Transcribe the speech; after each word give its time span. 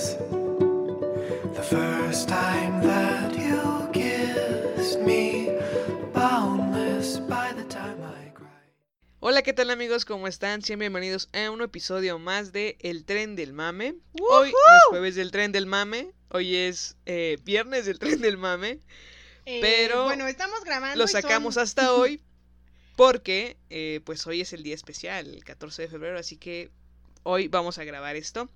The 0.00 1.62
first 1.62 2.26
time 2.26 2.80
that 2.82 3.36
you 3.36 3.86
kissed 3.92 4.98
me, 5.02 5.50
boundless 6.14 7.18
by 7.28 7.52
the 7.52 7.64
time 7.64 8.02
I 8.02 8.30
cried. 8.32 8.72
Hola, 9.20 9.42
¿qué 9.42 9.52
tal 9.52 9.68
amigos? 9.70 10.06
¿Cómo 10.06 10.26
están? 10.26 10.62
Sean 10.62 10.78
bienvenidos 10.78 11.28
a 11.34 11.50
un 11.50 11.60
episodio 11.60 12.18
más 12.18 12.50
de 12.52 12.78
El 12.80 13.04
Tren 13.04 13.36
del 13.36 13.52
Mame. 13.52 13.96
Hoy 14.30 14.52
no 14.52 14.76
es 14.76 14.82
jueves 14.88 15.16
del 15.16 15.30
Tren 15.32 15.52
del 15.52 15.66
Mame, 15.66 16.12
hoy 16.30 16.56
es 16.56 16.96
eh, 17.04 17.36
viernes 17.44 17.84
del 17.84 17.98
Tren 17.98 18.22
del 18.22 18.38
Mame. 18.38 18.80
Eh, 19.44 19.58
Pero 19.60 20.04
bueno, 20.04 20.26
estamos 20.28 20.64
grabando. 20.64 20.96
Lo 20.96 21.04
y 21.04 21.08
son- 21.08 21.20
sacamos 21.20 21.58
hasta 21.58 21.92
hoy 21.92 22.22
porque 22.96 23.58
eh, 23.68 24.00
pues 24.06 24.26
hoy 24.26 24.40
es 24.40 24.54
el 24.54 24.62
día 24.62 24.74
especial, 24.74 25.26
el 25.34 25.44
14 25.44 25.82
de 25.82 25.88
febrero, 25.88 26.18
así 26.18 26.38
que 26.38 26.70
hoy 27.22 27.48
vamos 27.48 27.76
a 27.76 27.84
grabar 27.84 28.16
esto. 28.16 28.48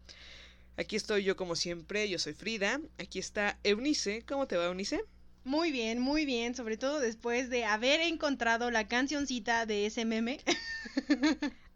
Aquí 0.76 0.96
estoy 0.96 1.22
yo 1.22 1.36
como 1.36 1.54
siempre, 1.54 2.08
yo 2.08 2.18
soy 2.18 2.34
Frida, 2.34 2.80
aquí 2.98 3.20
está 3.20 3.58
Eunice, 3.62 4.24
¿cómo 4.26 4.48
te 4.48 4.56
va 4.56 4.66
Eunice? 4.66 5.04
Muy 5.44 5.70
bien, 5.70 6.00
muy 6.00 6.24
bien, 6.24 6.54
sobre 6.56 6.76
todo 6.76 6.98
después 6.98 7.48
de 7.48 7.64
haber 7.64 8.00
encontrado 8.00 8.70
la 8.70 8.88
cancioncita 8.88 9.66
de 9.66 9.86
ese 9.86 10.04
meme. 10.04 10.40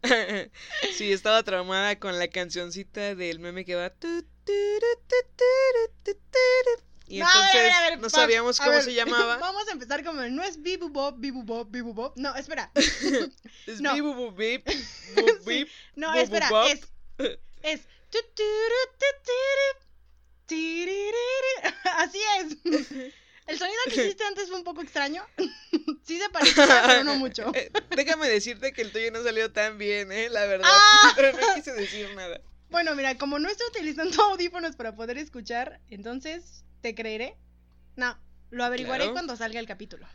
sí, 0.97 1.13
estaba 1.13 1.43
traumada 1.45 1.99
con 2.01 2.19
la 2.19 2.29
cancioncita 2.29 3.15
del 3.15 3.39
meme 3.39 3.65
que 3.65 3.77
va... 3.77 3.93
Y 7.11 7.21
No, 7.21 7.27
a 7.27 7.53
ver, 7.55 7.55
entonces 7.55 7.75
a 7.75 7.91
ver, 7.91 7.99
no 8.01 8.11
sabíamos 8.11 8.59
cómo 8.59 8.73
ver, 8.73 8.83
se 8.83 8.95
llamaba. 8.95 9.39
Vamos 9.39 9.69
a 9.69 9.73
empezar 9.73 10.05
como 10.05 10.23
no 10.23 10.43
es 10.43 10.61
bibu 10.61 10.89
bob, 10.89 11.19
bibu 11.19 11.43
bob, 11.43 11.71
bibu 11.71 11.95
bob. 11.95 12.13
No, 12.17 12.35
espera. 12.35 12.71
Es 13.67 13.81
no. 13.81 13.95
bip, 13.95 14.03
bu, 14.03 14.15
bu, 14.15 14.33
bip, 14.33 14.67
bu, 14.67 14.73
Sí, 14.73 15.35
bip. 15.47 15.69
No, 15.95 16.15
espera, 16.15 16.51
es 16.67 16.81
es 17.63 17.89
Así 21.97 22.19
es. 22.41 22.57
El 23.47 23.59
sonido 23.59 23.79
que 23.87 23.95
hiciste 24.05 24.25
antes 24.25 24.49
fue 24.49 24.59
un 24.59 24.65
poco 24.65 24.83
extraño. 24.83 25.25
Sí 26.05 26.19
se 26.19 26.31
parecía, 26.31 26.83
pero 26.87 27.05
no 27.05 27.17
mucho. 27.17 27.53
Eh, 27.55 27.71
Déjame 27.95 28.29
decirte 28.29 28.73
que 28.73 28.81
el 28.81 28.93
tuyo 28.93 29.11
no 29.11 29.23
salió 29.23 29.53
tan 29.53 29.77
bien, 29.77 30.11
¿eh? 30.11 30.31
La 30.31 30.47
verdad. 30.47 30.67
Ah. 30.71 31.13
Pero 31.17 31.33
no 31.39 31.55
quise 31.55 31.73
decir 31.73 32.15
nada. 32.15 32.41
Bueno, 32.71 32.95
mira, 32.95 33.19
como 33.19 33.39
no 33.39 33.49
estoy 33.51 33.67
utilizando 33.69 34.23
audífonos 34.23 34.75
para 34.75 34.95
poder 34.97 35.19
escuchar, 35.19 35.81
entonces 35.91 36.65
te 36.81 36.95
creeré. 36.95 37.37
No, 37.97 38.19
lo 38.51 38.65
averiguaré 38.65 39.01
Claro. 39.05 39.13
cuando 39.13 39.37
salga 39.37 39.61
el 39.61 39.67
capítulo. 39.67 40.07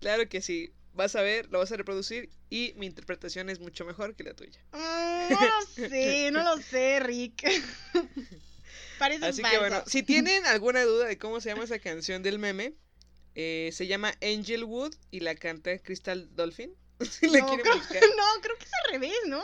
Claro 0.00 0.26
que 0.30 0.40
sí. 0.40 0.72
Vas 0.92 1.14
a 1.16 1.22
ver, 1.22 1.48
lo 1.50 1.58
vas 1.60 1.70
a 1.72 1.76
reproducir 1.76 2.30
y 2.50 2.72
mi 2.76 2.86
interpretación 2.86 3.48
es 3.48 3.60
mucho 3.60 3.84
mejor 3.84 4.14
que 4.16 4.24
la 4.24 4.34
tuya. 4.34 4.60
Mm, 4.72 5.32
no 5.32 5.40
lo 5.40 5.66
sé, 5.88 6.30
no 6.32 6.42
lo 6.42 6.62
sé, 6.62 7.00
Rick. 7.00 7.44
Parece 8.98 9.24
Así 9.26 9.42
que 9.42 9.58
bueno, 9.58 9.82
si 9.86 10.02
tienen 10.02 10.44
alguna 10.46 10.82
duda 10.84 11.06
de 11.06 11.16
cómo 11.16 11.40
se 11.40 11.48
llama 11.48 11.64
esa 11.64 11.78
canción 11.78 12.22
del 12.22 12.38
meme, 12.38 12.74
eh, 13.34 13.70
se 13.72 13.86
llama 13.86 14.12
Angel 14.22 14.64
Wood 14.64 14.94
y 15.10 15.20
la 15.20 15.34
canta 15.36 15.78
Crystal 15.78 16.28
Dolphin. 16.34 16.74
Si 17.00 17.26
no, 17.26 17.32
quieren 17.46 17.60
creo, 17.60 17.76
buscar. 17.78 18.02
no, 18.16 18.42
creo 18.42 18.58
que 18.58 18.64
es 18.66 18.70
al 18.84 18.92
revés, 18.92 19.14
¿no? 19.26 19.42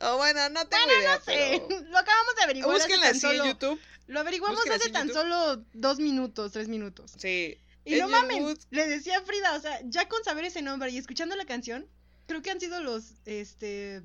Oh, 0.00 0.16
bueno, 0.16 0.48
no 0.50 0.66
tengo 0.66 0.84
Bueno, 0.86 1.00
idea, 1.00 1.18
no 1.18 1.24
sé. 1.24 1.62
pero... 1.68 1.80
Lo 1.88 1.98
acabamos 1.98 2.34
de 2.36 2.42
averiguar. 2.42 2.76
Búsquenla 2.76 3.06
así 3.08 3.26
en 3.26 3.32
solo- 3.32 3.46
YouTube. 3.46 3.80
Lo 4.08 4.20
averiguamos 4.20 4.56
Búsquenla 4.58 4.76
hace 4.76 4.86
en 4.88 4.92
tan 4.92 5.08
YouTube. 5.08 5.20
solo 5.22 5.64
dos 5.72 5.98
minutos, 6.00 6.52
tres 6.52 6.68
minutos. 6.68 7.12
Sí. 7.16 7.58
Y 7.86 8.00
no 8.00 8.08
mames, 8.08 8.66
le 8.70 8.88
decía 8.88 9.18
a 9.18 9.22
Frida, 9.22 9.54
o 9.54 9.60
sea, 9.60 9.80
ya 9.84 10.08
con 10.08 10.22
saber 10.24 10.44
ese 10.44 10.60
nombre 10.60 10.90
y 10.90 10.98
escuchando 10.98 11.36
la 11.36 11.46
canción, 11.46 11.86
creo 12.26 12.42
que 12.42 12.50
han 12.50 12.58
sido 12.58 12.80
los 12.80 13.14
este 13.24 14.02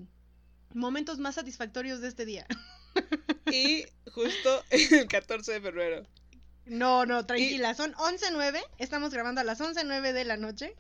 momentos 0.74 1.18
más 1.18 1.36
satisfactorios 1.36 2.00
de 2.00 2.08
este 2.08 2.25
día. 2.25 2.46
Y 3.52 3.84
justo 4.14 4.64
el 4.69 5.08
14 5.08 5.53
de 5.53 5.62
febrero. 5.62 6.08
No, 6.66 7.08
no, 7.08 7.25
tranquila, 7.25 7.74
son 7.74 7.94
11.09, 7.96 8.62
estamos 8.78 9.12
grabando 9.12 9.42
a 9.42 9.44
las 9.44 9.59
11.09 9.59 10.13
de 10.13 10.25
la 10.25 10.38
noche. 10.38 10.75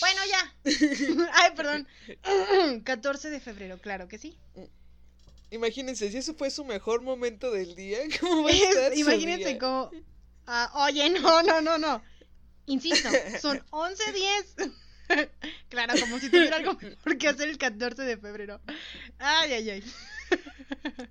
Bueno, 0.00 0.20
ya. 0.28 0.54
Ay, 1.34 1.50
perdón. 1.54 1.86
14 2.84 3.30
de 3.30 3.40
febrero, 3.40 3.78
claro 3.78 4.08
que 4.08 4.18
sí. 4.18 4.38
Imagínense, 5.50 6.10
si 6.10 6.16
eso 6.16 6.34
fue 6.34 6.50
su 6.50 6.64
mejor 6.64 7.02
momento 7.02 7.50
del 7.50 7.74
día, 7.74 7.98
¿cómo 8.20 8.44
va 8.44 8.50
a 8.50 8.54
estar 8.54 8.92
su 8.94 9.00
Imagínense 9.00 9.48
día? 9.50 9.58
cómo... 9.58 9.90
Ah, 10.46 10.70
oye, 10.86 11.08
no, 11.20 11.42
no, 11.42 11.60
no, 11.60 11.78
no. 11.78 12.02
Insisto, 12.66 13.08
son 13.40 13.58
11.10. 13.70 14.72
claro, 15.68 15.94
como 16.00 16.18
si 16.18 16.30
tuviera 16.30 16.56
algo 16.56 16.74
mejor 16.74 17.18
que 17.18 17.28
hacer 17.28 17.48
el 17.48 17.58
14 17.58 18.02
de 18.02 18.16
febrero. 18.16 18.60
Ay, 19.18 19.52
ay, 19.52 19.70
ay. 19.70 19.84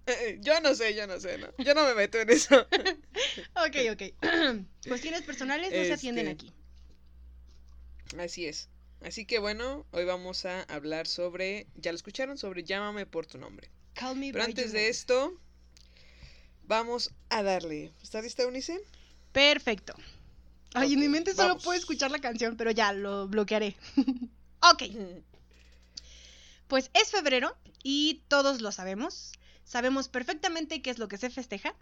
Eh, 0.07 0.37
Yo 0.41 0.59
no 0.61 0.73
sé, 0.73 0.95
yo 0.95 1.05
no 1.07 1.19
sé, 1.19 1.37
¿no? 1.37 1.47
Yo 1.59 1.73
no 1.75 1.85
me 1.85 1.93
meto 1.93 2.17
en 2.19 2.29
eso. 2.31 2.59
Ok, 3.55 3.75
ok. 3.91 4.03
Cuestiones 4.87 5.21
personales 5.21 5.71
no 5.71 5.83
se 5.83 5.93
atienden 5.93 6.27
Este, 6.29 6.47
aquí. 6.47 6.53
Así 8.19 8.45
es. 8.47 8.69
Así 9.01 9.25
que 9.25 9.39
bueno, 9.39 9.85
hoy 9.91 10.05
vamos 10.05 10.45
a 10.45 10.61
hablar 10.63 11.07
sobre, 11.07 11.67
ya 11.75 11.91
lo 11.91 11.95
escucharon, 11.95 12.37
sobre 12.37 12.63
Llámame 12.63 13.05
por 13.05 13.25
tu 13.27 13.37
nombre. 13.37 13.69
Call 13.93 14.15
me 14.15 14.31
Pero 14.31 14.43
antes 14.45 14.71
de 14.71 14.79
name. 14.79 14.89
esto, 14.89 15.39
vamos 16.63 17.11
a 17.29 17.43
darle. 17.43 17.91
¿Está 18.01 18.21
lista, 18.21 18.43
Eunice? 18.43 18.79
Perfecto. 19.31 19.93
Ay, 20.73 20.93
en 20.93 20.99
mi 20.99 21.09
mente 21.09 21.33
solo 21.33 21.49
vamos. 21.49 21.63
puedo 21.63 21.77
escuchar 21.77 22.11
la 22.11 22.19
canción, 22.19 22.55
pero 22.55 22.71
ya 22.71 22.93
lo 22.93 23.27
bloquearé. 23.27 23.75
ok. 24.61 24.83
Pues 26.67 26.89
es 26.93 27.11
febrero 27.11 27.55
y 27.83 28.23
todos 28.27 28.61
lo 28.61 28.71
sabemos. 28.71 29.33
Sabemos 29.65 30.07
perfectamente 30.07 30.81
qué 30.81 30.89
es 30.89 30.99
lo 30.99 31.07
que 31.07 31.17
se 31.17 31.29
festeja. 31.29 31.75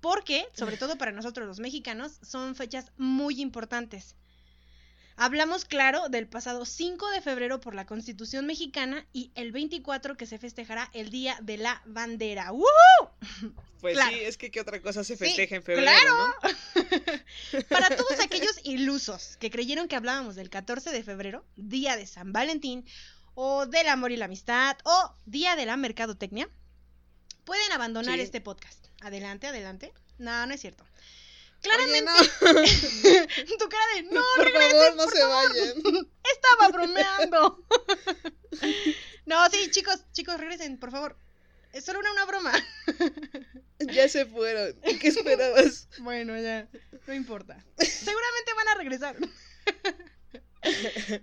Porque, 0.00 0.46
sobre 0.52 0.76
todo 0.76 0.98
para 0.98 1.12
nosotros 1.12 1.46
los 1.46 1.60
mexicanos, 1.60 2.18
son 2.22 2.54
fechas 2.54 2.92
muy 2.98 3.40
importantes. 3.40 4.16
Hablamos, 5.16 5.64
claro, 5.64 6.08
del 6.08 6.26
pasado 6.26 6.64
5 6.64 7.08
de 7.10 7.20
febrero 7.20 7.60
por 7.60 7.74
la 7.74 7.86
Constitución 7.86 8.46
mexicana 8.46 9.06
y 9.12 9.30
el 9.36 9.52
24 9.52 10.16
que 10.16 10.26
se 10.26 10.38
festejará 10.38 10.90
el 10.92 11.10
Día 11.10 11.38
de 11.40 11.56
la 11.56 11.82
Bandera. 11.86 12.52
¡Woo! 12.52 12.64
Pues 13.84 13.96
Claro. 13.96 14.16
sí, 14.16 14.22
es 14.22 14.38
que 14.38 14.50
qué 14.50 14.62
otra 14.62 14.80
cosa 14.80 15.04
se 15.04 15.14
Sí, 15.14 15.22
festeja 15.26 15.56
en 15.56 15.62
febrero, 15.62 15.82
claro. 15.92 16.34
¿no? 16.72 17.62
Para 17.68 17.94
todos 17.94 18.18
aquellos 18.24 18.58
ilusos 18.64 19.36
que 19.36 19.50
creyeron 19.50 19.88
que 19.88 19.94
hablábamos 19.96 20.36
del 20.36 20.48
14 20.48 20.90
de 20.90 21.02
febrero, 21.02 21.44
día 21.56 21.94
de 21.94 22.06
San 22.06 22.32
Valentín, 22.32 22.86
o 23.34 23.66
del 23.66 23.88
amor 23.88 24.10
y 24.10 24.16
la 24.16 24.24
amistad, 24.24 24.78
o 24.84 25.14
día 25.26 25.54
de 25.54 25.66
la 25.66 25.76
mercadotecnia, 25.76 26.48
pueden 27.44 27.70
abandonar 27.72 28.14
Sí. 28.14 28.22
este 28.22 28.40
podcast. 28.40 28.86
Adelante, 29.02 29.48
adelante. 29.48 29.92
No, 30.16 30.46
no 30.46 30.54
es 30.54 30.62
cierto. 30.62 30.86
Oye, 31.64 32.02
Claramente, 32.02 32.02
no, 32.02 32.16
tu 33.58 33.68
cara 33.68 33.94
de 33.96 34.02
no, 34.02 34.22
por 34.36 34.44
regresen, 34.44 34.70
favor, 34.70 34.96
no 34.96 35.04
por 35.04 35.12
se 35.12 35.20
favor". 35.20 35.48
vayan. 35.48 36.08
Estaba 36.34 36.68
bromeando. 36.68 37.64
no, 39.26 39.50
sí, 39.50 39.70
chicos, 39.70 40.04
chicos, 40.12 40.38
regresen, 40.38 40.78
por 40.78 40.90
favor. 40.90 41.16
Es 41.72 41.84
solo 41.84 41.98
una, 42.00 42.12
una 42.12 42.24
broma. 42.26 42.52
Ya 43.80 44.08
se 44.08 44.26
fueron. 44.26 44.78
¿Y 44.84 44.98
qué 44.98 45.08
esperabas? 45.08 45.88
Bueno, 45.98 46.38
ya, 46.40 46.68
no 47.06 47.14
importa. 47.14 47.64
Seguramente 47.78 48.54
van 48.56 48.68
a 48.68 48.74
regresar. 48.76 49.16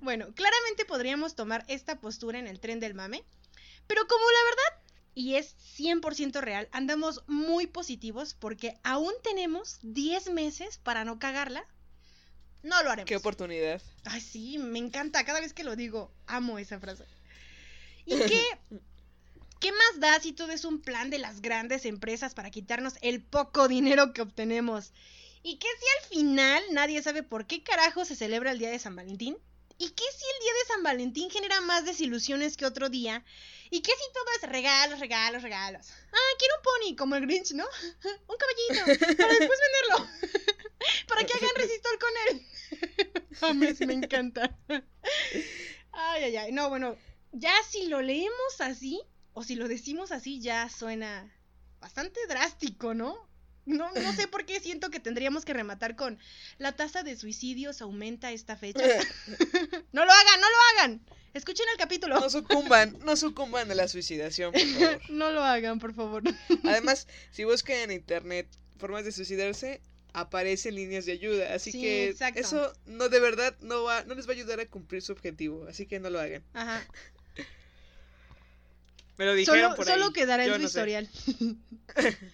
bueno, 0.01 0.33
claramente 0.35 0.85
podríamos 0.85 1.35
tomar 1.35 1.63
esta 1.67 1.99
postura 2.01 2.37
en 2.39 2.47
el 2.47 2.59
tren 2.59 2.79
del 2.79 2.93
mame, 2.93 3.23
pero 3.87 4.05
como 4.07 4.23
la 4.29 4.43
verdad, 4.43 4.90
y 5.13 5.35
es 5.35 5.55
100% 5.77 6.39
real, 6.41 6.69
andamos 6.71 7.23
muy 7.27 7.67
positivos 7.67 8.35
porque 8.39 8.77
aún 8.83 9.13
tenemos 9.23 9.79
10 9.83 10.31
meses 10.31 10.77
para 10.77 11.03
no 11.03 11.19
cagarla. 11.19 11.65
No 12.63 12.81
lo 12.83 12.91
haremos. 12.91 13.07
Qué 13.07 13.15
oportunidad. 13.15 13.81
Ay, 14.05 14.21
sí, 14.21 14.57
me 14.57 14.79
encanta. 14.79 15.25
Cada 15.25 15.41
vez 15.41 15.53
que 15.53 15.63
lo 15.63 15.75
digo, 15.75 16.11
amo 16.27 16.59
esa 16.59 16.79
frase. 16.79 17.05
¿Y 18.05 18.17
qué, 18.17 18.43
qué 19.59 19.71
más 19.71 19.99
da 19.99 20.19
si 20.19 20.31
todo 20.31 20.51
es 20.51 20.65
un 20.65 20.81
plan 20.81 21.09
de 21.09 21.19
las 21.19 21.41
grandes 21.41 21.85
empresas 21.85 22.33
para 22.33 22.51
quitarnos 22.51 22.95
el 23.01 23.21
poco 23.21 23.67
dinero 23.67 24.13
que 24.13 24.21
obtenemos? 24.21 24.93
¿Y 25.43 25.57
qué 25.57 25.67
si 25.79 25.85
al 25.97 26.09
final 26.19 26.63
nadie 26.71 27.01
sabe 27.01 27.23
por 27.23 27.47
qué 27.47 27.63
carajo 27.63 28.05
se 28.05 28.15
celebra 28.15 28.51
el 28.51 28.59
Día 28.59 28.69
de 28.69 28.79
San 28.79 28.95
Valentín? 28.95 29.37
¿Y 29.79 29.89
qué 29.89 30.03
si 30.15 30.23
el 30.35 30.41
Día 30.43 30.53
de 30.53 30.67
San 30.67 30.83
Valentín 30.83 31.31
genera 31.31 31.59
más 31.61 31.85
desilusiones 31.85 32.55
que 32.55 32.67
otro 32.67 32.89
día? 32.89 33.25
Y 33.73 33.81
que 33.81 33.91
si 33.91 34.13
todo 34.13 34.25
es 34.35 34.49
regalos, 34.49 34.99
regalos, 34.99 35.41
regalos. 35.41 35.87
Ah, 36.11 36.35
quiero 36.37 36.55
un 36.57 36.61
pony, 36.61 36.95
como 36.97 37.15
el 37.15 37.25
Grinch, 37.25 37.53
¿no? 37.53 37.65
Un 38.27 38.35
caballito, 38.37 39.17
para 39.17 39.33
después 39.33 39.59
venderlo. 39.59 40.07
para 41.07 41.23
que 41.23 41.33
hagan 41.33 41.55
resistor 41.55 41.97
con 41.97 42.09
él. 42.27 42.47
Mames, 43.41 43.79
me 43.79 43.93
encanta. 43.93 44.57
Ay, 45.93 46.23
ay, 46.25 46.35
ay. 46.35 46.51
No, 46.51 46.67
bueno, 46.67 46.97
ya 47.31 47.53
si 47.69 47.87
lo 47.87 48.01
leemos 48.01 48.59
así, 48.59 49.01
o 49.31 49.41
si 49.41 49.55
lo 49.55 49.69
decimos 49.69 50.11
así, 50.11 50.41
ya 50.41 50.67
suena 50.67 51.33
bastante 51.79 52.19
drástico, 52.27 52.93
¿no? 52.93 53.29
No, 53.65 53.89
no 53.93 54.13
sé 54.13 54.27
por 54.27 54.45
qué 54.45 54.59
siento 54.59 54.89
que 54.89 54.99
tendríamos 54.99 55.45
que 55.45 55.53
rematar 55.53 55.95
con 55.95 56.19
la 56.57 56.75
tasa 56.75 57.03
de 57.03 57.15
suicidios 57.15 57.81
aumenta 57.81 58.33
esta 58.33 58.57
fecha. 58.57 58.83
no 59.93 60.03
lo 60.03 60.11
hagan, 60.11 60.41
no 60.41 60.47
lo 60.49 60.57
hagan. 60.73 61.05
Escuchen 61.33 61.65
el 61.71 61.77
capítulo. 61.77 62.19
No 62.19 62.29
sucumban, 62.29 62.97
no 63.05 63.15
sucumban 63.15 63.71
a 63.71 63.75
la 63.75 63.87
suicidación, 63.87 64.51
por 64.51 64.61
favor. 64.61 65.01
No 65.09 65.31
lo 65.31 65.43
hagan, 65.43 65.79
por 65.79 65.93
favor. 65.93 66.23
Además, 66.65 67.07
si 67.31 67.43
buscan 67.45 67.77
en 67.77 67.91
internet 67.91 68.47
formas 68.77 69.05
de 69.05 69.11
suicidarse, 69.13 69.79
aparecen 70.13 70.75
líneas 70.75 71.05
de 71.05 71.13
ayuda. 71.13 71.53
Así 71.53 71.71
Sí, 71.71 71.81
que 71.81 72.09
exacto. 72.09 72.39
eso 72.41 72.73
no 72.85 73.07
de 73.09 73.19
verdad 73.21 73.55
no 73.61 73.83
va, 73.83 74.03
no 74.03 74.13
les 74.15 74.27
va 74.27 74.31
a 74.31 74.35
ayudar 74.35 74.59
a 74.59 74.65
cumplir 74.65 75.01
su 75.01 75.13
objetivo. 75.13 75.65
Así 75.69 75.85
que 75.85 75.99
no 76.01 76.09
lo 76.09 76.19
hagan. 76.19 76.43
Ajá. 76.53 76.85
Me 79.17 79.25
lo 79.25 79.33
dijeron 79.35 79.61
Solo, 79.61 79.75
por 79.75 79.85
solo 79.85 80.05
ahí. 80.07 80.13
quedará 80.13 80.45
en 80.45 80.53
su 80.53 80.59
no 80.59 80.65
historial. 80.65 81.09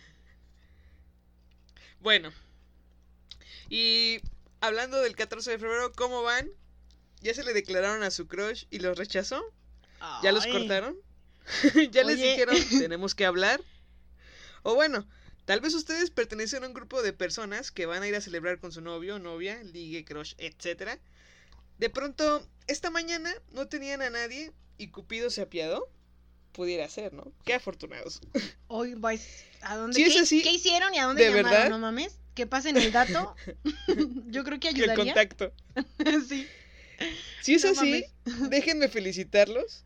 Bueno. 1.99 2.31
Y 3.69 4.19
hablando 4.61 5.01
del 5.01 5.15
14 5.15 5.51
de 5.51 5.59
febrero, 5.59 5.91
¿cómo 5.94 6.23
van? 6.23 6.49
¿Ya 7.22 7.34
se 7.34 7.44
le 7.44 7.54
declararon 7.54 8.04
a 8.04 8.12
su 8.12 8.28
crush 8.28 8.66
y 8.69 8.80
los 8.80 8.98
rechazó? 8.98 9.44
¿Ya 10.24 10.31
los 10.31 10.46
cortaron? 10.48 10.96
¿Ya 11.92 12.04
les 12.04 12.18
Oye. 12.18 12.31
dijeron 12.31 12.56
tenemos 12.80 13.16
que 13.16 13.25
hablar? 13.25 13.62
O 14.64 14.75
bueno, 14.75 15.08
tal 15.46 15.62
vez 15.62 15.74
ustedes 15.74 16.12
pertenecen 16.12 16.64
a 16.64 16.68
un 16.68 16.74
grupo 16.74 17.02
de 17.02 17.14
personas 17.14 17.72
que 17.72 17.86
van 17.86 18.04
a 18.04 18.08
ir 18.08 18.16
a 18.16 18.22
celebrar 18.22 18.60
con 18.60 18.72
su 18.72 18.81
novio, 18.81 19.18
novia, 19.19 19.62
ligue, 19.64 20.04
crush, 20.06 20.34
etc. 20.38 21.00
De 21.78 21.90
pronto, 21.90 22.46
esta 22.68 22.90
mañana 22.90 23.34
no 23.52 23.68
tenían 23.68 24.02
a 24.02 24.10
nadie 24.10 24.52
y 24.78 24.90
Cupido 24.90 25.30
se 25.30 25.42
apiadó. 25.42 25.90
Pudiera 26.52 26.90
ser, 26.90 27.14
¿no? 27.14 27.31
Qué 27.46 27.54
afortunados. 27.54 28.19
Hoy 28.68 28.96
vais. 28.96 29.46
¿A 29.62 29.75
dónde? 29.78 30.02
Es 30.02 30.14
¿Qué, 30.14 30.19
así, 30.19 30.42
qué 30.44 30.52
hicieron 30.52 30.94
y 30.94 31.00
a 31.00 31.06
dónde 31.06 31.24
¿de 31.24 31.30
llamaron? 31.30 31.52
verdad? 31.52 31.69
No 31.69 31.80
mames. 31.80 32.19
Que 32.36 32.46
pasen 32.46 32.78
el 32.78 32.92
dato. 32.92 33.36
Yo 34.28 34.44
creo 34.44 34.60
que 34.60 34.69
El 34.69 34.75
ayudaría. 34.75 35.06
contacto. 35.06 35.54
sí. 36.28 36.48
Si 37.41 37.55
es 37.55 37.63
No 37.65 37.71
así, 37.71 38.05
déjenme 38.49 38.88
felicitarlos. 38.89 39.83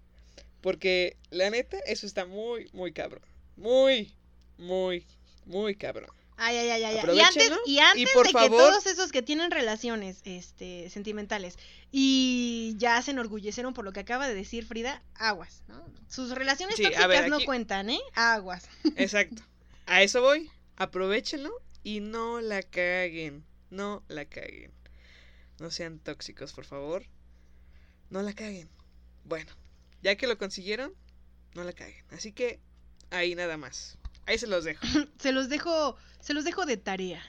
Porque 0.62 1.18
la 1.32 1.50
neta, 1.50 1.78
eso 1.88 2.06
está 2.06 2.26
muy, 2.26 2.70
muy 2.74 2.92
cabrón. 2.94 3.24
Muy, 3.56 4.14
muy, 4.58 5.06
muy 5.46 5.76
cabrón. 5.76 6.10
Ay, 6.38 6.58
ay, 6.58 6.70
ay, 6.70 6.84
ay. 6.84 7.18
Y 7.18 7.20
antes, 7.20 7.52
y 7.68 7.80
antes 7.80 8.02
y 8.02 8.14
por 8.16 8.26
de 8.26 8.32
que 8.34 8.38
favor- 8.40 8.58
todos 8.60 8.86
esos 8.88 9.12
que 9.12 9.22
tienen 9.22 9.52
relaciones 9.52 10.22
este, 10.24 10.90
sentimentales 10.90 11.56
y 11.92 12.74
ya 12.78 13.00
se 13.02 13.12
enorgullecieron 13.12 13.74
por 13.76 13.86
lo 13.86 13.92
que 13.94 14.00
acaba 14.00 14.28
de 14.28 14.34
decir 14.34 14.66
Frida, 14.66 15.04
aguas. 15.16 15.62
¿no? 15.68 15.84
Sus 16.08 16.32
relaciones 16.32 16.76
Sí, 16.78 16.84
tóxicas 16.84 17.08
ver, 17.08 17.30
no 17.30 17.40
cuentan, 17.42 17.90
¿eh? 17.92 18.00
Aguas. 18.16 18.68
Exacto. 18.98 19.44
A 19.86 20.02
eso 20.04 20.22
voy. 20.22 20.50
Aprovechenlo 20.78 21.52
y 21.84 22.00
no 22.00 22.42
la 22.42 22.64
caguen. 22.64 23.44
No 23.70 24.04
la 24.08 24.26
caguen. 24.26 24.72
No 25.62 25.70
sean 25.70 26.00
tóxicos, 26.00 26.54
por 26.54 26.66
favor. 26.66 27.06
No 28.10 28.24
la 28.24 28.34
caguen. 28.34 28.68
Bueno, 29.26 29.52
ya 30.02 30.16
que 30.16 30.26
lo 30.26 30.40
consiguieron, 30.40 30.92
no 31.54 31.64
la 31.64 31.72
caguen. 31.72 32.04
Así 32.10 32.32
que 32.32 32.60
ahí 33.12 33.36
nada 33.36 33.58
más. 33.58 34.00
Ahí 34.26 34.40
se 34.40 34.48
los 34.48 34.64
dejo. 34.64 34.84
Se 35.20 35.32
los 35.32 35.50
dejo, 35.50 35.98
se 36.20 36.34
los 36.34 36.46
dejo 36.46 36.66
de 36.66 36.78
tarea. 36.78 37.22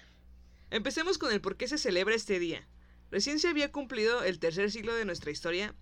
Empecemos 0.71 1.19
con 1.19 1.31
el 1.31 1.43
por 1.43 1.59
qué 1.59 1.69
se 1.69 1.77
celebra 1.77 2.15
este 2.15 2.39
día. 2.39 2.67
Recién 3.11 3.39
se 3.39 3.49
había 3.49 3.71
cumplido 3.71 4.25
el 4.25 4.39
tercer 4.39 4.71
siglo 4.71 4.95
de 4.95 5.05
nuestra 5.05 5.31
historia 5.31 5.75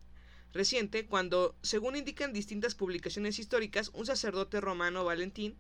reciente 0.53 1.07
cuando, 1.07 1.57
según 1.63 1.95
indican 1.95 2.33
distintas 2.33 2.75
publicaciones 2.75 3.39
históricas, 3.39 3.91
un 3.95 4.07
sacerdote 4.07 4.61
romano, 4.61 5.05
Valentín, 5.05 5.57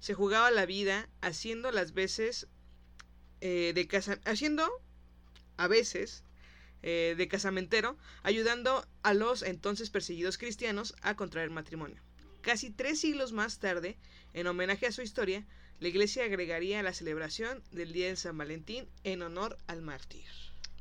se 0.00 0.14
jugaba 0.14 0.50
la 0.50 0.66
vida 0.66 1.08
haciendo 1.20 1.70
las 1.70 1.92
veces 1.92 2.48
eh, 3.40 3.70
de 3.76 3.86
casa 3.86 4.18
haciendo 4.24 4.68
a 5.56 5.68
veces 5.68 6.24
eh, 6.82 7.14
de 7.16 7.28
casamentero, 7.28 7.96
ayudando 8.22 8.86
a 9.02 9.14
los 9.14 9.42
entonces 9.42 9.90
perseguidos 9.90 10.38
cristianos 10.38 10.94
a 11.02 11.14
contraer 11.14 11.50
matrimonio. 11.50 12.02
Casi 12.40 12.70
tres 12.70 13.00
siglos 13.00 13.32
más 13.32 13.58
tarde, 13.58 13.96
en 14.34 14.46
homenaje 14.46 14.86
a 14.86 14.92
su 14.92 15.02
historia, 15.02 15.46
la 15.78 15.88
iglesia 15.88 16.24
agregaría 16.24 16.82
la 16.82 16.92
celebración 16.92 17.62
del 17.70 17.92
Día 17.92 18.08
de 18.08 18.16
San 18.16 18.36
Valentín 18.36 18.88
en 19.04 19.22
honor 19.22 19.58
al 19.66 19.82
mártir. 19.82 20.24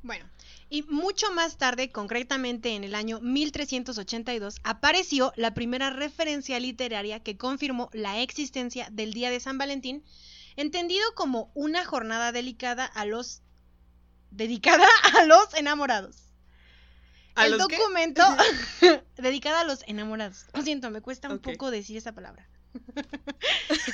Bueno, 0.03 0.25
y 0.69 0.81
mucho 0.83 1.31
más 1.31 1.57
tarde, 1.57 1.91
concretamente 1.91 2.75
en 2.75 2.83
el 2.83 2.95
año 2.95 3.19
1382, 3.19 4.55
apareció 4.63 5.31
la 5.35 5.53
primera 5.53 5.91
referencia 5.91 6.59
literaria 6.59 7.19
que 7.19 7.37
confirmó 7.37 7.91
la 7.93 8.19
existencia 8.21 8.87
del 8.91 9.13
Día 9.13 9.29
de 9.29 9.39
San 9.39 9.59
Valentín, 9.59 10.03
entendido 10.55 11.03
como 11.13 11.51
una 11.53 11.85
jornada 11.85 12.31
delicada 12.31 12.85
a 12.85 13.05
los 13.05 13.43
dedicada 14.31 14.85
a 15.19 15.25
los 15.25 15.53
enamorados. 15.53 16.17
¿A 17.35 17.45
el 17.45 17.51
los 17.51 17.67
documento 17.67 18.23
dedicada 19.17 19.61
a 19.61 19.63
los 19.63 19.83
enamorados. 19.87 20.47
Lo 20.53 20.61
siento, 20.63 20.89
me 20.89 21.01
cuesta 21.01 21.29
un 21.29 21.39
poco 21.39 21.71
decir 21.71 21.95
esa 21.95 22.13
palabra. 22.13 22.47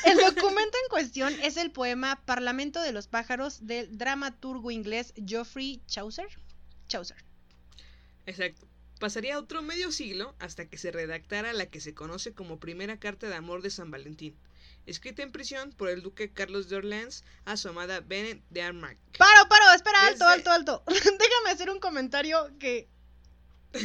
el 0.06 0.18
documento 0.18 0.78
en 0.84 0.90
cuestión 0.90 1.34
es 1.44 1.58
el 1.58 1.72
poema 1.72 2.22
Parlamento 2.26 2.82
de 2.82 2.92
los 2.92 3.08
pájaros 3.08 3.66
del 3.66 3.98
dramaturgo 3.98 4.72
inglés 4.72 5.14
Geoffrey 5.24 5.82
Chaucer. 5.88 6.28
Chaucer. 6.88 7.18
Exacto. 8.26 8.68
Pasaría 9.00 9.38
otro 9.38 9.62
medio 9.62 9.92
siglo 9.92 10.36
hasta 10.40 10.68
que 10.68 10.78
se 10.80 10.92
redactara 10.92 11.54
la 11.54 11.68
que 11.68 11.80
se 11.80 11.94
conoce 11.94 12.34
como 12.34 12.60
Primera 12.60 12.98
Carta 13.00 13.28
de 13.30 13.36
Amor 13.36 13.62
de 13.62 13.70
San 13.70 13.92
Valentín, 13.92 14.36
escrita 14.88 15.22
en 15.22 15.32
prisión 15.32 15.72
por 15.74 15.90
el 15.90 16.02
duque 16.02 16.32
Carlos 16.34 16.70
de 16.70 16.78
Orleans 16.78 17.24
a 17.46 17.56
su 17.58 17.70
amada 17.70 18.00
Bennett 18.00 18.42
de 18.50 18.62
Armagh. 18.64 18.98
Paro, 19.18 19.48
paro, 19.48 19.72
espera, 19.76 20.00
alto, 20.08 20.26
Desde- 20.26 20.34
alto, 20.34 20.52
alto. 20.52 20.84
Déjame 20.88 21.50
hacer 21.52 21.70
un 21.70 21.80
comentario 21.80 22.50
que 22.60 22.88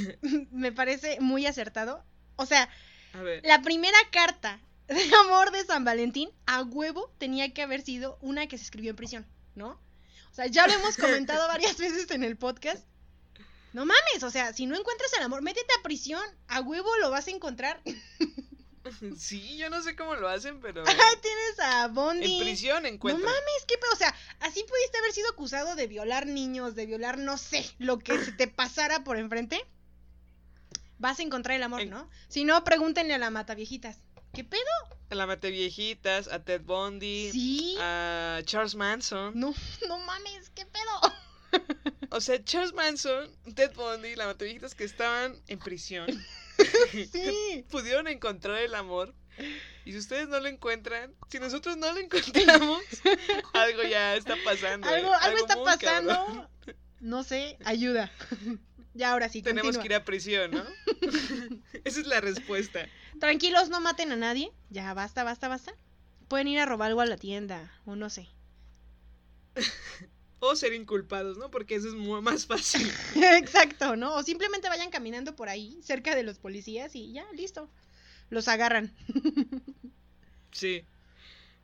me 0.51 0.73
parece 0.73 1.19
muy 1.21 1.47
acertado. 1.47 2.05
O 2.37 2.47
sea, 2.47 2.69
A 3.15 3.21
ver, 3.23 3.43
la 3.45 3.61
primera 3.63 3.99
carta 4.11 4.61
de 4.89 5.11
amor 5.25 5.51
de 5.53 5.65
San 5.65 5.85
Valentín 5.85 6.31
a 6.47 6.63
huevo 6.63 7.13
tenía 7.19 7.53
que 7.53 7.63
haber 7.63 7.83
sido 7.83 8.19
una 8.21 8.47
que 8.47 8.57
se 8.59 8.65
escribió 8.65 8.91
en 8.91 8.97
prisión, 8.97 9.27
¿no? 9.55 9.81
O 10.31 10.35
sea, 10.35 10.47
ya 10.47 10.67
lo 10.67 10.73
hemos 10.73 10.97
comentado 10.97 11.47
varias 11.49 11.77
veces 11.77 12.11
en 12.11 12.25
el 12.25 12.37
podcast. 12.37 12.85
No 13.75 13.87
mames, 13.87 14.23
o 14.23 14.31
sea, 14.31 14.53
si 14.53 14.67
no 14.67 14.77
encuentras 14.77 15.13
el 15.15 15.23
amor, 15.23 15.41
métete 15.43 15.73
a 15.79 15.83
prisión, 15.83 16.23
a 16.49 16.61
huevo 16.61 16.91
lo 16.99 17.11
vas 17.11 17.27
a 17.27 17.31
encontrar. 17.31 17.81
sí, 19.19 19.57
yo 19.57 19.71
no 19.71 19.83
sé 19.83 19.95
cómo 19.97 20.15
lo 20.17 20.29
hacen, 20.29 20.61
pero 20.61 20.83
tienes 21.23 21.59
a 21.61 21.89
Bondi. 21.89 22.39
en 22.39 22.43
prisión 22.45 22.83
No 22.83 22.89
encuentran. 22.89 23.25
mames, 23.25 23.65
qué 23.69 23.77
pedo. 23.79 23.91
O 23.93 23.97
sea, 23.97 24.15
así 24.41 24.63
pudiste 24.65 24.99
haber 24.99 25.13
sido 25.13 25.29
acusado 25.31 25.75
de 25.77 25.87
violar 25.87 26.27
niños, 26.27 26.75
de 26.75 26.87
violar, 26.87 27.19
no 27.19 27.39
sé, 27.39 27.65
lo 27.79 27.99
que 27.99 28.19
se 28.25 28.33
te 28.33 28.49
pasara 28.49 29.05
por 29.05 29.17
enfrente. 29.17 29.65
Vas 30.99 31.19
a 31.19 31.23
encontrar 31.23 31.57
el 31.57 31.63
amor, 31.65 31.81
En- 31.83 31.91
¿no? 31.91 32.09
Si 32.29 32.45
no, 32.45 32.63
pregúntenle 32.65 33.15
a 33.15 33.19
la 33.19 33.31
mata 33.31 33.55
viejitas. 33.55 33.99
¿Qué 34.33 34.45
pedo? 34.45 34.63
A 35.11 35.15
la 35.15 35.27
Mate 35.27 35.51
Viejitas, 35.51 36.29
a 36.29 36.43
Ted 36.43 36.63
Bundy, 36.63 37.31
Sí. 37.33 37.77
a 37.79 38.41
Charles 38.45 38.75
Manson. 38.77 39.39
No, 39.39 39.53
no 39.87 39.99
mames, 39.99 40.49
¿qué 40.55 40.65
pedo? 40.65 41.63
O 42.09 42.19
sea, 42.23 42.43
Charles 42.43 42.73
Manson, 42.73 43.31
Ted 43.55 43.75
Bundy, 43.75 44.17
la 44.17 44.25
Mate 44.25 44.47
Viejitas 44.47 44.75
que 44.75 44.85
estaban 44.85 45.37
en 45.49 45.59
prisión. 45.59 46.07
Sí. 47.13 47.65
pudieron 47.71 48.09
encontrar 48.09 48.59
el 48.59 48.75
amor. 48.75 49.15
Y 49.85 49.93
si 49.93 49.99
ustedes 49.99 50.29
no 50.29 50.39
lo 50.41 50.49
encuentran, 50.49 51.15
si 51.31 51.39
nosotros 51.39 51.77
no 51.77 51.91
lo 51.93 51.99
encontramos, 52.01 52.83
algo 53.55 53.83
ya 53.83 54.15
está 54.17 54.37
pasando. 54.45 54.89
¿eh? 54.89 54.95
Algo, 54.97 55.13
algo 55.15 55.39
está 55.39 55.63
pasando. 55.65 56.15
cabrón. 56.15 56.49
No 57.01 57.25
sé, 57.25 57.57
ayuda. 57.65 58.13
ya 58.95 59.13
ahora 59.13 59.29
sí, 59.29 59.43
Tenemos 59.43 59.77
continúa. 59.77 59.83
que 59.83 59.89
ir 59.89 59.95
a 59.95 60.05
prisión, 60.05 60.51
¿no? 60.53 60.65
Esa 61.85 62.01
es 62.01 62.07
la 62.07 62.21
respuesta. 62.21 62.87
Tranquilos, 63.19 63.71
no 63.71 63.81
maten 63.81 64.13
a 64.13 64.17
nadie. 64.17 64.53
Ya, 64.71 64.93
basta, 64.95 65.25
basta, 65.25 65.49
basta. 65.49 65.73
Pueden 66.29 66.49
ir 66.49 66.61
a 66.61 66.67
robar 66.67 66.89
algo 66.89 67.01
a 67.01 67.07
la 67.07 67.17
tienda, 67.17 67.73
o 67.85 67.97
no 67.97 68.09
sé. 68.11 68.29
O 70.45 70.57
ser 70.57 70.73
inculpados, 70.73 71.39
¿no? 71.39 71.53
Porque 71.53 71.77
eso 71.77 71.87
es 71.87 71.95
más 71.95 72.47
fácil. 72.47 72.91
Exacto, 73.15 73.95
¿no? 73.95 74.17
O 74.17 74.25
simplemente 74.25 74.69
vayan 74.69 74.91
caminando 74.91 75.37
por 75.37 75.49
ahí, 75.49 75.79
cerca 75.83 76.17
de 76.17 76.25
los 76.25 76.41
policías 76.41 76.97
y 76.97 77.13
ya, 77.13 77.25
listo. 77.33 77.71
Los 78.29 78.49
agarran. 78.49 78.93
Sí. 80.51 80.85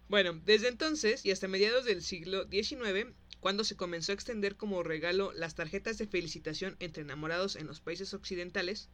Bueno, 0.09 0.41
desde 0.47 0.69
entonces 0.69 1.23
y 1.27 1.31
hasta 1.31 1.47
mediados 1.47 1.85
del 1.85 2.03
siglo 2.03 2.49
XIX, 2.49 3.13
cuando 3.39 3.65
se 3.65 3.77
comenzó 3.77 4.13
a 4.13 4.15
extender 4.15 4.57
como 4.57 4.83
regalo 4.83 5.31
las 5.35 5.55
tarjetas 5.55 5.99
de 5.99 6.07
felicitación 6.07 6.77
entre 6.81 7.03
enamorados 7.03 7.57
en 7.57 7.67
los 7.67 7.81
países 7.81 8.15
occidentales, 8.15 8.89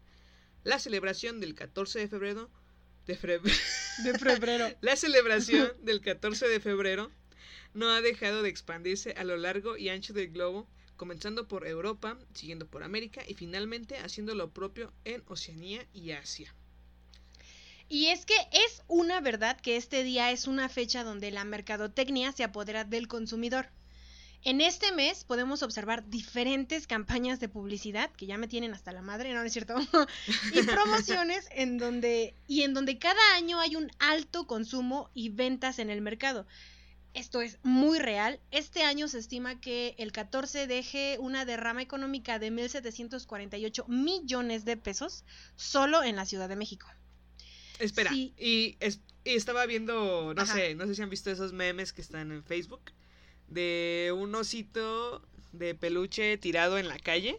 la 0.64 0.80
celebración 0.80 1.38
del 1.38 1.54
14 1.54 2.00
de 2.00 2.08
febrero 2.08 2.50
de 3.06 3.16
febrero. 3.16 3.56
De 4.02 4.18
febrero. 4.18 4.70
La 4.80 4.96
celebración 4.96 5.70
del 5.82 6.00
14 6.00 6.48
de 6.48 6.58
febrero 6.58 7.10
no 7.74 7.90
ha 7.90 8.00
dejado 8.00 8.42
de 8.42 8.48
expandirse 8.48 9.12
a 9.12 9.24
lo 9.24 9.36
largo 9.36 9.76
y 9.76 9.88
ancho 9.88 10.12
del 10.12 10.30
globo, 10.30 10.66
comenzando 10.96 11.48
por 11.48 11.66
Europa, 11.66 12.18
siguiendo 12.32 12.66
por 12.66 12.82
América 12.82 13.22
y 13.26 13.34
finalmente 13.34 13.98
haciendo 13.98 14.34
lo 14.34 14.50
propio 14.50 14.92
en 15.04 15.22
Oceanía 15.26 15.86
y 15.92 16.12
Asia. 16.12 16.54
Y 17.88 18.06
es 18.06 18.24
que 18.24 18.34
es 18.52 18.82
una 18.88 19.20
verdad 19.20 19.60
que 19.60 19.76
este 19.76 20.04
día 20.04 20.30
es 20.30 20.46
una 20.46 20.68
fecha 20.68 21.04
donde 21.04 21.30
la 21.30 21.44
mercadotecnia 21.44 22.32
se 22.32 22.44
apodera 22.44 22.84
del 22.84 23.08
consumidor. 23.08 23.68
En 24.42 24.60
este 24.60 24.92
mes 24.92 25.24
podemos 25.24 25.62
observar 25.62 26.08
diferentes 26.08 26.86
campañas 26.86 27.40
de 27.40 27.48
publicidad 27.48 28.10
que 28.12 28.26
ya 28.26 28.36
me 28.36 28.46
tienen 28.46 28.74
hasta 28.74 28.92
la 28.92 29.00
madre, 29.00 29.32
no, 29.32 29.42
es 29.42 29.52
cierto, 29.52 29.74
y 30.52 30.62
promociones 30.62 31.48
en 31.50 31.78
donde 31.78 32.34
y 32.46 32.62
en 32.62 32.74
donde 32.74 32.98
cada 32.98 33.34
año 33.36 33.58
hay 33.58 33.74
un 33.76 33.90
alto 33.98 34.46
consumo 34.46 35.10
y 35.14 35.30
ventas 35.30 35.78
en 35.78 35.88
el 35.88 36.02
mercado. 36.02 36.46
Esto 37.14 37.40
es 37.40 37.58
muy 37.62 37.98
real. 38.00 38.40
Este 38.50 38.82
año 38.82 39.06
se 39.08 39.18
estima 39.18 39.60
que 39.60 39.94
el 39.98 40.10
14 40.12 40.66
deje 40.66 41.16
una 41.20 41.44
derrama 41.44 41.80
económica 41.80 42.38
de 42.38 42.50
1.748 42.50 43.86
millones 43.88 44.64
de 44.64 44.76
pesos 44.76 45.24
solo 45.56 46.02
en 46.02 46.16
la 46.16 46.26
Ciudad 46.26 46.48
de 46.48 46.56
México. 46.56 46.88
Espera, 47.78 48.10
Sí. 48.10 48.34
y, 48.36 48.76
es- 48.80 49.00
y 49.24 49.30
estaba 49.36 49.64
viendo, 49.66 50.34
no 50.34 50.42
Ajá. 50.42 50.54
sé, 50.54 50.74
no 50.74 50.86
sé 50.86 50.94
si 50.96 51.02
han 51.02 51.10
visto 51.10 51.30
esos 51.30 51.52
memes 51.52 51.92
que 51.92 52.02
están 52.02 52.30
en 52.32 52.42
Facebook 52.44 52.82
de 53.48 54.12
un 54.16 54.34
osito 54.34 55.22
de 55.52 55.74
peluche 55.74 56.36
tirado 56.38 56.78
en 56.78 56.88
la 56.88 56.98
calle, 56.98 57.36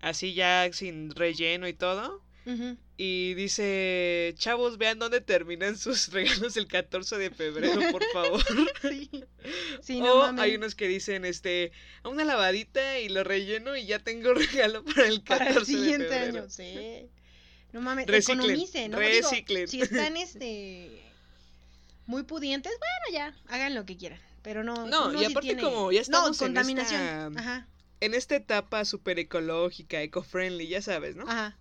así 0.00 0.34
ya 0.34 0.68
sin 0.72 1.10
relleno 1.10 1.66
y 1.68 1.72
todo. 1.74 2.22
ujú. 2.46 2.76
Y 3.00 3.34
dice, 3.34 4.34
chavos, 4.38 4.76
vean 4.76 4.98
dónde 4.98 5.20
terminan 5.20 5.78
sus 5.78 6.08
regalos 6.12 6.56
el 6.56 6.66
14 6.66 7.16
de 7.16 7.30
febrero, 7.30 7.80
por 7.92 8.02
favor. 8.12 8.42
Sí. 8.82 9.08
Sí, 9.82 10.00
no 10.00 10.14
o 10.14 10.18
mames. 10.18 10.42
hay 10.42 10.56
unos 10.56 10.74
que 10.74 10.88
dicen, 10.88 11.24
este, 11.24 11.70
a 12.02 12.08
una 12.08 12.24
lavadita 12.24 12.98
y 12.98 13.08
lo 13.08 13.22
relleno 13.22 13.76
y 13.76 13.86
ya 13.86 14.00
tengo 14.00 14.34
regalo 14.34 14.84
para 14.84 15.06
el 15.06 15.22
14 15.22 15.26
para 15.26 15.50
el 15.50 15.54
de 15.60 15.64
siguiente 15.64 16.08
febrero. 16.08 16.38
año, 16.42 16.50
sí. 16.50 17.08
No 17.72 17.80
mames, 17.82 18.06
Reciclen, 18.08 18.40
economicen, 18.40 18.90
¿no? 18.90 18.98
Digo, 18.98 19.30
reciclen. 19.30 19.68
si 19.68 19.80
están 19.82 20.16
este 20.16 21.00
muy 22.06 22.24
pudientes, 22.24 22.72
bueno, 22.72 23.16
ya, 23.16 23.36
hagan 23.54 23.74
lo 23.76 23.84
que 23.84 23.96
quieran, 23.96 24.18
pero 24.42 24.64
no 24.64 24.86
No, 24.88 25.12
y 25.22 25.24
aparte 25.26 25.40
tiene- 25.48 25.62
como 25.62 25.92
ya 25.92 26.00
estamos 26.00 26.30
no, 26.40 26.46
en 26.46 26.52
contaminación. 26.54 27.00
esta- 27.00 27.40
Ajá. 27.40 27.68
En 28.00 28.14
esta 28.14 28.34
etapa 28.36 28.84
súper 28.84 29.18
ecológica, 29.20 30.00
eco-friendly, 30.02 30.66
ya 30.68 30.82
sabes, 30.82 31.14
¿no? 31.14 31.24
Ajá. 31.28 31.56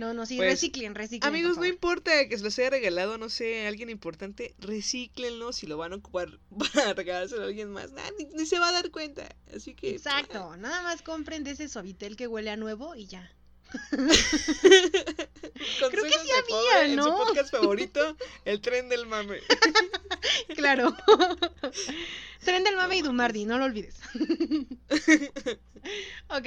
No, 0.00 0.14
no, 0.14 0.24
sí, 0.24 0.38
Pues, 0.38 0.48
reciclen, 0.48 0.94
reciclen. 0.94 1.28
Amigos, 1.28 1.58
no 1.58 1.66
importa 1.66 2.26
que 2.26 2.38
se 2.38 2.42
los 2.42 2.58
haya 2.58 2.70
regalado, 2.70 3.18
no 3.18 3.28
sé, 3.28 3.66
a 3.66 3.68
alguien 3.68 3.90
importante, 3.90 4.54
recíclenlo 4.58 5.52
si 5.52 5.66
lo 5.66 5.76
van 5.76 5.92
a 5.92 5.96
ocupar 5.96 6.38
para 6.74 6.94
regalárselo 6.94 7.42
a 7.42 7.44
alguien 7.44 7.70
más. 7.70 7.92
Nah, 7.92 8.10
ni, 8.18 8.24
ni 8.24 8.46
se 8.46 8.58
va 8.58 8.70
a 8.70 8.72
dar 8.72 8.90
cuenta. 8.90 9.28
Así 9.54 9.74
que. 9.74 9.90
Exacto, 9.90 10.56
nada 10.56 10.80
más 10.80 11.02
compren 11.02 11.44
de 11.44 11.50
ese 11.50 11.68
suavitel 11.68 12.16
que 12.16 12.26
huele 12.26 12.48
a 12.48 12.56
nuevo 12.56 12.94
y 12.94 13.08
ya. 13.08 13.30
Creo 13.90 14.08
que 14.08 16.10
sí 16.10 16.30
había, 16.32 16.84
En 16.86 16.90
su 16.92 16.96
¿no? 16.96 17.18
podcast 17.18 17.50
favorito, 17.50 18.16
El 18.46 18.62
tren 18.62 18.88
del 18.88 19.06
mame. 19.06 19.40
Claro. 20.56 20.96
Tren 22.42 22.64
del 22.64 22.76
mame 22.76 22.96
y 22.96 23.02
Dumardi, 23.02 23.44
no 23.44 23.58
lo 23.58 23.66
olvides. 23.66 23.96
ok. 26.28 26.46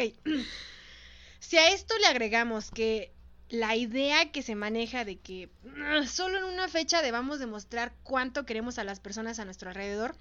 Si 1.40 1.58
a 1.58 1.70
esto 1.70 1.96
le 2.00 2.08
agregamos 2.08 2.72
que 2.72 3.13
la 3.54 3.76
idea 3.76 4.32
que 4.32 4.42
se 4.42 4.56
maneja 4.56 5.06
de 5.06 5.20
que 5.20 5.48
ah, 5.78 6.08
solo 6.08 6.40
en 6.40 6.44
una 6.44 6.68
fecha 6.68 7.04
debamos 7.04 7.38
demostrar 7.38 7.94
cuánto 8.02 8.48
queremos 8.48 8.80
a 8.80 8.84
las 8.84 9.00
personas 9.00 9.38
a 9.38 9.46
nuestro 9.46 9.70
alrededor, 9.70 10.16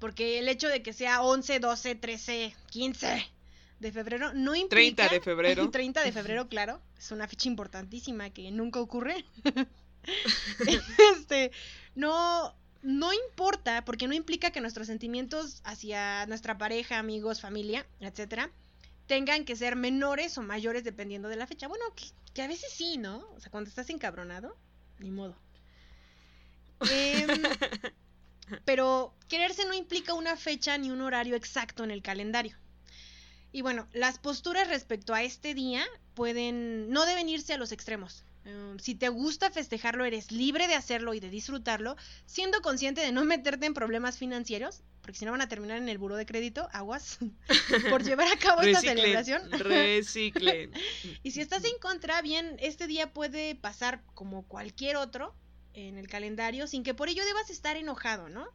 porque 0.00 0.40
el 0.40 0.48
hecho 0.48 0.68
de 0.68 0.82
que 0.82 0.92
sea 0.92 1.22
11, 1.22 1.60
12, 1.60 1.94
13, 1.94 2.56
15 2.70 3.30
de 3.78 3.92
febrero 3.92 4.32
no 4.34 4.56
implica... 4.56 5.06
30 5.06 5.14
de 5.14 5.20
febrero. 5.20 5.70
30 5.70 6.02
de 6.02 6.10
febrero, 6.10 6.48
claro. 6.48 6.82
Es 6.98 7.12
una 7.12 7.28
fecha 7.28 7.48
importantísima 7.48 8.30
que 8.30 8.50
nunca 8.50 8.80
ocurre. 8.80 9.24
este, 11.16 11.52
no, 11.94 12.56
no 12.82 13.12
importa, 13.12 13.84
porque 13.84 14.08
no 14.08 14.14
implica 14.14 14.50
que 14.50 14.60
nuestros 14.60 14.88
sentimientos 14.88 15.60
hacia 15.62 16.26
nuestra 16.26 16.58
pareja, 16.58 16.98
amigos, 16.98 17.40
familia, 17.40 17.86
etcétera, 18.00 18.50
tengan 19.08 19.44
que 19.44 19.56
ser 19.56 19.74
menores 19.74 20.38
o 20.38 20.42
mayores 20.42 20.84
dependiendo 20.84 21.28
de 21.28 21.36
la 21.36 21.48
fecha. 21.48 21.66
Bueno, 21.66 21.84
que, 21.96 22.04
que 22.34 22.42
a 22.42 22.46
veces 22.46 22.72
sí, 22.72 22.98
¿no? 22.98 23.26
O 23.34 23.40
sea, 23.40 23.50
cuando 23.50 23.68
estás 23.68 23.90
encabronado, 23.90 24.56
ni 25.00 25.10
modo. 25.10 25.36
Em, 26.88 27.26
pero 28.64 29.14
quererse 29.28 29.64
no 29.64 29.74
implica 29.74 30.14
una 30.14 30.36
fecha 30.36 30.78
ni 30.78 30.90
un 30.90 31.00
horario 31.00 31.34
exacto 31.34 31.82
en 31.82 31.90
el 31.90 32.02
calendario. 32.02 32.56
Y 33.50 33.62
bueno, 33.62 33.88
las 33.92 34.18
posturas 34.18 34.68
respecto 34.68 35.14
a 35.14 35.22
este 35.22 35.54
día 35.54 35.84
pueden, 36.14 36.90
no 36.90 37.06
deben 37.06 37.28
irse 37.28 37.54
a 37.54 37.58
los 37.58 37.72
extremos. 37.72 38.24
Um, 38.48 38.78
si 38.78 38.94
te 38.94 39.10
gusta 39.10 39.50
festejarlo, 39.50 40.04
eres 40.06 40.32
libre 40.32 40.68
de 40.68 40.74
hacerlo 40.74 41.12
y 41.12 41.20
de 41.20 41.28
disfrutarlo, 41.28 41.96
siendo 42.24 42.62
consciente 42.62 43.02
de 43.02 43.12
no 43.12 43.24
meterte 43.24 43.66
en 43.66 43.74
problemas 43.74 44.16
financieros, 44.16 44.82
porque 45.02 45.18
si 45.18 45.24
no 45.26 45.32
van 45.32 45.42
a 45.42 45.48
terminar 45.48 45.76
en 45.76 45.88
el 45.88 45.98
buro 45.98 46.16
de 46.16 46.24
crédito, 46.24 46.68
aguas, 46.72 47.18
por 47.90 48.02
llevar 48.04 48.28
a 48.32 48.38
cabo 48.38 48.62
esta 48.62 48.80
celebración. 48.80 49.50
Reciclen. 49.50 50.72
Y 51.22 51.32
si 51.32 51.40
estás 51.42 51.64
en 51.64 51.78
contra, 51.78 52.22
bien, 52.22 52.56
este 52.60 52.86
día 52.86 53.12
puede 53.12 53.54
pasar 53.54 54.02
como 54.14 54.46
cualquier 54.46 54.96
otro 54.96 55.34
en 55.74 55.98
el 55.98 56.08
calendario 56.08 56.66
sin 56.66 56.82
que 56.82 56.94
por 56.94 57.08
ello 57.08 57.24
debas 57.24 57.50
estar 57.50 57.76
enojado, 57.76 58.28
¿no? 58.28 58.46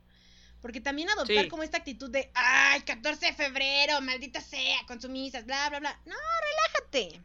Porque 0.62 0.82
también 0.82 1.10
adoptar 1.10 1.44
Sí. 1.44 1.50
como 1.50 1.62
esta 1.62 1.78
actitud 1.78 2.10
de, 2.10 2.32
ay, 2.34 2.82
14 2.82 3.28
de 3.28 3.34
febrero, 3.34 4.02
maldita 4.02 4.42
sea, 4.42 4.78
consumistas, 4.88 5.46
bla, 5.46 5.70
bla, 5.70 5.80
bla. 5.82 6.02
No, 6.06 6.16
relájate. 6.42 7.22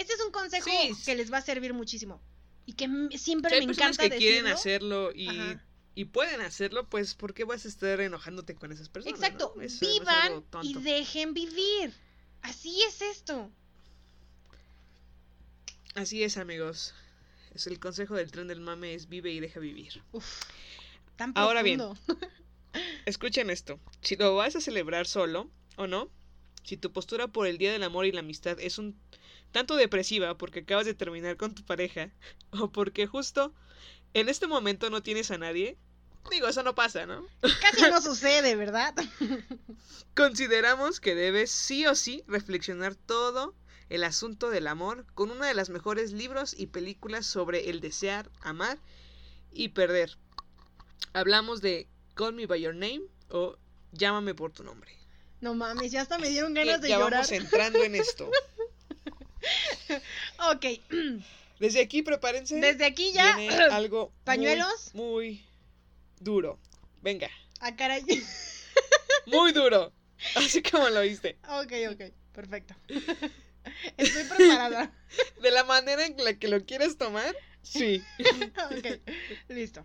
Este 0.00 0.14
es 0.14 0.20
un 0.24 0.32
consejo 0.32 0.64
Sí. 0.70 0.94
que 1.04 1.14
les 1.14 1.30
va 1.30 1.38
a 1.38 1.42
servir 1.42 1.74
muchísimo. 1.74 2.22
Y 2.64 2.72
que 2.72 2.88
siempre 3.18 3.54
hay 3.54 3.66
me 3.66 3.74
personas 3.74 3.98
encanta 3.98 4.14
que 4.14 4.18
quieren 4.18 4.44
decirlo. 4.44 5.08
hacerlo 5.08 5.58
y, 5.94 6.04
pueden 6.06 6.40
hacerlo, 6.40 6.88
pues 6.88 7.14
¿por 7.14 7.34
qué 7.34 7.44
vas 7.44 7.66
a 7.66 7.68
estar 7.68 8.00
enojándote 8.00 8.54
con 8.54 8.72
esas 8.72 8.88
personas? 8.88 9.20
Exacto, 9.20 9.52
no? 9.54 9.60
Eso 9.62 9.86
vivan 9.86 10.42
y 10.62 10.72
dejen 10.74 11.34
vivir. 11.34 11.92
Así 12.40 12.80
es 12.88 13.02
esto. 13.02 13.50
Así 15.94 16.22
es, 16.22 16.38
amigos. 16.38 16.94
Es 17.54 17.66
el 17.66 17.78
consejo 17.78 18.14
del 18.14 18.30
tren 18.30 18.48
del 18.48 18.60
mame 18.60 18.94
es 18.94 19.06
vive 19.06 19.30
y 19.32 19.40
deja 19.40 19.60
vivir. 19.60 20.02
Uf, 20.12 20.40
tan 21.16 21.32
Ahora 21.34 21.62
bien. 21.62 21.78
Escuchen 23.04 23.50
esto. 23.50 23.78
Si 24.00 24.16
lo 24.16 24.34
vas 24.34 24.56
a 24.56 24.62
celebrar 24.62 25.06
solo 25.06 25.50
o 25.76 25.86
no, 25.86 26.08
si 26.64 26.78
tu 26.78 26.90
postura 26.90 27.28
por 27.28 27.46
el 27.46 27.58
Día 27.58 27.72
del 27.72 27.82
Amor 27.82 28.06
y 28.06 28.12
la 28.12 28.20
Amistad 28.20 28.58
es 28.60 28.78
un 28.78 28.98
tanto 29.52 29.76
depresiva 29.76 30.36
porque 30.36 30.60
acabas 30.60 30.86
de 30.86 30.94
terminar 30.94 31.36
con 31.36 31.54
tu 31.54 31.64
pareja 31.64 32.10
o 32.50 32.70
porque 32.70 33.06
justo 33.06 33.52
en 34.14 34.28
este 34.28 34.46
momento 34.46 34.90
no 34.90 35.02
tienes 35.02 35.30
a 35.30 35.38
nadie, 35.38 35.76
digo, 36.30 36.48
eso 36.48 36.62
no 36.62 36.74
pasa, 36.74 37.06
¿no? 37.06 37.26
Casi 37.40 37.82
no 37.90 38.00
sucede, 38.02 38.56
¿verdad? 38.56 38.94
Consideramos 40.16 41.00
que 41.00 41.14
debes 41.14 41.50
sí 41.50 41.86
o 41.86 41.94
sí 41.94 42.24
reflexionar 42.26 42.94
todo 42.94 43.54
el 43.88 44.04
asunto 44.04 44.50
del 44.50 44.66
amor 44.66 45.06
con 45.14 45.30
una 45.30 45.46
de 45.46 45.54
las 45.54 45.70
mejores 45.70 46.12
libros 46.12 46.54
y 46.56 46.66
películas 46.66 47.26
sobre 47.26 47.70
el 47.70 47.80
desear, 47.80 48.30
amar 48.40 48.78
y 49.52 49.70
perder. 49.70 50.16
Hablamos 51.12 51.60
de 51.60 51.88
Call 52.14 52.34
Me 52.34 52.46
By 52.46 52.60
Your 52.60 52.74
Name 52.74 53.02
o 53.30 53.56
Llámame 53.92 54.34
por 54.34 54.52
tu 54.52 54.62
nombre. 54.62 54.90
No 55.40 55.54
mames, 55.54 55.90
ya 55.90 56.02
hasta 56.02 56.18
me 56.18 56.28
dieron 56.28 56.54
ganas 56.54 56.80
de 56.80 56.90
ya 56.90 56.98
llorar. 56.98 57.12
vamos 57.12 57.32
entrando 57.32 57.82
en 57.82 57.94
esto. 57.94 58.30
Ok, 60.52 60.66
Desde 61.60 61.80
aquí 61.82 62.02
prepárense. 62.02 62.56
desde 62.56 62.86
aquí 62.86 63.12
ya. 63.12 63.36
Viene 63.36 63.54
algo 63.70 64.12
¿Pañuelos? 64.24 64.94
muy 64.94 65.44
duro. 66.18 66.58
Venga, 67.02 67.28
Ah, 67.60 67.76
caray. 67.76 68.02
muy 69.26 69.52
duro. 69.52 69.92
Así 70.36 70.62
como 70.62 70.88
lo 70.88 71.00
oíste. 71.00 71.36
ok, 71.48 71.72
ok, 71.92 72.02
perfecto. 72.32 72.74
Estoy 73.98 74.24
preparada. 74.24 74.92
De 75.42 75.50
la 75.50 75.64
manera 75.64 76.06
en 76.06 76.16
la 76.24 76.34
que 76.34 76.48
lo 76.48 76.64
quieres 76.64 76.96
tomar, 76.96 77.34
sí. 77.62 78.02
ok, 78.70 79.00
listo. 79.48 79.84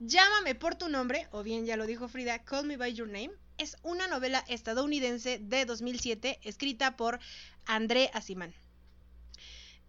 Llámame 0.00 0.54
por 0.54 0.74
tu 0.74 0.88
nombre, 0.88 1.28
o 1.30 1.42
bien 1.42 1.64
ya 1.66 1.76
lo 1.76 1.86
dijo 1.86 2.08
Frida, 2.08 2.42
Call 2.44 2.66
Me 2.66 2.76
By 2.78 2.94
Your 2.94 3.06
Name, 3.08 3.30
es 3.58 3.76
una 3.82 4.08
novela 4.08 4.44
estadounidense 4.48 5.38
de 5.38 5.64
2007 5.66 6.40
escrita 6.42 6.96
por 6.96 7.20
André 7.66 8.10
Asimán. 8.14 8.54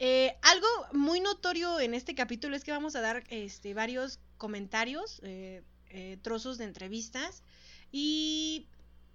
Eh, 0.06 0.36
algo 0.42 0.68
muy 0.92 1.22
notorio 1.22 1.80
en 1.80 1.94
este 1.94 2.14
capítulo 2.14 2.58
es 2.58 2.66
que 2.66 2.72
vamos 2.72 2.94
a 2.98 3.00
dar 3.00 3.24
este, 3.30 3.74
varios 3.74 4.20
comentarios, 4.38 5.22
eh, 5.24 5.62
eh, 5.92 6.18
trozos 6.22 6.58
de 6.58 6.66
entrevistas 6.66 7.42
y 7.90 8.68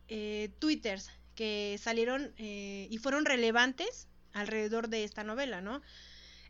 eh, 0.08 0.48
twitters 0.60 1.10
que 1.34 1.78
salieron 1.78 2.32
eh, 2.38 2.88
y 2.90 2.96
fueron 2.96 3.26
relevantes 3.26 4.06
alrededor 4.32 4.88
de 4.88 5.04
esta 5.04 5.24
novela, 5.24 5.60
¿no? 5.60 5.82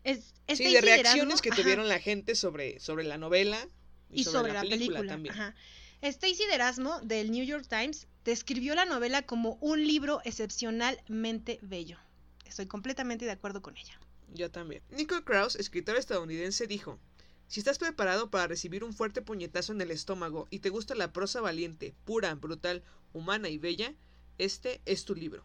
Es, 0.05 0.33
Sí, 0.47 0.55
Stacey 0.55 0.73
de 0.73 0.81
reacciones 0.81 1.41
que 1.41 1.49
ajá, 1.49 1.61
tuvieron 1.61 1.89
la 1.89 1.99
gente 1.99 2.33
sobre, 2.33 2.79
sobre 2.79 3.03
la 3.03 3.17
novela 3.17 3.67
y 4.09 4.23
sobre, 4.23 4.53
la 4.53 4.61
película. 4.61 5.05
también. 5.05 5.35
Ajá. 5.35 5.53
Stacey 6.01 6.47
de 6.47 6.55
Erasmo 6.55 7.01
del 7.01 7.31
New 7.31 7.43
York 7.43 7.65
Times 7.67 8.07
describió 8.23 8.73
la 8.73 8.85
novela 8.85 9.21
como 9.23 9.57
un 9.59 9.85
libro 9.85 10.21
excepcionalmente 10.23 11.59
bello. 11.61 11.97
Estoy 12.45 12.67
completamente 12.67 13.25
de 13.25 13.31
acuerdo 13.31 13.61
con 13.61 13.75
ella. 13.75 13.99
Yo 14.33 14.51
también. 14.51 14.81
Nicole 14.89 15.23
Krauss, 15.23 15.55
escritor 15.55 15.97
estadounidense, 15.97 16.67
dijo: 16.67 16.99
Si 17.47 17.59
estás 17.59 17.77
preparado 17.77 18.29
para 18.29 18.47
recibir 18.47 18.83
un 18.83 18.93
fuerte 18.93 19.21
puñetazo 19.21 19.73
en 19.73 19.81
el 19.81 19.91
estómago 19.91 20.47
y 20.49 20.59
te 20.59 20.69
gusta 20.69 20.95
la 20.95 21.13
prosa 21.13 21.41
valiente, 21.41 21.93
pura, 22.05 22.35
brutal, 22.35 22.83
humana 23.13 23.49
y 23.49 23.57
bella, 23.57 23.93
este 24.37 24.81
es 24.85 25.05
tu 25.05 25.15
libro. 25.15 25.43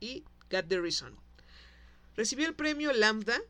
Y 0.00 0.24
Got 0.50 0.68
the 0.68 0.80
Reason. 0.80 1.16
Recibió 2.16 2.46
el 2.46 2.54
premio 2.54 2.92
Lambda. 2.92 3.40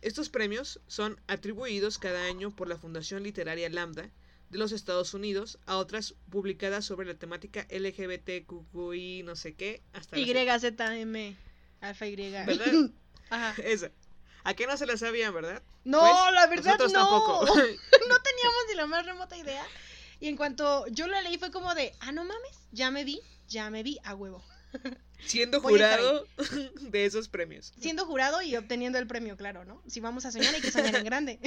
Estos 0.00 0.28
premios 0.28 0.80
son 0.88 1.20
atribuidos 1.28 1.98
cada 1.98 2.24
año 2.24 2.50
por 2.54 2.68
la 2.68 2.76
Fundación 2.76 3.22
Literaria 3.22 3.70
Lambda 3.70 4.10
de 4.52 4.58
los 4.58 4.72
Estados 4.72 5.14
Unidos 5.14 5.58
a 5.64 5.76
otras 5.76 6.14
publicadas 6.28 6.84
sobre 6.84 7.06
la 7.06 7.14
temática 7.14 7.66
LGBTQI 7.70 9.22
no 9.24 9.34
sé 9.34 9.54
qué 9.54 9.82
hasta 9.94 10.18
YZM, 10.18 11.36
alfa 11.80 12.06
Y. 12.06 12.16
¿Verdad? 12.16 12.90
Ajá. 13.32 13.54
Esa. 13.64 13.90
¿A 14.44 14.54
qué 14.54 14.66
no 14.66 14.76
se 14.76 14.86
la 14.86 14.96
sabían, 14.96 15.32
verdad? 15.32 15.62
No, 15.84 16.00
Pues, 16.00 16.34
la 16.34 16.46
verdad 16.48 16.78
nosotros 16.78 16.92
no. 16.92 17.00
tampoco. 17.00 17.46
no 17.46 17.52
teníamos 18.22 18.62
ni 18.68 18.74
la 18.74 18.86
más 18.86 19.06
remota 19.06 19.36
idea. 19.36 19.64
Y 20.20 20.28
en 20.28 20.36
cuanto 20.36 20.86
yo 20.88 21.06
la 21.06 21.22
leí 21.22 21.38
fue 21.38 21.50
como 21.50 21.74
de, 21.74 21.94
ah, 22.00 22.12
no 22.12 22.24
mames, 22.24 22.58
ya 22.70 22.90
me 22.90 23.04
vi, 23.04 23.20
ya 23.48 23.70
me 23.70 23.82
vi 23.82 23.98
a 24.04 24.14
huevo. 24.14 24.44
Siendo 25.26 25.60
jurado 25.60 26.26
de 26.80 27.04
esos 27.04 27.28
premios. 27.28 27.72
Siendo 27.78 28.06
jurado 28.06 28.40
y 28.42 28.56
obteniendo 28.56 28.98
el 28.98 29.06
premio, 29.06 29.36
claro, 29.36 29.64
¿no? 29.64 29.82
Si 29.86 30.00
vamos 30.00 30.24
a 30.24 30.32
soñar 30.32 30.54
hay 30.54 30.60
que 30.60 30.70
soñar 30.70 30.94
en 30.96 31.04
grande. 31.04 31.38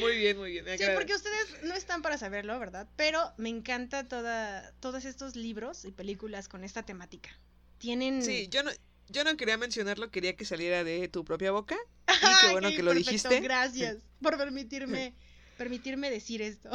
Muy 0.00 0.16
bien, 0.16 0.38
muy 0.38 0.52
bien. 0.52 0.64
me 0.64 0.78
Sí, 0.78 0.84
porque 0.94 1.14
ustedes 1.14 1.62
no 1.64 1.74
están 1.74 2.02
para 2.02 2.16
saberlo, 2.16 2.58
¿verdad? 2.58 2.88
Pero 2.96 3.32
me 3.36 3.48
encanta 3.48 4.06
toda, 4.06 4.72
todos 4.80 5.04
estos 5.04 5.36
libros 5.36 5.84
y 5.84 5.90
películas 5.90 6.48
con 6.48 6.64
esta 6.64 6.84
temática. 6.84 7.30
Tienen... 7.78 8.22
Sí, 8.22 8.48
yo 8.48 8.62
no, 8.62 8.70
yo 9.08 9.24
no 9.24 9.36
quería 9.36 9.56
mencionarlo, 9.56 10.10
quería 10.10 10.36
que 10.36 10.44
saliera 10.44 10.84
de 10.84 11.08
tu 11.08 11.24
propia 11.24 11.50
boca. 11.52 11.76
Y 12.08 12.46
qué 12.46 12.52
bueno 12.52 12.70
que 12.70 12.82
lo 12.82 12.90
perfecto, 12.92 13.10
dijiste. 13.10 13.40
Gracias 13.40 13.96
por 14.22 14.36
permitirme, 14.38 15.12
permitirme 15.58 16.10
decir 16.10 16.40
esto. 16.42 16.70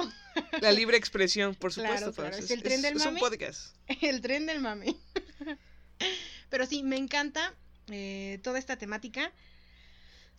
La 0.62 0.72
libre 0.72 0.98
expresión, 0.98 1.56
por 1.56 1.74
Claro, 1.74 1.90
supuesto. 1.98 2.14
claro, 2.22 2.32
Fabs, 2.36 2.46
es 2.46 2.52
el 2.52 2.62
tren 2.64 2.82
del 2.82 2.96
es 2.98 3.02
un 3.06 3.14
mame. 3.16 3.20
podcast. 3.20 3.76
El 4.02 4.22
tren 4.22 4.46
del 4.46 4.60
mame. 4.60 4.96
Pero 6.50 6.66
sí, 6.66 6.84
me 6.84 6.98
encanta 6.98 7.54
eh, 7.90 8.40
toda 8.44 8.60
esta 8.60 8.78
temática. 8.78 9.32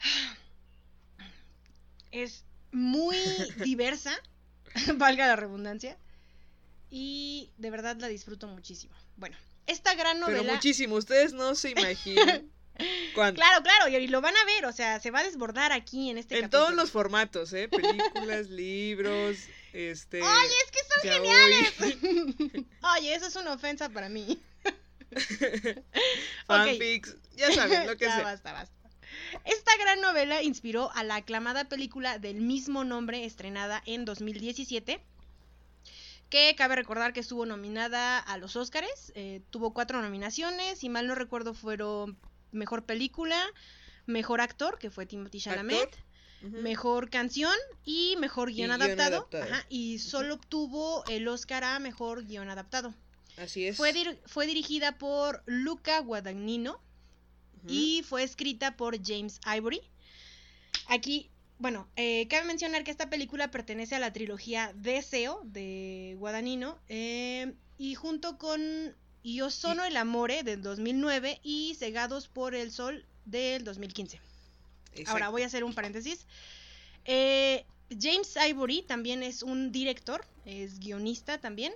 Es 2.10 2.44
muy 2.72 3.16
diversa, 3.64 4.12
valga 4.96 5.26
la 5.26 5.36
redundancia. 5.36 5.96
Y 6.90 7.50
de 7.56 7.70
verdad 7.70 7.96
la 7.98 8.08
disfruto 8.08 8.46
muchísimo. 8.48 8.94
Bueno, 9.16 9.36
esta 9.66 9.94
gran 9.94 10.20
Pero 10.20 10.38
novela. 10.38 10.52
muchísimo, 10.54 10.96
ustedes 10.96 11.32
no 11.32 11.54
se 11.54 11.70
imaginan 11.70 12.50
cuánto. 13.14 13.40
Claro, 13.40 13.62
claro, 13.62 13.88
y, 13.88 14.06
lo 14.08 14.20
van 14.20 14.36
a 14.36 14.44
ver, 14.44 14.66
o 14.66 14.72
sea, 14.72 15.00
se 15.00 15.10
va 15.10 15.20
a 15.20 15.24
desbordar 15.24 15.72
aquí 15.72 16.10
en 16.10 16.18
este 16.18 16.34
en 16.36 16.42
capítulo. 16.42 16.64
todos 16.64 16.76
los 16.76 16.90
formatos, 16.90 17.52
¿eh? 17.52 17.68
Películas, 17.68 18.46
libros, 18.50 19.36
este... 19.72 20.22
Oye, 20.22 20.54
es 20.64 20.70
que 20.70 20.78
son 20.88 21.12
geniales. 21.12 22.66
Oye, 22.96 23.14
eso 23.14 23.26
es 23.26 23.36
una 23.36 23.52
ofensa 23.52 23.88
para 23.88 24.08
mí. 24.08 24.40
fanfics, 26.46 27.16
ya 27.36 27.52
saben, 27.52 27.86
lo 27.86 27.96
que 27.96 28.06
ya 28.06 28.14
sea. 28.16 28.24
basta, 28.24 28.52
basta. 28.52 28.82
Esta 29.44 29.76
gran 29.78 30.00
novela 30.00 30.42
inspiró 30.42 30.90
a 30.92 31.04
la 31.04 31.16
aclamada 31.16 31.68
película 31.68 32.18
del 32.18 32.40
mismo 32.40 32.84
nombre 32.84 33.24
estrenada 33.24 33.82
en 33.86 34.04
2017, 34.04 35.02
que 36.32 36.54
cabe 36.56 36.76
recordar 36.76 37.12
que 37.12 37.20
estuvo 37.20 37.44
nominada 37.44 38.18
a 38.18 38.38
los 38.38 38.56
Óscares, 38.56 39.12
eh, 39.14 39.42
tuvo 39.50 39.74
cuatro 39.74 40.00
nominaciones, 40.00 40.82
y 40.82 40.88
mal 40.88 41.06
no 41.06 41.14
recuerdo 41.14 41.52
fueron 41.52 42.16
Mejor 42.52 42.84
Película, 42.86 43.38
Mejor 44.06 44.40
Actor, 44.40 44.78
que 44.78 44.90
fue 44.90 45.04
Timothy 45.04 45.40
Chalamet. 45.40 45.90
Mejor 46.40 47.10
Canción 47.10 47.54
y 47.84 48.16
Mejor 48.18 48.50
Guión 48.50 48.70
Adaptado, 48.72 49.16
adaptado. 49.18 49.44
Ajá, 49.44 49.66
y 49.68 49.98
solo 49.98 50.34
obtuvo 50.36 51.04
el 51.08 51.28
Oscar 51.28 51.64
a 51.64 51.78
Mejor 51.78 52.24
Guión 52.24 52.48
Adaptado. 52.48 52.94
Así 53.36 53.66
es. 53.66 53.76
Fue, 53.76 53.92
dir- 53.92 54.18
fue 54.26 54.46
dirigida 54.46 54.96
por 54.98 55.42
Luca 55.44 56.00
Guadagnino, 56.00 56.80
y 57.68 58.02
fue 58.08 58.22
escrita 58.24 58.74
por 58.76 58.96
James 59.06 59.38
Ivory. 59.54 59.82
Aquí, 60.88 61.30
bueno, 61.58 61.88
eh, 61.96 62.26
cabe 62.28 62.46
mencionar 62.46 62.84
que 62.84 62.90
esta 62.90 63.08
película 63.10 63.50
pertenece 63.50 63.94
a 63.94 63.98
la 64.00 64.12
trilogía 64.12 64.72
Deseo 64.74 65.40
de 65.44 66.16
Guadagnino 66.18 66.78
eh, 66.88 67.52
y 67.78 67.94
junto 67.94 68.38
con 68.38 68.94
Io 69.22 69.50
sono 69.50 69.84
el 69.84 69.96
amore 69.96 70.42
del 70.42 70.62
2009 70.62 71.40
y 71.42 71.74
Cegados 71.78 72.28
por 72.28 72.54
el 72.54 72.72
sol 72.72 73.04
del 73.24 73.64
2015. 73.64 74.20
Ahora 75.06 75.28
voy 75.28 75.42
a 75.42 75.46
hacer 75.46 75.64
un 75.64 75.74
paréntesis. 75.74 76.26
Eh, 77.04 77.64
James 78.00 78.36
Ivory 78.48 78.82
también 78.82 79.22
es 79.22 79.42
un 79.42 79.72
director, 79.72 80.24
es 80.44 80.78
guionista 80.78 81.38
también. 81.38 81.72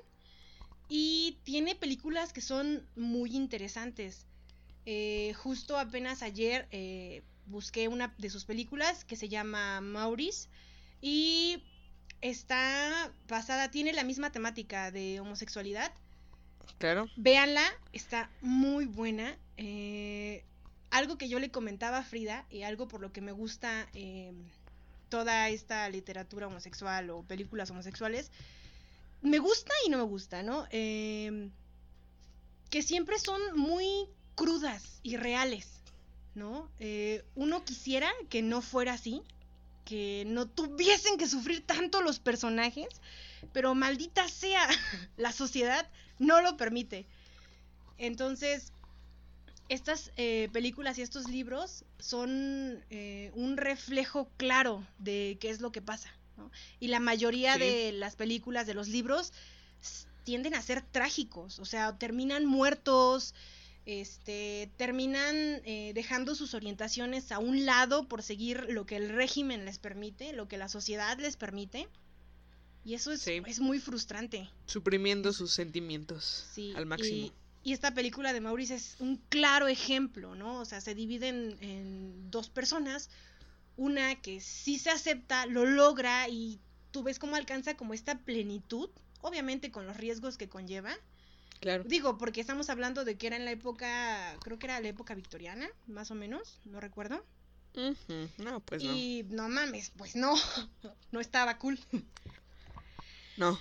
Y 0.89 1.37
tiene 1.43 1.75
películas 1.75 2.33
que 2.33 2.41
son 2.41 2.87
muy 2.95 3.35
interesantes. 3.35 4.27
Eh, 4.85 5.35
justo 5.35 5.79
apenas 5.79 6.23
ayer 6.23 6.69
eh, 6.71 7.23
busqué 7.47 7.89
una 7.89 8.15
de 8.19 8.31
sus 8.31 8.45
películas 8.45 9.05
que 9.05 9.17
se 9.17 9.29
llama 9.29 9.81
Maurice. 9.81 10.49
Y 11.01 11.63
está 12.21 13.13
basada, 13.29 13.71
tiene 13.71 13.93
la 13.93 14.05
misma 14.05 14.31
temática 14.31 14.91
de 14.91 15.21
homosexualidad. 15.21 15.93
Claro. 16.79 17.07
Véanla, 17.17 17.65
está 17.93 18.31
muy 18.41 18.87
buena. 18.87 19.37
eh, 19.57 20.45
algo 20.91 21.19
que 21.19 21.29
yo 21.29 21.39
le 21.39 21.51
comentaba 21.51 21.99
a 21.99 22.03
Frida 22.05 22.47
y 22.51 22.63
algo 22.63 22.89
por 22.89 23.01
lo 23.01 23.13
que 23.13 23.21
me 23.21 23.33
gusta 23.33 23.89
eh, 23.93 24.33
toda 25.09 25.49
esta 25.49 25.89
literatura 25.89 26.47
homosexual 26.47 27.11
o 27.11 27.23
películas 27.23 27.71
homosexuales, 27.71 28.31
me 29.23 29.39
gusta 29.39 29.73
y 29.85 29.91
no 29.91 29.99
me 29.99 30.05
gusta, 30.05 30.43
¿no? 30.43 30.67
Eh, 30.71 31.51
que 32.71 32.83
siempre 32.83 33.19
son 33.19 33.41
muy 33.57 34.09
crudas 34.35 35.01
y 35.03 35.17
reales, 35.17 35.76
¿no? 36.37 36.71
Eh, 36.79 37.25
uno 37.35 37.65
quisiera 37.65 38.09
que 38.29 38.43
no 38.43 38.63
fuera 38.63 38.93
así, 38.93 39.23
que 39.85 40.25
no 40.27 40.47
tuviesen 40.47 41.17
que 41.17 41.27
sufrir 41.27 41.67
tanto 41.67 42.03
los 42.03 42.19
personajes, 42.21 42.89
pero 43.53 43.75
maldita 43.75 44.29
sea, 44.29 44.69
la 45.17 45.33
sociedad 45.33 45.89
no 46.19 46.41
lo 46.43 46.57
permite. 46.57 47.07
Entonces, 47.99 48.73
estas 49.69 50.13
eh, 50.17 50.49
películas 50.53 50.99
y 50.99 51.03
estos 51.03 51.29
libros 51.29 51.85
son 51.99 52.85
eh, 52.91 53.33
un 53.35 53.57
reflejo 53.57 54.29
claro 54.37 54.87
de 54.99 55.39
qué 55.41 55.51
es 55.51 55.61
lo 55.61 55.73
que 55.73 55.83
pasa. 55.83 56.11
¿no? 56.37 56.51
Y 56.79 56.89
la 56.89 57.01
mayoría 57.01 57.55
Sí. 57.55 57.61
de 57.61 57.93
las 57.93 58.15
películas, 58.15 58.67
de 58.67 58.75
los 58.75 58.89
libros, 58.89 59.33
tienden 60.25 60.55
a 60.55 60.61
ser 60.63 60.83
trágicos, 60.83 61.59
o 61.61 61.65
sea, 61.65 61.97
terminan 61.99 62.45
muertos, 62.45 63.35
este, 63.87 64.71
terminan 64.77 65.35
eh, 65.65 65.93
dejando 65.95 66.35
sus 66.35 66.55
orientaciones 66.55 67.33
a 67.33 67.39
un 67.39 67.65
lado 67.65 68.09
por 68.09 68.23
seguir 68.23 68.67
lo 68.69 68.85
que 68.85 68.97
el 68.97 69.09
régimen 69.09 69.65
les 69.65 69.79
permite, 69.79 70.33
lo 70.33 70.49
que 70.49 70.59
la 70.59 70.69
sociedad 70.69 71.19
les 71.19 71.37
permite. 71.37 71.89
Y 72.85 72.95
eso 72.95 73.13
es, 73.13 73.23
Sí. 73.23 73.43
es 73.47 73.61
muy 73.61 73.79
frustrante. 73.81 74.49
Suprimiendo 74.67 75.33
sus 75.33 75.53
sentimientos 75.53 76.47
Sí, 76.53 76.73
al 76.77 76.87
máximo. 76.87 77.17
Y, 77.17 77.33
y 77.63 77.73
esta 77.73 77.95
película 77.95 78.33
de 78.33 78.41
Maurice 78.41 78.75
es 78.75 78.97
un 79.01 79.17
claro 79.29 79.67
ejemplo, 79.69 80.35
¿no? 80.35 80.61
O 80.61 80.65
sea, 80.65 80.81
se 80.81 80.95
dividen 80.95 81.57
en 81.61 82.31
dos 82.31 82.49
personas. 82.49 83.09
Una 83.77 84.15
que 84.23 84.41
sí 84.41 84.79
se 84.79 84.91
acepta, 84.91 85.47
lo 85.47 85.65
logra 85.67 86.29
y 86.29 86.59
tú 86.93 87.03
ves 87.03 87.19
cómo 87.19 87.37
alcanza 87.37 87.77
como 87.77 87.93
esta 87.93 88.19
plenitud, 88.19 88.89
obviamente 89.21 89.71
con 89.71 89.87
los 89.87 89.97
riesgos 89.97 90.37
que 90.39 90.49
conlleva. 90.49 90.97
Claro. 91.61 91.85
Digo, 91.85 92.19
porque 92.19 92.41
estamos 92.41 92.69
hablando 92.71 93.05
de 93.05 93.17
que 93.17 93.27
era 93.29 93.37
en 93.37 93.45
la 93.45 93.51
época, 93.51 94.37
creo 94.43 94.59
que 94.59 94.67
era 94.67 94.81
la 94.81 94.89
época 94.89 95.15
victoriana, 95.15 95.69
más 95.87 96.11
o 96.11 96.15
menos, 96.15 96.61
no 96.65 96.81
recuerdo. 96.81 97.25
No, 98.39 98.61
pues 98.61 98.83
no. 98.83 98.93
y 98.95 99.25
no 99.29 99.49
mames, 99.49 99.93
pues 99.97 100.17
no, 100.17 100.35
no 101.13 101.21
estaba 101.21 101.59
cool. 101.59 101.79
No. 103.37 103.61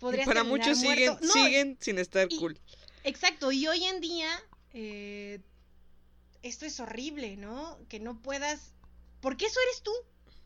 Podrías 0.00 0.26
para 0.26 0.44
muchos 0.44 0.78
siguen. 0.78 1.16
No, 1.20 1.32
siguen 1.32 1.76
sin 1.80 1.98
estar 1.98 2.26
y- 2.30 2.36
cool. 2.36 2.58
Exacto, 3.04 3.52
y 3.52 3.66
hoy 3.66 3.84
en 3.84 4.00
día 4.00 4.28
eh, 4.74 5.40
esto 6.42 6.66
es 6.66 6.78
horrible, 6.80 7.36
¿no? 7.36 7.78
Que 7.88 8.00
no 8.00 8.20
puedas... 8.20 8.72
Porque 9.20 9.46
eso 9.46 9.58
eres 9.68 9.82
tú, 9.82 9.92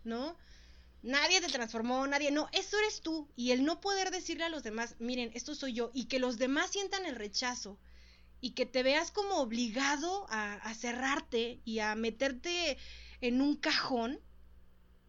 ¿no? 0.05 0.37
Nadie 1.03 1.41
te 1.41 1.49
transformó, 1.49 2.07
nadie, 2.07 2.31
no, 2.31 2.49
eso 2.53 2.79
eres 2.79 3.01
tú. 3.01 3.29
Y 3.37 3.51
el 3.51 3.65
no 3.65 3.81
poder 3.81 4.11
decirle 4.11 4.45
a 4.45 4.49
los 4.49 4.63
demás, 4.63 4.95
miren, 5.01 5.31
esto 5.35 5.55
soy 5.55 5.73
yo, 5.73 5.91
y 5.95 6.05
que 6.05 6.19
los 6.21 6.39
demás 6.39 6.71
sientan 6.71 7.07
el 7.07 7.17
rechazo, 7.17 7.79
y 8.41 8.51
que 8.53 8.67
te 8.67 8.83
veas 8.83 9.11
como 9.11 9.37
obligado 9.37 10.27
a, 10.31 10.55
a 10.55 10.75
cerrarte 10.75 11.61
y 11.65 11.79
a 11.81 11.95
meterte 11.95 12.77
en 13.21 13.41
un 13.41 13.57
cajón 13.57 14.19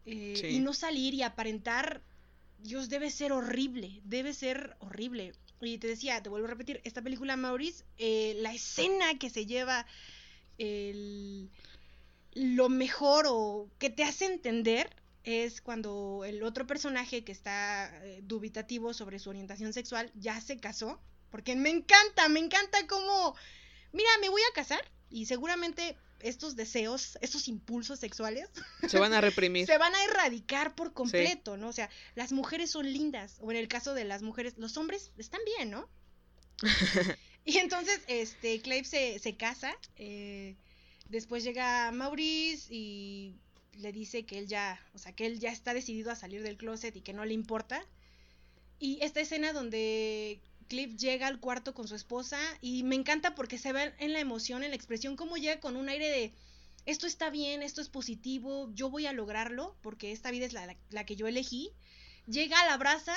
eh, 0.05 0.35
Sí. 0.39 0.47
y 0.47 0.59
no 0.59 0.73
salir 0.73 1.13
y 1.13 1.23
aparentar, 1.23 2.01
Dios, 2.59 2.89
debe 2.89 3.09
ser 3.09 3.31
horrible, 3.31 4.01
debe 4.03 4.33
ser 4.33 4.75
horrible. 4.79 5.33
Y 5.61 5.77
te 5.77 5.87
decía, 5.87 6.21
te 6.21 6.29
vuelvo 6.29 6.47
a 6.47 6.49
repetir, 6.49 6.81
esta 6.83 7.01
película, 7.01 7.37
Maurice, 7.37 7.85
eh, 7.97 8.35
la 8.39 8.53
escena 8.53 9.17
que 9.17 9.29
se 9.29 9.45
lleva 9.45 9.85
el- 10.57 11.49
lo 12.33 12.67
mejor 12.69 13.25
o 13.29 13.69
que 13.79 13.89
te 13.89 14.03
hace 14.03 14.25
entender 14.25 14.89
es 15.23 15.61
cuando 15.61 16.23
el 16.25 16.43
otro 16.43 16.67
personaje 16.67 17.23
que 17.23 17.31
está 17.31 17.91
eh, 18.05 18.19
dubitativo 18.23 18.93
sobre 18.93 19.19
su 19.19 19.29
orientación 19.29 19.73
sexual 19.73 20.11
ya 20.15 20.39
se 20.41 20.57
casó. 20.57 20.99
Porque 21.29 21.55
me 21.55 21.69
encanta, 21.69 22.29
me 22.29 22.39
encanta 22.39 22.85
cómo, 22.87 23.35
mira, 23.91 24.09
me 24.21 24.29
voy 24.29 24.41
a 24.41 24.53
casar 24.53 24.79
y 25.09 25.25
seguramente 25.25 25.97
estos 26.19 26.55
deseos, 26.55 27.17
estos 27.21 27.47
impulsos 27.47 27.99
sexuales 27.99 28.49
Se 28.87 28.99
van 28.99 29.13
a 29.13 29.21
reprimir. 29.21 29.65
se 29.65 29.77
van 29.77 29.93
a 29.93 30.03
erradicar 30.05 30.75
por 30.75 30.93
completo, 30.93 31.57
¿no? 31.57 31.69
O 31.69 31.73
sea, 31.73 31.89
las 32.15 32.31
mujeres 32.31 32.71
son 32.71 32.91
lindas, 32.91 33.37
o 33.41 33.51
en 33.51 33.57
el 33.57 33.67
caso 33.67 33.93
de 33.93 34.05
las 34.05 34.21
mujeres, 34.21 34.53
los 34.57 34.77
hombres 34.77 35.11
están 35.17 35.41
bien, 35.57 35.71
¿no? 35.71 35.89
y 37.45 37.57
entonces, 37.57 38.01
este, 38.07 38.61
Clave 38.61 38.85
se, 38.85 39.19
se 39.19 39.35
casa, 39.35 39.75
eh, 39.97 40.55
después 41.09 41.43
llega 41.43 41.91
Maurice 41.91 42.67
y 42.73 43.35
le 43.77 43.91
dice 43.91 44.25
que 44.25 44.39
él 44.39 44.47
ya, 44.47 44.79
o 44.93 44.97
sea, 44.97 45.13
que 45.15 45.25
él 45.25 45.39
ya 45.39 45.51
está 45.51 45.73
decidido 45.73 46.11
a 46.11 46.15
salir 46.15 46.43
del 46.43 46.57
closet 46.57 46.95
y 46.95 47.01
que 47.01 47.13
no 47.13 47.25
le 47.25 47.33
importa. 47.33 47.85
Y 48.79 48.99
esta 49.01 49.21
escena 49.21 49.53
donde 49.53 50.41
Cliff 50.67 50.95
llega 50.97 51.27
al 51.27 51.39
cuarto 51.39 51.73
con 51.73 51.87
su 51.87 51.95
esposa 51.95 52.39
y 52.61 52.83
me 52.83 52.95
encanta 52.95 53.35
porque 53.35 53.57
se 53.57 53.73
ve 53.73 53.93
en 53.99 54.13
la 54.13 54.19
emoción, 54.19 54.63
en 54.63 54.71
la 54.71 54.75
expresión, 54.75 55.15
cómo 55.15 55.37
llega 55.37 55.59
con 55.59 55.75
un 55.77 55.89
aire 55.89 56.09
de 56.09 56.33
esto 56.85 57.07
está 57.07 57.29
bien, 57.29 57.63
esto 57.63 57.79
es 57.81 57.87
positivo, 57.89 58.69
yo 58.73 58.89
voy 58.89 59.05
a 59.05 59.13
lograrlo 59.13 59.77
porque 59.81 60.11
esta 60.11 60.31
vida 60.31 60.45
es 60.45 60.53
la, 60.53 60.75
la- 60.89 61.05
que 61.05 61.15
yo 61.15 61.27
elegí. 61.27 61.71
Llega, 62.27 62.65
la 62.65 62.73
abraza 62.73 63.15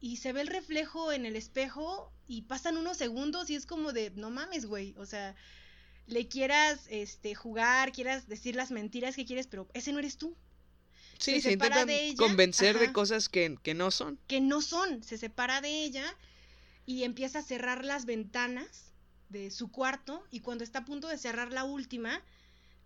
y 0.00 0.16
se 0.18 0.32
ve 0.32 0.40
el 0.42 0.46
reflejo 0.48 1.12
en 1.12 1.26
el 1.26 1.36
espejo 1.36 2.12
y 2.26 2.42
pasan 2.42 2.76
unos 2.78 2.96
segundos 2.96 3.50
y 3.50 3.54
es 3.54 3.66
como 3.66 3.92
de, 3.92 4.10
no 4.12 4.30
mames, 4.30 4.66
güey, 4.66 4.94
o 4.98 5.06
sea, 5.06 5.34
le 6.12 6.28
quieras 6.28 6.86
este, 6.90 7.34
jugar, 7.34 7.92
quieras 7.92 8.28
decir 8.28 8.54
las 8.54 8.70
mentiras 8.70 9.16
que 9.16 9.24
quieres, 9.24 9.46
pero 9.46 9.68
ese 9.74 9.92
no 9.92 9.98
eres 9.98 10.18
tú. 10.18 10.36
Sí, 11.18 11.36
se 11.36 11.42
se 11.42 11.52
intentan 11.52 11.86
de 11.86 12.06
ella, 12.06 12.16
convencer 12.16 12.78
de 12.78 12.92
cosas 12.92 13.28
que, 13.28 13.56
que 13.62 13.74
no 13.74 13.90
son. 13.90 14.18
que 14.26 14.40
no 14.40 14.60
son, 14.60 15.02
se 15.02 15.18
separa 15.18 15.60
de 15.60 15.84
ella 15.84 16.04
y 16.84 17.04
empieza 17.04 17.38
a 17.38 17.42
cerrar 17.42 17.84
las 17.84 18.06
ventanas 18.06 18.92
de 19.28 19.50
su 19.50 19.70
cuarto 19.70 20.24
y 20.30 20.40
cuando 20.40 20.64
está 20.64 20.80
a 20.80 20.84
punto 20.84 21.08
de 21.08 21.18
cerrar 21.18 21.52
la 21.52 21.64
última, 21.64 22.22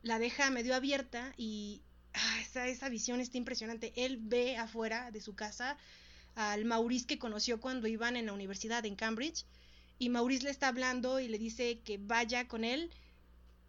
la 0.03 0.19
deja 0.19 0.51
medio 0.51 0.75
abierta 0.75 1.33
y 1.37 1.83
ah, 2.13 2.41
esa, 2.41 2.69
esa 2.69 2.89
visión 2.89 3.21
está 3.21 3.39
impresionante. 3.39 3.93
Él 3.97 4.19
ve 4.21 4.57
afuera 4.57 5.11
de 5.11 5.21
su 5.21 5.35
casa 5.35 5.77
al 6.35 6.67
Maurice 6.67 7.07
que 7.07 7.19
conoció 7.19 7.59
cuando 7.59 7.89
iban 7.89 8.17
en 8.17 8.27
la 8.27 8.35
universidad 8.35 8.85
en 8.85 8.97
Cambridge 8.97 9.47
y 9.99 10.11
Maurice 10.11 10.45
le 10.45 10.51
está 10.51 10.69
hablando 10.69 11.21
y 11.21 11.29
le 11.29 11.39
dice 11.39 11.81
que 11.81 11.99
vaya 11.99 12.47
con 12.47 12.65
él 12.65 12.91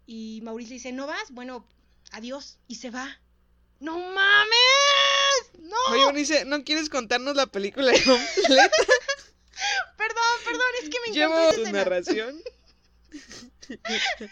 y 0.08 0.40
Maurice 0.42 0.70
le 0.70 0.74
dice, 0.76 0.90
¿no 0.90 1.06
vas? 1.06 1.30
Bueno, 1.30 1.68
adiós 2.12 2.56
y 2.66 2.76
se 2.76 2.90
va. 2.90 3.20
¡No 3.78 3.98
mames! 3.98 4.50
¡No! 5.60 5.76
Oye, 5.90 6.02
Eunice, 6.02 6.46
¿no 6.46 6.64
quieres 6.64 6.88
contarnos 6.88 7.36
la 7.36 7.46
película 7.46 7.92
completa? 7.92 8.70
Perdón, 9.98 10.24
perdón, 10.44 10.66
es 10.82 10.88
que 10.88 10.96
me 11.04 11.08
encantó 11.14 11.50
Llevo 11.50 11.64
tu 11.64 11.72
narración. 11.72 12.42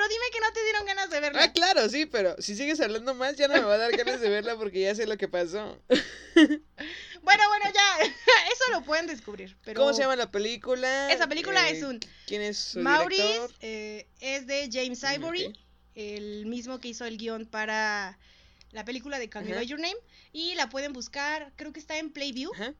Pero 0.00 0.08
dime 0.08 0.24
que 0.32 0.40
no 0.40 0.52
te 0.54 0.64
dieron 0.64 0.86
ganas 0.86 1.10
de 1.10 1.20
verla. 1.20 1.42
Ah, 1.42 1.52
claro, 1.52 1.86
sí, 1.90 2.06
pero 2.06 2.34
si 2.40 2.56
sigues 2.56 2.80
hablando 2.80 3.14
más 3.14 3.36
ya 3.36 3.48
no 3.48 3.54
me 3.54 3.60
va 3.60 3.74
a 3.74 3.78
dar 3.78 3.94
ganas 3.94 4.18
de 4.18 4.30
verla 4.30 4.56
porque 4.56 4.80
ya 4.80 4.94
sé 4.94 5.06
lo 5.06 5.18
que 5.18 5.28
pasó. 5.28 5.78
Bueno, 7.22 7.42
bueno, 7.48 7.66
ya. 7.74 8.04
Eso 8.52 8.64
lo 8.72 8.82
pueden 8.82 9.06
descubrir. 9.06 9.54
Pero 9.62 9.78
¿Cómo 9.82 9.92
se 9.92 10.00
llama 10.00 10.16
la 10.16 10.30
película? 10.30 11.12
Esa 11.12 11.28
película 11.28 11.68
Eh, 11.68 11.76
es 11.76 11.82
un. 11.82 12.00
¿Quién 12.26 12.40
es 12.40 12.56
su 12.56 12.80
Maurice 12.80 13.22
director? 13.22 13.50
eh, 13.60 14.06
es 14.20 14.46
de 14.46 14.70
James 14.72 15.02
Mm, 15.02 15.14
Ivory, 15.16 15.66
el 15.94 16.46
mismo 16.46 16.78
que 16.80 16.88
hizo 16.88 17.04
el 17.04 17.18
guion 17.18 17.44
para 17.44 18.18
la 18.70 18.86
película 18.86 19.18
de 19.18 19.28
Call 19.28 19.44
Me. 19.44 19.54
By 19.54 19.66
Your 19.66 19.78
Name. 19.80 19.98
Y 20.32 20.54
la 20.54 20.70
pueden 20.70 20.94
buscar, 20.94 21.52
creo 21.56 21.74
que 21.74 21.80
está 21.80 21.98
en 21.98 22.10
Playview. 22.10 22.50
Ajá. 22.54 22.72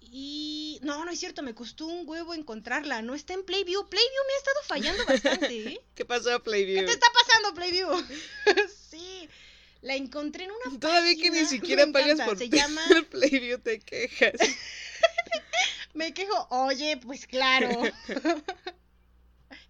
Y. 0.00 0.78
No, 0.82 1.04
no 1.04 1.10
es 1.10 1.20
cierto, 1.20 1.42
me 1.42 1.54
costó 1.54 1.86
un 1.86 2.08
huevo 2.08 2.34
encontrarla. 2.34 3.02
No 3.02 3.14
está 3.14 3.34
en 3.34 3.44
Playview. 3.44 3.88
Playview 3.88 4.22
me 4.26 4.34
ha 4.34 4.38
estado 4.38 4.60
fallando 4.66 5.04
bastante, 5.06 5.68
¿eh? 5.68 5.80
¿Qué 5.94 6.04
pasó, 6.04 6.42
Playview? 6.42 6.80
¿Qué 6.80 6.86
te 6.86 6.92
está 6.92 7.06
pasando, 7.12 7.54
Playview? 7.54 7.88
sí. 8.90 9.28
La 9.82 9.94
encontré 9.94 10.44
en 10.44 10.50
una 10.50 10.78
Todavía 10.78 11.14
que 11.14 11.30
ni 11.30 11.40
página, 11.40 11.48
siquiera 11.48 11.86
me 11.86 11.92
pagas 11.92 12.10
encanta, 12.10 12.26
por 12.26 12.38
Se 12.38 12.48
llama 12.50 12.82
Playview, 13.10 13.58
te 13.60 13.80
quejas. 13.80 14.32
Me 15.94 16.12
quejo, 16.12 16.46
oye, 16.50 16.98
pues 16.98 17.26
claro. 17.26 17.70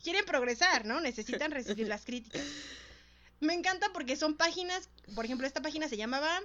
Quieren 0.02 0.24
progresar, 0.24 0.84
¿no? 0.84 1.00
Necesitan 1.00 1.52
recibir 1.52 1.86
las 1.86 2.04
críticas. 2.04 2.42
Me 3.38 3.54
encanta 3.54 3.90
porque 3.92 4.16
son 4.16 4.36
páginas, 4.36 4.88
por 5.14 5.24
ejemplo, 5.24 5.46
esta 5.46 5.62
página 5.62 5.88
se 5.88 5.96
llamaba 5.96 6.42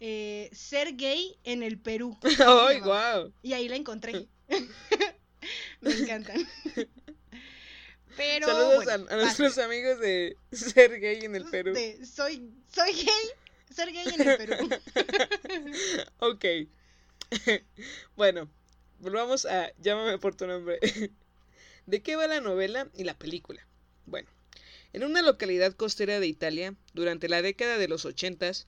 eh, 0.00 0.50
Ser 0.52 0.96
gay 0.96 1.36
en 1.44 1.62
el 1.62 1.78
Perú. 1.78 2.16
¡Ay, 2.46 2.80
guau! 2.80 3.32
Y 3.42 3.52
ahí 3.52 3.68
la 3.68 3.76
encontré. 3.76 4.28
Me 5.80 5.92
encantan. 5.92 6.46
Pero 8.16 8.46
Saludos 8.48 8.84
bueno, 8.84 9.06
a, 9.10 9.16
nuestros 9.16 9.58
amigos 9.58 10.00
de 10.00 10.36
Ser 10.50 10.98
Gay 10.98 11.24
en 11.24 11.36
el 11.36 11.44
Perú. 11.44 11.72
De 11.72 12.04
soy, 12.04 12.50
soy 12.74 12.92
gay, 12.92 13.06
ser 13.70 13.92
gay 13.92 14.06
en 14.12 14.28
el 14.28 14.36
Perú. 14.36 14.68
ok. 16.18 16.44
bueno, 18.16 18.50
volvamos 18.98 19.46
a 19.46 19.72
Llámame 19.78 20.18
por 20.18 20.34
tu 20.34 20.48
nombre. 20.48 20.80
¿De 21.86 22.02
qué 22.02 22.16
va 22.16 22.26
la 22.26 22.40
novela 22.40 22.88
y 22.94 23.04
la 23.04 23.14
película? 23.16 23.64
Bueno, 24.04 24.28
en 24.92 25.04
una 25.04 25.22
localidad 25.22 25.74
costera 25.74 26.18
de 26.18 26.26
Italia, 26.26 26.74
durante 26.94 27.28
la 27.28 27.40
década 27.40 27.78
de 27.78 27.88
los 27.88 28.04
ochentas, 28.04 28.66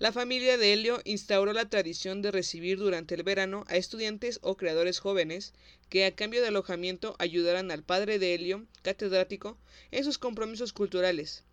la 0.00 0.12
familia 0.12 0.56
de 0.56 0.72
Helio 0.72 1.02
instauró 1.04 1.52
la 1.52 1.68
tradición 1.68 2.22
de 2.22 2.30
recibir 2.30 2.78
durante 2.78 3.14
el 3.14 3.22
verano 3.22 3.64
a 3.68 3.76
estudiantes 3.76 4.38
o 4.40 4.56
creadores 4.56 4.98
jóvenes 4.98 5.52
que 5.90 6.06
a 6.06 6.14
cambio 6.16 6.40
de 6.40 6.48
alojamiento 6.48 7.16
ayudaran 7.18 7.70
al 7.70 7.82
padre 7.82 8.18
de 8.18 8.34
Helio, 8.34 8.64
catedrático, 8.80 9.58
en 9.90 10.02
sus 10.04 10.16
compromisos 10.16 10.72
culturales. 10.72 11.44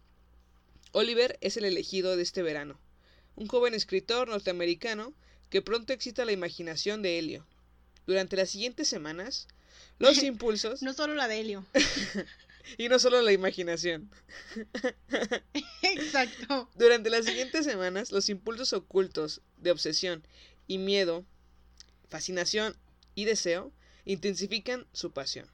Oliver 0.93 1.37
es 1.41 1.57
el 1.57 1.65
elegido 1.65 2.15
de 2.15 2.23
este 2.23 2.41
verano, 2.41 2.79
un 3.35 3.47
joven 3.47 3.73
escritor 3.73 4.29
norteamericano 4.29 5.13
que 5.49 5.61
pronto 5.61 5.91
excita 5.91 6.23
la 6.23 6.31
imaginación 6.31 7.01
de 7.01 7.19
Helio. 7.19 7.45
Durante 8.05 8.37
las 8.37 8.49
siguientes 8.49 8.87
semanas, 8.87 9.49
los 9.99 10.17
impulsos, 10.23 10.81
No 10.81 10.93
solo 10.93 11.15
la 11.15 11.27
de 11.27 11.41
Helio. 11.41 11.65
y 12.77 12.89
no 12.89 12.99
solo 12.99 13.21
la 13.21 13.31
imaginación, 13.31 14.09
Exacto. 15.81 16.69
durante 16.75 17.09
las 17.09 17.25
siguientes 17.25 17.65
semanas, 17.65 18.11
los 18.11 18.29
impulsos 18.29 18.73
ocultos 18.73 19.41
de 19.57 19.71
obsesión 19.71 20.23
y 20.67 20.77
miedo, 20.77 21.25
fascinación 22.09 22.75
y 23.15 23.25
deseo 23.25 23.71
intensifican 24.05 24.85
su 24.93 25.11
pasión. 25.11 25.47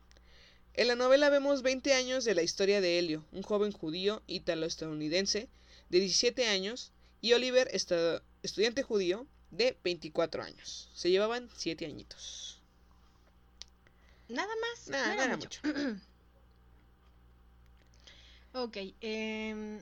En 0.75 0.87
la 0.87 0.95
novela 0.95 1.29
vemos 1.29 1.61
20 1.61 1.93
años 1.93 2.25
de 2.25 2.33
la 2.33 2.41
historia 2.41 2.81
de 2.81 2.97
Helio, 2.97 3.25
un 3.31 3.43
joven 3.43 3.71
judío 3.71 4.23
italo-estadounidense 4.27 5.47
de 5.89 5.99
17 5.99 6.47
años, 6.47 6.91
y 7.21 7.33
Oliver, 7.33 7.69
estudiante 7.71 8.83
judío 8.83 9.27
de 9.51 9.77
24 9.83 10.43
años. 10.43 10.89
Se 10.93 11.11
llevaban 11.11 11.49
7 11.55 11.85
añitos. 11.85 12.59
Nada 14.27 14.51
más. 14.59 14.87
Nada, 14.89 15.37
mucho. 15.37 15.61
mucho. 15.63 15.99
Ok, 18.53 18.77
em, 19.01 19.79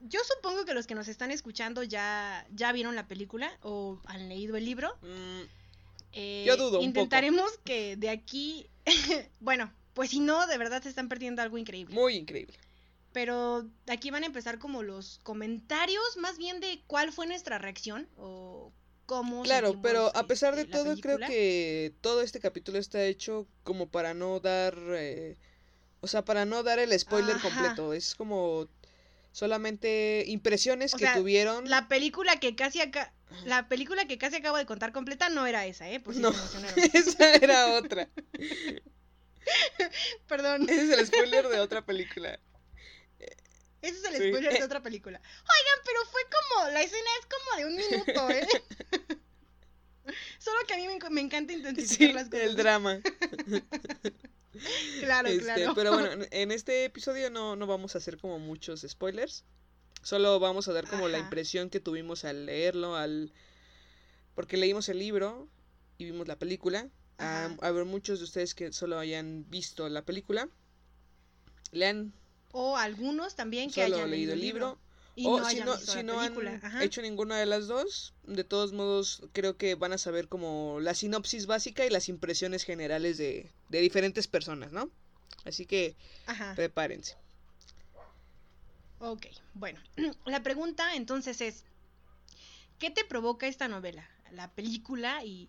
yo 0.00 0.20
supongo 0.24 0.64
que 0.64 0.74
los 0.74 0.86
que 0.86 0.94
nos 0.94 1.08
están 1.08 1.30
escuchando 1.30 1.82
ya, 1.82 2.46
ya 2.54 2.72
vieron 2.72 2.94
la 2.94 3.08
película 3.08 3.50
o 3.62 3.98
han 4.04 4.28
leído 4.28 4.56
el 4.56 4.64
libro. 4.64 4.94
Mm, 5.02 5.42
Eh, 6.18 6.44
Yo 6.46 6.56
dudo 6.56 6.66
un 6.66 6.72
poco. 6.72 6.82
Intentaremos 6.84 7.58
que 7.64 7.96
de 7.96 8.08
aquí, 8.08 8.66
bueno, 9.40 9.70
pues 9.92 10.10
si 10.10 10.20
no, 10.20 10.46
de 10.46 10.56
verdad 10.56 10.82
se 10.82 10.88
están 10.88 11.08
perdiendo 11.08 11.42
algo 11.42 11.58
increíble. 11.58 11.94
muy 11.94 12.14
increíble. 12.16 12.56
Pero 13.12 13.66
aquí 13.86 14.10
van 14.10 14.22
a 14.22 14.26
empezar 14.26 14.58
como 14.58 14.82
los 14.82 15.20
comentarios, 15.22 16.16
más 16.18 16.36
bien 16.38 16.60
de 16.60 16.82
cuál 16.86 17.12
fue 17.12 17.26
nuestra 17.26 17.58
reacción 17.58 18.08
o 18.16 18.72
cómo. 19.06 19.42
Claro, 19.42 19.80
pero 19.82 20.14
a 20.16 20.26
pesar 20.26 20.54
de 20.54 20.62
este, 20.62 20.72
todo, 20.72 20.96
creo 20.98 21.18
que 21.18 21.94
todo 22.02 22.20
este 22.22 22.40
capítulo 22.40 22.78
está 22.78 23.02
hecho 23.04 23.46
como 23.62 23.88
para 23.88 24.12
no 24.14 24.40
dar, 24.40 24.74
eh, 24.90 25.36
o 26.00 26.06
sea, 26.06 26.24
para 26.24 26.44
no 26.44 26.62
dar 26.62 26.78
el 26.78 26.98
spoiler 26.98 27.36
Ajá. 27.36 27.42
completo. 27.42 27.92
Es 27.92 28.14
como 28.14 28.68
solamente 29.32 30.24
impresiones 30.26 30.94
O 30.94 30.98
que 30.98 31.04
sea, 31.04 31.14
tuvieron. 31.14 31.68
La 31.68 31.88
película 31.88 32.36
que 32.40 32.54
casi 32.56 32.80
acá. 32.80 33.12
La 33.44 33.68
película 33.68 34.06
que 34.06 34.18
casi 34.18 34.36
acabo 34.36 34.56
de 34.56 34.66
contar 34.66 34.92
completa 34.92 35.28
no 35.28 35.46
era 35.46 35.66
esa, 35.66 35.90
¿eh? 35.90 36.00
Por 36.00 36.14
si 36.14 36.20
No. 36.20 36.32
se. 36.32 36.38
Esa 36.98 37.34
era 37.34 37.74
otra. 37.74 38.08
Perdón. 40.28 40.68
Ese 40.68 40.84
es 40.84 40.90
el 40.90 41.06
spoiler 41.06 41.48
de 41.48 41.60
otra 41.60 41.84
película. 41.84 42.38
Ese 43.82 43.98
es 43.98 44.04
el 44.04 44.12
Sí. 44.16 44.28
spoiler 44.28 44.52
de 44.54 44.64
otra 44.64 44.82
película. 44.82 45.18
Oigan, 45.20 45.80
pero 45.84 45.98
fue 46.10 46.20
como, 46.30 46.70
la 46.70 46.82
escena 46.82 47.08
es 47.20 47.26
como 47.26 47.56
de 47.58 47.66
un 47.66 47.76
minuto, 47.90 48.30
¿eh? 48.30 48.48
Solo 50.38 50.56
que 50.66 50.74
a 50.74 50.76
mí 50.76 50.86
me, 50.86 51.10
me 51.10 51.20
encanta 51.20 51.52
intensificar 51.52 52.08
Sí, 52.08 52.12
las 52.12 52.28
cosas. 52.28 52.46
el 52.46 52.56
drama. 52.56 53.00
Claro, 55.00 55.28
Este, 55.28 55.42
claro. 55.44 55.74
Pero 55.74 55.92
bueno, 55.92 56.24
en- 56.30 56.50
este 56.50 56.84
episodio 56.86 57.30
no, 57.30 57.56
no 57.56 57.66
vamos 57.66 57.94
a 57.94 57.98
hacer 57.98 58.16
como 58.18 58.38
muchos 58.38 58.84
spoilers. 58.88 59.44
Solo 60.02 60.38
vamos 60.40 60.68
a 60.68 60.72
dar 60.72 60.88
como 60.88 61.08
la 61.08 61.18
impresión 61.18 61.68
que 61.68 61.80
tuvimos 61.80 62.24
al 62.24 62.46
leerlo, 62.46 62.96
al 62.96 63.32
porque 64.34 64.56
leímos 64.56 64.88
el 64.88 64.98
libro 64.98 65.48
y 65.98 66.04
vimos 66.04 66.28
la 66.28 66.36
película. 66.38 66.88
A, 67.18 67.50
a 67.60 67.70
ver, 67.70 67.84
muchos 67.86 68.18
de 68.20 68.24
ustedes 68.24 68.54
que 68.54 68.72
solo 68.72 68.98
hayan 68.98 69.44
visto 69.50 69.88
la 69.88 70.02
película, 70.02 70.48
lean 71.72 72.12
O 72.52 72.76
algunos 72.76 73.34
también 73.34 73.70
que 73.70 73.82
solo 73.82 73.96
hayan 73.96 74.10
leído 74.10 74.32
el 74.34 74.40
libro. 74.40 74.78
Y 75.16 75.26
o 75.26 75.38
no 75.38 75.50
si 75.50 75.60
no, 75.60 75.76
si 75.78 76.02
no 76.02 76.20
han. 76.20 76.46
Ajá. 76.62 76.84
hecho 76.84 77.00
ninguna 77.00 77.38
de 77.38 77.46
las 77.46 77.66
dos, 77.66 78.14
de 78.24 78.44
todos 78.44 78.72
modos 78.72 79.22
creo 79.32 79.56
que 79.56 79.74
van 79.74 79.94
a 79.94 79.98
saber 79.98 80.28
como 80.28 80.78
la 80.80 80.94
sinopsis 80.94 81.46
básica 81.46 81.86
y 81.86 81.90
las 81.90 82.10
impresiones 82.10 82.64
generales 82.64 83.16
de, 83.16 83.50
de 83.70 83.80
diferentes 83.80 84.28
personas, 84.28 84.72
¿no? 84.72 84.90
Así 85.44 85.64
que 85.64 85.96
Ajá. 86.26 86.54
prepárense. 86.54 87.16
Ok, 88.98 89.26
bueno. 89.54 89.80
La 90.26 90.42
pregunta 90.42 90.94
entonces 90.94 91.40
es, 91.40 91.64
¿qué 92.78 92.90
te 92.90 93.04
provoca 93.04 93.46
esta 93.46 93.68
novela, 93.68 94.08
la 94.32 94.50
película 94.50 95.24
y 95.24 95.48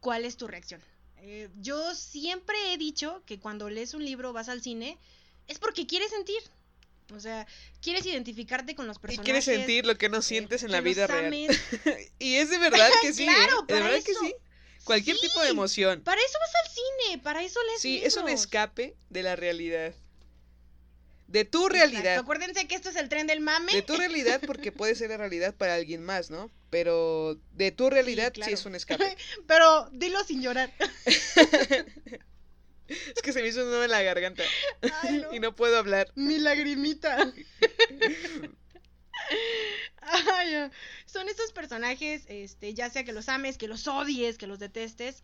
cuál 0.00 0.24
es 0.24 0.36
tu 0.36 0.46
reacción? 0.46 0.80
Eh, 1.18 1.48
yo 1.60 1.94
siempre 1.94 2.56
he 2.72 2.78
dicho 2.78 3.22
que 3.26 3.38
cuando 3.38 3.68
lees 3.70 3.94
un 3.94 4.04
libro, 4.04 4.32
vas 4.32 4.48
al 4.48 4.62
cine, 4.62 4.98
es 5.48 5.58
porque 5.58 5.86
quieres 5.86 6.10
sentir. 6.10 6.42
O 7.14 7.20
sea, 7.20 7.46
quieres 7.80 8.06
identificarte 8.06 8.74
con 8.74 8.86
los 8.86 8.98
Y 8.98 9.00
personajes. 9.00 9.24
quieres 9.24 9.44
sentir 9.44 9.86
lo 9.86 9.96
que 9.98 10.08
no 10.08 10.18
eh, 10.18 10.22
sientes 10.22 10.62
en 10.62 10.68
que 10.68 10.72
la 10.72 10.80
vida 10.80 11.06
real. 11.06 11.32
y 12.18 12.34
es 12.36 12.50
de 12.50 12.58
verdad 12.58 12.90
que 13.02 13.12
sí, 13.12 13.24
Claro, 13.24 13.60
¿eh? 13.60 13.64
De 13.68 13.74
verdad 13.80 14.02
que 14.02 14.12
eso. 14.12 14.20
sí. 14.20 14.34
Cualquier 14.84 15.18
tipo 15.18 15.40
de 15.40 15.46
Sí, 15.46 15.52
emoción. 15.52 16.02
Para 16.02 16.20
eso 16.20 16.38
vas 16.40 16.54
al 16.64 16.70
cine, 16.72 17.22
para 17.22 17.42
eso 17.42 17.60
lees 17.64 17.80
Sí, 17.80 18.00
es 18.02 18.16
un 18.16 18.28
escape 18.28 18.96
de 19.10 19.22
la 19.22 19.36
realidad. 19.36 19.94
De 21.28 21.44
tu 21.44 21.66
Exacto. 21.66 21.68
realidad. 21.68 22.18
Acuérdense 22.18 22.66
que 22.68 22.74
esto 22.74 22.90
es 22.90 22.96
el 22.96 23.08
tren 23.08 23.26
del 23.26 23.40
mame. 23.40 23.72
De 23.72 23.82
tu 23.82 23.96
realidad 23.96 24.40
porque 24.46 24.70
puede 24.72 24.94
ser 24.94 25.10
la 25.10 25.16
realidad 25.16 25.54
para 25.54 25.74
alguien 25.76 26.02
más, 26.02 26.30
¿no? 26.30 26.50
Pero 26.68 27.38
de 27.52 27.70
tu 27.70 27.88
realidad 27.90 28.28
sí, 28.34 28.40
claro. 28.40 28.54
es 28.54 28.66
un 28.66 28.74
escape. 28.74 29.16
Pero 29.46 29.88
dilo 29.92 30.22
sin 30.24 30.42
llorar. 30.42 30.72
Es 32.88 33.22
que 33.22 33.32
se 33.32 33.42
me 33.42 33.48
hizo 33.48 33.60
un 33.62 33.66
nudo 33.68 33.84
en 33.84 33.90
la 33.90 34.02
garganta 34.02 34.42
Ay, 35.02 35.18
no. 35.18 35.32
y 35.34 35.40
no 35.40 35.54
puedo 35.54 35.76
hablar. 35.78 36.10
Mi 36.14 36.38
lagrimita. 36.38 37.32
Ay, 40.00 40.70
son 41.06 41.28
estos 41.28 41.52
personajes, 41.52 42.24
este, 42.28 42.74
ya 42.74 42.90
sea 42.90 43.04
que 43.04 43.12
los 43.12 43.28
ames, 43.28 43.56
que 43.56 43.68
los 43.68 43.86
odies, 43.86 44.38
que 44.38 44.46
los 44.46 44.58
detestes. 44.58 45.22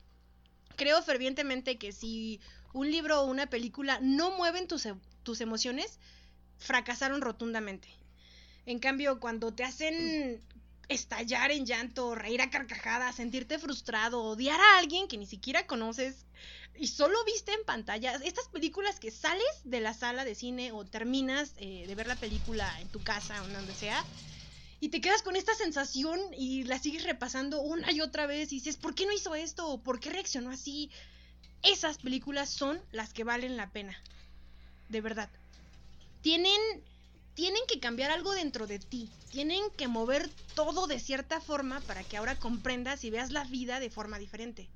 Creo 0.77 1.03
fervientemente 1.03 1.79
que 1.79 1.92
si 1.92 2.40
un 2.73 2.90
libro 2.90 3.23
o 3.23 3.25
una 3.25 3.51
película 3.51 3.99
no 4.01 4.31
mueven 4.31 4.68
tus, 4.68 4.87
e- 4.87 4.94
tus 5.25 5.40
emociones, 5.40 5.99
fracasaron 6.59 7.21
rotundamente. 7.21 7.88
En 8.66 8.79
cambio, 8.79 9.18
cuando 9.18 9.53
te 9.53 9.64
hacen 9.64 10.40
estallar 10.88 11.51
en 11.51 11.66
llanto, 11.66 12.14
reír 12.14 12.40
a 12.40 12.51
carcajadas, 12.51 13.16
sentirte 13.16 13.59
frustrado, 13.59 14.23
odiar 14.23 14.61
a 14.61 14.79
alguien 14.79 15.09
que 15.09 15.18
ni 15.18 15.27
siquiera 15.27 15.66
conoces 15.66 16.27
y 16.79 16.87
solo 16.87 17.17
viste 17.25 17.53
en 17.53 17.64
pantalla, 17.64 18.14
estas 18.25 18.49
películas 18.49 19.01
que 19.01 19.11
sales 19.11 19.45
de 19.64 19.81
la 19.81 19.95
sala 19.95 20.25
de 20.25 20.35
cine 20.35 20.73
o 20.73 20.85
terminas 20.85 21.53
eh, 21.57 21.85
de 21.87 21.95
ver 21.95 22.07
la 22.07 22.17
película 22.17 22.81
en 22.81 22.88
tu 22.88 23.03
casa 23.03 23.43
o 23.43 23.49
donde 23.49 23.75
sea 23.75 24.05
y 24.81 24.91
te 24.91 25.01
quedas 25.01 25.23
con 25.23 25.35
esta 25.35 25.55
sensación 25.55 26.21
y 26.37 26.62
la 26.64 26.79
sigues 26.79 27.03
repasando 27.03 27.61
una 27.61 27.91
y 27.91 28.01
otra 28.01 28.27
vez 28.27 28.53
y 28.53 28.57
dices, 28.57 28.77
¿por 28.77 28.95
qué 28.95 29.07
no 29.07 29.12
hizo 29.12 29.35
esto? 29.35 29.69
¿O 29.69 29.79
¿Por 29.79 29.99
qué 29.99 30.11
reaccionó 30.11 30.51
así? 30.51 30.91
Esas 31.62 31.99
películas 31.99 32.51
son 32.51 32.81
las 32.93 33.12
que 33.12 33.25
valen 33.25 33.57
la 33.57 33.71
pena. 33.71 34.01
De 34.88 35.01
verdad. 35.01 35.29
Tienen 36.23 36.61
tienen 37.35 37.62
que 37.69 37.79
cambiar 37.79 38.11
algo 38.11 38.33
dentro 38.33 38.67
de 38.67 38.79
ti. 38.79 39.09
Tienen 39.31 39.62
que 39.77 39.88
mover 39.88 40.29
todo 40.55 40.87
de 40.87 40.99
cierta 40.99 41.41
forma 41.41 41.81
para 41.83 42.03
que 42.03 42.17
ahora 42.17 42.37
comprendas 42.37 43.05
y 43.05 43.11
veas 43.11 43.31
la 43.31 43.45
vida 43.45 43.81
de 43.81 43.91
forma 43.91 44.19
diferente. 44.19 44.69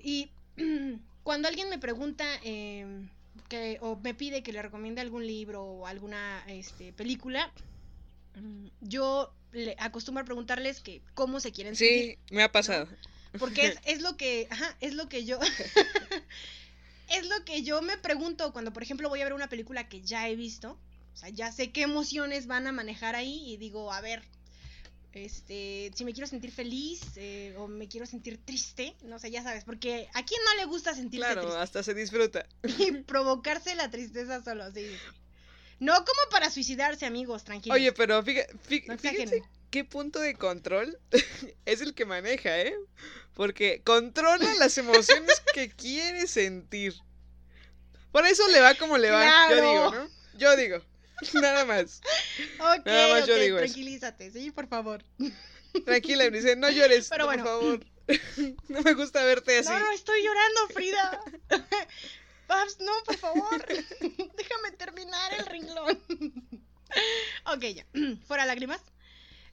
Y 0.00 0.28
cuando 1.22 1.48
alguien 1.48 1.68
me 1.68 1.78
pregunta 1.78 2.24
eh, 2.42 2.86
que, 3.48 3.78
o 3.80 3.96
me 3.96 4.14
pide 4.14 4.42
que 4.42 4.52
le 4.52 4.62
recomiende 4.62 5.00
algún 5.00 5.26
libro 5.26 5.64
o 5.64 5.86
alguna 5.86 6.44
este, 6.48 6.92
película, 6.92 7.52
mm, 8.34 8.66
yo 8.80 9.32
le 9.52 9.76
acostumbro 9.78 10.22
a 10.22 10.26
preguntarles 10.26 10.80
que 10.80 11.02
cómo 11.14 11.40
se 11.40 11.52
quieren 11.52 11.76
sentir. 11.76 12.18
Sí, 12.28 12.34
me 12.34 12.42
ha 12.42 12.52
pasado. 12.52 12.88
Porque 13.38 13.66
es, 13.66 13.78
es 13.84 14.02
lo 14.02 14.16
que, 14.16 14.48
ajá, 14.50 14.76
es 14.80 14.94
lo 14.94 15.08
que 15.08 15.24
yo, 15.24 15.38
es 17.08 17.26
lo 17.26 17.44
que 17.44 17.62
yo 17.62 17.82
me 17.82 17.98
pregunto 17.98 18.52
cuando, 18.52 18.72
por 18.72 18.82
ejemplo, 18.82 19.08
voy 19.08 19.20
a 19.20 19.24
ver 19.24 19.34
una 19.34 19.48
película 19.48 19.88
que 19.88 20.02
ya 20.02 20.28
he 20.28 20.36
visto. 20.36 20.78
O 21.14 21.18
sea, 21.18 21.30
ya 21.30 21.50
sé 21.50 21.70
qué 21.70 21.82
emociones 21.82 22.46
van 22.46 22.66
a 22.66 22.72
manejar 22.72 23.14
ahí 23.14 23.50
y 23.50 23.56
digo, 23.56 23.90
a 23.92 24.02
ver, 24.02 24.22
este, 25.16 25.90
si 25.94 26.04
me 26.04 26.12
quiero 26.12 26.26
sentir 26.26 26.50
feliz 26.52 27.00
eh, 27.16 27.54
o 27.58 27.66
me 27.68 27.88
quiero 27.88 28.06
sentir 28.06 28.38
triste, 28.44 28.94
no 29.04 29.18
sé, 29.18 29.30
ya 29.30 29.42
sabes, 29.42 29.64
porque 29.64 30.08
a 30.14 30.24
quién 30.24 30.40
no 30.44 30.54
le 30.56 30.66
gusta 30.66 30.94
sentirse 30.94 31.26
Claro, 31.26 31.40
triste 31.42 31.58
hasta 31.58 31.82
se 31.82 31.94
disfruta. 31.94 32.46
y 32.78 32.92
provocarse 33.06 33.74
la 33.74 33.90
tristeza 33.90 34.42
solo, 34.42 34.70
sí. 34.72 34.86
No 35.78 35.94
como 35.94 36.30
para 36.30 36.50
suicidarse, 36.50 37.04
amigos, 37.06 37.44
tranquilos. 37.44 37.76
Oye, 37.76 37.92
pero 37.92 38.22
fíjate, 38.22 38.56
fíjense 38.68 39.42
qué 39.70 39.84
punto 39.84 40.20
de 40.20 40.34
control 40.34 40.98
es 41.66 41.80
el 41.80 41.94
que 41.94 42.04
maneja, 42.04 42.60
¿eh? 42.60 42.74
Porque 43.34 43.82
controla 43.84 44.54
las 44.58 44.78
emociones 44.78 45.42
que 45.52 45.70
quiere 45.76 46.26
sentir. 46.26 46.94
Por 48.12 48.26
eso 48.26 48.46
le 48.48 48.60
va 48.60 48.74
como 48.74 48.96
le 48.96 49.10
va, 49.10 49.24
yo 49.24 49.30
Claro. 49.56 49.62
digo, 49.62 49.90
¿no? 49.92 50.10
Yo 50.38 50.56
digo, 50.56 50.82
nada 51.34 51.64
más. 51.64 52.00
Ok, 52.58 52.86
Nada 52.86 53.08
más 53.14 53.26
yo 53.26 53.36
digo 53.38 53.58
eso. 53.58 53.64
tranquilízate, 53.66 54.30
sí, 54.30 54.50
por 54.50 54.68
favor. 54.68 55.04
Tranquila, 55.84 56.24
Eunice, 56.26 56.56
no 56.56 56.70
llores, 56.70 57.08
Pero 57.08 57.24
por 57.26 57.34
bueno. 57.36 57.44
favor. 57.44 57.86
No 58.68 58.82
me 58.82 58.94
gusta 58.94 59.24
verte 59.24 59.58
así. 59.58 59.68
No, 59.68 59.80
no, 59.80 59.90
estoy 59.90 60.22
llorando, 60.22 60.68
Frida. 60.72 61.20
Babs, 62.46 62.78
no, 62.78 62.92
por 63.04 63.16
favor. 63.16 63.66
Déjame 63.66 64.70
terminar 64.78 65.32
el 65.34 65.46
renglón. 65.46 66.00
ok, 67.46 67.62
ya. 67.74 67.86
Fuera 68.28 68.46
lágrimas. 68.46 68.80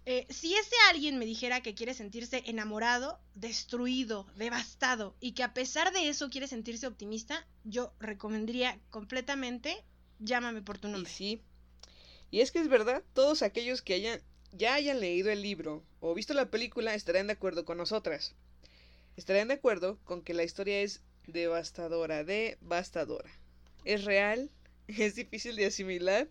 Eh, 0.05 0.27
si 0.29 0.53
ese 0.53 0.75
alguien 0.89 1.17
me 1.17 1.25
dijera 1.25 1.61
que 1.61 1.73
quiere 1.73 1.93
sentirse 1.95 2.43
enamorado, 2.45 3.19
destruido, 3.35 4.27
devastado 4.35 5.15
y 5.19 5.31
que 5.31 5.43
a 5.43 5.53
pesar 5.53 5.91
de 5.93 6.09
eso 6.09 6.29
quiere 6.29 6.47
sentirse 6.47 6.85
optimista, 6.85 7.47
yo 7.63 7.93
recomendaría 7.99 8.79
completamente 8.91 9.83
Llámame 10.19 10.61
por 10.61 10.77
tu 10.77 10.87
Y 10.87 10.91
nombre. 10.91 11.11
sí. 11.11 11.41
Y 12.33 12.41
es 12.41 12.49
que 12.49 12.57
es 12.57 12.67
verdad, 12.67 13.03
todos 13.13 13.43
aquellos 13.43 13.83
que 13.83 13.93
hayan, 13.93 14.19
ya 14.53 14.73
hayan 14.73 14.99
leído 14.99 15.29
el 15.29 15.43
libro 15.43 15.83
o 15.99 16.15
visto 16.15 16.33
la 16.33 16.49
película 16.49 16.95
estarán 16.95 17.27
de 17.27 17.33
acuerdo 17.33 17.63
con 17.63 17.77
nosotras. 17.77 18.33
Estarán 19.15 19.49
de 19.49 19.53
acuerdo 19.53 19.99
con 20.03 20.23
que 20.23 20.33
la 20.33 20.43
historia 20.43 20.81
es 20.81 21.01
devastadora, 21.27 22.23
devastadora. 22.23 23.29
Es 23.85 24.03
real, 24.03 24.49
es 24.87 25.13
difícil 25.13 25.55
de 25.55 25.67
asimilar. 25.67 26.27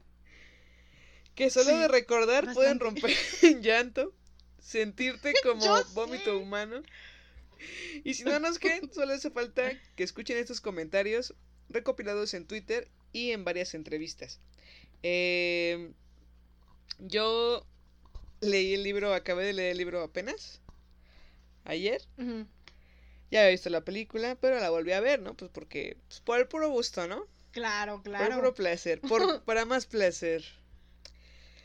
Que 1.37 1.51
solo 1.51 1.71
Sí, 1.71 1.77
de 1.77 1.87
recordar 1.87 2.53
pueden 2.53 2.81
romper 2.81 3.13
en 3.43 3.63
llanto, 3.63 4.13
sentirte 4.59 5.35
como 5.45 5.65
Yo 5.65 5.85
vómito 5.95 6.25
sé. 6.25 6.31
humano. 6.33 6.83
Y 8.03 8.15
si 8.15 8.25
no 8.25 8.41
nos 8.41 8.59
creen, 8.59 8.93
solo 8.93 9.13
hace 9.13 9.31
falta 9.31 9.71
que 9.95 10.03
escuchen 10.03 10.37
estos 10.37 10.61
comentarios 10.61 11.33
recopilados 11.69 12.35
en 12.35 12.49
Twitter 12.49 12.89
y 13.13 13.31
en 13.31 13.45
varias 13.45 13.75
entrevistas. 13.75 14.41
Eh, 15.03 15.93
yo 16.99 17.67
leí 18.41 18.75
el 18.75 18.83
libro, 18.85 19.15
acabé 19.15 19.45
de 19.47 19.53
leer 19.55 19.73
el 19.73 19.79
libro 19.79 20.03
apenas. 20.03 20.61
Ayer. 21.65 22.03
Ya 23.33 23.41
había 23.41 23.51
visto 23.51 23.69
la 23.71 23.85
película, 23.85 24.37
pero 24.37 24.61
la 24.61 24.71
volví 24.71 24.93
a 24.93 25.01
ver, 25.01 25.21
¿no? 25.21 25.35
Pues 25.37 25.51
porque, 25.51 25.97
pues 26.09 26.21
por 26.21 26.39
el 26.39 26.47
puro 26.49 26.69
gusto, 26.71 27.07
¿no? 27.09 27.27
Claro, 27.53 28.03
Por 28.17 28.27
el 28.29 28.33
claro. 28.33 28.35
puro 28.35 28.55
placer, 28.55 29.01
por, 29.03 29.23
para 29.45 29.65
más 29.67 29.87
placer. 29.87 30.45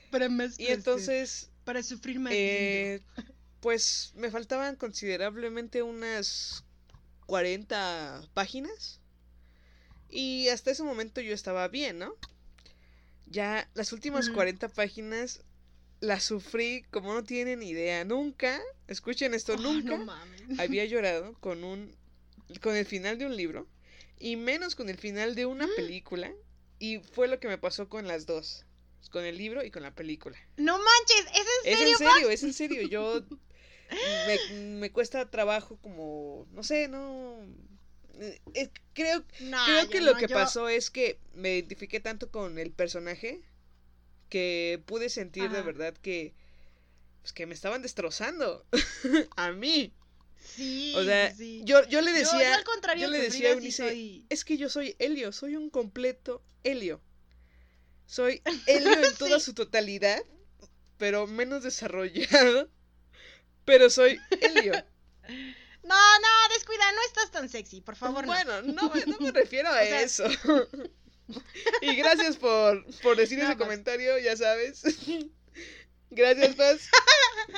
Para 0.09 0.27
más 0.29 0.57
Y 0.57 0.65
placer, 0.65 0.73
entonces, 0.73 1.49
Para 1.63 1.81
sufrir 1.83 2.19
más. 2.19 2.33
eh, 2.35 3.01
pues 3.61 4.13
me 4.15 4.31
faltaban 4.31 4.75
considerablemente 4.77 5.83
unas 5.83 6.65
40 7.27 8.29
páginas. 8.33 9.01
Y 10.09 10.49
hasta 10.49 10.71
ese 10.71 10.83
momento 10.83 11.21
yo 11.21 11.33
estaba 11.33 11.67
bien, 11.69 11.99
¿no? 11.99 12.13
Ya 13.29 13.69
las 13.73 13.91
últimas 13.93 14.27
Ujú. 14.27 14.35
40 14.35 14.69
páginas 14.69 15.41
las 15.99 16.23
sufrí 16.23 16.83
como 16.91 17.13
no 17.13 17.23
tienen 17.23 17.63
idea. 17.63 18.03
Nunca, 18.05 18.61
escuchen 18.87 19.33
esto. 19.33 19.53
Oh, 19.53 19.57
nunca 19.57 19.97
no 19.97 20.13
había 20.57 20.85
llorado 20.85 21.33
con 21.39 21.63
un 21.63 21.95
con 22.61 22.75
el 22.75 22.85
final 22.85 23.17
de 23.17 23.25
un 23.25 23.35
libro 23.35 23.67
y 24.19 24.35
menos 24.37 24.75
con 24.75 24.89
el 24.89 24.97
final 24.97 25.35
de 25.35 25.45
una 25.45 25.67
película 25.67 26.31
y 26.79 26.99
fue 26.99 27.27
lo 27.27 27.39
que 27.39 27.47
me 27.47 27.57
pasó 27.57 27.89
con 27.89 28.07
las 28.07 28.25
dos. 28.25 28.65
con 29.11 29.25
el 29.25 29.37
libro 29.37 29.63
y 29.63 29.71
con 29.71 29.83
la 29.83 29.91
película. 29.95 30.37
No 30.57 30.77
manches, 30.77 31.25
¿es 31.33 31.39
en 31.39 31.45
Es 31.63 31.79
serio? 31.79 31.87
en 31.87 31.97
serio, 31.97 32.29
es 32.29 32.43
en 32.43 32.53
serio. 32.53 32.81
Yo 32.83 33.21
me, 34.25 34.39
me 34.49 34.91
cuesta 34.91 35.29
trabajo 35.29 35.77
como, 35.81 36.47
no 36.51 36.63
sé, 36.63 36.87
no... 36.87 37.39
creo 38.93 39.23
creo 39.27 39.89
que 39.89 40.01
lo 40.01 40.13
no, 40.13 40.17
que 40.17 40.27
yo- 40.27 40.35
pasó 40.35 40.69
es 40.69 40.89
que 40.89 41.19
me 41.33 41.55
identifiqué 41.55 41.99
tanto 41.99 42.29
con 42.31 42.57
el 42.59 42.71
personaje 42.71 43.41
que 44.29 44.81
pude 44.85 45.09
sentir 45.09 45.49
de 45.51 45.61
verdad 45.61 45.93
que 46.01 46.33
pues 47.21 47.33
que 47.33 47.45
me 47.45 47.53
estaban 47.53 47.81
destrozando 47.81 48.65
a 49.35 49.51
mí. 49.51 49.93
Sí, 50.39 50.93
O 50.95 51.03
sea, 51.03 51.35
sí, 51.35 51.61
yo, 51.65 51.85
yo 51.87 52.01
le 52.01 52.13
decía, 52.13 52.49
yo 52.51 52.55
al 52.55 52.63
contrario 52.63 53.05
yo 53.07 53.11
le 53.11 53.19
decía 53.21 53.49
a 53.49 53.53
Eunice, 53.53 53.89
soy- 53.89 54.25
es 54.29 54.45
que 54.45 54.57
yo 54.57 54.69
soy 54.69 54.95
Helio, 54.99 55.31
soy 55.31 55.55
un 55.55 55.69
completo 55.69 56.41
Helio. 56.63 57.01
Soy 58.05 58.41
Helio 58.67 59.03
en 59.03 59.13
toda 59.15 59.39
Sí. 59.39 59.45
su 59.45 59.53
totalidad, 59.53 60.21
pero 60.97 61.27
menos 61.27 61.63
desarrollado. 61.63 62.69
Pero 63.65 63.89
soy 63.89 64.17
Helio. 64.41 64.73
No, 65.87 66.19
no, 66.19 66.53
descuida, 66.53 66.91
no 66.91 67.01
estás 67.07 67.31
tan 67.31 67.49
sexy, 67.49 67.81
por 67.81 67.95
favor. 67.95 68.25
no. 68.25 68.33
Bueno, 68.33 68.61
no, 68.63 68.89
me- 68.89 69.05
no 69.05 69.17
me 69.19 69.31
refiero 69.41 69.69
a 69.69 69.73
O 69.81 69.85
sea- 69.85 70.01
eso. 70.01 70.25
y 71.81 71.95
gracias 71.95 72.37
por, 72.37 72.85
por 73.01 73.15
decir 73.17 73.39
ese 73.39 73.57
comentario, 73.57 74.17
ya 74.19 74.35
sabes. 74.37 74.83
gracias, 76.09 76.55
Paz. 76.55 76.89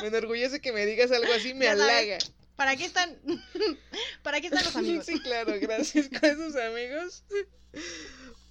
Me 0.01 0.07
enorgullece 0.07 0.59
que 0.61 0.71
me 0.71 0.85
digas 0.85 1.11
algo 1.11 1.31
así, 1.33 1.53
me 1.53 1.65
Ya 1.65 1.75
sabes. 1.77 1.91
halaga. 1.91 2.17
¿Para 2.55 2.75
qué 2.75 2.85
están? 2.85 3.17
¿Para 4.23 4.41
qué 4.41 4.47
están 4.47 4.65
los 4.65 4.75
amigos? 4.75 5.05
Sí, 5.05 5.19
claro, 5.21 5.53
gracias 5.61 6.09
con 6.19 6.29
esos 6.29 6.55
amigos. 6.55 7.23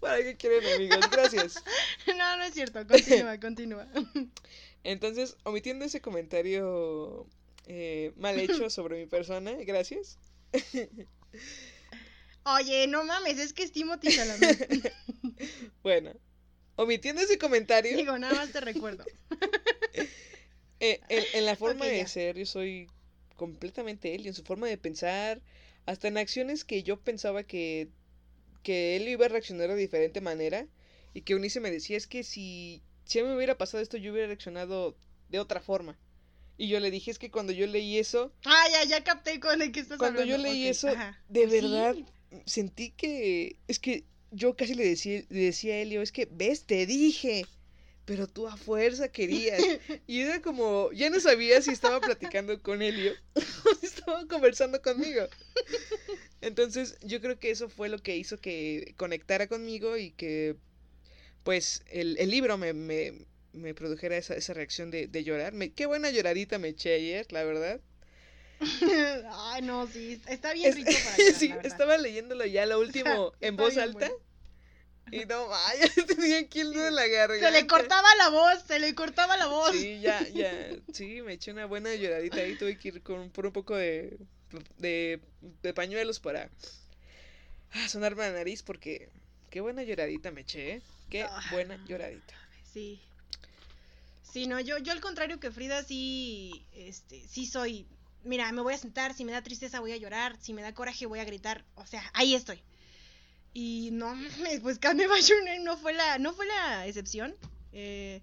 ¿Para 0.01 0.19
qué 0.23 0.37
quieren 0.37 0.65
amigos? 0.75 1.11
Gracias. 1.11 1.63
No, 2.17 2.37
no 2.37 2.45
es 2.45 2.55
cierto. 2.55 2.87
Continúa, 2.87 3.39
continúa. 3.41 3.87
Entonces, 4.85 5.37
omitiendo 5.43 5.85
ese 5.85 6.01
comentario 6.01 7.27
eh, 7.69 8.13
mal 8.17 8.39
hecho 8.41 8.71
sobre 8.71 8.99
mi 8.99 9.07
persona, 9.07 9.53
gracias. 9.65 10.19
Oye, 12.45 12.87
no 12.89 13.05
mames, 13.05 13.39
es 13.39 13.53
que 13.53 13.63
es 13.63 13.73
Timothy 13.73 14.11
Chalamet. 14.11 14.59
Bueno, 15.83 16.13
omitiendo 16.77 17.23
ese 17.23 17.39
comentario, 17.39 17.97
Digo, 17.97 18.19
nada 18.19 18.35
más 18.35 18.53
te 18.53 18.61
recuerdo. 18.61 19.05
eh, 20.81 21.01
en, 21.09 21.29
en 21.33 21.47
la 21.47 21.57
forma 21.57 21.87
de 21.87 21.99
ya. 21.99 22.07
ser, 22.07 22.37
yo 22.37 22.47
soy 22.47 22.89
completamente 23.37 24.15
él 24.15 24.25
y 24.27 24.29
en 24.29 24.35
su 24.35 24.43
forma 24.45 24.67
de 24.69 24.79
pensar, 24.79 25.43
hasta 25.87 26.09
en 26.09 26.19
acciones 26.19 26.65
que 26.65 26.83
yo 26.83 27.01
pensaba 27.01 27.45
que, 27.45 27.89
que 28.63 28.97
él 28.97 29.09
iba 29.09 29.27
a 29.27 29.29
reaccionar 29.29 29.69
de 29.69 29.77
diferente 29.77 30.21
manera 30.21 30.67
y 31.15 31.23
que 31.23 31.35
Unice 31.35 31.61
me 31.61 31.71
decía, 31.71 31.97
es 31.97 32.07
que 32.07 32.25
si, 32.25 32.83
si 33.05 33.23
me 33.23 33.35
hubiera 33.37 33.59
pasado 33.59 33.83
esto, 33.83 33.97
yo 33.97 34.13
hubiera 34.13 34.29
reaccionado 34.29 34.97
de 35.31 35.41
otra 35.41 35.61
forma. 35.61 35.99
Y 36.59 36.69
yo 36.69 36.81
le 36.81 36.91
dije, 36.91 37.11
es 37.13 37.19
que 37.19 37.31
cuando 37.31 37.53
yo 37.53 37.67
leí 37.67 37.99
eso, 37.99 38.33
Ah, 38.45 38.65
ya, 38.73 38.85
ya 38.85 39.05
capté 39.05 39.39
con 39.41 39.63
el 39.63 39.71
que 39.73 39.81
estás 39.81 39.97
Cuando 39.99 40.25
yo 40.25 40.37
leí 40.37 40.67
eso, 40.67 40.89
ajá. 40.89 41.19
de 41.29 41.45
Sí. 41.49 41.51
verdad, 41.61 41.97
sentí 42.47 42.91
que. 42.91 43.57
Es 43.69 43.79
que 43.79 44.05
yo 44.33 44.55
casi 44.57 44.75
le 44.75 44.85
decía, 44.87 45.23
le 45.31 45.41
decía 45.41 45.75
a 45.75 45.79
Elio, 45.79 46.03
es 46.03 46.13
que, 46.13 46.29
ves, 46.31 46.65
te 46.65 46.85
dije. 46.85 47.47
Pero 48.05 48.27
tú 48.27 48.49
a 48.49 48.57
fuerza 48.57 49.09
querías. 49.09 49.61
Y 50.07 50.21
era 50.23 50.43
como, 50.43 50.91
ya 50.93 51.11
no 51.11 51.21
sabía 51.21 51.63
si 51.63 51.71
estaba 51.71 52.01
platicando 52.01 52.61
con 52.63 52.83
Elio 52.83 53.13
o 53.35 53.75
si 53.79 53.87
estaba 53.87 54.27
conversando 54.27 54.83
conmigo. 54.83 55.29
Entonces, 56.41 56.97
yo 57.03 57.21
creo 57.21 57.39
que 57.39 57.51
eso 57.51 57.69
fue 57.69 57.89
lo 57.89 57.99
que 57.99 58.17
hizo 58.17 58.39
que 58.39 58.95
conectara 58.97 59.47
conmigo 59.47 59.97
y 59.97 60.11
que, 60.13 60.57
pues, 61.43 61.83
el, 61.91 62.17
el 62.19 62.31
libro 62.31 62.57
me, 62.59 62.73
me, 62.73 63.27
me 63.53 63.75
produjera 63.75 64.17
esa, 64.17 64.35
esa 64.35 64.55
reacción 64.55 64.91
de, 64.91 65.07
de 65.09 65.25
llorar. 65.25 65.53
Me, 65.53 65.73
qué 65.73 65.87
buena 65.87 66.11
lloradita 66.11 66.59
me 66.59 66.69
eché 66.69 66.95
ayer, 66.95 67.27
la 67.33 67.45
verdad. 67.45 67.81
Ay, 69.33 69.63
no, 69.63 69.87
sí. 69.87 70.21
Está 70.29 70.53
bien 70.53 70.75
rico 70.75 70.91
para 71.05 71.17
llorar, 71.25 71.35
sí, 71.35 71.49
la 71.49 71.61
estaba 71.63 71.97
leyéndolo 71.99 72.45
ya 72.47 72.67
lo 72.67 72.81
último 72.81 73.33
en 73.41 73.57
voz 73.57 73.77
alta. 73.77 74.09
bueno. 74.09 74.25
Y 75.11 75.25
no, 75.25 75.49
vaya, 75.49 75.87
tenía 76.07 76.39
aquí 76.41 76.61
el 76.61 76.75
en 76.77 76.95
la 76.95 77.07
garganta. 77.07 77.47
Se 77.47 77.53
le 77.53 77.67
cortaba 77.67 78.09
la 78.17 78.29
voz, 78.31 78.63
se 78.67 78.79
le 78.79 78.95
cortaba 78.95 79.37
la 79.39 79.47
voz. 79.47 79.73
Sí, 79.73 80.01
ya, 80.01 80.27
ya. 80.29 80.53
Sí, 80.93 81.23
me 81.23 81.35
eché 81.35 81.51
una 81.53 81.65
buena 81.67 81.95
lloradita 81.95 82.41
ahí. 82.43 82.57
Tuve 82.57 82.79
que 82.79 82.89
ir 82.89 83.03
con, 83.03 83.31
por 83.31 83.47
un 83.47 83.53
poco 83.53 83.75
de, 83.77 84.19
de, 84.77 85.21
de 85.63 85.75
pañuelos 85.75 86.21
para 86.21 86.51
ah, 87.73 87.89
sonarme 87.89 88.23
la 88.25 88.33
nariz 88.33 88.63
porque 88.63 89.09
qué 89.51 89.61
buena 89.61 89.83
lloradita 89.83 90.31
me 90.31 90.43
eché, 90.43 90.73
¿eh? 90.75 90.83
Qué 91.11 91.23
Ah, 91.23 91.43
buena 91.53 91.77
lloradita. 91.87 92.35
Sí. 92.63 93.08
Sí, 94.33 94.47
no, 94.47 94.61
yo, 94.61 94.79
yo 94.79 94.93
al 94.93 95.01
contrario 95.01 95.41
que 95.41 95.51
Frida 95.51 95.83
sí, 95.83 96.65
este, 96.75 97.27
sí 97.29 97.47
soy, 97.47 97.87
mira, 98.25 98.51
me 98.53 98.61
voy 98.63 98.75
a 98.75 98.79
sentar, 98.79 99.15
si 99.15 99.25
me 99.25 99.33
da 99.33 99.43
tristeza 99.43 99.81
voy 99.81 99.93
a 99.93 99.97
llorar, 99.97 100.37
si 100.41 100.53
me 100.53 100.63
da 100.63 100.75
coraje 100.75 101.07
voy 101.07 101.19
a 101.21 101.25
gritar, 101.25 101.65
o 101.77 101.87
sea, 101.87 102.03
ahí 102.15 102.35
estoy. 102.35 102.63
Y 103.55 103.91
no, 103.93 104.15
pues 104.63 104.79
Journey 104.83 105.59
no 105.63 105.77
fue 105.77 105.93
la, 105.95 106.19
no 106.19 106.33
fue 106.35 106.47
la 106.47 106.87
excepción. 106.87 107.35
Eh, 107.73 108.21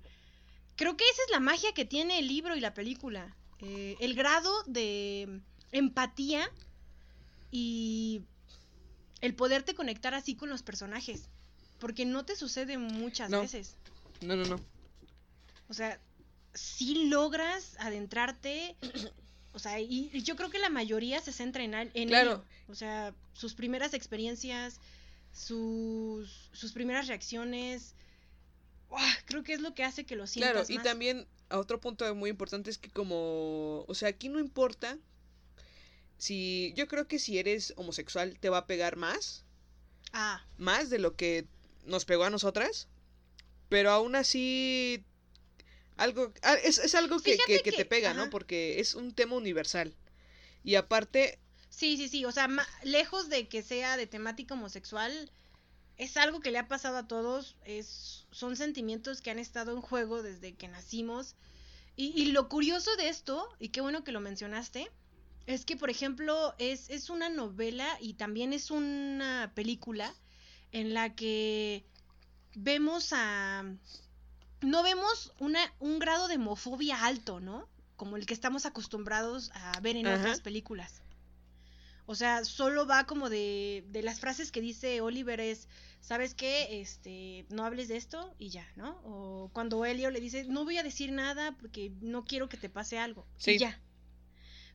creo 0.75 0.95
que 0.95 1.03
esa 1.03 1.21
es 1.25 1.31
la 1.31 1.39
magia 1.39 1.73
que 1.73 1.85
tiene 1.85 2.19
el 2.19 2.27
libro 2.27 2.55
y 2.55 2.59
la 2.59 2.73
película. 2.73 3.35
Eh, 3.59 3.95
el 3.99 4.13
grado 4.13 4.51
de 4.67 5.41
empatía 5.71 6.47
y 7.51 8.21
el 9.21 9.33
poderte 9.33 9.73
conectar 9.73 10.13
así 10.13 10.35
con 10.35 10.49
los 10.49 10.61
personajes. 10.61 11.29
Porque 11.79 12.05
no 12.05 12.23
te 12.25 12.35
sucede 12.35 12.77
muchas 12.77 13.29
No. 13.29 13.41
veces. 13.41 13.75
No, 14.21 14.35
no, 14.35 14.45
no. 14.45 14.59
O 15.69 15.73
sea, 15.73 15.99
sí 16.53 17.05
logras 17.07 17.75
adentrarte. 17.79 18.75
O 19.53 19.59
sea, 19.59 19.79
y, 19.79 20.09
y 20.13 20.21
yo 20.23 20.35
creo 20.35 20.49
que 20.49 20.59
la 20.59 20.69
mayoría 20.69 21.21
se 21.21 21.31
centra 21.31 21.63
en, 21.63 21.73
en 21.73 22.07
Claro. 22.09 22.31
ello. 22.33 22.43
O 22.67 22.75
sea, 22.75 23.13
sus 23.33 23.53
primeras 23.55 23.93
experiencias, 23.93 24.79
sus, 25.31 26.49
sus 26.51 26.71
primeras 26.73 27.07
reacciones. 27.07 27.95
¡Uah! 28.89 29.13
creo 29.25 29.43
que 29.43 29.53
es 29.53 29.61
lo 29.61 29.73
que 29.73 29.83
hace 29.83 30.05
que 30.05 30.15
lo 30.15 30.27
sientas 30.27 30.51
Claro, 30.53 30.65
y 30.69 30.75
más. 30.75 30.83
también 30.83 31.27
otro 31.49 31.79
punto 31.81 32.13
muy 32.15 32.29
importante 32.29 32.69
es 32.69 32.77
que 32.77 32.89
como, 32.89 33.83
o 33.87 33.95
sea, 33.95 34.09
aquí 34.09 34.29
no 34.29 34.39
importa 34.39 34.97
si, 36.17 36.73
yo 36.75 36.87
creo 36.87 37.07
que 37.07 37.19
si 37.19 37.37
eres 37.39 37.73
homosexual 37.77 38.37
te 38.39 38.49
va 38.49 38.59
a 38.59 38.67
pegar 38.67 38.95
más, 38.95 39.43
Ah, 40.13 40.45
más 40.57 40.89
de 40.89 40.99
lo 40.99 41.15
que 41.15 41.45
nos 41.85 42.05
pegó 42.05 42.23
a 42.23 42.29
nosotras, 42.29 42.87
pero 43.67 43.91
aún 43.91 44.15
así 44.15 45.03
algo 45.97 46.33
ah, 46.43 46.55
es, 46.55 46.77
es 46.79 46.95
algo 46.95 47.19
que, 47.19 47.37
que- 47.45 47.61
que 47.61 47.71
que- 47.71 47.77
te 47.77 47.85
pega, 47.85 48.13
¿no? 48.13 48.29
Porque 48.29 48.79
es 48.79 48.95
un 48.95 49.13
tema 49.13 49.35
universal. 49.35 49.95
Y 50.63 50.75
aparte, 50.75 51.39
sí, 51.69 51.97
sí, 51.97 52.09
sí. 52.09 52.25
O 52.25 52.31
sea, 52.31 52.47
ma- 52.47 52.67
lejos 52.83 53.29
de 53.29 53.47
que 53.47 53.61
sea 53.63 53.97
de 53.97 54.07
temática 54.07 54.53
homosexual, 54.55 55.31
es 55.97 56.17
algo 56.17 56.39
que 56.41 56.51
le 56.51 56.59
ha 56.59 56.67
pasado 56.67 56.97
a 56.97 57.07
todos. 57.07 57.55
Es, 57.65 58.27
son 58.31 58.55
sentimientos 58.55 59.21
que 59.21 59.31
han 59.31 59.39
estado 59.39 59.71
en 59.73 59.81
juego 59.81 60.23
desde 60.23 60.55
que 60.55 60.67
nacimos. 60.67 61.35
Y, 61.95 62.07
y 62.21 62.31
lo 62.31 62.49
curioso 62.49 62.95
de 62.97 63.09
esto, 63.09 63.47
y 63.59 63.69
qué 63.69 63.81
bueno 63.81 64.03
que 64.03 64.11
lo 64.11 64.19
mencionaste, 64.21 64.91
es 65.47 65.65
que, 65.65 65.77
por 65.77 65.89
ejemplo, 65.89 66.55
es, 66.57 66.89
es 66.89 67.09
una 67.09 67.29
novela 67.29 67.97
y 68.01 68.15
también 68.15 68.51
es 68.53 68.71
una 68.71 69.51
película 69.55 70.13
en 70.71 70.93
la 70.93 71.15
que 71.15 71.85
vemos 72.55 73.13
a... 73.13 73.63
No 74.61 74.83
vemos 74.83 75.33
una, 75.39 75.59
un 75.79 75.99
grado 75.99 76.27
de 76.27 76.35
homofobia 76.35 77.05
alto, 77.05 77.39
¿no? 77.39 77.67
Como 77.95 78.17
el 78.17 78.25
que 78.25 78.33
estamos 78.33 78.65
acostumbrados 78.65 79.51
a 79.53 79.79
ver 79.81 79.95
en 79.95 80.07
Ajá. 80.07 80.17
otras 80.17 80.41
películas. 80.41 81.01
O 82.07 82.15
sea, 82.15 82.45
solo 82.45 82.85
va 82.85 83.05
como 83.05 83.29
de, 83.29 83.83
de 83.89 84.03
las 84.03 84.19
frases 84.19 84.51
que 84.51 84.61
dice 84.61 85.01
Oliver 85.01 85.39
es, 85.39 85.67
¿sabes 86.01 86.35
qué? 86.35 86.81
Este, 86.81 87.45
no 87.49 87.65
hables 87.65 87.87
de 87.87 87.97
esto 87.97 88.35
y 88.37 88.49
ya, 88.49 88.67
¿no? 88.75 89.01
O 89.03 89.49
cuando 89.53 89.85
Elio 89.85 90.11
le 90.11 90.19
dice, 90.19 90.45
no 90.45 90.65
voy 90.65 90.77
a 90.77 90.83
decir 90.83 91.11
nada 91.11 91.57
porque 91.57 91.91
no 92.01 92.23
quiero 92.23 92.47
que 92.47 92.57
te 92.57 92.69
pase 92.69 92.99
algo. 92.99 93.25
Sí. 93.37 93.51
Y 93.51 93.57
ya. 93.59 93.81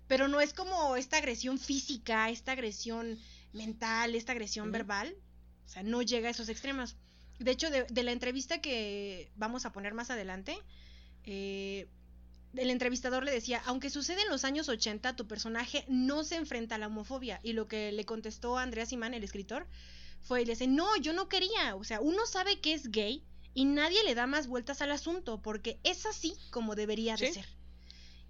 Pero 0.09 0.27
no 0.27 0.41
es 0.41 0.53
como 0.53 0.97
esta 0.97 1.19
agresión 1.19 1.61
física, 1.61 2.31
esta 2.31 2.53
agresión 2.53 3.17
mental, 3.53 4.17
esta 4.17 4.33
agresión 4.33 4.73
verbal. 4.73 5.15
O 5.67 5.69
sea, 5.69 5.85
no 5.85 6.03
llega 6.03 6.27
a 6.27 6.33
esos 6.33 6.49
extremos. 6.49 6.97
De 7.41 7.51
hecho, 7.51 7.71
de, 7.71 7.85
de 7.85 8.03
la 8.05 8.13
entrevista 8.13 8.61
que 8.61 9.31
vamos 9.35 9.65
a 9.67 9.73
poner 9.73 9.95
más 9.95 10.11
adelante, 10.11 10.57
eh, 11.25 11.89
el 12.55 12.71
entrevistador 12.71 13.25
le 13.25 13.33
decía, 13.33 13.63
aunque 13.67 13.91
sucede 13.91 14.23
en 14.23 14.29
los 14.29 14.45
años 14.45 14.69
80, 14.69 15.17
tu 15.17 15.27
personaje 15.27 15.85
no 15.89 16.23
se 16.25 16.37
enfrenta 16.37 16.75
a 16.75 16.79
la 16.79 16.87
homofobia. 16.89 17.41
Y 17.43 17.53
lo 17.53 17.67
que 17.69 17.93
le 17.93 18.05
contestó 18.05 18.59
Andrea 18.59 18.87
Simán, 18.87 19.15
el 19.15 19.25
escritor, 19.25 19.67
fue, 20.23 20.45
le 20.45 20.53
dice, 20.53 20.67
no, 20.67 20.97
yo 20.97 21.13
no 21.13 21.29
quería. 21.29 21.75
O 21.77 21.85
sea, 21.85 22.01
uno 22.01 22.27
sabe 22.27 22.61
que 22.61 22.75
es 22.75 22.91
gay 22.91 23.25
y 23.55 23.65
nadie 23.65 24.03
le 24.05 24.15
da 24.15 24.27
más 24.27 24.47
vueltas 24.47 24.83
al 24.83 24.91
asunto 24.93 25.41
porque 25.43 25.79
es 25.83 26.07
así 26.07 26.35
como 26.51 26.75
debería 26.75 27.17
de 27.17 27.29
Sí. 27.29 27.35
ser. 27.35 27.47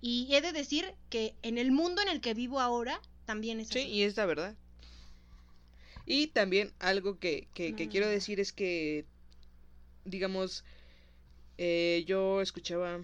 Y 0.00 0.28
he 0.34 0.40
de 0.40 0.52
decir 0.52 0.94
que 1.11 1.34
en 1.42 1.58
el 1.58 1.72
mundo 1.72 2.00
en 2.00 2.08
el 2.08 2.20
que 2.20 2.32
vivo 2.34 2.61
ahora 2.61 3.00
también 3.26 3.61
es 3.61 3.68
sí, 3.68 3.80
así. 3.80 3.88
y 3.88 4.02
es 4.02 4.16
la 4.16 4.24
verdad. 4.26 4.56
Y 6.12 6.26
también 6.26 6.72
algo 6.80 7.20
que, 7.20 7.46
que, 7.54 7.72
quiero 7.88 8.06
no. 8.06 8.12
decir 8.12 8.40
es 8.40 8.52
que, 8.52 9.06
digamos, 10.04 10.64
Eh, 11.58 12.04
yo 12.06 12.40
escuchaba 12.40 13.00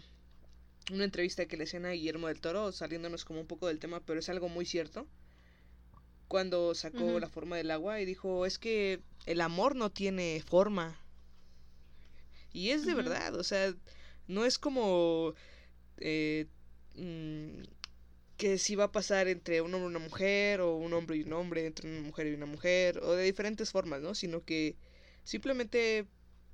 una 0.92 1.04
entrevista 1.04 1.46
que 1.46 1.56
le 1.56 1.64
hacían 1.64 1.86
a 1.86 1.90
Guillermo 1.92 2.28
del 2.28 2.40
Toro, 2.40 2.72
saliéndonos 2.72 3.24
como 3.24 3.40
un 3.40 3.46
poco 3.46 3.68
del 3.68 3.78
tema, 3.78 4.00
pero 4.00 4.20
es 4.20 4.28
algo 4.30 4.48
muy 4.48 4.64
cierto. 4.66 5.06
Cuando 6.28 6.74
sacó 6.74 7.18
la 7.20 7.28
forma 7.28 7.56
del 7.56 7.70
agua 7.70 8.00
y 8.00 8.04
dijo, 8.04 8.46
es 8.46 8.58
que 8.58 9.00
el 9.26 9.40
amor 9.40 9.76
no 9.76 9.90
tiene 9.90 10.42
forma. 10.46 10.98
Y 12.52 12.70
es 12.70 12.84
de 12.86 12.94
verdad, 12.94 13.34
o 13.36 13.44
sea, 13.44 13.74
no 14.26 14.44
es 14.44 14.58
como 14.58 15.34
eh, 15.98 16.46
mm, 16.96 17.62
que 18.36 18.58
si 18.58 18.76
va 18.76 18.84
a 18.84 18.92
pasar 18.92 19.28
entre 19.28 19.60
un 19.62 19.74
hombre 19.74 19.86
y 19.88 19.90
una 19.96 19.98
mujer, 20.00 20.60
o 20.60 20.76
un 20.76 20.92
hombre 20.94 21.16
y 21.16 21.22
un 21.22 21.32
hombre, 21.34 21.66
entre 21.66 21.88
una 21.90 22.02
mujer 22.02 22.26
y 22.28 22.34
una 22.34 22.46
mujer, 22.46 22.98
o 23.02 23.12
de 23.14 23.24
diferentes 23.24 23.70
formas, 23.70 24.00
¿no? 24.02 24.14
Sino 24.14 24.44
que 24.44 24.76
simplemente 25.24 26.06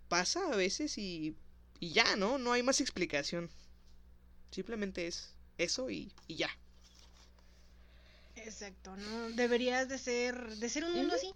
pasa 0.08 0.52
a 0.52 0.56
veces 0.56 0.98
y, 0.98 1.36
y 1.80 1.92
ya, 1.92 2.16
¿no? 2.16 2.38
No 2.38 2.52
hay 2.52 2.62
más 2.62 2.80
explicación. 2.80 3.50
Simplemente 4.52 5.08
es 5.08 5.34
eso 5.58 5.90
y, 5.90 6.12
y 6.28 6.36
ya. 6.36 6.50
Exacto, 8.36 8.94
¿no? 8.96 9.30
Deberías 9.30 9.88
de 9.88 9.96
ser, 9.98 10.56
de 10.56 10.68
ser 10.68 10.84
un 10.84 10.92
mundo 10.94 11.14
así, 11.14 11.32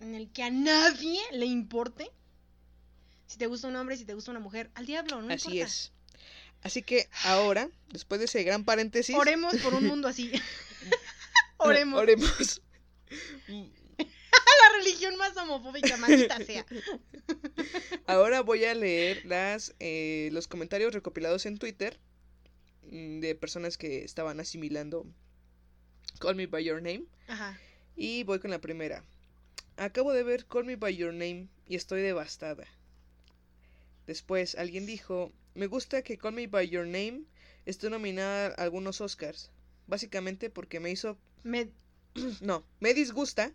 en 0.00 0.14
el 0.16 0.32
que 0.32 0.42
a 0.42 0.50
nadie 0.50 1.20
le 1.32 1.46
importe 1.46 2.10
si 3.26 3.38
te 3.38 3.46
gusta 3.46 3.68
un 3.68 3.76
hombre, 3.76 3.96
si 3.96 4.04
te 4.04 4.14
gusta 4.14 4.30
una 4.32 4.40
mujer, 4.40 4.70
al 4.74 4.86
diablo, 4.86 5.22
no 5.22 5.28
Así 5.28 5.60
importa. 5.60 5.60
es. 5.60 5.92
Así 6.66 6.82
que 6.82 7.08
ahora, 7.22 7.70
después 7.92 8.18
de 8.18 8.24
ese 8.24 8.42
gran 8.42 8.64
paréntesis, 8.64 9.14
Oremos 9.14 9.54
por 9.58 9.72
un 9.72 9.84
mundo 9.84 10.08
así. 10.08 10.32
Oremos. 11.58 12.00
oremos. 12.00 12.60
La 13.46 14.78
religión 14.78 15.16
más 15.16 15.36
homofóbica, 15.36 15.96
maldita 15.96 16.38
sea. 16.44 16.66
Ahora 18.08 18.40
voy 18.40 18.64
a 18.64 18.74
leer 18.74 19.24
las, 19.24 19.76
eh, 19.78 20.28
los 20.32 20.48
comentarios 20.48 20.92
recopilados 20.92 21.46
en 21.46 21.56
Twitter 21.56 22.00
mm, 22.90 23.20
de 23.20 23.36
personas 23.36 23.78
que 23.78 24.02
estaban 24.02 24.40
asimilando 24.40 25.06
Call 26.18 26.34
Me 26.34 26.48
By 26.48 26.64
Your 26.64 26.82
Name. 26.82 27.04
Ajá. 27.28 27.60
Y 27.94 28.24
voy 28.24 28.40
con 28.40 28.50
la 28.50 28.60
primera. 28.60 29.04
Acabo 29.76 30.12
de 30.12 30.24
ver 30.24 30.46
Call 30.46 30.64
Me 30.64 30.74
By 30.74 30.96
Your 30.96 31.12
Name 31.12 31.46
y 31.68 31.76
estoy 31.76 32.02
devastada. 32.02 32.66
Después 34.08 34.56
alguien 34.56 34.84
dijo, 34.84 35.32
me 35.56 35.66
gusta 35.66 36.02
que 36.02 36.18
Call 36.18 36.34
Me 36.34 36.46
By 36.46 36.68
Your 36.68 36.86
Name 36.86 37.22
esté 37.64 37.90
nominada 37.90 38.54
a 38.56 38.62
algunos 38.62 39.00
Oscars. 39.00 39.50
Básicamente 39.86 40.50
porque 40.50 40.80
me 40.80 40.90
hizo... 40.90 41.16
Me, 41.42 41.70
No, 42.40 42.64
me 42.80 42.94
disgusta 42.94 43.52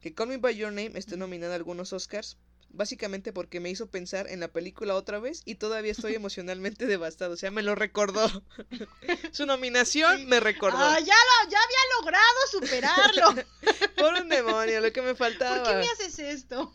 que 0.00 0.14
Call 0.14 0.28
Me 0.28 0.36
By 0.38 0.56
Your 0.56 0.72
Name 0.72 0.92
esté 0.94 1.16
nominada 1.16 1.52
a 1.52 1.56
algunos 1.56 1.92
Oscars. 1.92 2.36
Básicamente 2.72 3.32
porque 3.32 3.58
me 3.58 3.68
hizo 3.68 3.90
pensar 3.90 4.28
en 4.28 4.38
la 4.38 4.46
película 4.46 4.94
otra 4.94 5.18
vez 5.18 5.42
y 5.44 5.56
todavía 5.56 5.92
estoy 5.92 6.14
emocionalmente 6.16 6.86
devastado. 6.86 7.34
O 7.34 7.36
sea, 7.36 7.50
me 7.50 7.62
lo 7.62 7.74
recordó. 7.74 8.28
Su 9.32 9.46
nominación 9.46 10.26
me 10.26 10.40
recordó. 10.40 10.78
Ah, 10.78 10.98
ya, 10.98 11.14
lo, 11.14 11.50
ya 11.50 11.58
había 11.58 11.78
logrado 11.98 12.38
superarlo. 12.50 13.44
Por 13.96 14.14
un 14.14 14.28
demonio, 14.28 14.80
lo 14.80 14.92
que 14.92 15.02
me 15.02 15.14
faltaba. 15.14 15.62
¿Por 15.62 15.72
qué 15.72 15.78
me 15.78 15.86
haces 15.86 16.18
esto? 16.18 16.72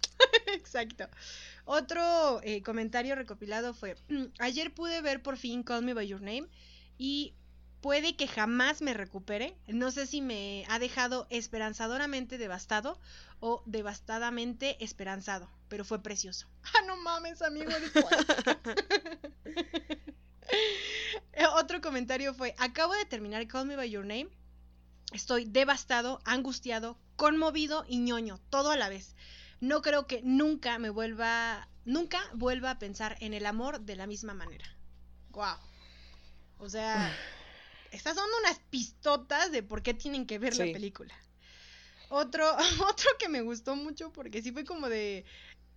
Exacto. 0.47 1.08
Otro 1.66 2.41
eh, 2.43 2.61
comentario 2.63 3.16
recopilado 3.16 3.74
fue, 3.74 3.95
"Mm, 4.09 4.26
ayer 4.39 4.74
pude 4.74 5.01
ver 5.01 5.22
por 5.22 5.38
fin 5.38 5.63
Call 5.63 5.84
Me 5.84 5.93
By 5.93 6.07
Your 6.07 6.22
Name 6.22 6.47
y 6.97 7.34
puede 7.82 8.16
que 8.16 8.28
jamás 8.28 8.82
me 8.82 8.93
recupere. 8.93 9.57
No 9.68 9.91
sé 9.91 10.07
si 10.07 10.22
me 10.22 10.66
ha 10.70 10.80
dejado 10.80 11.28
esperanzadoramente 11.30 12.38
devastado 12.38 12.99
o 13.39 13.61
devastadamente 13.66 14.84
esperanzado, 14.84 15.49
pero 15.68 15.84
fue 15.86 16.01
precioso. 16.01 16.47
Ah, 16.76 16.82
no 16.88 16.97
mames, 16.97 17.41
amigo, 17.41 17.72
Otro 21.55 21.82
comentario 21.82 22.34
fue, 22.34 22.53
acabo 22.57 22.93
de 22.93 23.05
terminar 23.05 23.47
Call 23.47 23.68
Me 23.68 23.76
By 23.76 23.89
Your 23.89 24.05
Name. 24.05 24.30
Estoy 25.13 25.45
devastado, 25.45 26.20
angustiado, 26.26 26.97
conmovido 27.16 27.86
y 27.88 27.99
ñoño, 27.99 28.39
todo 28.49 28.72
a 28.72 28.78
la 28.78 28.89
vez. 28.89 29.16
No 29.60 29.82
creo 29.82 30.08
que 30.08 30.22
nunca 30.24 30.78
me 30.80 30.89
vuelva, 30.89 31.68
nunca 31.86 32.22
vuelva 32.34 32.72
a 32.72 32.80
pensar 32.80 33.18
en 33.20 33.34
el 33.34 33.45
amor 33.45 33.82
de 33.82 33.95
la 33.95 34.08
misma 34.08 34.34
manera. 34.34 34.66
Wow. 35.30 35.58
O 36.58 36.70
sea, 36.70 37.14
estas 37.91 38.16
son 38.16 38.30
unas 38.41 38.60
pistotas 38.70 39.51
de 39.51 39.64
por 39.64 39.82
qué 39.82 39.93
tienen 39.93 40.26
que 40.26 40.39
ver 40.39 40.56
la 40.58 40.66
película. 40.66 41.14
Otro, 42.10 42.49
otro 42.88 43.10
que 43.20 43.30
me 43.30 43.41
gustó 43.41 43.76
mucho 43.76 44.12
porque 44.12 44.41
sí 44.41 44.51
fue 44.51 44.66
como 44.66 44.89
de 44.89 45.26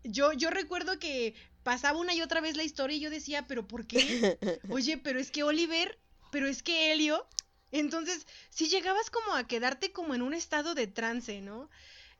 yo, 0.05 0.33
yo 0.33 0.51
recuerdo 0.51 0.99
que 0.99 1.35
pasaba 1.62 1.99
una 1.99 2.14
y 2.14 2.22
otra 2.22 2.41
vez 2.41 2.57
la 2.57 2.64
historia 2.64 2.97
y 2.97 3.01
yo 3.01 3.11
decía, 3.11 3.47
pero 3.47 3.66
¿por 3.66 3.87
qué? 3.87 4.39
Oye, 4.70 4.99
pero 4.99 5.18
es 5.18 5.31
que 5.31 5.43
Oliver, 5.43 5.99
pero 6.31 6.47
es 6.47 6.62
que 6.62 6.93
Helio. 6.93 7.26
Entonces, 7.70 8.26
si 8.49 8.68
llegabas 8.68 9.11
como 9.11 9.35
a 9.35 9.47
quedarte 9.47 9.93
como 9.93 10.14
en 10.14 10.22
un 10.22 10.33
estado 10.33 10.74
de 10.74 10.87
trance, 10.87 11.41
¿no? 11.43 11.68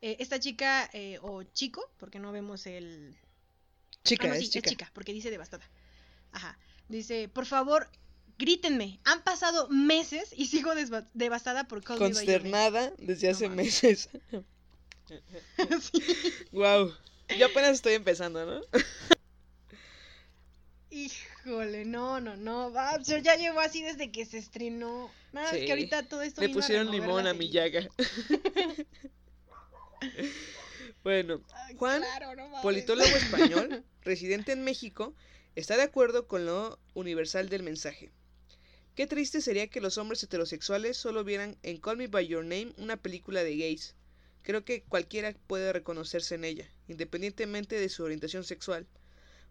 Eh, 0.01 0.17
esta 0.21 0.39
chica 0.39 0.89
eh, 0.93 1.19
o 1.23 1.43
chico, 1.43 1.91
porque 1.99 2.19
no 2.19 2.31
vemos 2.33 2.67
el... 2.67 3.17
Chica, 4.05 4.27
Ah, 4.27 4.31
no, 4.31 4.35
sí, 4.37 4.45
es 4.45 4.51
chica. 4.51 4.91
porque 4.95 5.13
dice 5.13 5.31
devastada. 5.31 5.69
Ajá. 6.33 6.59
Dice, 6.89 7.29
por 7.29 7.47
favor, 7.47 7.91
grítenme. 8.39 9.01
Han 9.05 9.23
pasado 9.23 9.69
meses 9.69 10.33
y 10.37 10.47
sigo 10.47 10.73
devastada 11.15 11.65
por 11.65 11.83
Call 11.83 11.99
Me 12.01 12.13
By 12.13 12.15
Your 12.15 12.45
Name". 12.45 12.51
Consternada 12.53 12.93
desde 12.99 13.31
hace 13.31 13.49
meses. 13.49 14.09
Sí. 15.81 16.03
wow. 16.53 16.93
Yo 17.39 17.47
apenas 17.47 17.71
estoy 17.71 17.95
empezando, 17.95 18.45
¿no? 18.45 18.61
Híjole, 20.91 21.87
no, 21.87 22.21
no, 22.21 22.37
no. 22.37 22.71
va, 22.73 23.01
yo 23.03 23.17
ya 23.17 23.37
llevo 23.37 23.61
así 23.61 23.83
desde 23.83 24.11
que 24.11 24.27
se 24.27 24.37
estrenó. 24.37 25.11
Nada, 25.33 25.51
es 25.53 25.65
que 25.65 25.71
ahorita 25.71 26.09
todo 26.09 26.21
esto 26.21 26.43
Le 26.43 26.49
a 26.49 26.53
pusieron 26.53 26.91
limón 26.91 27.27
a 27.27 27.33
mi 27.35 27.51
llaga. 27.51 27.89
bueno, 31.05 31.43
Juan, 31.77 32.03
claro, 32.03 32.35
no 32.35 32.49
mames. 32.49 32.63
politólogo 32.63 33.17
español, 33.17 33.85
residente 34.03 34.53
en 34.53 34.63
México, 34.65 35.15
está 35.57 35.77
de 35.77 35.83
acuerdo 35.83 36.27
con 36.27 36.47
lo 36.47 36.79
universal 36.95 37.49
del 37.49 37.63
mensaje. 37.63 38.11
Qué 38.95 39.07
triste 39.07 39.41
sería 39.41 39.69
que 39.69 39.81
los 39.81 39.97
hombres 39.97 40.23
heterosexuales 40.25 40.97
solo 40.97 41.23
vieran 41.23 41.57
en 41.63 41.79
Call 41.79 41.99
Me 41.99 42.09
By 42.09 42.27
Your 42.27 42.45
Name 42.45 42.73
una 42.79 42.97
película 42.97 43.45
de 43.45 43.57
gays. 43.57 43.95
Creo 44.43 44.65
que 44.65 44.83
cualquiera 44.83 45.35
puede 45.47 45.73
reconocerse 45.73 46.35
en 46.35 46.45
ella, 46.45 46.69
independientemente 46.89 47.79
de 47.79 47.89
su 47.89 48.03
orientación 48.03 48.45
sexual. 48.45 48.87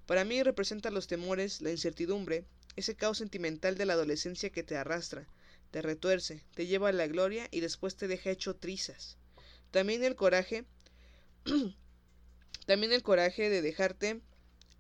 Para 0.06 0.26
mí 0.26 0.44
representa 0.44 0.92
los 0.92 1.08
temores, 1.08 1.62
la 1.62 1.72
incertidumbre, 1.72 2.46
ese 2.76 2.96
caos 2.96 3.20
sentimental 3.20 3.78
de 3.78 3.86
la 3.86 3.94
adolescencia 3.94 4.50
que 4.50 4.64
te 4.64 4.76
arrastra, 4.76 5.28
te 5.72 5.82
retuerce, 5.82 6.44
te 6.56 6.68
lleva 6.68 6.90
a 6.90 6.94
la 6.94 7.08
gloria 7.08 7.48
y 7.52 7.60
después 7.60 7.96
te 7.96 8.08
deja 8.08 8.32
hecho 8.32 8.56
trizas. 8.56 9.18
También 9.78 10.04
el 10.04 10.16
coraje, 10.16 10.66
también 12.66 12.92
el 12.92 13.04
coraje 13.04 13.48
de 13.52 13.62
dejarte 13.62 14.22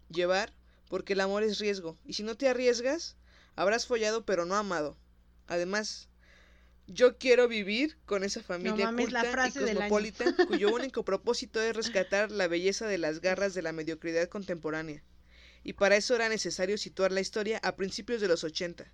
llevar, 0.09 0.55
porque 0.89 1.13
el 1.13 1.21
amor 1.21 1.43
es 1.43 1.59
riesgo, 1.59 1.99
y 2.03 2.13
si 2.13 2.23
no 2.23 2.35
te 2.35 2.49
arriesgas, 2.49 3.15
habrás 3.55 3.85
follado 3.85 4.25
pero 4.25 4.47
no 4.47 4.55
amado. 4.55 4.97
Además, 5.45 6.09
yo 6.87 7.19
quiero 7.19 7.47
vivir 7.47 7.99
con 8.07 8.23
esa 8.23 8.41
familia 8.41 8.85
mames, 8.85 9.11
la 9.11 9.21
culta 9.21 9.47
y 9.47 9.51
cosmopolita 9.51 10.25
cuyo 10.47 10.73
único 10.73 11.05
propósito 11.05 11.61
es 11.61 11.75
rescatar 11.75 12.31
la 12.31 12.47
belleza 12.47 12.87
de 12.87 12.97
las 12.97 13.21
garras 13.21 13.53
de 13.53 13.61
la 13.61 13.73
mediocridad 13.73 14.27
contemporánea. 14.29 15.03
Y 15.63 15.73
para 15.73 15.95
eso 15.95 16.15
era 16.15 16.27
necesario 16.27 16.75
situar 16.79 17.11
la 17.11 17.21
historia 17.21 17.59
a 17.61 17.75
principios 17.75 18.19
de 18.19 18.29
los 18.29 18.43
80, 18.43 18.91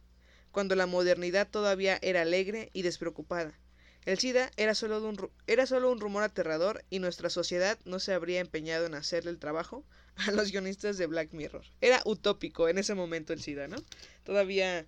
cuando 0.52 0.76
la 0.76 0.86
modernidad 0.86 1.50
todavía 1.50 1.98
era 2.02 2.24
alegre 2.24 2.72
y 2.74 2.82
despreocupada. 2.82 3.58
El 4.06 4.20
SIDA 4.20 4.52
era 4.58 4.76
solo, 4.76 5.00
de 5.00 5.08
un, 5.08 5.32
era 5.48 5.66
solo 5.66 5.92
un 5.92 6.00
rumor 6.00 6.24
aterrador 6.24 6.84
y 6.90 7.00
nuestra 7.00 7.30
sociedad 7.30 7.80
no 7.86 8.00
se 8.00 8.14
habría 8.14 8.42
empeñado 8.42 8.86
en 8.86 8.96
hacerle 8.96 9.32
el 9.32 9.40
trabajo 9.40 9.86
a 10.16 10.32
los 10.32 10.52
guionistas 10.52 10.98
de 10.98 11.08
Black 11.08 11.34
Mirror. 11.34 11.66
Era 11.82 12.02
utópico 12.06 12.68
en 12.68 12.78
ese 12.78 12.96
momento 12.96 13.34
el 13.34 13.42
SIDA, 13.42 13.68
¿no? 13.68 13.78
Todavía 14.24 14.86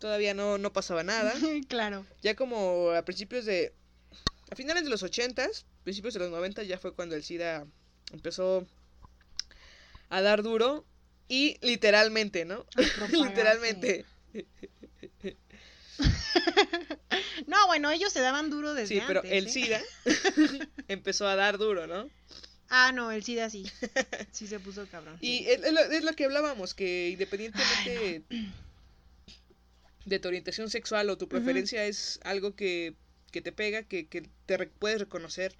todavía 0.00 0.34
no, 0.34 0.58
no 0.58 0.72
pasaba 0.72 1.04
nada. 1.04 1.32
claro. 1.68 2.04
Ya 2.22 2.34
como 2.34 2.90
a 2.90 3.04
principios 3.04 3.44
de 3.44 3.72
a 4.50 4.56
finales 4.56 4.82
de 4.82 4.90
los 4.90 5.04
80s, 5.04 5.64
principios 5.84 6.14
de 6.14 6.20
los 6.20 6.30
90 6.30 6.64
ya 6.64 6.78
fue 6.78 6.92
cuando 6.92 7.14
el 7.14 7.22
SIDA 7.22 7.66
empezó 8.12 8.66
a 10.08 10.20
dar 10.22 10.42
duro 10.42 10.84
y 11.28 11.56
literalmente, 11.62 12.44
¿no? 12.44 12.66
literalmente. 13.12 14.04
No, 17.46 17.66
bueno, 17.66 17.90
ellos 17.90 18.12
se 18.12 18.20
daban 18.20 18.50
duro 18.50 18.74
desde 18.74 18.94
Sí, 18.96 19.02
pero 19.06 19.20
antes, 19.20 19.32
el 19.32 19.46
¿eh? 19.46 19.50
SIDA 19.50 19.80
empezó 20.88 21.26
a 21.28 21.36
dar 21.36 21.58
duro, 21.58 21.86
¿no? 21.86 22.08
Ah, 22.68 22.92
no, 22.92 23.10
el 23.10 23.24
SIDA 23.24 23.50
sí. 23.50 23.70
Sí 24.32 24.46
se 24.46 24.60
puso 24.60 24.86
cabrón. 24.88 25.18
Y 25.20 25.44
es, 25.46 25.62
es 25.62 25.72
lo, 25.72 25.80
es 25.80 26.04
lo 26.04 26.12
que 26.14 26.24
hablábamos, 26.24 26.74
que 26.74 27.08
independientemente 27.10 28.22
de 30.04 30.18
tu 30.18 30.28
orientación 30.28 30.70
sexual 30.70 31.10
o 31.10 31.18
tu 31.18 31.28
preferencia 31.28 31.84
es 31.84 32.20
algo 32.24 32.54
que, 32.54 32.94
que 33.32 33.42
te 33.42 33.52
pega, 33.52 33.82
que, 33.82 34.06
que 34.06 34.22
te 34.46 34.56
re- 34.56 34.66
puedes 34.78 35.00
reconocer 35.00 35.54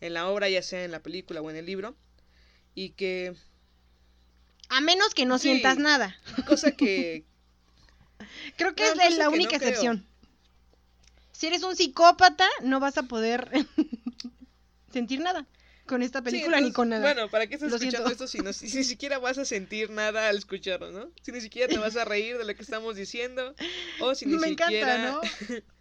en 0.00 0.14
la 0.14 0.28
obra, 0.28 0.48
ya 0.48 0.62
sea 0.62 0.84
en 0.84 0.90
la 0.90 1.00
película 1.00 1.40
o 1.40 1.50
en 1.50 1.56
el 1.56 1.66
libro, 1.66 1.94
y 2.74 2.90
que 2.90 3.34
A 4.68 4.80
menos 4.80 5.14
que 5.14 5.26
no 5.26 5.38
Sí. 5.38 5.48
sientas 5.48 5.78
nada. 5.78 6.16
Cosa 6.46 6.72
que 6.72 7.24
Creo 8.56 8.74
que 8.74 8.82
No, 8.94 9.02
es 9.02 9.16
la 9.18 9.24
no 9.24 9.30
única 9.32 9.58
creo. 9.58 10.00
Si 11.42 11.48
eres 11.48 11.64
un 11.64 11.74
psicópata, 11.74 12.46
no 12.62 12.78
vas 12.78 12.96
a 12.98 13.02
poder 13.02 13.50
sentir 14.92 15.18
nada 15.18 15.44
con 15.88 16.00
esta 16.00 16.20
Sí, 16.20 16.26
película 16.26 16.60
ni 16.60 16.70
con 16.70 16.90
nada. 16.90 17.02
Bueno, 17.02 17.28
¿para 17.30 17.48
qué 17.48 17.54
estás 17.56 17.72
Lo 17.72 17.78
escuchando 17.78 18.08
siento. 18.08 18.12
esto 18.12 18.28
si, 18.28 18.38
no- 18.38 18.52
si 18.52 18.66
ni 18.76 18.84
siquiera 18.84 19.18
vas 19.18 19.38
a 19.38 19.44
sentir 19.44 19.90
nada 19.90 20.28
al 20.28 20.38
escucharlo, 20.38 20.92
¿no? 20.92 21.10
Si 21.20 21.32
ni 21.32 21.40
siquiera 21.40 21.66
te 21.66 21.78
vas 21.78 21.96
a 21.96 22.04
reír 22.04 22.38
de 22.38 22.44
lo 22.44 22.54
que 22.54 22.62
estamos 22.62 22.94
diciendo 22.94 23.56
o 23.98 24.14
si 24.14 24.26
ni 24.26 24.38
Me 24.38 24.46
siquiera 24.46 24.98
encanta, 24.98 25.10
¿no? 25.10 25.20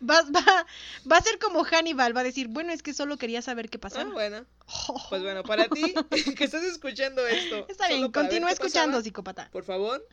Va, 0.00 0.22
va, 0.34 0.66
va 1.10 1.16
a 1.16 1.22
ser 1.22 1.38
como 1.38 1.64
Hannibal, 1.64 2.16
va 2.16 2.20
a 2.20 2.24
decir, 2.24 2.48
bueno, 2.48 2.72
es 2.72 2.82
que 2.82 2.94
solo 2.94 3.16
quería 3.18 3.42
saber 3.42 3.68
qué 3.68 3.78
Ah, 3.78 3.82
pasaba. 3.82 4.12
bueno, 4.14 4.46
pues 5.10 5.22
bueno, 5.22 5.42
para 5.44 5.68
ti 5.68 5.94
que 6.36 6.44
estás 6.44 6.64
escuchando 6.64 7.26
esto, 7.26 7.66
Está 7.68 7.88
bien, 7.88 8.12
continúa 8.12 8.50
escuchando, 8.50 8.98
pasaba, 8.98 9.02
psicópata. 9.02 9.48
por 9.52 9.64
favor, 9.64 10.04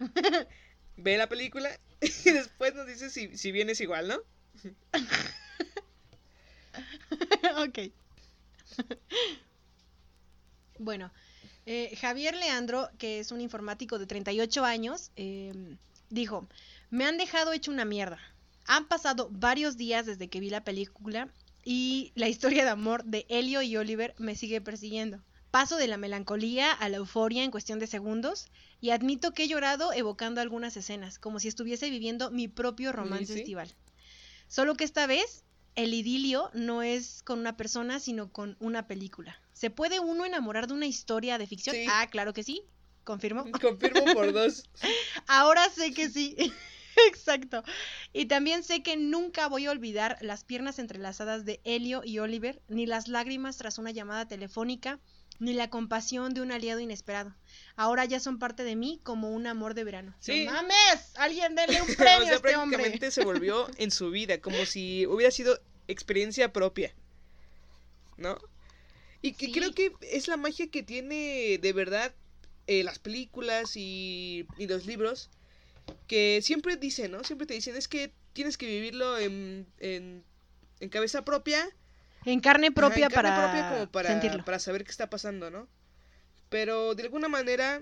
ve 0.98 1.18
la 1.18 1.28
película 1.28 1.70
y 2.02 2.32
después 2.32 2.74
nos 2.76 2.88
dices 2.88 3.14
si, 3.14 3.38
si 3.38 3.52
vienes 3.52 3.80
igual, 3.82 4.08
¿no? 4.08 4.22
ok. 7.58 7.80
bueno, 10.80 11.12
eh, 11.66 11.96
Javier 12.00 12.36
Leandro, 12.36 12.90
que 12.98 13.20
es 13.20 13.32
un 13.32 13.42
informático 13.42 13.98
de 13.98 14.06
38 14.06 14.66
años, 14.66 15.12
eh, 15.16 15.78
dijo, 16.10 16.48
me 16.90 17.06
han 17.06 17.18
dejado 17.18 17.54
hecho 17.54 17.72
una 17.72 17.86
mierda. 17.86 18.20
Han 18.68 18.88
pasado 18.88 19.30
varios 19.32 19.78
días 19.78 20.06
desde 20.06 20.28
que 20.28 20.40
vi 20.40 20.50
la 20.50 20.64
película 20.64 21.30
y 21.64 22.12
la 22.16 22.30
historia 22.30 22.64
de 22.64 22.72
amor 22.72 23.04
de 23.04 23.26
Elio 23.30 23.62
y 23.62 23.78
Oliver 23.78 24.16
me 24.18 24.36
sigue 24.36 24.62
persiguiendo. 24.62 25.22
Paso 25.52 25.78
de 25.78 25.88
la 25.88 25.98
melancolía 25.98 26.72
a 26.72 26.90
la 26.90 26.98
euforia 26.98 27.44
en 27.44 27.52
cuestión 27.52 27.80
de 27.80 27.88
segundos 27.88 28.48
y 28.82 28.90
admito 28.90 29.32
que 29.32 29.44
he 29.44 29.48
llorado 29.48 29.94
evocando 29.94 30.42
algunas 30.42 30.76
escenas, 30.78 31.18
como 31.18 31.40
si 31.40 31.48
estuviese 31.48 31.90
viviendo 31.90 32.30
mi 32.30 32.48
propio 32.48 32.92
romance 32.92 33.34
sí. 33.34 33.40
estival. 33.40 33.74
Solo 34.48 34.76
que 34.76 34.84
esta 34.84 35.08
vez 35.08 35.44
el 35.76 35.94
idilio 35.94 36.50
no 36.54 36.82
es 36.82 37.22
con 37.24 37.40
una 37.40 37.58
persona, 37.58 38.00
sino 38.00 38.32
con 38.32 38.56
una 38.60 38.88
película. 38.88 39.40
¿Se 39.54 39.70
puede 39.70 40.00
uno 40.00 40.26
enamorar 40.26 40.68
de 40.68 40.74
una 40.74 40.86
historia 40.86 41.38
de 41.38 41.48
ficción? 41.48 41.76
Sí. 41.76 41.86
Ah, 41.90 42.08
claro 42.10 42.34
que 42.34 42.44
sí. 42.44 42.64
Confirmo. 43.04 43.46
Confirmo 43.62 44.14
por 44.14 44.34
dos. 44.34 44.64
Ahora 45.28 45.70
sé 45.70 45.94
que 45.94 46.10
sí. 46.10 46.36
Exacto. 47.08 47.64
Y 48.14 48.26
también 48.26 48.64
sé 48.64 48.84
que 48.84 48.96
nunca 48.96 49.48
voy 49.48 49.66
a 49.66 49.72
olvidar 49.72 50.18
las 50.22 50.44
piernas 50.44 50.80
entrelazadas 50.80 51.46
de 51.46 51.60
Helio 51.66 52.02
y 52.06 52.20
Oliver, 52.20 52.62
ni 52.68 52.86
las 52.86 53.08
lágrimas 53.08 53.58
tras 53.58 53.78
una 53.78 53.92
llamada 53.92 54.28
telefónica, 54.28 55.00
ni 55.40 55.54
la 55.54 55.70
compasión 55.70 56.34
de 56.34 56.42
un 56.42 56.52
aliado 56.52 56.80
inesperado. 56.80 57.36
Ahora 57.76 58.06
ya 58.06 58.20
son 58.20 58.40
parte 58.40 58.64
de 58.64 58.76
mí 58.76 59.00
como 59.04 59.32
un 59.32 59.48
amor 59.48 59.74
de 59.74 59.84
verano. 59.84 60.16
Sí. 60.20 60.46
¡No 60.46 60.54
mames! 60.54 61.14
Alguien 61.16 61.56
denle 61.56 61.82
un 61.82 61.90
o 61.92 61.96
premio 61.96 62.24
sea, 62.24 62.34
a 62.34 62.36
este 62.36 62.56
hombre. 62.56 62.78
prácticamente 62.78 63.12
se 63.12 63.24
volvió 63.24 63.70
en 63.78 63.92
su 63.92 64.12
vida, 64.12 64.40
como 64.40 64.66
si 64.66 65.06
hubiera 65.08 65.32
sido 65.32 65.60
experiencia 65.88 66.52
propia. 66.54 66.94
¿No? 68.18 68.38
Y 69.22 69.34
que 69.34 69.48
Sí. 69.48 69.52
creo 69.52 69.74
que 69.74 69.92
es 70.02 70.28
la 70.28 70.38
magia 70.38 70.68
que 70.70 70.84
tiene 70.84 71.58
de 71.62 71.74
verdad 71.74 72.14
eh, 72.68 72.84
las 72.84 73.00
películas 73.00 73.76
y, 73.76 74.46
y 74.58 74.68
los 74.68 74.86
libros, 74.86 75.30
que 76.08 76.40
siempre 76.42 76.78
dicen, 76.78 77.12
¿no? 77.12 77.24
Siempre 77.24 77.46
te 77.46 77.54
dicen, 77.54 77.76
es 77.76 77.88
que 77.88 78.12
tienes 78.34 78.58
que 78.58 78.66
vivirlo 78.68 79.18
en, 79.20 79.68
en, 79.80 80.24
en 80.80 80.90
cabeza 80.90 81.24
propia. 81.26 81.68
En 82.26 82.40
carne 82.42 82.72
propia, 82.74 83.06
Ajá, 83.06 83.06
en 83.06 83.10
carne 83.10 83.32
para, 83.32 83.34
propia 83.34 83.66
como 83.66 83.90
para, 83.90 84.10
sentirlo. 84.10 84.44
para 84.44 84.60
saber 84.60 84.84
qué 84.84 84.92
está 84.92 85.10
pasando, 85.10 85.50
¿no? 85.52 85.70
Pero 86.50 86.96
de 86.96 87.04
alguna 87.04 87.28
manera 87.30 87.82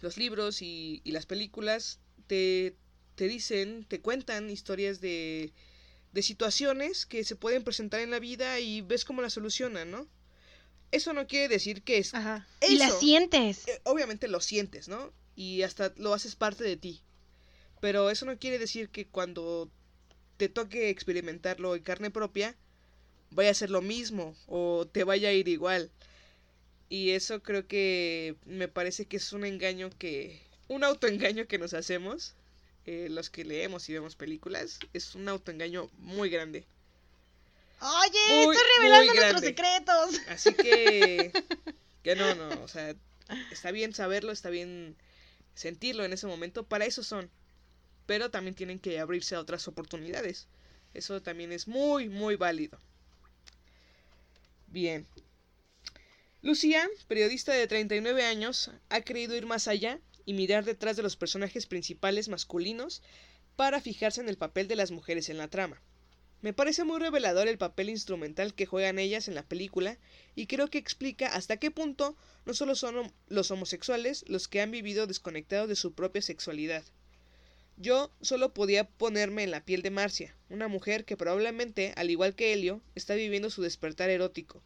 los 0.00 0.16
libros 0.16 0.62
y, 0.62 1.00
y 1.04 1.12
las 1.12 1.26
películas 1.26 2.00
te, 2.26 2.76
te 3.14 3.28
dicen, 3.28 3.84
te 3.88 4.00
cuentan 4.00 4.50
historias 4.50 5.00
de, 5.00 5.52
de 6.12 6.22
situaciones 6.22 7.06
que 7.06 7.24
se 7.24 7.36
pueden 7.36 7.64
presentar 7.64 8.00
en 8.00 8.10
la 8.10 8.20
vida 8.20 8.60
y 8.60 8.82
ves 8.82 9.04
cómo 9.04 9.22
las 9.22 9.34
solucionan, 9.34 9.90
¿no? 9.90 10.08
Eso 10.92 11.12
no 11.12 11.26
quiere 11.26 11.48
decir 11.48 11.82
que 11.82 11.98
es... 11.98 12.14
Ajá. 12.14 12.46
Y 12.66 12.76
la 12.76 12.88
Eso. 12.88 12.98
sientes. 12.98 13.68
eh, 13.68 13.80
obviamente 13.84 14.28
lo 14.28 14.40
sientes, 14.40 14.88
¿no? 14.88 15.12
Y 15.36 15.62
hasta 15.62 15.92
lo 15.96 16.14
haces 16.14 16.36
parte 16.36 16.64
de 16.64 16.76
ti. 16.76 17.02
Pero 17.80 18.10
eso 18.10 18.26
no 18.26 18.38
quiere 18.38 18.58
decir 18.58 18.90
que 18.90 19.08
cuando 19.08 19.70
te 20.36 20.48
toque 20.48 20.90
experimentarlo 20.90 21.76
en 21.76 21.82
carne 21.82 22.10
propia, 22.10 22.56
vaya 23.30 23.50
a 23.50 23.54
ser 23.54 23.70
lo 23.70 23.82
mismo 23.82 24.36
o 24.46 24.86
te 24.90 25.04
vaya 25.04 25.28
a 25.30 25.32
ir 25.32 25.48
igual. 25.48 25.90
Y 26.88 27.10
eso 27.10 27.42
creo 27.42 27.66
que 27.66 28.36
me 28.44 28.68
parece 28.68 29.06
que 29.06 29.16
es 29.18 29.32
un 29.32 29.44
engaño 29.44 29.90
que... 29.98 30.42
Un 30.68 30.84
autoengaño 30.84 31.46
que 31.48 31.58
nos 31.58 31.74
hacemos. 31.74 32.34
eh, 32.86 33.08
los 33.10 33.30
que 33.30 33.44
leemos 33.44 33.88
y 33.88 33.92
vemos 33.94 34.16
películas. 34.16 34.78
Es 34.94 35.14
un 35.14 35.28
autoengaño 35.28 35.90
muy 35.98 36.30
grande. 36.30 36.66
Oye, 37.80 38.44
Muy, 38.44 38.54
estoy 38.56 38.68
revelando 38.78 39.14
nuestros 39.14 39.40
secretos. 39.42 40.20
Así 40.28 40.54
que... 40.54 41.32
Que 42.02 42.16
no, 42.16 42.34
no, 42.34 42.62
o 42.62 42.68
sea, 42.68 42.96
está 43.50 43.70
bien 43.72 43.92
saberlo, 43.94 44.32
está 44.32 44.48
bien 44.50 44.96
sentirlo 45.54 46.04
en 46.04 46.12
ese 46.14 46.26
momento, 46.26 46.64
para 46.66 46.86
eso 46.86 47.02
son. 47.02 47.30
Pero 48.06 48.30
también 48.30 48.54
tienen 48.56 48.78
que 48.80 48.98
abrirse 49.00 49.34
a 49.36 49.40
otras 49.40 49.68
oportunidades. 49.68 50.48
Eso 50.94 51.22
también 51.22 51.52
es 51.52 51.68
muy, 51.68 52.08
muy 52.08 52.36
válido. 52.36 52.80
Bien. 54.70 55.04
Lucía, 56.42 56.88
periodista 57.08 57.52
de 57.52 57.66
39 57.66 58.24
años, 58.24 58.70
ha 58.88 59.00
querido 59.00 59.34
ir 59.34 59.44
más 59.44 59.66
allá 59.66 60.00
y 60.24 60.32
mirar 60.32 60.64
detrás 60.64 60.96
de 60.96 61.02
los 61.02 61.16
personajes 61.16 61.66
principales 61.66 62.28
masculinos 62.28 63.02
para 63.56 63.80
fijarse 63.80 64.20
en 64.20 64.28
el 64.28 64.38
papel 64.38 64.68
de 64.68 64.76
las 64.76 64.92
mujeres 64.92 65.28
en 65.28 65.38
la 65.38 65.48
trama. 65.48 65.82
Me 66.40 66.52
parece 66.52 66.84
muy 66.84 67.00
revelador 67.00 67.48
el 67.48 67.58
papel 67.58 67.90
instrumental 67.90 68.54
que 68.54 68.64
juegan 68.64 69.00
ellas 69.00 69.26
en 69.26 69.34
la 69.34 69.42
película 69.42 69.98
y 70.36 70.46
creo 70.46 70.68
que 70.70 70.78
explica 70.78 71.26
hasta 71.26 71.56
qué 71.56 71.72
punto 71.72 72.16
no 72.46 72.54
solo 72.54 72.76
son 72.76 73.12
los 73.26 73.50
homosexuales 73.50 74.24
los 74.28 74.46
que 74.46 74.60
han 74.60 74.70
vivido 74.70 75.08
desconectados 75.08 75.68
de 75.68 75.74
su 75.76 75.94
propia 75.94 76.22
sexualidad. 76.22 76.84
Yo 77.80 78.10
solo 78.20 78.52
podía 78.52 78.84
ponerme 78.84 79.42
en 79.42 79.50
la 79.50 79.64
piel 79.64 79.80
de 79.80 79.90
Marcia, 79.90 80.36
una 80.50 80.68
mujer 80.68 81.06
que 81.06 81.16
probablemente, 81.16 81.94
al 81.96 82.10
igual 82.10 82.34
que 82.34 82.52
Helio, 82.52 82.82
está 82.94 83.14
viviendo 83.14 83.48
su 83.48 83.62
despertar 83.62 84.10
erótico, 84.10 84.62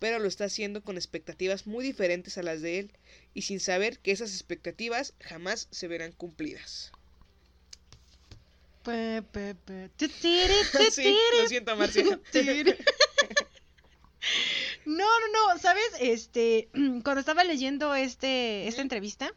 pero 0.00 0.18
lo 0.18 0.26
está 0.26 0.46
haciendo 0.46 0.82
con 0.82 0.96
expectativas 0.96 1.68
muy 1.68 1.84
diferentes 1.84 2.38
a 2.38 2.42
las 2.42 2.62
de 2.62 2.80
él 2.80 2.92
y 3.34 3.42
sin 3.42 3.60
saber 3.60 4.00
que 4.00 4.10
esas 4.10 4.32
expectativas 4.32 5.14
jamás 5.20 5.68
se 5.70 5.86
verán 5.86 6.10
cumplidas. 6.10 6.90
Sí, 10.90 11.16
lo 11.40 11.48
siento, 11.48 11.76
Marcia. 11.76 12.02
No, 14.86 15.04
no, 15.04 15.54
no, 15.54 15.60
¿sabes? 15.60 15.84
Este, 16.00 16.68
cuando 17.04 17.20
estaba 17.20 17.44
leyendo 17.44 17.94
este, 17.94 18.66
esta 18.66 18.82
entrevista 18.82 19.32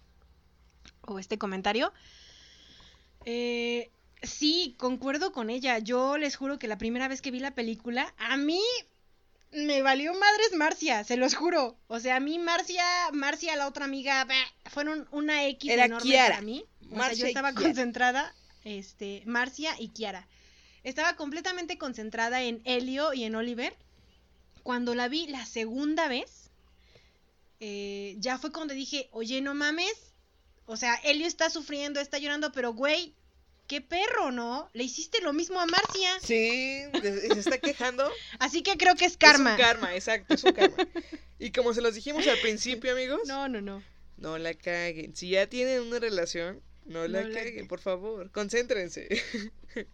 o 1.02 1.20
este 1.20 1.38
comentario, 1.38 1.94
eh, 3.32 3.92
sí, 4.24 4.74
concuerdo 4.80 5.32
con 5.32 5.52
ella. 5.52 5.78
Yo 5.78 6.18
les 6.18 6.36
juro 6.36 6.58
que 6.58 6.68
la 6.68 6.80
primera 6.80 7.08
vez 7.08 7.22
que 7.22 7.30
vi 7.30 7.40
la 7.40 7.54
película, 7.54 8.12
a 8.18 8.38
mí 8.38 8.60
me 9.52 9.84
valió 9.84 10.14
madres 10.16 10.56
Marcia, 10.56 11.04
se 11.04 11.16
los 11.16 11.36
juro. 11.36 11.78
O 11.88 12.00
sea, 12.00 12.16
a 12.16 12.20
mí 12.20 12.40
Marcia, 12.40 12.84
Marcia, 13.14 13.56
la 13.56 13.68
otra 13.68 13.86
amiga, 13.86 14.26
bah, 14.26 14.34
fueron 14.72 15.08
una 15.12 15.46
X 15.46 15.70
Era 15.70 15.86
enorme 15.86 16.10
Kiara. 16.10 16.36
para 16.36 16.42
mí. 16.42 16.66
O 16.86 16.90
sea, 16.90 16.98
Marcia 16.98 17.20
yo 17.20 17.26
y 17.26 17.30
estaba 17.30 17.54
concentrada, 17.54 18.34
este, 18.64 19.22
Marcia 19.28 19.76
y 19.78 19.90
Kiara. 19.90 20.28
Estaba 20.84 21.16
completamente 21.16 21.78
concentrada 21.78 22.42
en 22.42 22.62
Helio 22.66 23.14
y 23.14 23.26
en 23.26 23.36
Oliver. 23.36 23.76
Cuando 24.64 24.96
la 24.96 25.08
vi 25.08 25.28
la 25.28 25.46
segunda 25.46 26.08
vez, 26.08 26.50
eh, 27.60 28.16
ya 28.18 28.40
fue 28.40 28.52
cuando 28.52 28.74
dije, 28.74 29.08
oye, 29.12 29.40
no 29.42 29.54
mames. 29.54 30.14
O 30.66 30.78
sea, 30.78 30.96
Helio 31.04 31.28
está 31.28 31.52
sufriendo, 31.52 32.00
está 32.00 32.18
llorando, 32.18 32.52
pero 32.52 32.74
güey, 32.74 33.14
qué 33.70 33.80
perro, 33.80 34.32
¿no? 34.32 34.70
Le 34.74 34.84
hiciste 34.84 35.22
lo 35.22 35.32
mismo 35.32 35.60
a 35.62 35.66
Marcia. 35.66 36.20
Sí, 36.22 36.82
se 37.02 37.40
está 37.40 37.60
quejando. 37.60 38.12
Así 38.40 38.64
que 38.64 38.76
creo 38.78 38.96
que 38.96 39.06
es 39.06 39.16
karma. 39.16 39.52
Es 39.54 39.60
un 39.60 39.64
karma, 39.66 39.96
exacto, 39.96 40.34
es 40.34 40.44
un 40.44 40.52
karma. 40.54 40.76
Y 41.38 41.52
como 41.52 41.74
se 41.74 41.82
los 41.82 41.96
dijimos 41.96 42.28
al 42.28 42.40
principio, 42.40 42.92
amigos, 42.92 43.22
no, 43.28 43.48
No, 43.48 43.62
no, 43.62 43.82
no. 44.18 44.38
la 44.38 44.54
caguen. 44.56 45.16
Si 45.16 45.30
ya 45.30 45.48
tienen 45.48 45.82
una 45.84 46.00
relación, 46.00 46.62
no 46.86 47.08
la 47.08 47.22
No 47.22 47.30
la- 47.30 47.40
caguen, 47.40 47.68
por 47.70 47.80
favor, 47.80 48.30
concéntrense. 48.32 49.08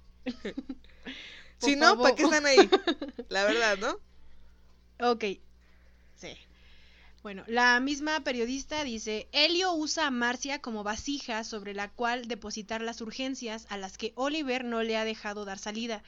Si 1.59 1.75
no, 1.75 1.97
¿para 2.01 2.15
qué 2.15 2.23
están 2.23 2.45
ahí? 2.45 2.57
La 3.29 3.45
verdad, 3.45 3.77
¿no? 3.77 5.09
Ok. 5.11 5.23
Sí. 6.15 6.37
Bueno, 7.25 7.43
la 7.47 7.79
misma 7.79 8.23
periodista 8.23 8.83
dice, 8.83 9.27
Helio 9.31 9.73
usa 9.73 10.05
a 10.05 10.11
Marcia 10.11 10.61
como 10.61 10.83
vasija 10.83 11.43
sobre 11.43 11.73
la 11.73 11.89
cual 11.89 12.27
depositar 12.27 12.81
las 12.81 13.01
urgencias 13.01 13.65
a 13.69 13.77
las 13.77 13.97
que 13.97 14.13
Oliver 14.13 14.63
no 14.63 14.83
le 14.83 14.95
ha 14.95 15.05
dejado 15.05 15.43
dar 15.43 15.57
salida. 15.57 16.03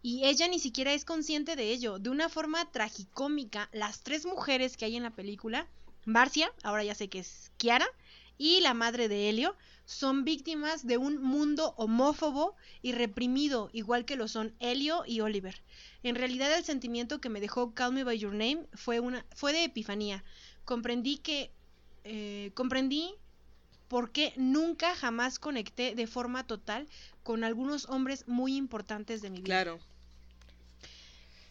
Y 0.00 0.26
ella 0.26 0.46
ni 0.46 0.60
siquiera 0.60 0.92
es 0.92 1.04
consciente 1.04 1.56
de 1.56 1.72
ello. 1.72 1.98
De 1.98 2.08
una 2.08 2.28
forma 2.28 2.70
tragicómica, 2.70 3.68
las 3.72 4.02
tres 4.02 4.24
mujeres 4.26 4.76
que 4.76 4.84
hay 4.84 4.94
en 4.94 5.02
la 5.02 5.10
película, 5.10 5.66
Marcia, 6.04 6.52
ahora 6.62 6.84
ya 6.84 6.94
sé 6.94 7.08
que 7.08 7.18
es 7.18 7.50
Kiara, 7.56 7.88
y 8.38 8.60
la 8.60 8.72
madre 8.72 9.08
de 9.08 9.28
Helio 9.28 9.56
son 9.84 10.24
víctimas 10.24 10.86
de 10.86 10.96
un 10.96 11.20
mundo 11.20 11.74
homófobo 11.76 12.54
y 12.80 12.92
reprimido, 12.92 13.70
igual 13.72 14.04
que 14.04 14.14
lo 14.14 14.28
son 14.28 14.54
Helio 14.60 15.02
y 15.04 15.20
Oliver. 15.20 15.60
En 16.04 16.14
realidad 16.14 16.56
el 16.56 16.64
sentimiento 16.64 17.20
que 17.20 17.28
me 17.28 17.40
dejó 17.40 17.74
Call 17.74 17.92
Me 17.92 18.04
By 18.04 18.18
Your 18.18 18.32
Name 18.32 18.68
fue, 18.72 19.00
una, 19.00 19.26
fue 19.34 19.52
de 19.52 19.64
epifanía. 19.64 20.24
Comprendí 20.70 21.18
que... 21.18 21.50
eh, 22.04 22.52
comprendí 22.54 23.12
por 23.88 24.12
qué 24.12 24.32
nunca 24.36 24.94
jamás 24.94 25.40
conecté 25.40 25.96
de 25.96 26.06
forma 26.06 26.46
total 26.46 26.86
con 27.24 27.42
algunos 27.42 27.88
hombres 27.88 28.22
muy 28.28 28.54
importantes 28.56 29.20
de 29.20 29.30
mi 29.30 29.38
vida. 29.38 29.46
Claro. 29.46 29.80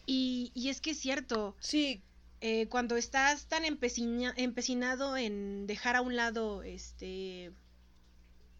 Y, 0.06 0.50
y 0.54 0.70
es 0.70 0.80
que 0.80 0.92
es 0.92 0.98
cierto, 0.98 1.54
Sí, 1.60 2.00
eh, 2.40 2.66
cuando 2.68 2.96
estás 2.96 3.44
tan 3.44 3.64
empecina- 3.66 4.32
empecinado 4.38 5.18
en 5.18 5.66
dejar 5.66 5.96
a 5.96 6.00
un 6.00 6.16
lado 6.16 6.62
este 6.62 7.52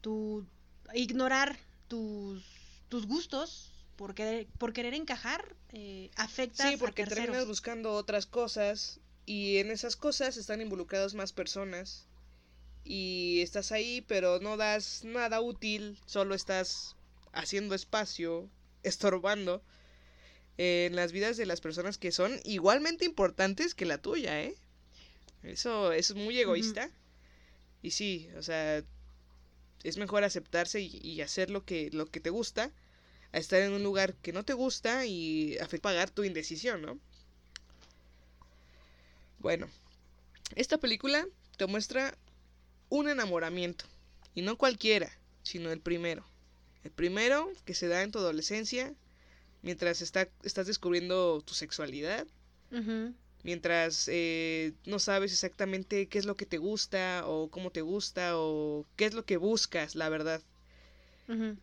tu 0.03 0.45
ignorar 0.93 1.59
tus, 1.89 2.45
tus 2.91 3.07
gustos 3.07 3.73
por 3.97 4.15
querer, 4.15 4.47
por 4.59 4.75
querer 4.75 4.93
encajar 4.93 5.43
eh, 5.73 6.11
afectas 6.17 6.71
sí, 6.71 6.77
porque 6.77 7.03
a 7.03 7.07
terceros. 7.07 7.25
terminas 7.29 7.49
buscando 7.49 7.93
otras 7.95 8.27
cosas 8.27 9.01
y 9.31 9.59
en 9.59 9.71
esas 9.71 9.95
cosas 9.95 10.37
están 10.37 10.61
involucradas 10.61 11.15
más 11.15 11.33
personas 11.33 12.09
y 12.83 13.43
estás 13.43 13.71
ahí 13.71 14.05
pero 14.09 14.41
no 14.41 14.57
das 14.57 15.05
nada 15.05 15.41
útil, 15.41 16.01
solo 16.05 16.35
estás 16.35 16.97
haciendo 17.31 17.77
espacio, 17.77 18.51
estorbando 18.83 19.63
en 20.59 20.97
las 20.97 21.13
vidas 21.13 21.37
de 21.37 21.47
las 21.47 21.61
personas 21.61 21.97
que 21.97 22.11
son 22.11 22.41
igualmente 22.43 23.05
importantes 23.05 23.77
que 23.77 23.85
la 23.85 23.99
tuya, 23.99 24.43
¿eh? 24.43 24.57
Eso, 25.45 25.93
eso 25.93 26.15
es 26.15 26.19
muy 26.19 26.37
egoísta. 26.37 26.91
Y 27.83 27.93
sí, 27.93 28.29
o 28.37 28.43
sea, 28.43 28.83
es 29.85 29.97
mejor 29.97 30.25
aceptarse 30.25 30.81
y, 30.81 30.99
y 31.05 31.21
hacer 31.21 31.51
lo 31.51 31.65
que, 31.65 31.89
lo 31.93 32.07
que 32.07 32.19
te 32.19 32.31
gusta 32.31 32.73
a 33.31 33.39
estar 33.39 33.63
en 33.63 33.75
un 33.75 33.85
lugar 33.85 34.15
que 34.15 34.33
no 34.33 34.45
te 34.45 34.55
gusta 34.55 35.07
y 35.07 35.57
a 35.59 35.69
pagar 35.81 36.11
tu 36.11 36.25
indecisión, 36.25 36.83
¿no? 36.83 36.99
Bueno, 39.41 39.69
esta 40.57 40.79
película 40.79 41.27
te 41.57 41.67
muestra 41.67 42.17
un 42.89 43.09
enamoramiento, 43.09 43.85
y 44.35 44.43
no 44.43 44.57
cualquiera, 44.59 45.11
sino 45.43 45.71
el 45.73 45.81
primero. 45.81 46.25
El 46.85 46.93
primero 46.93 47.51
que 47.65 47.75
se 47.75 47.89
da 47.89 48.03
en 48.03 48.13
tu 48.13 48.19
adolescencia, 48.21 48.95
mientras 49.63 50.03
está, 50.03 50.29
estás 50.45 50.67
descubriendo 50.67 51.43
tu 51.43 51.55
sexualidad, 51.55 52.27
mientras 53.43 54.09
eh, 54.09 54.75
no 54.87 54.99
sabes 54.99 55.33
exactamente 55.33 56.09
qué 56.09 56.19
es 56.19 56.25
lo 56.27 56.37
que 56.37 56.47
te 56.47 56.59
gusta 56.59 57.23
o 57.27 57.51
cómo 57.51 57.71
te 57.73 57.81
gusta 57.83 58.37
o 58.39 58.87
qué 58.97 59.07
es 59.07 59.15
lo 59.15 59.25
que 59.25 59.37
buscas, 59.39 59.95
la 59.95 60.09
verdad. 60.09 60.43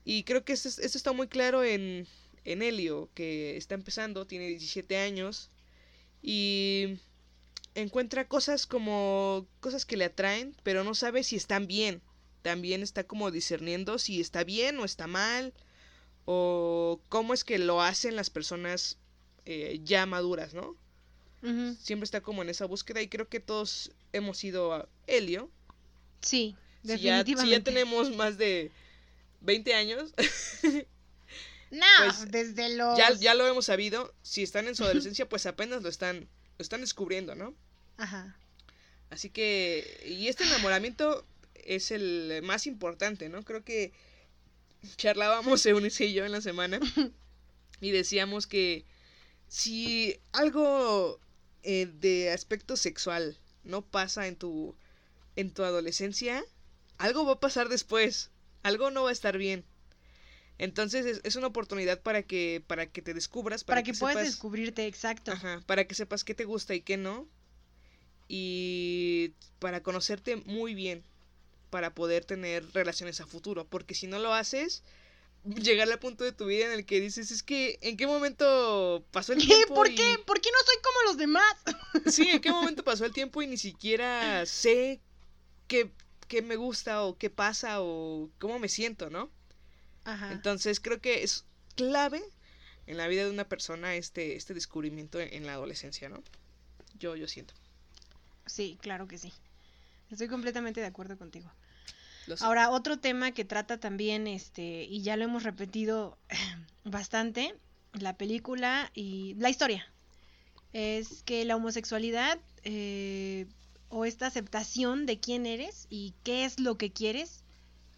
Y 0.06 0.24
creo 0.24 0.44
que 0.46 0.54
esto, 0.54 0.70
es- 0.70 0.80
esto 0.80 0.98
está 0.98 1.12
muy 1.14 1.28
claro 1.28 1.64
en, 1.64 2.08
en 2.46 2.62
Helio, 2.62 3.10
que 3.14 3.58
está 3.58 3.76
empezando, 3.76 4.26
tiene 4.28 4.48
17 4.48 4.98
años 4.98 5.50
y 6.22 6.98
encuentra 7.82 8.28
cosas 8.28 8.66
como 8.66 9.48
cosas 9.60 9.86
que 9.86 9.98
le 9.98 10.06
atraen, 10.06 10.56
pero 10.64 10.84
no 10.84 10.96
sabe 10.96 11.24
si 11.24 11.36
están 11.36 11.68
bien. 11.68 12.02
También 12.42 12.82
está 12.82 13.06
como 13.06 13.30
discerniendo 13.32 14.00
si 14.00 14.20
está 14.20 14.44
bien 14.44 14.80
o 14.80 14.86
está 14.86 15.08
mal, 15.08 15.54
o 16.26 17.00
cómo 17.10 17.34
es 17.34 17.44
que 17.44 17.60
lo 17.60 17.82
hacen 17.82 18.16
las 18.16 18.30
personas 18.30 18.98
eh, 19.46 19.80
ya 19.84 20.06
maduras, 20.06 20.54
¿no? 20.54 20.76
Siempre 21.80 22.04
está 22.04 22.20
como 22.20 22.42
en 22.42 22.50
esa 22.50 22.66
búsqueda 22.66 23.02
y 23.02 23.08
creo 23.08 23.30
que 23.30 23.40
todos 23.40 23.92
hemos 24.12 24.44
ido 24.44 24.74
a 24.74 24.90
Helio. 25.06 25.50
Sí, 26.20 26.58
Si 26.84 27.00
ya, 27.00 27.24
definitivamente. 27.24 27.42
si 27.42 27.50
ya 27.50 27.64
tenemos 27.64 28.14
más 28.16 28.38
de 28.38 28.72
20 29.42 29.74
años, 29.74 30.14
No, 31.70 31.86
pues, 32.00 32.32
desde 32.32 32.76
los... 32.76 32.98
ya, 32.98 33.14
ya 33.14 33.34
lo 33.36 33.46
hemos 33.46 33.66
sabido. 33.66 34.14
Si 34.22 34.44
están 34.44 34.68
en 34.68 34.76
su 34.76 34.84
adolescencia, 34.84 35.28
pues 35.30 35.46
apenas 35.46 35.82
lo 35.84 35.90
están, 35.90 36.28
lo 36.58 36.64
están 36.64 36.82
descubriendo, 36.82 37.36
¿no? 37.36 37.54
Ajá. 37.98 38.36
Así 39.10 39.30
que, 39.30 40.04
y 40.08 40.28
este 40.28 40.43
enamoramiento 40.45 41.26
es 41.56 41.91
el 41.91 42.41
más 42.43 42.68
importante, 42.68 43.30
¿no? 43.30 43.43
Creo 43.43 43.64
que 43.64 43.93
charlábamos 44.98 45.66
Eunice 45.66 46.06
y 46.06 46.14
yo 46.14 46.26
en 46.26 46.32
la 46.32 46.41
semana 46.41 46.80
y 47.82 47.91
decíamos 47.91 48.48
que 48.48 48.86
si 49.48 50.20
algo 50.34 51.20
eh, 51.64 51.88
de 51.88 52.32
aspecto 52.32 52.78
sexual 52.78 53.38
no 53.64 53.86
pasa 53.86 54.28
en 54.28 54.36
tu, 54.38 54.76
en 55.36 55.52
tu 55.54 55.64
adolescencia, 55.64 56.43
algo 56.98 57.26
va 57.26 57.34
a 57.34 57.39
pasar 57.39 57.70
después, 57.70 58.32
algo 58.64 58.91
no 58.91 59.04
va 59.04 59.10
a 59.10 59.14
estar 59.14 59.38
bien. 59.38 59.66
Entonces 60.60 61.06
es, 61.06 61.22
es 61.24 61.36
una 61.36 61.48
oportunidad 61.48 62.02
para 62.02 62.24
que, 62.24 62.64
para 62.68 62.88
que 62.88 63.02
te 63.02 63.14
descubras, 63.14 63.64
Para, 63.64 63.82
para, 63.82 63.84
que, 63.84 63.93
puedas 63.93 64.16
sepas- 64.18 64.28
descubrirte, 64.28 64.88
exacto. 64.88 65.32
Ajá, 65.32 65.62
para 65.68 65.86
que 65.88 65.95
sepas 65.95 66.24
qué 66.24 66.34
te 66.34 66.45
gusta 66.45 66.74
y 66.76 66.82
qué 66.82 66.98
no. 66.98 67.28
Y 68.28 69.34
para 69.60 69.82
conocerte 69.84 70.36
muy 70.38 70.74
bien. 70.74 71.04
Para 71.70 71.94
poder 71.94 72.26
tener 72.26 72.66
relaciones 72.74 73.20
a 73.22 73.28
futuro. 73.28 73.66
Porque 73.68 73.94
si 73.94 74.08
no 74.08 74.20
lo 74.20 74.34
haces, 74.34 74.84
llegar 75.44 75.92
al 75.92 76.00
punto 76.00 76.24
de 76.24 76.32
tu 76.32 76.46
vida 76.46 76.66
en 76.66 76.72
el 76.72 76.86
que 76.86 77.00
dices, 77.02 77.32
es 77.32 77.44
que, 77.44 77.78
¿en 77.82 77.98
qué 77.98 78.08
momento 78.08 79.06
pasó 79.12 79.34
el 79.34 79.40
¿Qué? 79.48 79.48
tiempo? 79.48 79.76
¿Por 79.76 79.92
y- 79.92 79.96
qué? 79.96 80.04
¿Por 80.26 80.42
qué 80.42 80.50
no 80.52 80.58
soy 80.66 80.76
como 80.84 81.04
los 81.08 81.18
demás? 81.18 81.56
Sí, 82.12 82.30
¿en 82.30 82.40
qué 82.42 82.52
momento 82.52 82.84
pasó 82.84 83.06
el 83.06 83.12
tiempo 83.14 83.42
y 83.42 83.48
ni 83.48 83.58
siquiera 83.58 84.46
sé 84.46 85.02
qué, 85.68 85.92
qué 86.28 86.42
me 86.42 86.56
gusta 86.56 87.04
o 87.04 87.18
qué 87.18 87.30
pasa 87.30 87.82
o 87.82 88.30
cómo 88.40 88.60
me 88.60 88.70
siento, 88.70 89.10
¿no? 89.10 89.30
Ajá. 90.06 90.32
Entonces 90.32 90.80
creo 90.80 91.02
que 91.02 91.24
es 91.24 91.44
clave 91.76 92.22
en 92.86 92.98
la 92.98 93.08
vida 93.08 93.26
de 93.26 93.30
una 93.32 93.50
persona 93.50 93.96
este, 93.96 94.36
este 94.38 94.54
descubrimiento 94.54 95.20
en, 95.20 95.34
en 95.34 95.46
la 95.46 95.54
adolescencia, 95.54 96.08
¿no? 96.08 96.24
Yo, 97.00 97.16
yo 97.16 97.28
siento. 97.28 97.54
Sí, 98.48 98.78
claro 98.82 99.08
que 99.08 99.18
sí. 99.18 99.32
Estoy 100.10 100.28
completamente 100.28 100.80
de 100.80 100.88
acuerdo 100.88 101.18
contigo. 101.18 101.52
Ahora, 102.41 102.72
otro 102.72 102.98
tema 102.98 103.32
que 103.32 103.45
trata 103.45 103.80
también, 103.80 104.28
este, 104.28 104.84
y 104.84 105.02
ya 105.02 105.16
lo 105.16 105.24
hemos 105.24 105.43
repetido 105.43 106.18
bastante, 106.84 107.56
la 107.93 108.18
película 108.18 108.91
y 108.93 109.36
la 109.36 109.50
historia, 109.50 109.86
es 110.74 111.24
que 111.24 111.45
la 111.45 111.56
homosexualidad 111.56 112.38
eh, 112.64 113.48
o 113.89 114.06
esta 114.06 114.28
aceptación 114.28 115.06
de 115.06 115.20
quién 115.20 115.45
eres 115.45 115.88
y 115.89 116.14
qué 116.24 116.43
es 116.43 116.60
lo 116.60 116.78
que 116.78 116.91
quieres 116.91 117.43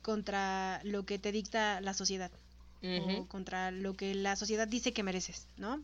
contra 0.02 0.80
lo 0.84 1.06
que 1.06 1.18
te 1.18 1.32
dicta 1.32 1.82
la 1.82 1.94
sociedad 1.94 2.32
o 2.82 3.26
contra 3.28 3.72
lo 3.72 3.94
que 3.94 4.16
la 4.16 4.38
sociedad 4.38 4.68
dice 4.68 4.94
que 4.94 5.04
mereces, 5.04 5.48
¿no? 5.58 5.84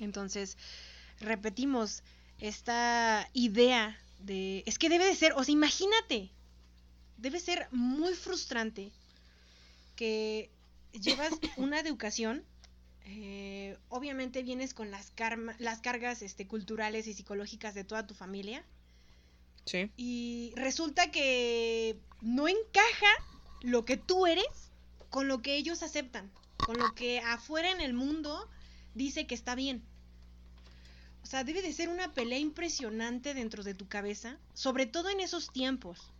Entonces, 0.00 0.56
repetimos 1.20 2.02
esta 2.40 3.28
idea 3.32 3.98
de, 4.20 4.62
es 4.66 4.78
que 4.78 4.88
debe 4.88 5.04
de 5.06 5.14
ser, 5.14 5.32
o 5.34 5.44
sea, 5.44 5.52
imagínate, 5.52 6.30
debe 7.16 7.40
ser 7.40 7.66
muy 7.72 8.14
frustrante 8.14 8.90
que 9.96 10.50
llevas 10.92 11.32
una 11.56 11.80
educación, 11.80 12.44
eh, 13.04 13.76
obviamente 13.88 14.42
vienes 14.42 14.74
con 14.74 14.90
las, 14.90 15.10
karma- 15.12 15.56
las 15.58 15.80
cargas 15.80 16.22
este, 16.22 16.46
culturales 16.46 17.06
y 17.06 17.14
psicológicas 17.14 17.74
de 17.74 17.84
toda 17.84 18.06
tu 18.06 18.14
familia, 18.14 18.64
Sí. 19.64 19.90
y 19.98 20.52
resulta 20.56 21.10
que 21.10 21.98
no 22.22 22.48
encaja 22.48 23.06
lo 23.60 23.84
que 23.84 23.98
tú 23.98 24.26
eres 24.26 24.46
con 25.10 25.28
lo 25.28 25.42
que 25.42 25.56
ellos 25.56 25.82
aceptan, 25.82 26.30
con 26.56 26.78
lo 26.78 26.94
que 26.94 27.20
afuera 27.20 27.70
en 27.70 27.82
el 27.82 27.92
mundo 27.92 28.48
dice 28.94 29.26
que 29.26 29.34
está 29.34 29.54
bien. 29.54 29.82
O 31.28 31.30
sea, 31.30 31.44
debe 31.44 31.60
de 31.60 31.74
ser 31.74 31.90
una 31.90 32.14
pelea 32.14 32.38
impresionante 32.38 33.34
dentro 33.34 33.62
de 33.62 33.74
tu 33.74 33.86
cabeza, 33.86 34.38
sobre 34.54 34.86
todo 34.86 35.10
en 35.10 35.20
esos 35.20 35.52
tiempos. 35.52 36.10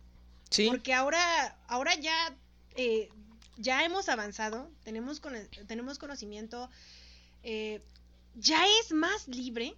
Sí. 0.51 0.67
Porque 0.67 0.93
ahora, 0.93 1.57
ahora 1.67 1.95
ya, 1.95 2.37
eh, 2.75 3.09
ya 3.57 3.83
hemos 3.83 4.07
avanzado, 4.07 4.69
tenemos, 4.83 5.19
cono- 5.19 5.39
tenemos 5.65 5.97
conocimiento, 5.97 6.69
eh, 7.41 7.81
ya 8.35 8.63
es 8.81 8.91
más 8.91 9.27
libre. 9.27 9.75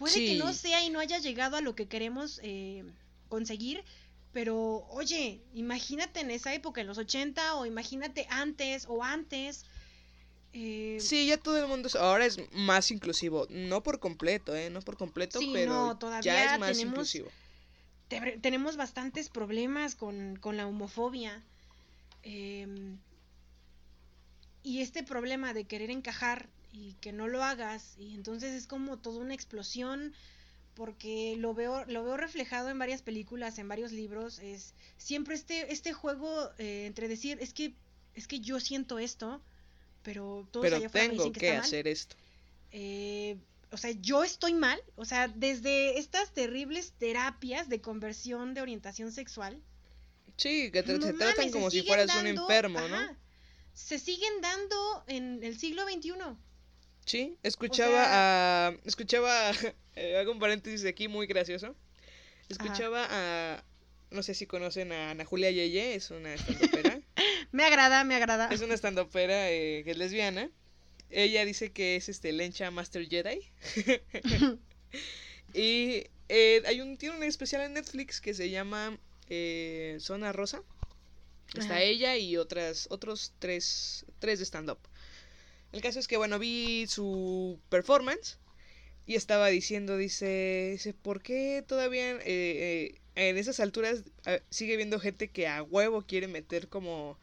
Puede 0.00 0.14
que 0.16 0.38
no 0.38 0.52
sea 0.52 0.84
y 0.84 0.90
no 0.90 0.98
haya 0.98 1.18
llegado 1.20 1.56
a 1.56 1.60
lo 1.60 1.76
que 1.76 1.86
queremos 1.86 2.40
eh, 2.42 2.82
conseguir, 3.28 3.84
pero 4.32 4.84
oye, 4.90 5.44
imagínate 5.54 6.18
en 6.18 6.32
esa 6.32 6.54
época, 6.54 6.80
en 6.80 6.88
los 6.88 6.98
80, 6.98 7.54
o 7.54 7.66
imagínate 7.66 8.26
antes 8.30 8.86
o 8.88 9.04
antes. 9.04 9.64
Eh, 10.52 10.98
Sí, 11.00 11.26
ya 11.26 11.36
todo 11.38 11.58
el 11.58 11.66
mundo 11.68 11.88
es- 11.88 11.96
ahora 11.96 12.26
es 12.26 12.38
más 12.52 12.90
inclusivo. 12.90 13.46
No 13.50 13.82
por 13.82 13.98
completo, 14.00 14.54
¿eh? 14.54 14.68
No 14.70 14.80
por 14.82 14.96
completo, 14.96 15.38
Sí, 15.38 15.50
pero 15.52 15.96
no, 15.98 16.20
ya 16.20 16.54
es 16.54 16.60
más 16.60 16.72
tenemos- 16.76 16.92
inclusivo. 16.92 17.30
te- 18.08 18.38
tenemos 18.42 18.76
bastantes 18.76 19.28
problemas 19.30 19.94
con, 19.94 20.36
con 20.36 20.56
la 20.56 20.66
homofobia. 20.66 21.42
em, 22.24 22.98
y 24.62 24.80
este 24.80 25.02
problema 25.02 25.52
de 25.54 25.64
querer 25.64 25.90
encajar 25.90 26.48
y 26.72 26.94
que 27.00 27.10
no 27.12 27.26
lo 27.26 27.42
hagas, 27.42 27.94
y 27.98 28.14
entonces 28.14 28.52
es 28.54 28.68
como 28.68 28.96
toda 28.98 29.18
una 29.18 29.34
explosión 29.34 30.12
porque 30.74 31.34
lo 31.36 31.52
veo, 31.52 31.84
lo 31.86 32.04
veo 32.04 32.16
reflejado 32.16 32.68
en 32.70 32.78
varias 32.78 33.02
películas, 33.02 33.58
en 33.58 33.66
varios 33.68 33.90
libros, 33.90 34.38
es 34.38 34.72
siempre 34.98 35.34
este, 35.34 35.72
este 35.72 35.92
juego 35.92 36.50
eh, 36.58 36.84
entre 36.86 37.08
decir, 37.08 37.38
es 37.40 37.52
que, 37.52 37.74
es 38.14 38.26
que 38.28 38.38
yo 38.40 38.60
siento 38.60 38.98
esto, 39.00 39.42
pero 40.02 40.46
todos 40.50 40.64
Pero 40.64 40.76
allá 40.76 40.86
afuera 40.86 41.04
me 41.04 41.10
tengo 41.10 41.24
dicen 41.24 41.32
que, 41.32 41.40
que 41.40 41.46
está 41.46 41.58
mal. 41.58 41.64
hacer 41.66 41.88
esto. 41.88 42.16
Eh, 42.72 43.36
o 43.70 43.76
sea, 43.76 43.90
yo 43.92 44.22
estoy 44.24 44.54
mal, 44.54 44.78
o 44.96 45.04
sea, 45.04 45.28
desde 45.28 45.98
estas 45.98 46.32
terribles 46.32 46.92
terapias 46.98 47.68
de 47.68 47.80
conversión 47.80 48.54
de 48.54 48.60
orientación 48.62 49.12
sexual, 49.12 49.60
Sí, 50.38 50.70
que 50.72 50.82
te, 50.82 50.94
no 50.94 51.00
mames, 51.00 51.18
tratan 51.18 51.44
se 51.46 51.50
como 51.50 51.70
si 51.70 51.82
fueras 51.82 52.08
un 52.16 52.24
dando- 52.24 52.42
enfermo, 52.42 52.80
¿no? 52.80 52.96
ajá, 52.96 53.16
Se 53.74 53.98
siguen 53.98 54.40
dando 54.40 55.04
en 55.06 55.42
el 55.44 55.58
siglo 55.58 55.82
XXI. 55.84 56.12
Sí, 57.04 57.36
escuchaba 57.42 58.04
sea- 58.04 58.66
a... 58.68 58.76
Escuchaba... 58.84 59.50
eh, 59.96 60.16
hago 60.16 60.32
un 60.32 60.38
paréntesis 60.38 60.86
aquí 60.86 61.06
muy 61.08 61.26
gracioso. 61.26 61.74
Escuchaba 62.48 63.06
a... 63.10 63.62
No 64.10 64.22
sé 64.22 64.34
si 64.34 64.46
conocen 64.46 64.92
a 64.92 65.10
Ana 65.10 65.24
Julia 65.24 65.50
Yeye, 65.50 65.94
es 65.94 66.10
una 66.10 66.34
estandopera. 66.34 67.00
Me 67.52 67.64
agrada, 67.64 68.02
me 68.04 68.16
agrada. 68.16 68.48
es 68.50 68.62
una 68.62 68.74
estandopera 68.74 69.50
eh, 69.50 69.82
que 69.84 69.92
es 69.92 69.96
lesbiana. 69.98 70.50
Ella 71.10 71.44
dice 71.44 71.70
que 71.70 71.96
es 71.96 72.08
este 72.08 72.32
Lencha 72.32 72.70
Master 72.70 73.06
Jedi. 73.06 73.40
y 75.54 76.04
eh, 76.28 76.62
hay 76.64 76.80
un, 76.80 76.96
tiene 76.96 77.16
un 77.16 77.22
especial 77.22 77.62
en 77.62 77.74
Netflix 77.74 78.20
que 78.22 78.32
se 78.32 78.48
llama 78.48 78.98
eh, 79.28 79.98
Zona 80.00 80.32
Rosa. 80.32 80.62
Está 81.48 81.74
Ajá. 81.74 81.82
ella 81.82 82.16
y 82.16 82.38
otras, 82.38 82.86
otros 82.90 83.34
tres, 83.38 84.06
tres 84.18 84.38
de 84.38 84.46
stand-up. 84.46 84.78
El 85.72 85.82
caso 85.82 85.98
es 85.98 86.08
que, 86.08 86.16
bueno, 86.16 86.38
vi 86.38 86.86
su 86.86 87.58
performance 87.68 88.38
y 89.06 89.16
estaba 89.16 89.48
diciendo, 89.48 89.96
dice, 89.96 90.70
dice 90.72 90.94
¿por 90.94 91.22
qué 91.22 91.64
todavía 91.66 92.12
eh, 92.12 92.20
eh, 92.24 93.00
en 93.14 93.36
esas 93.36 93.60
alturas 93.60 94.04
sigue 94.48 94.76
viendo 94.76 95.00
gente 95.00 95.28
que 95.28 95.48
a 95.48 95.62
huevo 95.62 96.02
quiere 96.06 96.28
meter 96.28 96.68
como, 96.68 97.18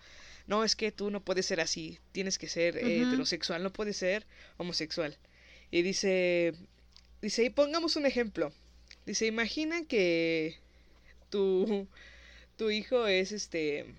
no, 0.50 0.64
es 0.64 0.76
que 0.76 0.92
tú 0.92 1.12
no 1.12 1.24
puedes 1.24 1.46
ser 1.46 1.62
así, 1.62 2.00
tienes 2.12 2.40
que 2.40 2.48
ser 2.48 2.76
eh, 2.76 3.04
heterosexual, 3.04 3.62
no 3.62 3.72
puedes 3.72 3.98
ser 3.98 4.26
homosexual? 4.58 5.16
Y 5.70 5.84
dice, 5.84 6.56
dice, 7.22 7.44
y 7.44 7.52
pongamos 7.52 7.96
un 7.96 8.08
ejemplo. 8.08 8.52
Dice, 9.06 9.28
imagina 9.28 9.86
que 9.86 10.58
tu, 11.30 11.88
tu 12.58 12.72
hijo 12.72 13.06
es 13.06 13.32
este 13.32 13.94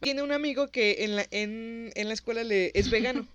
tiene 0.00 0.22
un 0.22 0.30
amigo 0.30 0.68
que 0.68 0.98
en 1.00 1.16
la, 1.16 1.26
en, 1.32 1.90
en 1.96 2.06
la 2.06 2.14
escuela 2.14 2.44
le, 2.44 2.70
es 2.74 2.88
vegano. 2.88 3.26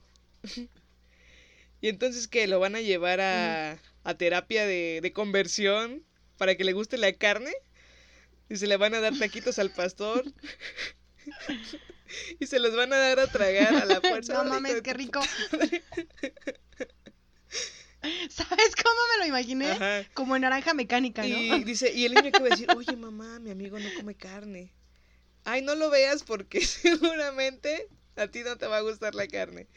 y 1.81 1.89
entonces 1.89 2.29
que 2.29 2.47
lo 2.47 2.61
van 2.61 2.77
a 2.77 2.81
llevar 2.81 3.19
a, 3.19 3.77
a 4.05 4.17
terapia 4.17 4.65
de, 4.65 5.01
de 5.01 5.11
conversión 5.11 6.01
para 6.37 6.55
que 6.55 6.63
le 6.63 6.71
guste 6.71 6.97
la 6.97 7.11
carne. 7.11 7.51
Y 8.47 8.55
se 8.55 8.67
le 8.67 8.77
van 8.77 8.93
a 8.93 9.01
dar 9.01 9.19
taquitos 9.19 9.59
al 9.59 9.71
pastor. 9.71 10.23
y 12.39 12.45
se 12.47 12.59
los 12.59 12.75
van 12.75 12.93
a 12.93 12.97
dar 12.97 13.19
a 13.19 13.27
tragar 13.27 13.75
a 13.75 13.85
la 13.85 14.01
fuerza. 14.09 14.33
No 14.33 14.43
mames, 14.45 14.81
qué 14.81 14.93
rico. 14.93 15.21
¿Sabes 18.29 18.75
cómo 18.75 18.99
me 19.13 19.19
lo 19.19 19.25
imaginé? 19.27 19.71
Ajá. 19.71 20.03
Como 20.13 20.35
en 20.35 20.41
naranja 20.41 20.73
mecánica, 20.73 21.21
¿no? 21.21 21.27
Y 21.27 21.63
dice, 21.63 21.93
y 21.93 22.05
el 22.05 22.13
niño 22.13 22.31
que 22.31 22.39
va 22.39 22.47
a 22.47 22.49
decir, 22.49 22.67
oye 22.75 22.97
mamá, 22.97 23.39
mi 23.39 23.51
amigo 23.51 23.79
no 23.79 23.87
come 23.95 24.15
carne. 24.15 24.73
Ay, 25.45 25.61
no 25.61 25.75
lo 25.75 25.89
veas 25.89 26.23
porque 26.23 26.65
seguramente 26.65 27.87
a 28.15 28.27
ti 28.27 28.43
no 28.43 28.57
te 28.57 28.67
va 28.67 28.77
a 28.77 28.81
gustar 28.81 29.15
la 29.15 29.27
carne. 29.27 29.67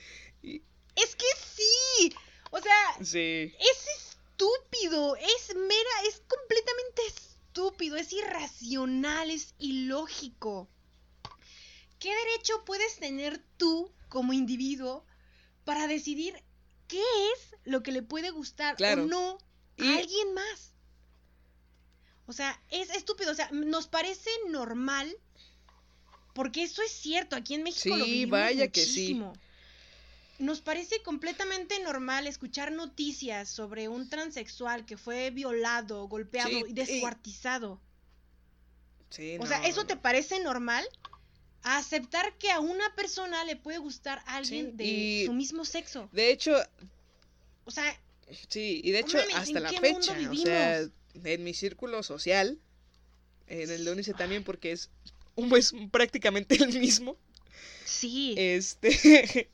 Y, 0.43 0.63
Es 0.97 1.15
que 1.15 1.27
sí. 1.45 2.13
O 2.51 2.61
sea, 2.61 3.05
sí. 3.05 3.55
es 3.59 3.87
estúpido. 3.97 5.17
Es 5.17 5.55
mera, 5.55 6.03
es 6.09 6.23
completamente 6.27 7.03
estúpido. 7.09 7.97
Es 7.97 8.13
irracional, 8.13 9.31
es 9.31 9.55
ilógico. 9.59 10.69
¿Qué 12.07 12.15
derecho 12.15 12.65
puedes 12.65 13.01
tener 13.01 13.43
tú 13.57 13.91
como 14.09 14.33
individuo 14.33 15.05
para 15.65 15.89
decidir 15.89 16.41
qué 16.87 17.03
es 17.35 17.57
lo 17.65 17.83
que 17.83 17.91
le 17.91 18.01
puede 18.01 18.31
gustar 18.31 18.77
Claro. 18.77 19.03
o 19.03 19.07
no 19.09 19.39
a 19.81 19.85
Y- 19.85 19.99
alguien 19.99 20.33
más? 20.33 20.73
O 22.29 22.33
sea, 22.33 22.63
es 22.71 22.91
estúpido. 22.91 23.33
O 23.33 23.35
sea, 23.35 23.51
nos 23.51 23.89
parece 23.89 24.31
normal. 24.51 25.17
Porque 26.33 26.63
eso 26.63 26.81
es 26.81 26.93
cierto. 26.93 27.35
Aquí 27.35 27.55
en 27.55 27.65
México 27.65 27.97
lo 27.97 28.05
vivimos 28.05 28.31
vaya 28.39 28.69
que 28.69 28.83
sí. 28.85 29.15
muchísimo. 29.15 29.33
Nos 30.39 30.61
parece 30.61 31.03
completamente 31.03 31.81
normal 31.81 32.29
escuchar 32.29 32.71
noticias 32.71 33.49
sobre 33.49 33.89
un 33.89 34.09
transexual 34.09 34.87
que 34.87 34.97
fue 34.97 35.31
violado, 35.31 36.07
golpeado 36.07 36.51
Sí, 36.51 36.65
y 36.69 36.73
descuartizado. 36.73 37.81
Sí, 39.11 39.39
O 39.41 39.47
sea, 39.47 39.67
¿eso 39.67 39.81
no. 39.81 39.87
te 39.89 39.97
parece 39.97 40.39
normal? 40.39 40.87
A 41.67 41.79
aceptar 41.79 42.33
que 42.39 42.51
a 42.53 42.61
una 42.61 42.95
persona 42.95 43.45
le 43.45 43.57
puede 43.57 43.79
gustar 43.79 44.23
a 44.27 44.37
alguien 44.37 44.67
Sí, 44.71 44.73
de 44.77 45.23
su 45.27 45.33
mismo 45.33 45.65
sexo. 45.65 46.09
De 46.13 46.31
hecho, 46.31 46.53
O 47.65 47.71
sea, 47.71 47.85
sí, 48.49 48.81
y 48.85 48.91
de 48.93 49.01
hecho 49.01 49.19
mames, 49.19 49.35
hasta 49.37 49.59
¿en 49.59 49.63
la 49.65 49.71
fecha, 49.73 50.13
o 50.31 50.35
sea, 50.37 50.81
en 51.25 51.45
mi 51.45 51.55
círculo 51.55 52.03
social, 52.03 52.59
en 53.49 53.71
el 53.71 53.85
de 53.85 53.91
Unice 53.93 54.15
también 54.15 54.45
porque 54.45 54.73
es, 54.73 54.91
un- 55.35 55.55
es 55.57 55.75
prácticamente 55.91 56.55
el 56.63 56.79
mismo, 56.79 57.17
sí. 57.85 58.35
este, 58.37 59.51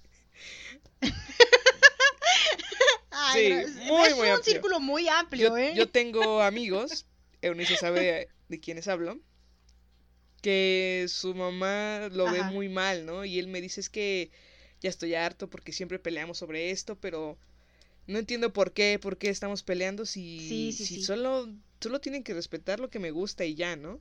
Ay, 3.11 3.65
sí, 3.65 3.81
muy, 3.89 4.07
es 4.09 4.17
muy 4.17 4.27
un 4.29 4.35
amplio. 4.35 4.43
círculo 4.55 4.81
muy 4.81 5.09
amplio, 5.09 5.49
yo, 5.51 5.57
¿eh? 5.57 5.73
yo 5.75 5.89
tengo 5.89 6.43
amigos, 6.43 7.07
Eunice 7.43 7.77
sabe 7.77 8.29
de 8.49 8.61
quiénes 8.61 8.89
hablo, 8.89 9.19
que 10.43 11.07
su 11.09 11.35
mamá 11.35 12.09
lo 12.13 12.31
ve 12.31 12.43
muy 12.45 12.69
mal, 12.69 13.07
¿no? 13.07 13.25
Y 13.25 13.39
él 13.39 13.49
me 13.49 13.61
dice, 13.63 13.81
es 13.81 13.91
que 13.91 14.31
ya 14.83 14.91
estoy 14.91 15.15
harto 15.15 15.49
porque 15.51 15.73
siempre 15.73 15.99
peleamos 16.01 16.39
sobre 16.39 16.71
esto, 16.71 16.97
pero 17.01 17.39
no 18.07 18.19
entiendo 18.19 18.53
por 18.53 18.73
qué, 18.73 18.99
por 19.01 19.19
qué 19.19 19.31
estamos 19.31 19.63
peleando 19.63 20.07
si, 20.07 20.39
Sí, 20.41 20.73
sí, 20.73 20.87
si 20.87 20.97
sí. 20.97 21.03
solo, 21.05 21.49
solo 21.81 22.01
tienen 22.01 22.25
que 22.25 22.35
respetar 22.35 22.81
lo 22.81 22.91
que 22.91 22.99
me 23.01 23.11
gusta 23.13 23.45
y 23.45 23.55
ya, 23.55 23.77
¿no? 23.77 24.01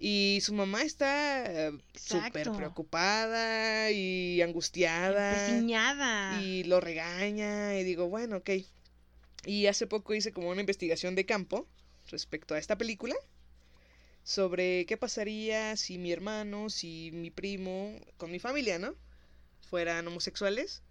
Y 0.00 0.38
su 0.42 0.54
mamá 0.54 0.82
está 0.82 1.44
eh, 1.68 1.72
súper 1.94 2.52
preocupada 2.52 3.90
y 3.90 4.40
angustiada 4.42 5.36
y 6.40 6.62
lo 6.64 6.80
regaña 6.80 7.78
y 7.78 7.84
digo, 7.84 8.08
bueno, 8.08 8.36
ok. 8.38 8.50
Y 9.46 9.66
hace 9.66 9.86
poco 9.88 10.14
hice 10.14 10.32
como 10.32 10.50
una 10.50 10.60
investigación 10.60 11.14
de 11.16 11.26
campo 11.26 11.66
respecto 12.10 12.54
a 12.54 12.58
esta 12.58 12.78
película 12.78 13.16
sobre 14.28 14.84
qué 14.86 14.96
pasaría 14.98 15.76
si 15.76 15.98
mi 15.98 16.12
hermano, 16.12 16.68
si 16.70 17.10
mi 17.12 17.30
primo, 17.30 17.94
con 18.18 18.30
mi 18.30 18.38
familia, 18.40 18.78
¿no? 18.78 18.94
Fueran 19.70 20.06
homosexuales. 20.08 20.82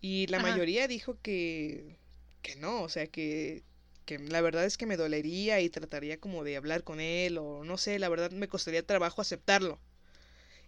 Y 0.00 0.26
la 0.28 0.38
Ajá. 0.38 0.52
mayoría 0.52 0.88
dijo 0.88 1.18
que, 1.22 1.98
que 2.42 2.56
no, 2.56 2.82
o 2.82 2.88
sea, 2.88 3.06
que, 3.08 3.64
que 4.06 4.18
la 4.18 4.40
verdad 4.42 4.64
es 4.64 4.78
que 4.78 4.86
me 4.86 4.96
dolería 4.96 5.60
y 5.60 5.70
trataría 5.70 6.20
como 6.20 6.44
de 6.44 6.56
hablar 6.56 6.84
con 6.84 7.00
él 7.00 7.38
o 7.38 7.64
no 7.64 7.78
sé, 7.78 7.98
la 7.98 8.08
verdad 8.08 8.30
me 8.32 8.48
costaría 8.48 8.86
trabajo 8.86 9.22
aceptarlo. 9.22 9.80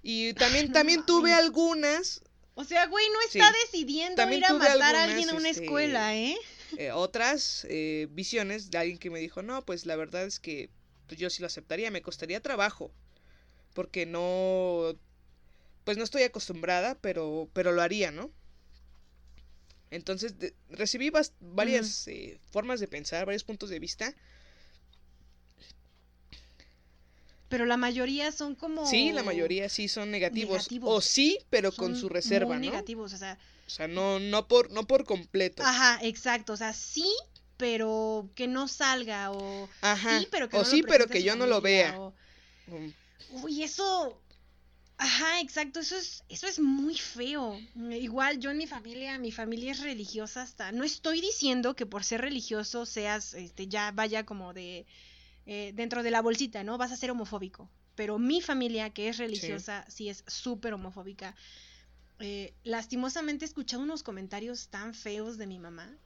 Y 0.03 0.34
también, 0.34 0.72
también 0.72 1.05
tuve 1.07 1.32
algunas 1.32 2.22
O 2.55 2.64
sea, 2.64 2.86
güey, 2.86 3.07
no 3.12 3.20
Sí. 3.22 3.38
está 3.38 3.53
decidiendo 3.64 4.16
También 4.16 4.40
ir 4.40 4.46
a 4.46 4.55
matar 4.55 4.96
a 4.96 5.05
alguien 5.05 5.30
a 5.30 5.34
una 5.34 5.49
este, 5.49 5.62
escuela, 5.62 6.16
¿eh? 6.16 6.36
eh, 6.76 6.92
otras 6.92 7.66
eh, 7.70 8.09
visiones 8.11 8.70
de 8.70 8.78
alguien 8.78 8.99
que 8.99 9.11
me 9.11 9.20
dijo, 9.20 9.42
no, 9.42 9.64
pues 9.64 9.86
la 9.86 9.96
verdad 9.96 10.24
es 10.24 10.40
que 10.40 10.70
pues, 11.09 11.20
yo 11.20 11.30
sí 11.30 11.42
lo 11.42 11.46
aceptaría, 11.48 11.90
me 11.90 12.02
costaría 12.02 12.40
trabajo, 12.42 12.92
porque 13.74 14.06
no, 14.06 14.96
pues 15.84 15.98
no 15.98 16.04
estoy 16.04 16.24
acostumbrada, 16.24 16.96
pero, 17.00 17.48
pero 17.54 17.72
lo 17.72 17.82
haría, 17.82 18.11
¿no? 18.12 18.30
Entonces 19.90 20.38
de- 20.38 20.54
recibí 20.70 21.11
bas- 21.11 21.32
varias 21.40 22.06
eh, 22.09 22.38
formas 22.52 22.80
de 22.80 22.88
pensar, 22.88 23.24
varios 23.26 23.44
puntos 23.44 23.70
de 23.70 23.78
vista. 23.78 24.14
Pero 27.48 27.64
la 27.64 27.76
mayoría 27.78 28.30
son 28.30 28.54
como... 28.54 28.84
Sí, 28.84 29.12
la 29.12 29.22
mayoría 29.22 29.68
sí 29.68 29.88
son 29.88 30.11
negativos, 30.11 30.68
o 30.82 31.00
sí, 31.00 31.38
pero 31.50 31.72
con 31.72 31.96
su 31.96 32.09
reserva, 32.09 32.56
muy 32.56 32.66
¿no? 32.66 32.72
negativos, 32.72 33.12
o 33.14 33.16
sea... 33.16 33.38
O 33.66 33.70
sea, 33.70 33.88
no, 33.88 34.18
no 34.18 34.48
por, 34.48 34.70
no 34.70 34.86
por 34.86 35.04
completo. 35.04 35.62
Ajá, 35.62 35.98
exacto, 36.02 36.52
o 36.52 36.56
sea, 36.56 36.72
sí, 36.72 37.06
pero 37.59 38.30
que 38.34 38.46
no 38.48 38.68
salga, 38.68 39.32
o... 39.32 39.68
Ajá. 39.82 40.20
Sí, 40.20 40.28
pero 40.30 40.48
que 40.48 40.56
o 40.56 40.61
no 40.61 40.64
lo 40.64 40.70
sí, 40.70 40.82
pero 40.82 41.06
que 41.09 41.22
yo 41.22 41.36
no 41.36 41.46
lo 41.46 41.61
vea. 41.61 41.98
o- 41.98 42.14
Uy, 43.42 43.62
eso. 43.62 44.20
Ajá, 44.98 45.40
exacto, 45.40 45.80
eso 45.80 45.96
es, 45.96 46.24
eso 46.28 46.46
es 46.48 46.59
muy 46.61 46.96
feo. 46.96 47.61
Igual 47.92 48.40
yo 48.40 48.50
en 48.50 48.59
mi 48.59 48.66
familia, 48.66 49.18
mi 49.18 49.32
familia 49.32 49.72
es 49.72 49.80
religiosa 49.80 50.42
hasta. 50.42 50.72
No 50.72 50.84
estoy 50.84 51.20
diciendo 51.20 51.76
que 51.76 51.86
por 51.86 52.04
ser 52.04 52.20
religioso 52.22 52.86
seas, 52.86 53.34
este, 53.34 53.68
ya 53.68 53.92
vaya 53.92 54.26
como 54.26 54.52
de 54.54 54.86
eh, 55.46 55.72
dentro 55.74 56.02
de 56.02 56.11
la 56.12 56.22
bolsita, 56.22 56.64
¿no? 56.64 56.78
Vas 56.78 56.92
a 56.92 56.96
ser 56.96 57.11
homofóbico. 57.12 57.70
Pero 57.96 58.18
mi 58.18 58.40
familia, 58.42 58.90
que 58.90 59.09
es 59.09 59.18
religiosa, 59.18 59.84
sí, 59.88 60.09
es 60.11 60.24
súper 60.26 60.74
homofóbica. 60.74 61.36
Eh, 62.20 62.54
lastimosamente 62.64 63.44
he 63.44 63.48
escuchado 63.48 63.82
unos 63.82 64.02
comentarios 64.02 64.68
tan 64.68 64.94
feos 64.94 65.38
de 65.38 65.46
mi 65.46 65.59
mamá. 65.59 65.96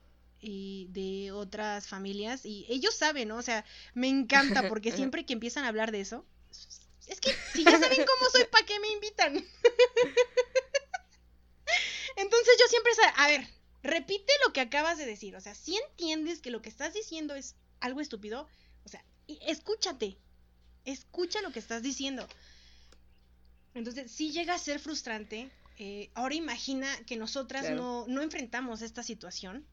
Y 0.43 0.88
de 0.90 1.30
otras 1.32 1.86
familias 1.86 2.45
y 2.45 2.66
ellos 2.68 2.95
saben, 2.95 3.28
¿no? 3.28 3.36
O 3.36 3.43
sea, 3.43 3.64
me 3.95 4.09
encanta 4.09 4.68
porque 4.68 4.93
siempre 5.11 5.24
que 5.24 5.32
empiezan 5.32 5.64
a 5.64 5.68
hablar 5.68 5.93
de 5.93 6.01
eso, 6.01 6.26
es 7.07 7.20
que 7.20 7.32
si 7.55 7.64
ya 7.64 7.78
saben 7.78 8.05
cómo 8.05 8.30
soy, 8.30 8.45
¿para 8.51 8.66
qué 8.66 8.78
me 8.80 8.88
invitan? 8.93 9.36
Entonces 12.16 12.55
yo 12.61 12.66
siempre, 12.68 12.93
a 13.16 13.26
ver, 13.28 13.47
repite 13.82 14.32
lo 14.47 14.53
que 14.53 14.61
acabas 14.61 14.99
de 14.99 15.07
decir, 15.07 15.34
o 15.36 15.40
sea, 15.40 15.55
si 15.55 15.76
entiendes 15.76 16.40
que 16.40 16.51
lo 16.51 16.61
que 16.61 16.68
estás 16.68 16.93
diciendo 16.93 17.34
es 17.34 17.55
algo 17.80 18.01
estúpido, 18.01 18.49
o 18.84 18.88
sea, 18.88 19.05
escúchate, 19.47 20.18
escucha 20.84 21.40
lo 21.40 21.53
que 21.53 21.59
estás 21.59 21.82
diciendo. 21.82 22.26
Entonces, 23.74 24.11
sí 24.11 24.32
llega 24.32 24.55
a 24.55 24.59
ser 24.59 24.78
frustrante. 24.80 25.51
eh, 25.78 26.11
ahora 26.14 26.34
imagina 26.34 26.86
que 27.07 27.16
nosotras 27.16 27.62
Claro. 27.62 27.76
no, 27.76 28.05
no 28.07 28.22
enfrentamos 28.22 28.82
esta 28.82 29.03
situación. 29.03 29.66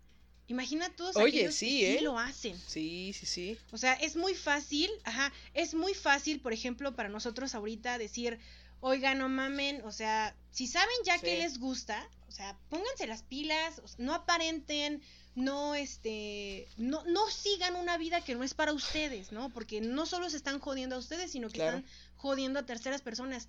Imagina 0.49 0.89
todos 0.89 1.15
Oye, 1.15 1.27
aquellos 1.37 1.55
sí, 1.55 1.79
que 1.79 1.93
¿eh? 1.93 1.97
sí 1.99 2.03
lo 2.03 2.19
hacen. 2.19 2.59
Sí, 2.67 3.13
sí, 3.17 3.25
sí. 3.25 3.57
O 3.71 3.77
sea, 3.77 3.93
es 3.93 4.15
muy 4.15 4.33
fácil, 4.33 4.89
ajá, 5.05 5.31
es 5.53 5.73
muy 5.73 5.93
fácil, 5.93 6.41
por 6.41 6.51
ejemplo, 6.53 6.95
para 6.95 7.07
nosotros 7.07 7.55
ahorita 7.55 7.97
decir, 7.97 8.39
oiga, 8.81 9.13
no 9.15 9.29
mamen, 9.29 9.81
o 9.85 9.91
sea, 9.91 10.35
si 10.51 10.65
saben 10.67 10.95
ya 11.05 11.19
que 11.19 11.37
les 11.37 11.59
gusta, 11.59 12.09
o 12.27 12.31
sea, 12.31 12.57
pónganse 12.69 13.05
las 13.07 13.23
pilas, 13.23 13.79
o 13.83 13.87
sea, 13.87 13.97
no 13.99 14.13
aparenten, 14.15 15.01
no, 15.35 15.75
este, 15.75 16.67
no, 16.77 17.03
no 17.05 17.29
sigan 17.29 17.75
una 17.75 17.97
vida 17.97 18.21
que 18.21 18.33
no 18.35 18.43
es 18.43 18.53
para 18.55 18.73
ustedes, 18.73 19.31
¿no? 19.31 19.49
Porque 19.51 19.81
no 19.81 20.05
solo 20.05 20.29
se 20.29 20.37
están 20.37 20.59
jodiendo 20.59 20.95
a 20.95 20.99
ustedes, 20.99 21.31
sino 21.31 21.47
que 21.49 21.59
Claro. 21.59 21.77
están 21.77 21.91
jodiendo 22.17 22.59
a 22.59 22.65
terceras 22.65 23.01
personas. 23.01 23.47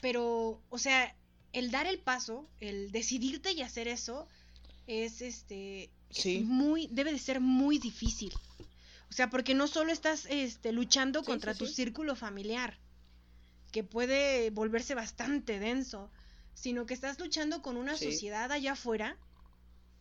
Pero, 0.00 0.62
o 0.70 0.78
sea, 0.78 1.14
el 1.52 1.70
dar 1.72 1.86
el 1.86 1.98
paso, 1.98 2.48
el 2.60 2.92
decidirte 2.92 3.50
y 3.52 3.62
hacer 3.62 3.88
eso, 3.88 4.28
es 4.86 5.20
este, 5.20 5.90
es 6.10 6.34
muy, 6.36 6.88
debe 6.92 7.12
de 7.12 7.18
ser 7.18 7.40
muy 7.40 7.78
difícil. 7.78 8.32
O 9.10 9.12
sea, 9.12 9.30
porque 9.30 9.54
no 9.54 9.66
solo 9.68 9.92
estás 9.92 10.26
este, 10.26 10.72
luchando 10.72 11.22
Sí, 11.22 11.24
contra 11.24 11.54
sí, 11.54 11.58
tu 11.58 11.66
sí. 11.66 11.74
círculo 11.74 12.16
familiar, 12.16 12.80
que 13.72 13.84
puede 13.84 14.50
volverse 14.50 14.94
bastante 14.94 15.58
denso, 15.58 16.12
sino 16.54 16.86
que 16.86 16.94
estás 16.94 17.18
luchando 17.18 17.62
con 17.62 17.76
una 17.76 17.96
sociedad 17.96 18.50
allá 18.52 18.72
afuera 18.72 19.18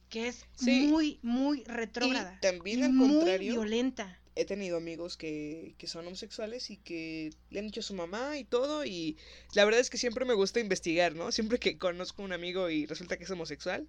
que 0.09 0.27
es 0.27 0.47
muy, 0.59 1.19
muy 1.21 1.63
retrógrada. 1.65 2.33
Y 2.35 2.39
también 2.39 2.81
y 2.81 2.83
al 2.83 2.93
muy 2.93 3.09
contrario, 3.09 3.55
violenta. 3.55 4.21
he 4.35 4.45
tenido 4.45 4.77
amigos 4.77 5.17
que, 5.17 5.75
que 5.77 5.87
son 5.87 6.05
homosexuales 6.07 6.69
y 6.69 6.77
que 6.77 7.31
le 7.49 7.59
han 7.59 7.65
dicho 7.67 7.79
a 7.81 7.83
su 7.83 7.93
mamá 7.93 8.37
y 8.37 8.45
todo 8.45 8.85
y 8.85 9.17
la 9.53 9.65
verdad 9.65 9.81
es 9.81 9.89
que 9.89 9.97
siempre 9.97 10.25
me 10.25 10.33
gusta 10.35 10.59
investigar, 10.59 11.15
¿no? 11.15 11.31
Siempre 11.31 11.59
que 11.59 11.77
conozco 11.77 12.21
a 12.21 12.25
un 12.25 12.33
amigo 12.33 12.69
y 12.69 12.85
resulta 12.85 13.17
que 13.17 13.23
es 13.25 13.31
homosexual, 13.31 13.87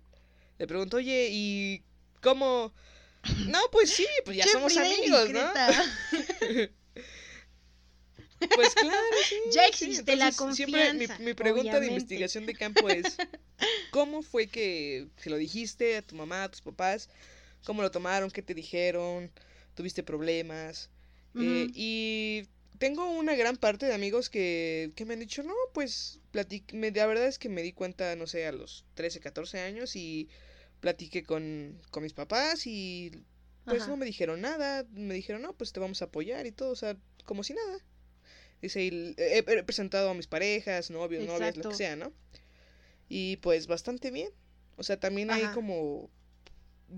le 0.58 0.66
pregunto, 0.66 0.96
oye, 0.98 1.28
¿y 1.32 1.84
cómo? 2.22 2.72
No, 3.46 3.60
pues 3.72 3.90
sí, 3.90 4.06
pues 4.24 4.36
ya 4.36 4.44
Che, 4.44 4.50
somos 4.50 4.72
Frida 4.72 4.86
amigos, 4.86 5.30
¿no? 5.30 5.52
Pues 8.54 8.74
claro, 8.74 9.16
sí. 9.28 9.36
Ya 9.52 9.62
sí, 9.64 9.68
existe 9.68 10.16
la 10.16 10.28
entonces, 10.28 10.56
Siempre 10.56 10.92
mi, 10.92 11.06
confianza, 11.06 11.24
mi 11.24 11.34
pregunta 11.34 11.80
de 11.80 11.88
investigación 11.88 12.46
de 12.46 12.54
campo 12.54 12.88
es, 12.88 13.16
¿cómo 13.90 14.22
fue 14.22 14.46
que 14.46 15.08
se 15.16 15.30
lo 15.30 15.36
dijiste 15.36 15.96
a 15.96 16.02
tu 16.02 16.14
mamá, 16.14 16.44
a 16.44 16.48
tus 16.48 16.60
papás? 16.60 17.08
¿Cómo 17.64 17.82
lo 17.82 17.90
tomaron? 17.90 18.30
¿Qué 18.30 18.42
te 18.42 18.54
dijeron? 18.54 19.30
¿Tuviste 19.74 20.02
problemas? 20.02 20.90
Eh, 21.34 21.68
y 21.74 22.46
tengo 22.78 23.10
una 23.10 23.34
gran 23.34 23.56
parte 23.56 23.86
de 23.86 23.94
amigos 23.94 24.28
que, 24.30 24.92
que 24.94 25.04
me 25.04 25.14
han 25.14 25.20
dicho, 25.20 25.42
no, 25.42 25.54
pues, 25.72 26.20
platic 26.30 26.72
me, 26.72 26.90
la 26.90 27.06
verdad 27.06 27.26
es 27.26 27.38
que 27.38 27.48
me 27.48 27.62
di 27.62 27.72
cuenta, 27.72 28.16
no 28.16 28.26
sé, 28.26 28.46
a 28.46 28.52
los 28.52 28.84
13, 28.94 29.20
14 29.20 29.60
años 29.60 29.94
y 29.96 30.28
platiqué 30.80 31.22
con, 31.22 31.80
con 31.90 32.02
mis 32.02 32.12
papás 32.12 32.66
y 32.66 33.12
pues 33.64 33.82
Ajá. 33.82 33.90
no 33.90 33.96
me 33.96 34.06
dijeron 34.06 34.40
nada, 34.40 34.86
me 34.92 35.14
dijeron, 35.14 35.42
no, 35.42 35.52
pues 35.52 35.72
te 35.72 35.80
vamos 35.80 36.00
a 36.02 36.06
apoyar 36.06 36.46
y 36.46 36.52
todo, 36.52 36.70
o 36.70 36.76
sea, 36.76 36.96
como 37.24 37.44
si 37.44 37.54
nada. 37.54 37.84
Dice, 38.62 38.82
y 38.82 39.14
he, 39.18 39.38
he 39.38 39.62
presentado 39.62 40.10
a 40.10 40.14
mis 40.14 40.26
parejas, 40.26 40.90
novios, 40.90 41.24
novias, 41.26 41.56
lo 41.56 41.70
que 41.70 41.76
sea, 41.76 41.96
¿no? 41.96 42.12
Y 43.08 43.36
pues 43.36 43.66
bastante 43.66 44.10
bien. 44.10 44.30
O 44.76 44.82
sea, 44.82 44.98
también 44.98 45.30
hay 45.30 45.44
como 45.54 46.10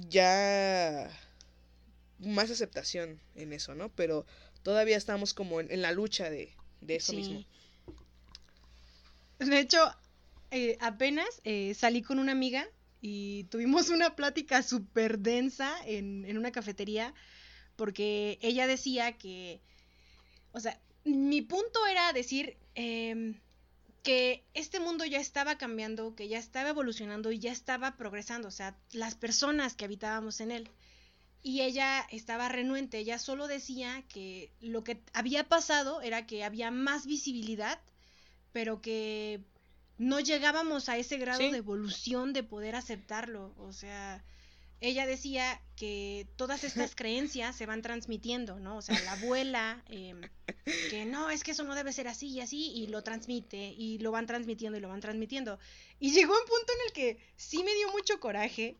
ya 0.09 1.11
más 2.19 2.51
aceptación 2.51 3.21
en 3.35 3.53
eso, 3.53 3.75
¿no? 3.75 3.91
Pero 3.91 4.27
todavía 4.63 4.97
estamos 4.97 5.35
como 5.35 5.61
en, 5.61 5.71
en 5.71 5.83
la 5.83 5.93
lucha 5.93 6.31
de, 6.31 6.55
de 6.81 6.97
eso 6.97 7.13
mismo. 7.13 7.45
De 9.39 9.59
hecho, 9.59 9.79
eh, 10.51 10.77
apenas 10.81 11.41
eh, 11.45 11.75
salí 11.75 12.03
con 12.03 12.19
una 12.19 12.33
amiga 12.33 12.67
y 13.01 13.45
tuvimos 13.45 13.89
una 13.89 14.15
plática 14.17 14.63
súper 14.63 15.19
densa 15.19 15.75
en, 15.87 16.25
en 16.27 16.37
una 16.37 16.53
cafetería 16.53 17.15
porque 17.81 18.39
ella 18.43 18.67
decía 18.67 19.17
que, 19.17 19.63
o 20.53 20.61
sea, 20.61 20.79
mi 21.05 21.41
punto 21.41 21.87
era 21.87 22.13
decir 22.13 22.59
em, 22.75 23.41
que 24.03 24.45
este 24.53 24.81
mundo 24.81 25.07
ya 25.07 25.19
estaba 25.19 25.57
cambiando, 25.57 26.15
que 26.15 26.29
ya 26.29 26.39
estaba 26.39 26.69
evolucionando 26.69 27.33
y 27.33 27.39
ya 27.39 27.53
estaba 27.53 27.97
progresando, 27.97 28.49
o 28.49 28.51
sea, 28.51 28.77
las 28.93 29.15
personas 29.15 29.77
que 29.77 29.87
habitábamos 29.87 30.43
en 30.43 30.51
él. 30.51 30.69
Y 31.43 31.63
ella 31.63 32.07
estaba 32.11 32.51
renuente, 32.51 32.99
ella 32.99 33.19
solo 33.19 33.47
decía 33.47 34.05
que 34.11 34.53
lo 34.61 34.85
que 34.85 35.01
había 35.15 35.49
pasado 35.49 36.03
era 36.03 36.27
que 36.27 36.45
había 36.45 36.71
más 36.71 37.07
visibilidad, 37.07 37.81
pero 38.53 38.83
que 38.83 39.41
no 40.01 40.19
llegábamos 40.19 40.89
a 40.89 40.97
ese 40.97 41.19
grado 41.19 41.41
Sí. 41.41 41.51
de 41.51 41.59
evolución 41.59 42.33
de 42.33 42.43
poder 42.43 42.75
aceptarlo. 42.75 43.53
O 43.59 43.75
sea, 43.75 44.25
ella 44.81 45.05
decía 45.05 45.61
que 45.77 46.27
todas 46.37 46.65
estas 46.65 46.95
creencias 46.97 47.55
se 47.55 47.67
van 47.67 47.83
transmitiendo, 47.83 48.59
¿no? 48.59 48.79
O 48.79 48.83
sea, 48.83 48.99
la 49.01 49.13
abuela, 49.13 49.85
em, 49.91 50.23
que 50.89 51.05
no, 51.05 51.29
es 51.29 51.45
que 51.45 51.51
eso 51.51 51.65
no 51.65 51.75
debe 51.75 51.93
ser 51.93 52.09
así 52.09 52.29
y 52.29 52.41
así, 52.41 52.73
y 52.73 52.87
lo 52.87 53.03
transmite, 53.03 53.75
y 53.77 53.99
lo 53.99 54.11
van 54.11 54.25
transmitiendo 54.25 54.79
y 54.79 54.81
lo 54.81 54.89
van 54.89 55.01
transmitiendo. 55.01 55.59
Y 55.99 56.13
llegó 56.13 56.33
un 56.33 56.47
punto 56.47 56.73
en 56.73 56.87
el 56.87 56.93
que 56.95 57.23
sí 57.37 57.63
me 57.63 57.75
dio 57.75 57.93
mucho 57.93 58.19
coraje, 58.21 58.79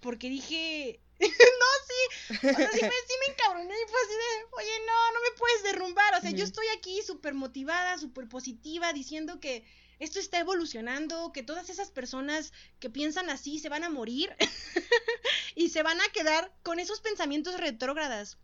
porque 0.00 0.30
dije, 0.30 1.00
no, 1.20 1.28
sí, 1.28 2.36
o 2.38 2.40
sea, 2.40 2.70
sí 2.72 2.80
me, 2.80 2.88
sí 2.88 3.14
me 3.26 3.32
encabroné 3.34 3.74
y 3.74 3.90
fue 3.90 4.00
así 4.00 4.14
de, 4.14 4.46
oye, 4.52 4.86
no, 4.86 5.12
no 5.12 5.20
me 5.20 5.36
puedes 5.36 5.62
derrumbar, 5.64 6.14
o 6.14 6.20
sea, 6.22 6.30
yo 6.30 6.44
estoy 6.44 6.66
aquí 6.78 7.02
súper 7.02 7.34
motivada, 7.34 7.98
súper 7.98 8.26
positiva, 8.26 8.94
diciendo 8.94 9.38
que 9.38 9.66
esto 9.98 10.18
está 10.18 10.38
evolucionando, 10.40 11.32
que 11.32 11.42
todas 11.42 11.70
esas 11.70 11.90
personas 11.90 12.52
que 12.80 12.90
piensan 12.90 13.30
así 13.30 13.58
se 13.58 13.68
van 13.68 13.84
a 13.84 13.88
morir 13.90 14.34
y 15.54 15.68
se 15.70 15.82
van 15.82 16.00
a 16.00 16.08
quedar 16.12 16.52
con 16.62 16.78
esos 16.78 17.00
pensamientos 17.00 17.58
retrógradas. 17.58 18.38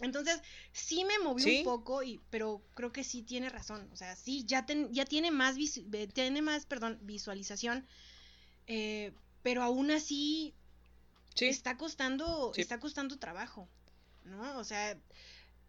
Entonces, 0.00 0.40
sí 0.72 1.04
me 1.04 1.18
movió 1.20 1.44
Sí. 1.44 1.58
un 1.58 1.64
poco, 1.64 2.02
y, 2.02 2.20
pero 2.30 2.62
creo 2.74 2.92
que 2.92 3.04
sí 3.04 3.22
tiene 3.22 3.48
razón. 3.48 3.88
O 3.92 3.96
sea, 3.96 4.16
sí, 4.16 4.44
ya, 4.44 4.66
ten- 4.66 4.92
ya 4.92 5.04
tiene 5.04 5.30
más, 5.30 5.56
vis- 5.56 5.84
tiene 6.12 6.42
más 6.42 6.66
perdón, 6.66 6.98
visualización, 7.02 7.86
eh, 8.66 9.12
pero 9.42 9.62
aún 9.62 9.90
así 9.90 10.54
Sí, 11.36 11.46
está 11.46 11.76
costando, 11.76 12.52
Sí. 12.54 12.60
está 12.60 12.78
costando 12.78 13.18
trabajo, 13.18 13.68
¿no? 14.24 14.56
O 14.58 14.64
sea, 14.64 14.96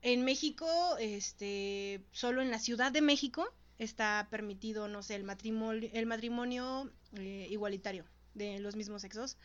en 0.01 0.23
México, 0.23 0.67
este, 0.99 2.01
solo 2.11 2.41
en 2.43 2.51
la 2.51 2.59
Ciudad 2.59 2.91
de 2.91 3.01
México 3.01 3.51
está 3.77 4.27
permitido, 4.29 4.87
no 4.87 5.03
sé, 5.03 5.15
el 5.15 5.23
matrimonio, 5.23 5.89
el 5.93 6.05
matrimonio 6.05 6.91
eh, 7.13 7.47
igualitario 7.49 8.05
de 8.33 8.59
los 8.59 8.75
mismos 8.75 9.01
sexos. 9.01 9.37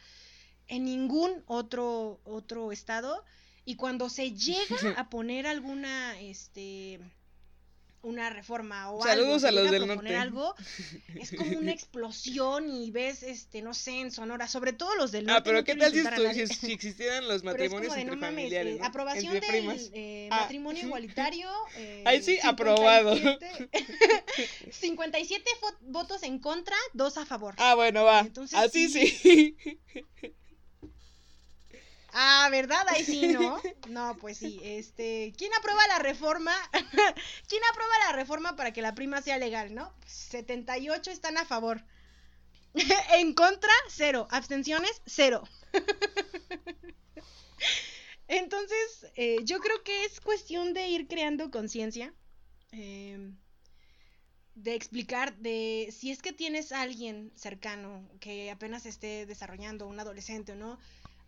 En 0.68 0.84
ningún 0.84 1.42
otro, 1.46 2.20
otro 2.24 2.72
estado. 2.72 3.24
Y 3.64 3.76
cuando 3.76 4.08
se 4.08 4.32
llega 4.32 4.76
a 4.96 5.10
poner 5.10 5.46
alguna, 5.46 6.18
este, 6.20 7.00
una 8.02 8.30
reforma 8.30 8.90
o 8.90 9.02
algo, 9.04 9.04
Saludos 9.04 9.42
se 9.42 9.48
a 9.48 9.52
los 9.52 9.70
del 9.70 9.86
norte. 9.86 10.16
algo, 10.16 10.54
es 11.20 11.30
como 11.36 11.58
una 11.58 11.70
explosión 11.72 12.68
y 12.70 12.90
ves, 12.90 13.22
este, 13.22 13.60
no 13.62 13.74
sé, 13.74 14.00
en 14.00 14.10
Sonora, 14.10 14.48
sobre 14.48 14.72
todo 14.72 14.94
los 14.96 15.12
del 15.12 15.28
Ah, 15.28 15.34
norte. 15.34 15.44
pero 15.50 15.58
no 15.58 15.64
¿qué 15.64 15.74
tal 15.76 15.92
si, 15.92 16.46
si- 16.46 16.72
existieran 16.72 17.28
los 17.28 17.42
Pero 17.42 17.52
matrimonios 17.52 17.94
de, 17.94 18.00
entre 18.00 18.16
no 18.16 18.20
familiares, 18.22 18.76
eh, 18.76 18.78
¿no? 18.80 18.86
aprobación 18.86 19.34
Entre 19.36 19.62
del 19.62 19.90
eh, 19.92 20.28
Ah. 20.32 20.40
matrimonio 20.40 20.82
igualitario. 20.86 21.48
eh, 21.76 22.02
Ahí 22.06 22.22
sí, 22.22 22.38
aprobado. 22.42 23.14
57 23.16 24.70
57 24.70 25.50
fo- 25.60 25.76
votos 25.82 26.22
en 26.22 26.38
contra, 26.38 26.76
dos 26.94 27.16
a 27.18 27.26
favor. 27.26 27.54
Ah, 27.58 27.74
bueno, 27.74 28.04
va. 28.04 28.20
Entonces, 28.20 28.58
Así 28.58 28.88
sí. 28.88 29.08
sí. 29.10 29.56
Ah, 32.12 32.48
¿verdad? 32.50 32.86
Ahí 32.88 33.04
sí, 33.04 33.28
¿no? 33.28 33.60
No, 33.86 34.16
pues 34.18 34.38
sí. 34.38 34.60
Este, 34.62 35.32
¿quién 35.36 35.52
aprueba 35.54 35.86
la 35.88 35.98
reforma? 35.98 36.54
¿Quién 37.48 37.62
aprueba 37.70 37.98
la 38.06 38.12
reforma 38.12 38.56
para 38.56 38.72
que 38.72 38.82
la 38.82 38.94
prima 38.94 39.22
sea 39.22 39.38
legal, 39.38 39.74
no? 39.74 39.94
78 40.06 41.10
están 41.10 41.38
a 41.38 41.44
favor. 41.44 41.84
en 43.14 43.34
contra, 43.34 43.72
cero. 43.88 44.26
Abstenciones, 44.30 45.02
cero. 45.06 45.44
Entonces, 48.28 49.06
eh, 49.14 49.38
yo 49.44 49.58
creo 49.60 49.82
que 49.82 50.04
es 50.04 50.20
cuestión 50.20 50.72
de 50.72 50.88
ir 50.88 51.06
creando 51.08 51.50
conciencia. 51.50 52.14
eh, 52.72 53.32
de 54.54 54.74
explicar 54.74 55.36
de 55.38 55.88
si 55.96 56.10
es 56.10 56.20
que 56.22 56.32
tienes 56.32 56.72
a 56.72 56.82
alguien 56.82 57.32
cercano 57.36 58.08
que 58.20 58.50
apenas 58.50 58.84
esté 58.86 59.24
desarrollando, 59.26 59.86
un 59.86 59.98
adolescente 60.00 60.52
o 60.52 60.56
no, 60.56 60.78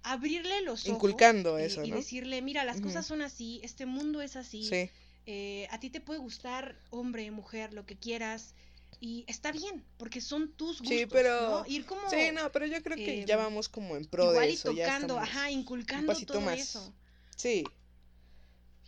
abrirle 0.03 0.63
los 0.63 0.81
ojos. 0.83 0.89
Inculcando 0.97 1.59
y- 1.61 1.65
eso, 1.65 1.85
y 1.85 1.91
¿no? 1.91 1.97
decirle, 1.97 2.43
mira, 2.43 2.65
las 2.65 2.81
cosas 2.81 3.07
son 3.07 3.23
así, 3.23 3.61
este 3.63 3.87
mundo 3.87 4.21
es 4.23 4.37
así. 4.37 4.65
Sí. 4.65 4.91
eh, 5.27 5.69
a 5.71 5.79
ti 5.79 5.89
te 5.91 6.01
puede 6.01 6.19
gustar 6.19 6.77
hombre, 6.91 7.31
mujer, 7.31 7.73
lo 7.75 7.87
que 7.87 7.97
quieras. 7.97 8.55
Y 9.01 9.25
está 9.29 9.53
bien, 9.53 9.85
porque 9.97 10.21
son 10.21 10.53
tus 10.53 10.79
gustos. 10.81 10.89
Sí, 10.89 11.07
pero- 11.07 11.41
¿no? 11.61 11.65
Ir 11.67 11.87
como 11.87 12.09
Sí, 12.11 12.31
no, 12.33 12.51
pero 12.53 12.67
yo 12.67 12.83
creo 12.83 12.97
que 12.97 13.23
eh, 13.23 13.25
ya 13.25 13.37
vamos 13.37 13.69
como 13.69 13.97
en 13.97 14.05
pro 14.05 14.31
igual 14.31 14.47
de 14.47 14.51
y 14.51 14.55
eso. 14.55 14.73
ya 14.73 14.87
tocando, 14.87 15.15
estamos 15.15 15.29
ajá, 15.37 15.51
inculcando 15.51 16.13
pasito 16.13 16.33
todo 16.35 16.43
más. 16.43 16.59
eso. 16.59 16.93
Sí. 17.37 17.65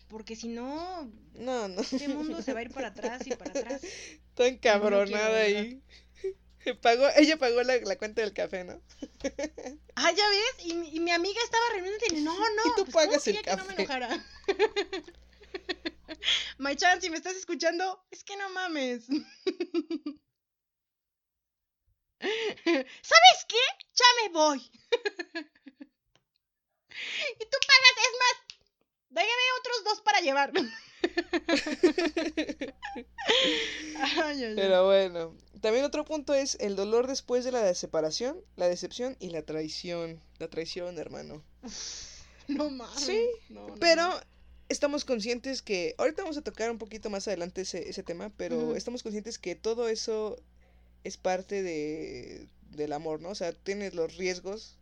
Porque 0.08 0.36
si 0.36 0.48
no, 0.48 1.10
No, 1.34 1.68
no. 1.68 1.80
este 1.80 2.08
mundo 2.08 2.42
se 2.42 2.52
va 2.52 2.60
a 2.60 2.62
ir 2.62 2.70
para 2.70 2.88
atrás 2.88 3.26
y 3.26 3.30
para 3.30 3.50
atrás. 3.50 3.80
Tan 4.34 4.56
cabronada 4.58 5.44
quiero, 5.44 5.60
ahí. 5.60 5.82
Pagó, 6.82 7.08
ella 7.16 7.36
pagó 7.36 7.62
la, 7.62 7.76
la 7.78 7.96
cuenta 7.98 8.22
del 8.22 8.32
café, 8.32 8.64
¿no? 8.64 8.80
Ah, 9.96 10.10
ya 10.10 10.28
ves, 10.28 10.66
y, 10.66 10.74
mi- 10.74 10.88
y 10.96 11.00
mi 11.00 11.12
amiga 11.12 11.40
estaba 11.44 11.62
riéndose 11.72 12.06
y 12.16 12.20
no, 12.22 12.34
no, 12.34 12.62
Y 12.64 12.74
tú 12.74 12.84
pues, 12.84 13.06
¿cómo 13.06 13.06
pagas 13.06 13.26
el 13.28 13.36
quería 13.36 13.42
que 13.42 13.56
no 13.56 13.64
me 13.64 13.76
café? 13.76 13.82
enojara? 13.82 14.26
My 16.58 16.74
Chan, 16.76 17.00
si 17.00 17.10
me 17.10 17.16
estás 17.16 17.36
escuchando, 17.36 18.04
es 18.10 18.24
que 18.24 18.36
no 18.36 18.48
mames. 18.50 19.06
¿Sabes 22.20 23.44
qué? 23.48 23.56
Ya 23.94 24.04
me 24.22 24.28
voy. 24.32 24.58
y 27.40 27.44
tú 27.44 27.58
pagas, 27.66 27.96
es 27.96 28.14
más, 28.18 28.36
déjame 29.10 29.52
otros 29.60 29.84
dos 29.84 30.00
para 30.02 30.20
llevar. 30.20 30.52
Ay, 31.16 32.74
ay, 34.24 34.44
ay. 34.44 34.52
Pero 34.56 34.84
bueno. 34.86 35.34
También 35.60 35.84
otro 35.84 36.04
punto 36.04 36.34
es 36.34 36.56
el 36.60 36.76
dolor 36.76 37.06
después 37.06 37.44
de 37.44 37.52
la 37.52 37.72
separación, 37.74 38.36
la 38.56 38.68
decepción 38.68 39.16
y 39.18 39.30
la 39.30 39.42
traición. 39.42 40.20
La 40.38 40.48
traición, 40.48 40.98
hermano. 40.98 41.42
No 42.46 42.68
mames. 42.68 43.00
Sí, 43.00 43.26
No, 43.48 43.68
no, 43.68 43.74
Pero 43.76 44.02
no. 44.06 44.20
estamos 44.68 45.06
conscientes 45.06 45.62
que. 45.62 45.94
Ahorita 45.96 46.20
vamos 46.22 46.36
a 46.36 46.42
tocar 46.42 46.70
un 46.70 46.76
poquito 46.76 47.08
más 47.08 47.26
adelante 47.26 47.62
ese, 47.62 47.88
ese 47.88 48.02
tema, 48.02 48.30
pero 48.36 48.76
estamos 48.76 49.02
conscientes 49.02 49.38
que 49.38 49.54
todo 49.54 49.88
eso 49.88 50.36
es 51.04 51.16
parte 51.16 51.62
de, 51.62 52.46
del 52.72 52.92
amor, 52.92 53.22
¿no? 53.22 53.30
O 53.30 53.34
sea, 53.34 53.54
tienes 53.54 53.94
los 53.94 54.18
riesgos 54.18 54.76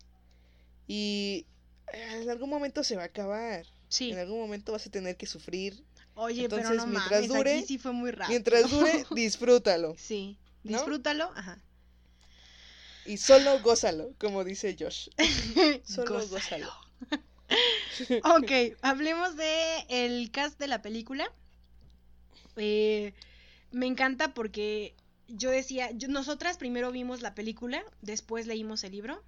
y 0.89 1.47
en 1.93 2.29
algún 2.29 2.51
momento 2.51 2.83
se 2.83 2.97
va 2.97 3.03
a 3.03 3.07
acabar. 3.07 3.65
Sí. 3.89 4.11
En 4.11 4.19
algún 4.19 4.41
momento 4.41 4.73
vas 4.73 4.89
a 4.89 4.91
tener 4.91 5.17
que 5.17 5.27
sufrir. 5.27 5.85
Oye, 6.15 6.49
pero 6.49 6.57
entonces, 6.63 6.77
no 6.79 6.87
mientras 6.87 7.29
mames, 7.29 7.31
dure- 7.31 7.59
aquí 7.59 7.67
sí 7.67 7.79
fue 7.79 7.93
muy 7.93 8.11
rápido. 8.11 8.29
Mientras 8.31 8.71
dure, 8.71 9.05
disfrútalo. 9.15 9.95
Sí. 9.99 10.39
¿no? 10.65 10.77
Disfrútalo. 10.79 11.31
Ajá. 11.35 11.59
Y 13.05 13.17
solo 13.17 13.61
gózalo, 13.63 14.13
como 14.19 14.45
dice 14.45 14.77
Josh. 14.79 15.09
Solo 15.85 16.21
Gózalo. 16.29 16.29
gózalo. 16.31 16.73
Ok, 18.37 18.77
hablemos 18.81 19.37
de 19.37 19.85
el 19.89 20.31
cast 20.31 20.59
de 20.59 20.67
la 20.69 20.81
película. 20.83 21.31
Eh, 22.57 23.13
me 23.73 23.87
encanta 23.87 24.33
porque 24.35 24.95
yo 25.29 25.51
decía, 25.51 25.91
yo- 25.93 26.09
nosotras 26.09 26.57
primero 26.59 26.91
vimos 26.93 27.21
la 27.23 27.35
película, 27.35 27.83
después 28.01 28.47
leímos 28.47 28.85
el 28.85 28.93
libro. 28.93 29.23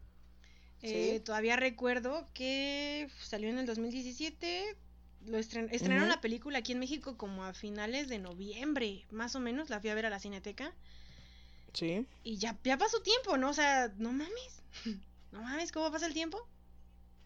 Eh, 0.82 1.14
Sí. 1.16 1.20
Todavía 1.20 1.56
recuerdo 1.56 2.26
que 2.34 3.08
salió 3.22 3.48
en 3.48 3.58
el 3.58 3.66
2017. 3.66 4.76
Lo 5.26 5.38
estren- 5.38 5.68
estrenaron 5.70 6.08
la 6.08 6.20
película 6.20 6.58
aquí 6.58 6.72
en 6.72 6.78
México 6.80 7.16
como 7.16 7.44
a 7.44 7.54
finales 7.54 8.08
de 8.08 8.18
noviembre, 8.18 9.04
más 9.10 9.34
o 9.34 9.40
menos. 9.40 9.70
La 9.70 9.80
fui 9.80 9.90
a 9.90 9.94
ver 9.94 10.06
a 10.06 10.10
la 10.10 10.18
Cineteca. 10.18 10.72
Sí. 11.72 12.06
Y 12.22 12.36
ya, 12.36 12.56
ya 12.62 12.76
pasó 12.78 13.00
tiempo, 13.00 13.36
¿no? 13.36 13.50
O 13.50 13.54
sea, 13.54 13.92
no 13.98 14.12
mames. 14.12 14.62
No 15.32 15.42
mames, 15.42 15.72
¿cómo 15.72 15.90
pasa 15.90 16.06
el 16.06 16.12
tiempo? 16.14 16.46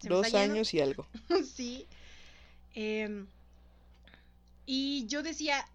Se 0.01 0.09
Dos 0.09 0.33
años 0.33 0.73
y 0.73 0.81
algo. 0.81 1.07
sí. 1.55 1.87
Em, 2.75 3.27
y 4.65 5.05
yo 5.09 5.23
decía, 5.23 5.69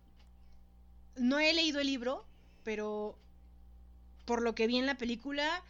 no 1.15 1.37
he 1.39 1.53
leído 1.53 1.79
el 1.79 1.85
libro, 1.85 2.25
pero 2.63 3.15
por 4.25 4.41
lo 4.41 4.55
que 4.55 4.65
vi 4.65 4.77
en 4.77 4.87
la 4.87 4.97
película, 4.97 5.63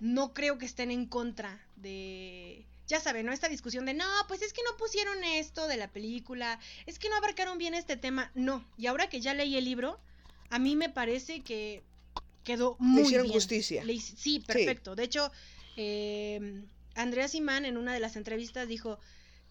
no 0.00 0.34
creo 0.34 0.58
que 0.58 0.66
estén 0.66 0.90
en 0.90 1.06
contra 1.06 1.64
de... 1.76 2.66
Ya 2.88 3.00
saben, 3.00 3.26
¿no? 3.26 3.32
Esta 3.32 3.48
discusión 3.48 3.86
de, 3.86 3.94
no, 3.94 4.06
pues 4.28 4.42
es 4.42 4.52
que 4.52 4.60
no 4.68 4.76
pusieron 4.76 5.22
esto 5.24 5.66
de 5.68 5.76
la 5.76 5.88
película, 5.88 6.58
es 6.86 6.98
que 6.98 7.08
no 7.08 7.16
abarcaron 7.16 7.56
bien 7.58 7.74
este 7.74 7.96
tema. 7.96 8.30
No, 8.34 8.64
y 8.76 8.86
ahora 8.86 9.08
que 9.08 9.20
ya 9.20 9.34
leí 9.34 9.56
el 9.56 9.64
libro, 9.64 9.98
a 10.50 10.58
mí 10.58 10.76
me 10.76 10.88
parece 10.88 11.40
que 11.42 11.82
quedó 12.44 12.76
muy 12.78 13.02
hicieron 13.02 13.26
bien. 13.26 13.34
justicia. 13.34 13.84
Le 13.84 13.98
sí, 14.00 14.40
perfecto. 14.40 14.94
De 14.96 15.04
hecho, 15.04 15.30
eh, 15.76 16.62
Andrea 16.94 17.28
Simán 17.28 17.64
en 17.64 17.76
una 17.76 17.94
de 17.94 18.00
las 18.00 18.16
entrevistas 18.16 18.68
dijo, 18.68 18.98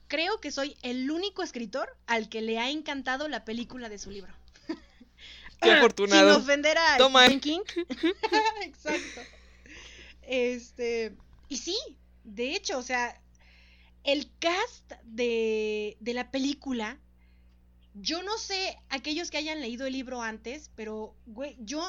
creo 0.08 0.40
que 0.42 0.52
soy 0.52 0.76
el 0.82 1.10
único 1.10 1.42
escritor 1.42 1.96
al 2.06 2.30
que 2.30 2.42
le 2.42 2.60
ha 2.60 2.70
encantado 2.70 3.28
la 3.30 3.46
película 3.46 3.90
de 3.90 3.98
su 3.98 4.12
libro. 4.12 4.34
Qué 5.62 5.70
Sin 5.70 5.78
afortunado. 5.78 6.38
ofender 6.38 6.78
a 6.78 6.98
Toma. 6.98 7.22
Stephen 7.26 7.40
King. 7.40 7.62
Exacto. 8.64 9.22
Este, 10.24 11.14
y 11.50 11.58
sí, 11.58 11.76
de 12.24 12.56
hecho, 12.56 12.78
o 12.78 12.84
sea, 12.84 13.22
el 14.04 14.32
cast 14.40 14.92
de, 15.04 15.98
de 16.00 16.14
la 16.14 16.32
película, 16.32 17.00
yo 17.94 18.24
no 18.24 18.38
sé 18.38 18.78
aquellos 18.90 19.32
que 19.32 19.38
hayan 19.38 19.62
leído 19.62 19.86
el 19.86 19.94
libro 19.94 20.22
antes, 20.22 20.72
pero, 20.76 21.16
güey, 21.26 21.58
yo, 21.60 21.84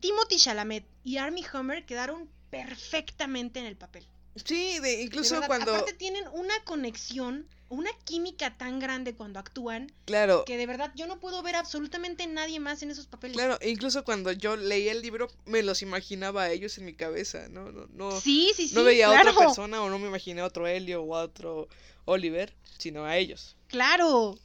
Timothy 0.00 0.36
Chalamet 0.36 0.86
y 1.02 1.16
Armie 1.16 1.44
Hummer 1.52 1.84
quedaron 1.86 2.30
perfectamente 2.50 3.60
en 3.60 3.66
el 3.66 3.76
papel. 3.76 4.06
Sí, 4.36 4.78
de, 4.80 5.02
incluso 5.02 5.40
cuando. 5.46 5.74
Aparte 5.74 5.92
tienen 5.94 6.24
una 6.32 6.54
conexión, 6.64 7.48
una 7.68 7.90
química 8.04 8.56
tan 8.56 8.78
grande 8.78 9.14
cuando 9.14 9.38
actúan, 9.38 9.90
Claro, 10.04 10.44
que 10.44 10.56
de 10.56 10.66
verdad 10.66 10.92
yo 10.94 11.06
no 11.06 11.18
puedo 11.18 11.42
ver 11.42 11.56
absolutamente 11.56 12.26
nadie 12.26 12.60
más 12.60 12.82
en 12.82 12.90
esos 12.90 13.06
papeles. 13.06 13.36
claro, 13.36 13.58
incluso 13.62 14.04
cuando 14.04 14.32
yo 14.32 14.56
leía 14.56 14.92
el 14.92 15.02
libro, 15.02 15.28
me 15.46 15.62
los 15.62 15.82
imaginaba 15.82 16.42
a 16.44 16.50
ellos 16.50 16.76
en 16.78 16.84
mi 16.84 16.94
cabeza, 16.94 17.48
¿no? 17.48 17.72
No, 17.72 17.86
no, 17.92 18.20
Sí, 18.20 18.52
sí, 18.54 18.68
sí. 18.68 18.74
no 18.74 18.84
veía 18.84 19.06
a 19.08 19.20
otra 19.20 19.34
persona 19.34 19.82
o 19.82 19.88
no 19.88 19.98
me 19.98 20.08
imaginé 20.08 20.40
a 20.42 20.46
otro 20.46 20.66
Helio 20.66 21.02
o 21.02 21.16
a 21.16 21.22
otro 21.22 21.68
Oliver, 22.04 22.54
sino 22.78 23.04
a 23.04 23.16
ellos. 23.16 23.56
Claro. 23.68 24.38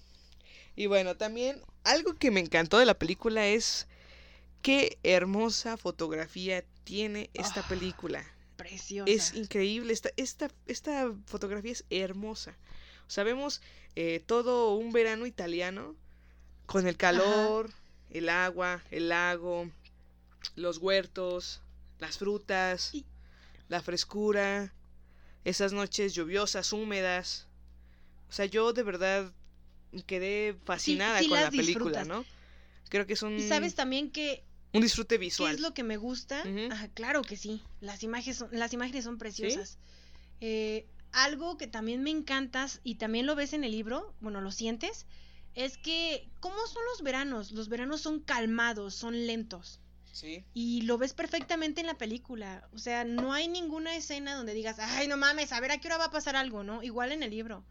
Y 0.75 0.87
bueno, 0.87 1.15
también 1.17 1.61
algo 1.83 2.15
que 2.15 2.31
me 2.31 2.39
encantó 2.39 2.77
de 2.77 2.85
la 2.85 2.97
película 2.97 3.47
es 3.47 3.87
qué 4.61 4.97
hermosa 5.03 5.77
fotografía 5.77 6.63
tiene 6.83 7.29
esta 7.33 7.61
Ah, 7.61 7.67
película. 7.67 8.25
Preciosa. 8.55 9.09
Es 9.11 9.33
increíble, 9.35 9.93
esta, 9.93 10.09
esta, 10.17 10.49
esta 10.67 11.13
fotografía 11.25 11.71
es 11.71 11.85
hermosa. 11.89 12.57
O 13.09 13.11
sea, 13.11 13.23
vemos 13.23 13.61
eh, 13.95 14.21
todo 14.23 14.75
un 14.75 14.91
verano 14.91 15.25
italiano 15.25 15.95
con 16.67 16.85
el 16.87 16.95
calor, 16.95 17.71
el 18.11 18.29
agua, 18.29 18.83
el 18.91 19.09
lago, 19.09 19.67
los 20.55 20.77
huertos, 20.77 21.61
las 21.97 22.19
frutas, 22.19 22.93
Y- 22.93 23.05
la 23.67 23.81
frescura, 23.81 24.71
esas 25.43 25.73
noches 25.73 26.13
lluviosas, 26.13 26.71
húmedas. 26.71 27.47
O 28.29 28.31
sea, 28.31 28.45
yo 28.45 28.73
de 28.73 28.83
verdad 28.83 29.33
quedé 30.05 30.55
fascinada 30.65 31.19
sí 31.19 31.27
con 31.29 31.41
la 31.41 31.49
película, 31.49 31.65
disfrutas. 32.01 32.07
¿no? 32.07 32.25
Creo 32.89 33.07
que 33.07 33.13
es 33.13 33.23
un, 33.23 33.39
Y 33.39 33.47
sabes 33.47 33.73
también 33.73 34.11
que 34.11 34.43
un 34.71 34.81
disfrute 34.81 35.15
qué 35.15 35.19
visual. 35.19 35.55
es 35.55 35.61
lo 35.61 35.73
que 35.73 35.81
me 35.81 35.97
gusta. 35.97 36.43
Ajá, 36.69 36.89
claro 36.89 37.23
que 37.23 37.37
sí. 37.37 37.63
Las 37.81 38.03
imágenes 38.03 38.37
son, 38.37 38.49
las 38.51 38.71
imágenes 38.71 39.03
son 39.05 39.17
preciosas. 39.17 39.79
Eh, 40.41 40.85
algo 41.11 41.57
que 41.57 41.67
también 41.67 42.03
me 42.03 42.11
encantas 42.11 42.81
y 42.83 42.95
también 42.95 43.25
lo 43.25 43.35
ves 43.35 43.53
en 43.53 43.63
el 43.63 43.71
libro, 43.71 44.15
bueno, 44.21 44.41
lo 44.41 44.51
sientes, 44.51 45.05
es 45.55 45.77
que 45.77 46.29
¿cómo 46.39 46.55
son 46.67 46.83
los 46.91 47.01
veranos? 47.01 47.51
Los 47.51 47.69
veranos 47.69 48.01
son 48.01 48.19
calmados, 48.19 48.95
son 48.95 49.25
lentos. 49.27 49.79
Sí. 50.11 50.43
Y 50.53 50.81
lo 50.81 50.97
ves 50.97 51.13
perfectamente 51.13 51.81
en 51.81 51.87
la 51.87 51.97
película. 51.97 52.67
O 52.73 52.77
sea, 52.77 53.05
no 53.05 53.31
hay 53.31 53.47
ninguna 53.47 53.95
escena 53.95 54.35
donde 54.35 54.53
digas, 54.53 54.77
ay, 54.79 55.07
no 55.07 55.17
mames, 55.17 55.51
a 55.53 55.59
ver 55.59 55.71
a 55.71 55.77
qué 55.77 55.87
hora 55.87 55.97
va 55.97 56.05
a 56.05 56.11
pasar 56.11 56.35
algo, 56.35 56.63
¿no? 56.63 56.83
Igual 56.83 57.11
en 57.11 57.23
el 57.23 57.29
libro. 57.29 57.63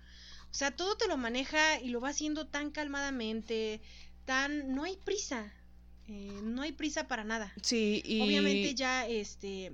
O 0.51 0.55
sea, 0.55 0.71
todo 0.71 0.97
te 0.97 1.09
lo 1.09 1.17
maneja 1.17 1.81
y 1.81 1.89
lo 1.89 2.01
va 2.01 2.09
haciendo 2.11 2.47
tan 2.47 2.71
calmadamente, 2.71 3.83
tan... 4.25 4.75
No 4.75 4.85
hay 4.85 4.97
prisa. 4.97 5.53
eh, 6.07 6.41
no 6.43 6.63
hay 6.63 6.73
prisa 6.73 7.07
para 7.07 7.25
nada. 7.25 7.53
Sí, 7.63 8.03
y... 8.05 8.23
Obviamente 8.23 8.75
ya, 8.75 9.07
este, 9.07 9.73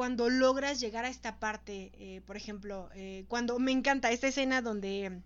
cuando 0.00 0.30
logras 0.30 0.80
llegar 0.80 1.04
a 1.04 1.10
esta 1.10 1.38
parte, 1.38 1.92
eh, 1.98 2.22
por 2.26 2.34
ejemplo, 2.34 2.88
eh, 2.94 3.26
cuando 3.28 3.58
me 3.58 3.70
encanta 3.70 4.10
esta 4.10 4.28
escena 4.28 4.62
donde 4.62 5.20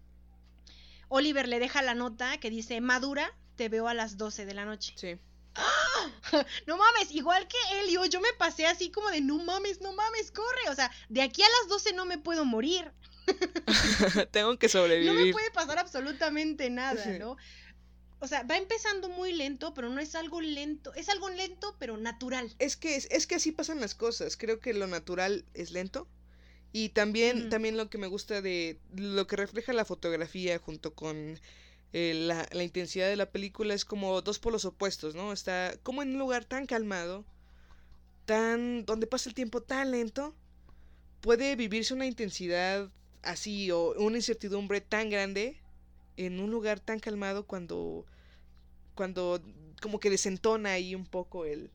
Oliver 1.06 1.46
le 1.46 1.60
deja 1.60 1.80
la 1.80 1.94
nota 1.94 2.38
que 2.38 2.50
dice, 2.50 2.80
Madura, 2.80 3.32
te 3.54 3.68
veo 3.68 3.86
a 3.86 3.94
las 3.94 4.18
12 4.18 4.46
de 4.46 4.54
la 4.54 4.64
noche. 4.64 4.92
Sí. 4.96 5.16
No 6.66 6.76
mames, 6.76 7.12
igual 7.12 7.46
que 7.46 7.56
Elio, 7.82 8.04
yo 8.06 8.20
me 8.20 8.32
pasé 8.36 8.66
así 8.66 8.90
como 8.90 9.10
de 9.10 9.20
no 9.20 9.38
mames, 9.38 9.80
no 9.80 9.92
mames, 9.92 10.32
corre. 10.32 10.68
O 10.68 10.74
sea, 10.74 10.90
de 11.08 11.22
aquí 11.22 11.40
a 11.40 11.46
las 11.60 11.68
12 11.68 11.92
no 11.92 12.04
me 12.04 12.18
puedo 12.18 12.44
morir. 12.44 12.90
Tengo 14.32 14.58
que 14.58 14.68
sobrevivir. 14.68 15.12
No 15.12 15.24
me 15.24 15.30
puede 15.30 15.52
pasar 15.52 15.78
absolutamente 15.78 16.68
nada, 16.68 17.06
¿no? 17.20 17.36
O 18.24 18.26
sea, 18.26 18.42
va 18.42 18.56
empezando 18.56 19.10
muy 19.10 19.34
lento, 19.34 19.74
pero 19.74 19.90
no 19.90 20.00
es 20.00 20.14
algo 20.14 20.40
lento. 20.40 20.94
Es 20.94 21.10
algo 21.10 21.28
lento, 21.28 21.76
pero 21.78 21.98
natural. 21.98 22.54
Es 22.58 22.74
que, 22.74 22.96
es, 22.96 23.06
es 23.10 23.26
que 23.26 23.34
así 23.34 23.52
pasan 23.52 23.82
las 23.82 23.94
cosas. 23.94 24.38
Creo 24.38 24.60
que 24.60 24.72
lo 24.72 24.86
natural 24.86 25.44
es 25.52 25.72
lento 25.72 26.08
Y 26.72 26.88
también, 26.90 27.50
también 27.50 27.76
lo 27.76 27.90
que 27.90 27.98
me 27.98 28.06
gusta 28.06 28.40
de 28.40 28.80
lo 28.96 29.26
que 29.26 29.36
refleja 29.36 29.74
la 29.74 29.84
fotografía 29.84 30.58
junto 30.58 30.94
con 30.94 31.38
eh, 31.92 32.14
la, 32.14 32.48
la 32.50 32.64
intensidad 32.64 33.08
de 33.08 33.16
la 33.16 33.30
película 33.30 33.74
es 33.74 33.84
como 33.84 34.22
dos 34.22 34.38
polos 34.38 34.64
opuestos, 34.64 35.14
¿no? 35.14 35.32
Está 35.32 35.76
como 35.82 36.02
en 36.02 36.12
un 36.14 36.18
lugar 36.18 36.46
tan 36.46 36.66
calmado, 36.66 37.26
tan 38.24 38.86
donde 38.86 39.06
pasa 39.06 39.28
el 39.28 39.34
tiempo 39.34 39.62
tan 39.62 39.90
lento, 39.90 40.34
puede 41.20 41.56
vivirse 41.56 41.94
una 41.94 42.06
intensidad 42.06 42.90
así 43.22 43.70
o 43.70 43.92
una 43.98 44.16
incertidumbre 44.16 44.80
tan 44.80 45.10
grande 45.10 45.60
en 46.16 46.40
un 46.40 46.50
lugar 46.50 46.80
tan 46.80 47.00
calmado 47.00 47.46
cuando 47.46 48.06
cuando 48.95 49.42
como 49.80 50.01
que 50.01 50.11
desentona 50.11 50.70
ahí 50.72 50.95
un 50.95 51.07
poco 51.07 51.45
el 51.45 51.70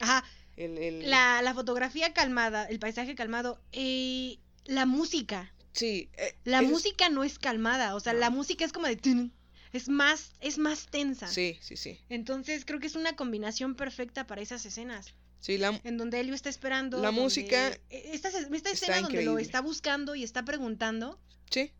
Ajá, 0.00 0.24
el, 0.56 0.78
el- 0.78 1.10
la, 1.10 1.42
la 1.42 1.54
fotografía 1.54 2.12
calmada, 2.12 2.64
el 2.66 2.78
paisaje 2.78 3.14
calmado, 3.14 3.60
eh, 3.72 4.38
la 4.64 4.86
música. 4.86 5.52
sí 5.72 6.08
eh, 6.16 6.34
La 6.44 6.60
es- 6.62 6.68
música 6.68 7.08
no 7.08 7.24
es 7.24 7.38
calmada, 7.38 7.94
o 7.94 8.00
sea, 8.00 8.12
No. 8.12 8.20
la 8.20 8.30
música 8.30 8.64
es 8.64 8.72
como 8.72 8.86
de... 8.86 9.30
Es 9.72 9.88
más, 9.88 10.32
es 10.40 10.56
más 10.56 10.86
tensa. 10.86 11.26
sí 11.28 11.58
sí 11.60 11.76
sí 11.76 12.00
Entonces 12.08 12.64
creo 12.64 12.80
que 12.80 12.86
es 12.86 12.94
una 12.96 13.16
combinación 13.16 13.74
perfecta 13.74 14.26
para 14.26 14.40
esas 14.40 14.64
escenas. 14.64 15.14
sí 15.40 15.58
la 15.58 15.78
En 15.84 15.98
donde 15.98 16.20
Elio 16.20 16.34
está 16.34 16.48
esperando. 16.48 17.00
La 17.02 17.10
música 17.10 17.68
e- 17.90 18.10
Esta, 18.14 18.28
esta 18.30 18.70
escena 18.70 19.00
donde 19.02 19.22
lo 19.24 19.38
está 19.38 19.60
buscando 19.60 20.14
y 20.14 20.22
está 20.24 20.44
preguntando. 20.44 21.18
sí 21.50 21.70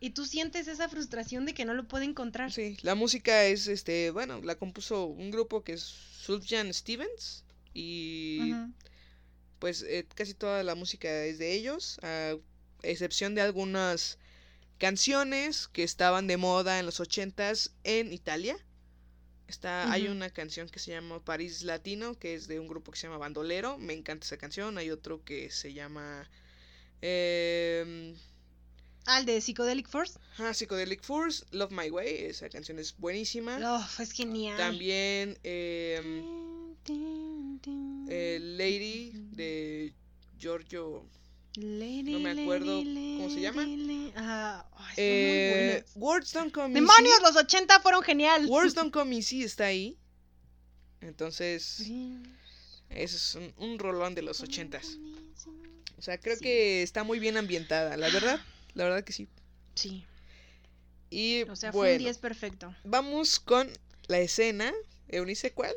Y 0.00 0.10
tú 0.10 0.24
sientes 0.24 0.66
esa 0.66 0.88
frustración 0.88 1.44
de 1.44 1.52
que 1.52 1.66
no 1.66 1.74
lo 1.74 1.86
puede 1.86 2.06
encontrar. 2.06 2.50
Sí, 2.50 2.78
la 2.82 2.94
música 2.94 3.44
es, 3.44 3.68
este, 3.68 4.10
bueno, 4.10 4.40
la 4.40 4.54
compuso 4.54 5.04
un 5.04 5.30
grupo 5.30 5.62
que 5.62 5.74
es 5.74 5.82
Sufjan 5.82 6.72
Stevens 6.72 7.44
y 7.74 8.54
pues 9.58 9.82
eh, 9.82 10.06
casi 10.14 10.32
toda 10.32 10.62
la 10.64 10.74
música 10.74 11.24
es 11.24 11.38
de 11.38 11.54
ellos, 11.54 12.00
a 12.02 12.34
excepción 12.82 13.34
de 13.34 13.42
algunas 13.42 14.18
canciones 14.78 15.68
que 15.68 15.82
estaban 15.82 16.26
de 16.26 16.38
moda 16.38 16.78
en 16.78 16.86
los 16.86 16.98
ochentas 16.98 17.72
en 17.84 18.12
Italia. 18.12 18.56
Está, 19.46 19.92
Hay 19.92 20.06
una 20.06 20.30
canción 20.30 20.68
que 20.68 20.78
se 20.78 20.92
llama 20.92 21.22
París 21.22 21.62
Latino, 21.62 22.18
que 22.18 22.34
es 22.34 22.48
de 22.48 22.58
un 22.58 22.68
grupo 22.68 22.92
que 22.92 22.98
se 22.98 23.06
llama 23.06 23.18
Bandolero, 23.18 23.76
me 23.78 23.92
encanta 23.92 24.24
esa 24.24 24.38
canción. 24.38 24.78
Hay 24.78 24.90
otro 24.90 25.24
que 25.24 25.50
se 25.50 25.74
llama 25.74 26.30
em, 27.02 28.14
Ah, 29.06 29.18
el 29.20 29.26
de 29.26 29.40
Psychedelic 29.40 29.88
Force. 29.88 30.18
ah, 30.38 30.52
Psychedelic 30.52 31.02
Force, 31.02 31.44
Love 31.50 31.72
My 31.72 31.90
Way, 31.90 32.26
esa 32.26 32.48
canción 32.48 32.78
es 32.78 32.96
buenísima. 32.96 33.58
Oh, 33.64 34.02
es 34.02 34.12
genial. 34.12 34.56
También 34.56 35.38
eh, 35.42 36.00
Lady 38.40 39.12
de 39.32 39.92
Giorgio. 40.38 41.04
Lady, 41.56 42.12
no 42.12 42.20
me 42.20 42.30
acuerdo 42.42 42.78
lady, 42.78 43.16
cómo 43.18 43.30
se 43.30 43.40
llama. 43.40 43.62
lady, 43.62 43.76
muy 43.86 44.12
Eh. 44.96 45.84
Words 45.96 46.32
Don't 46.32 46.52
Come 46.52 46.74
¡Demonios! 46.74 47.14
Easy. 47.14 47.22
Los 47.22 47.36
80 47.36 47.80
fueron 47.80 48.02
genial. 48.02 48.46
Words 48.46 48.74
Don't 48.78 48.92
Come 48.92 49.16
Easy 49.16 49.42
está 49.42 49.66
ahí. 49.66 49.96
Entonces, 51.00 51.80
ese 52.90 53.16
es 53.16 53.34
un, 53.34 53.52
un 53.56 53.78
rolón 53.78 54.14
de 54.14 54.22
los 54.22 54.40
ochentas. 54.42 54.98
O 55.98 56.02
sea, 56.02 56.18
creo 56.18 56.36
Sí. 56.36 56.42
que 56.42 56.82
está 56.82 57.02
muy 57.04 57.18
bien 57.18 57.36
ambientada, 57.36 57.96
la 57.96 58.10
verdad. 58.10 58.40
La 58.74 58.84
verdad 58.84 59.04
que 59.04 59.12
sí. 59.12 59.28
Sí. 59.74 60.04
Y 61.10 61.42
O 61.44 61.56
sea, 61.56 61.72
fue 61.72 61.80
bueno, 61.80 61.96
un 61.96 62.02
10 62.04 62.18
perfecto. 62.18 62.74
vamos 62.84 63.40
con 63.40 63.68
la 64.08 64.18
escena. 64.18 64.72
Eunice, 65.08 65.52
¿cuál? 65.52 65.74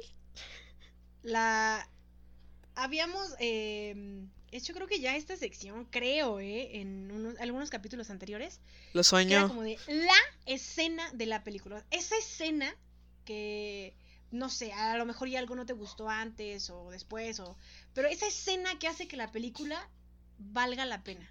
La. 1.24 1.88
Habíamos 2.76 3.36
eh, 3.40 4.26
hecho, 4.52 4.74
creo 4.74 4.88
que 4.88 5.00
ya 5.00 5.16
esta 5.16 5.38
sección, 5.38 5.86
creo, 5.86 6.40
¿eh? 6.40 6.80
En 6.82 7.12
unos- 7.12 7.38
algunos 7.40 7.70
capítulos 7.70 8.10
anteriores. 8.10 8.60
Lo 8.88 8.94
que 8.94 9.00
era 9.00 9.04
sueño. 9.04 9.48
como 9.48 9.62
de 9.62 9.78
la 9.88 10.16
escena 10.48 11.10
de 11.14 11.26
la 11.28 11.44
película. 11.44 11.86
Esa 11.92 12.18
escena 12.18 12.76
que, 13.26 13.96
no 14.32 14.50
sé, 14.50 14.74
a 14.74 14.98
lo 14.98 15.06
mejor 15.06 15.30
ya 15.30 15.38
algo 15.40 15.56
no 15.56 15.66
te 15.68 15.74
gustó 15.74 16.10
antes 16.10 16.70
o 16.72 16.90
después, 16.90 17.40
o 17.40 17.58
pero 17.94 18.08
esa 18.08 18.28
escena 18.28 18.78
que 18.80 18.88
hace 18.88 19.08
que 19.08 19.18
la 19.18 19.32
película 19.32 19.88
valga 20.40 20.86
la 20.86 21.04
pena. 21.04 21.30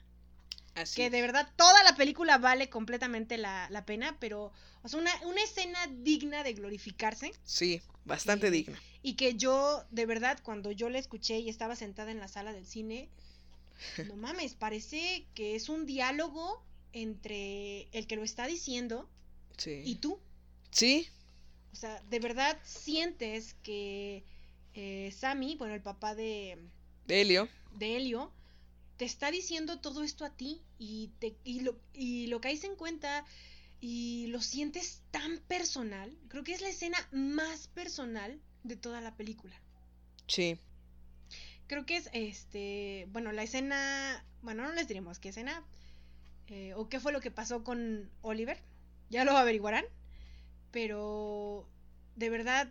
Así. 0.74 0.96
Que 0.96 1.10
de 1.10 1.20
verdad 1.20 1.48
toda 1.56 1.82
la 1.84 1.94
película 1.96 2.38
vale 2.38 2.70
completamente 2.70 3.36
la, 3.38 3.68
la 3.70 3.84
pena, 3.84 4.16
pero, 4.20 4.52
o 4.82 4.88
sea, 4.88 4.98
una, 5.00 5.12
una 5.26 5.42
escena 5.42 5.78
digna 5.86 6.42
de 6.42 6.54
glorificarse 6.54 7.32
Sí, 7.44 7.82
bastante 8.04 8.46
Eh, 8.48 8.50
digna. 8.50 8.80
y 9.02 9.14
que 9.14 9.34
yo, 9.34 9.84
de 9.90 10.06
verdad, 10.06 10.38
cuando 10.42 10.70
yo 10.72 10.88
la 10.88 10.98
escuché 10.98 11.38
y 11.40 11.48
estaba 11.50 11.76
sentada 11.76 12.10
en 12.10 12.18
la 12.20 12.28
sala 12.28 12.52
del 12.54 12.66
cine, 12.66 13.10
no 14.08 14.16
mames, 14.16 14.54
parece 14.54 15.26
que 15.34 15.54
es 15.56 15.68
un 15.68 15.84
diálogo 15.86 16.64
entre 16.92 17.88
el 17.92 18.06
que 18.06 18.16
lo 18.16 18.22
está 18.24 18.46
diciendo 18.46 19.08
Sí. 19.58 19.82
y 19.84 19.96
tú. 19.96 20.18
Sí, 20.70 21.06
O 21.72 21.76
sea, 21.76 22.02
de 22.08 22.18
verdad 22.18 22.58
sientes 22.64 23.54
que 23.62 24.24
eh, 24.74 25.12
Sammy, 25.14 25.56
bueno, 25.56 25.74
el 25.74 25.82
papá 25.82 26.14
de, 26.14 26.58
de 27.06 27.20
Helio. 27.20 27.48
de 27.72 27.96
Helio, 27.96 28.32
te 28.96 29.04
está 29.04 29.30
diciendo 29.30 29.80
todo 29.80 30.02
esto 30.02 30.24
a 30.24 30.30
ti 30.30 30.62
y, 30.78 31.10
te, 31.18 31.36
y, 31.44 31.60
lo, 31.60 31.76
y 31.92 32.26
lo 32.28 32.40
caes 32.40 32.64
en 32.64 32.76
cuenta 32.76 33.24
y 33.80 34.26
lo 34.28 34.40
sientes 34.40 35.02
tan 35.10 35.38
personal. 35.48 36.16
Creo 36.28 36.44
que 36.44 36.52
es 36.52 36.60
la 36.60 36.68
escena 36.68 36.98
más 37.10 37.68
personal 37.68 38.40
de 38.62 38.76
toda 38.76 39.00
la 39.00 39.16
película. 39.16 39.54
Sí. 40.26 40.58
Creo 41.66 41.86
que 41.86 41.96
es 41.96 42.10
este, 42.12 43.08
bueno, 43.10 43.32
la 43.32 43.42
escena, 43.42 44.24
bueno, 44.42 44.62
no 44.62 44.72
les 44.72 44.88
diremos 44.88 45.18
qué 45.18 45.30
escena 45.30 45.64
eh, 46.48 46.74
o 46.74 46.88
qué 46.88 47.00
fue 47.00 47.12
lo 47.12 47.20
que 47.20 47.30
pasó 47.30 47.64
con 47.64 48.10
Oliver, 48.20 48.58
ya 49.10 49.24
lo 49.24 49.36
averiguarán, 49.36 49.84
pero 50.70 51.66
de 52.16 52.30
verdad, 52.30 52.68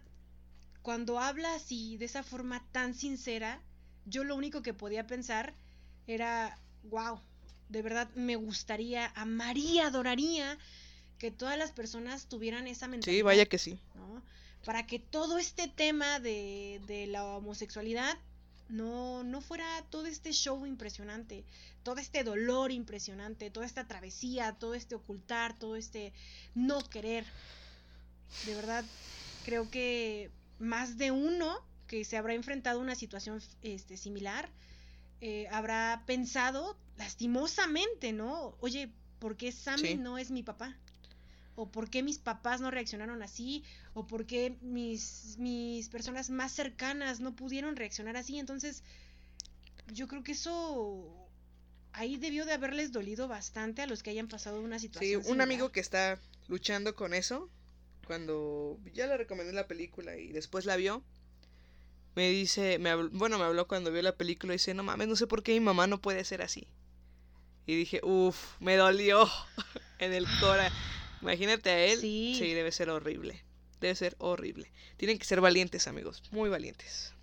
cuando 0.82 1.20
habla 1.20 1.56
así, 1.56 1.98
de 1.98 2.06
esa 2.06 2.24
forma 2.24 2.66
tan 2.72 2.94
sincera, 2.94 3.62
yo 4.06 4.24
lo 4.24 4.36
único 4.36 4.62
que 4.62 4.74
podía 4.74 5.08
pensar 5.08 5.56
era, 6.08 6.58
wow, 6.84 7.20
de 7.70 7.82
verdad 7.82 8.10
me 8.16 8.36
gustaría, 8.36 9.08
amaría, 9.16 9.88
adoraría 9.88 10.58
que 11.18 11.32
todas 11.32 11.58
las 11.58 11.72
personas 11.72 12.28
tuvieran 12.28 12.68
esa 12.68 12.88
mentalidad. 12.88 13.18
Sí, 13.18 13.22
vaya 13.22 13.46
que 13.46 13.58
sí. 13.58 13.80
¿no? 13.96 14.22
Para 14.66 14.86
que 14.88 15.00
todo 15.00 15.38
este 15.38 15.68
tema 15.68 16.20
de, 16.20 16.82
de 16.88 17.08
la 17.08 17.26
homosexualidad 17.26 18.18
no, 18.70 19.24
no 19.24 19.42
fuera 19.42 19.66
todo 19.90 20.06
este 20.06 20.32
show 20.32 20.66
impresionante, 20.66 21.44
todo 21.84 21.98
este 21.98 22.24
dolor 22.24 22.72
impresionante, 22.72 23.52
toda 23.52 23.66
esta 23.66 23.88
travesía, 23.88 24.54
todo 24.54 24.74
este 24.74 24.96
ocultar, 24.96 25.58
todo 25.58 25.76
este 25.76 26.14
no 26.56 26.82
querer. 26.90 27.26
De 28.46 28.56
verdad, 28.56 28.86
creo 29.46 29.70
que 29.70 30.32
más 30.60 30.98
de 30.98 31.12
uno 31.12 31.60
que 31.88 32.06
se 32.06 32.18
habrá 32.18 32.34
enfrentado 32.34 32.80
a 32.80 32.84
una 32.84 32.96
situación 32.96 33.42
este, 33.62 33.98
similar 33.98 34.50
eh, 35.22 35.48
habrá 35.52 36.04
pensado 36.06 36.78
lastimosamente, 36.98 38.14
¿no? 38.14 38.56
Oye, 38.60 38.92
¿por 39.20 39.38
qué 39.38 39.52
Sammy 39.52 39.90
Sí. 39.90 39.96
no 39.96 40.18
es 40.18 40.32
mi 40.32 40.44
papá? 40.44 40.78
o 41.56 41.70
por 41.70 41.90
qué 41.90 42.02
mis 42.02 42.18
papás 42.18 42.62
no 42.62 42.72
reaccionaron 42.72 43.22
así, 43.22 43.64
o 43.94 44.08
por 44.08 44.26
qué 44.26 44.58
mis, 44.62 45.36
mis 45.38 45.90
personas 45.90 46.30
más 46.30 46.54
cercanas 46.54 47.20
no 47.20 47.36
pudieron 47.36 47.76
reaccionar 47.76 48.16
así. 48.18 48.40
Entonces, 48.40 48.84
yo 49.94 50.08
creo 50.08 50.24
que 50.24 50.32
eso 50.32 51.28
ahí 51.94 52.16
debió 52.18 52.46
de 52.46 52.54
haberles 52.54 52.92
dolido 52.92 53.28
bastante 53.28 53.82
a 53.82 53.88
los 53.88 54.02
que 54.02 54.10
hayan 54.12 54.28
pasado 54.30 54.62
una 54.62 54.80
Sí, 54.80 54.88
situación. 54.88 55.20
un 55.20 55.24
similar. 55.26 55.44
amigo 55.48 55.72
que 55.72 55.82
está 55.82 56.20
luchando 56.48 56.96
con 56.96 57.14
eso, 57.14 57.50
cuando 58.08 58.80
ya 58.94 59.06
le 59.08 59.18
recomendé 59.18 59.54
la 59.54 59.68
película 59.68 60.18
y 60.18 60.32
después 60.32 60.66
la 60.66 60.78
vio, 60.78 61.04
me 62.16 62.30
dice, 62.30 62.78
me 62.80 62.90
habló- 62.92 63.10
bueno, 63.14 63.38
me 63.38 63.46
habló 63.46 63.68
cuando 63.68 63.92
vio 63.92 64.02
la 64.02 64.16
película 64.16 64.54
y 64.54 64.58
dice, 64.58 64.74
no 64.74 64.84
mames, 64.84 65.08
no 65.08 65.16
sé 65.16 65.28
por 65.28 65.44
qué 65.44 65.54
mi 65.54 65.60
mamá 65.62 65.88
no 65.88 66.02
puede 66.02 66.24
ser 66.26 66.42
así. 66.42 66.68
Y 67.66 67.76
dije, 67.76 68.02
uff, 68.04 68.38
me 68.60 68.76
dolió 68.76 69.30
en 70.00 70.14
el 70.14 70.26
cora. 70.40 70.72
Imagínate 71.22 71.70
a 71.70 71.86
él. 71.86 72.00
Sí. 72.02 72.36
sí, 72.38 72.54
debe 72.54 72.72
ser 72.72 72.90
horrible. 72.90 73.44
Debe 73.80 73.96
ser 73.96 74.16
horrible. 74.20 74.72
Tienen 74.98 75.18
que 75.18 75.26
ser 75.26 75.42
valientes, 75.42 75.88
amigos, 75.88 76.22
muy 76.32 76.50
valientes. 76.50 77.14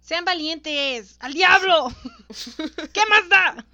Sean 0.00 0.24
valientes, 0.24 1.16
al 1.20 1.34
diablo. 1.34 1.88
¿Qué 2.92 3.00
más 3.10 3.28
da? 3.28 3.66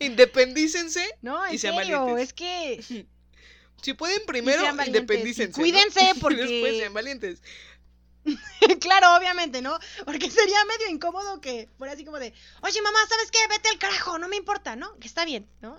Independícense. 0.00 1.04
No, 1.22 1.46
en 1.46 1.54
Y 1.54 1.58
sean 1.58 1.76
serio, 1.76 2.00
valientes. 2.00 2.28
es 2.28 2.32
que 2.34 3.06
Si 3.82 3.94
pueden 3.94 4.20
primero, 4.26 4.60
y 4.64 4.86
independícense. 4.86 5.52
¿no? 5.60 5.62
cuídense, 5.62 6.12
Y 6.16 6.18
porque- 6.18 6.42
después 6.46 6.78
sean 6.78 6.92
valientes. 6.94 7.42
claro, 8.80 9.16
obviamente, 9.16 9.62
¿no? 9.62 9.78
Porque 10.04 10.30
sería 10.30 10.64
medio 10.66 10.90
incómodo 10.90 11.40
que 11.40 11.68
fuera 11.78 11.92
así 11.94 12.04
como 12.04 12.18
de, 12.18 12.32
oye 12.62 12.82
mamá, 12.82 12.98
¿sabes 13.08 13.30
qué? 13.30 13.38
Vete 13.48 13.68
al 13.68 13.78
carajo, 13.78 14.18
no 14.18 14.28
me 14.28 14.36
importa, 14.36 14.76
¿no? 14.76 14.96
Que 14.98 15.06
está 15.08 15.24
bien, 15.24 15.48
¿no? 15.60 15.76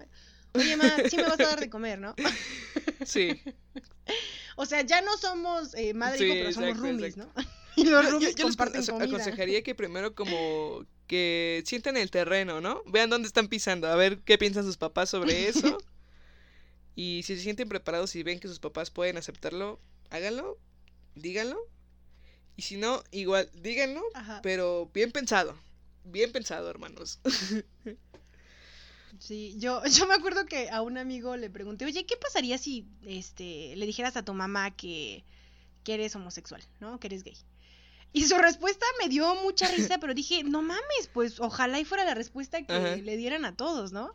Oye, 0.53 0.75
mamá, 0.77 0.95
sí 1.09 1.15
me 1.15 1.23
vas 1.23 1.39
a 1.39 1.43
dar 1.45 1.59
de 1.59 1.69
comer, 1.69 1.99
¿no? 1.99 2.15
Sí. 3.05 3.41
O 4.57 4.65
sea, 4.65 4.81
ya 4.81 5.01
no 5.01 5.15
somos 5.17 5.73
eh, 5.75 5.93
madre 5.93 6.25
hijo, 6.25 6.33
Sí, 6.33 6.39
pero 6.39 6.53
somos 6.53 6.69
exacto, 6.69 6.87
roomies, 6.87 7.17
exacto. 7.17 7.41
¿no? 7.41 7.49
Y 7.75 7.83
los 7.85 7.91
Yo, 7.91 8.01
yo- 8.01 8.09
roomies 8.11 8.35
yo 8.35 8.45
les 8.47 8.57
comparten 8.57 9.01
aconsejaría 9.01 9.63
que 9.63 9.73
primero 9.75 10.13
como 10.15 10.85
que 11.07 11.63
sientan 11.65 11.95
el 11.97 12.11
terreno, 12.11 12.59
¿no? 12.61 12.81
Vean 12.87 13.09
dónde 13.09 13.27
están 13.27 13.47
pisando, 13.47 13.87
a 13.87 13.95
ver 13.95 14.19
qué 14.25 14.37
piensan 14.37 14.63
sus 14.65 14.77
papás 14.77 15.09
sobre 15.09 15.47
eso. 15.47 15.77
y 16.95 17.21
si 17.23 17.35
se 17.35 17.41
sienten 17.43 17.69
preparados 17.69 18.15
y 18.15 18.23
ven 18.23 18.39
que 18.39 18.47
sus 18.47 18.59
papás 18.59 18.89
pueden 18.91 19.17
aceptarlo, 19.17 19.79
háganlo, 20.09 20.57
díganlo. 21.15 21.57
Y 22.59 22.61
si 22.61 22.75
no, 22.75 23.01
igual, 23.11 23.49
díganlo, 23.53 24.01
Ajá. 24.13 24.41
pero 24.43 24.91
bien 24.93 25.13
pensado. 25.13 25.57
Bien 26.03 26.29
pensado, 26.33 26.69
hermanos. 26.69 27.17
Sí, 29.17 29.55
yo, 29.59 29.81
yo 29.85 30.07
me 30.07 30.13
acuerdo 30.13 30.45
que 30.45 30.69
a 30.69 30.81
un 30.81 30.97
amigo 30.97 31.37
le 31.37 31.49
pregunté, 31.49 31.85
oye, 31.85 32.05
¿qué 32.05 32.17
pasaría 32.17 32.57
si 32.57 32.85
este, 33.05 33.75
le 33.77 33.85
dijeras 33.85 34.17
a 34.17 34.23
tu 34.25 34.33
mamá 34.33 34.71
que, 34.71 35.23
que 35.85 35.93
eres 35.93 36.13
homosexual, 36.17 36.61
¿no? 36.81 36.99
Que 36.99 37.07
eres 37.07 37.23
gay. 37.23 37.37
Y 38.11 38.25
su 38.25 38.37
respuesta 38.37 38.85
me 39.01 39.07
dio 39.07 39.35
mucha 39.35 39.69
risa, 39.69 39.97
pero 40.01 40.13
dije, 40.13 40.43
no 40.43 40.61
mames, 40.61 41.09
pues 41.13 41.39
ojalá 41.39 41.79
y 41.79 41.85
fuera 41.85 42.03
la 42.03 42.13
respuesta 42.13 42.61
que 42.61 42.73
Ajá. 42.73 42.95
le 42.97 43.15
dieran 43.15 43.45
a 43.45 43.55
todos, 43.55 43.93
¿no? 43.93 44.11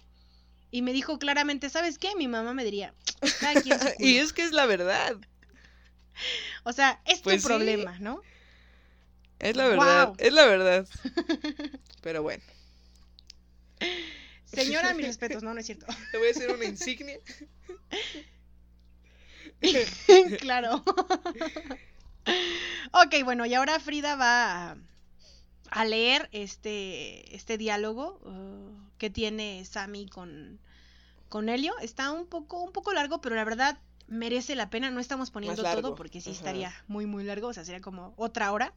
Y 0.70 0.82
me 0.82 0.92
dijo 0.92 1.18
claramente, 1.18 1.70
¿sabes 1.70 1.96
qué? 1.98 2.14
Mi 2.16 2.28
mamá 2.28 2.52
me 2.52 2.64
diría, 2.64 2.92
cada 3.40 3.56
quien 3.62 3.80
su 3.80 3.86
y 3.86 3.94
culo". 3.94 4.22
es 4.22 4.32
que 4.34 4.42
es 4.42 4.52
la 4.52 4.66
verdad. 4.66 5.16
O 6.64 6.72
sea, 6.72 7.00
es 7.04 7.22
Pues 7.22 7.42
tu 7.42 7.42
sí. 7.42 7.48
problema, 7.48 7.98
¿no? 7.98 8.22
Es 9.44 9.56
la 9.56 9.68
verdad. 9.68 10.12
Es 10.16 10.32
la 10.32 10.46
verdad. 10.46 10.88
Pero 12.00 12.22
bueno, 12.22 12.42
Señora, 14.46 14.94
mis 14.94 15.06
respetos, 15.06 15.42
no, 15.42 15.52
no 15.52 15.60
es 15.60 15.66
cierto. 15.66 15.86
te 16.12 16.18
voy 16.18 16.28
a 16.28 16.30
hacer 16.30 16.50
una 16.50 16.64
insignia. 16.64 17.18
claro. 20.40 20.82
ok, 22.92 23.24
bueno, 23.24 23.44
y 23.44 23.52
ahora 23.52 23.78
Frida 23.80 24.16
va 24.16 24.70
a, 24.70 24.76
a 25.70 25.84
leer 25.84 26.30
este, 26.32 27.34
este 27.36 27.58
diálogo 27.58 28.20
uh, 28.24 28.96
que 28.96 29.10
tiene 29.10 29.62
Sammy 29.66 30.08
con, 30.08 30.58
con 31.28 31.50
Helio. 31.50 31.76
Está 31.80 32.12
un 32.12 32.26
poco, 32.26 32.62
un 32.62 32.72
poco 32.72 32.94
largo, 32.94 33.20
pero 33.20 33.34
la 33.34 33.44
verdad 33.44 33.78
merece 34.06 34.54
la 34.54 34.70
pena. 34.70 34.90
No 34.90 35.00
estamos 35.00 35.30
poniendo 35.30 35.62
todo 35.62 35.94
porque 35.94 36.22
sí 36.22 36.30
ajá. 36.30 36.38
estaría 36.38 36.84
muy, 36.88 37.04
muy 37.04 37.24
largo. 37.24 37.48
O 37.48 37.52
sea, 37.52 37.64
sería 37.66 37.82
como 37.82 38.14
otra 38.16 38.50
hora. 38.52 38.72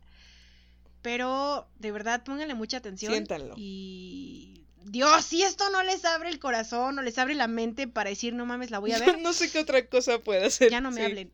Pero 1.07 1.69
de 1.79 1.93
verdad, 1.93 2.21
pónganle 2.25 2.53
mucha 2.53 2.75
atención. 2.75 3.13
Siéntanlo. 3.13 3.53
Y. 3.55 4.65
Dios, 4.83 5.23
si 5.23 5.41
esto 5.41 5.69
no 5.69 5.81
les 5.81 6.03
abre 6.03 6.27
el 6.27 6.37
corazón 6.37 6.99
o 6.99 7.01
les 7.01 7.17
abre 7.17 7.33
la 7.33 7.47
mente 7.47 7.87
para 7.87 8.09
decir, 8.09 8.33
no 8.33 8.45
mames, 8.45 8.71
la 8.71 8.79
voy 8.79 8.91
a 8.91 8.99
ver, 8.99 9.17
no 9.21 9.31
sé 9.31 9.49
qué 9.49 9.59
otra 9.59 9.85
cosa 9.85 10.19
puede 10.19 10.43
hacer. 10.45 10.69
ya 10.69 10.81
no 10.81 10.91
me 10.91 10.97
sí. 10.97 11.05
hablen. 11.05 11.31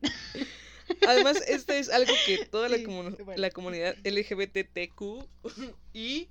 Además, 1.08 1.42
esto 1.48 1.72
es 1.72 1.88
algo 1.88 2.12
que 2.24 2.46
toda 2.46 2.68
la, 2.68 2.76
bueno. 2.86 3.50
comunidad 3.52 3.96
LGBTQ 4.04 5.26
y 5.92 6.28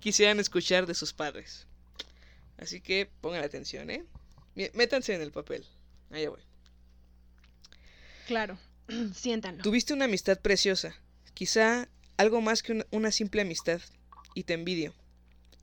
quisieran 0.00 0.40
escuchar 0.40 0.86
de 0.86 0.94
sus 0.94 1.12
padres. 1.12 1.68
Así 2.58 2.80
que 2.80 3.08
pongan 3.20 3.44
atención, 3.44 3.88
¿eh? 3.88 4.04
Métanse 4.72 5.14
en 5.14 5.22
el 5.22 5.30
papel. 5.30 5.64
Allá 6.10 6.30
voy. 6.30 6.42
Claro, 8.26 8.58
siéntanlo. 9.14 9.62
Tuviste 9.62 9.94
una 9.94 10.06
amistad 10.06 10.40
preciosa, 10.40 10.96
quizá 11.34 11.88
algo 12.16 12.40
más 12.40 12.62
que 12.62 12.72
un- 12.72 12.86
una 12.90 13.10
simple 13.10 13.42
amistad, 13.42 13.80
y 14.34 14.44
te 14.44 14.54
envidio. 14.54 14.94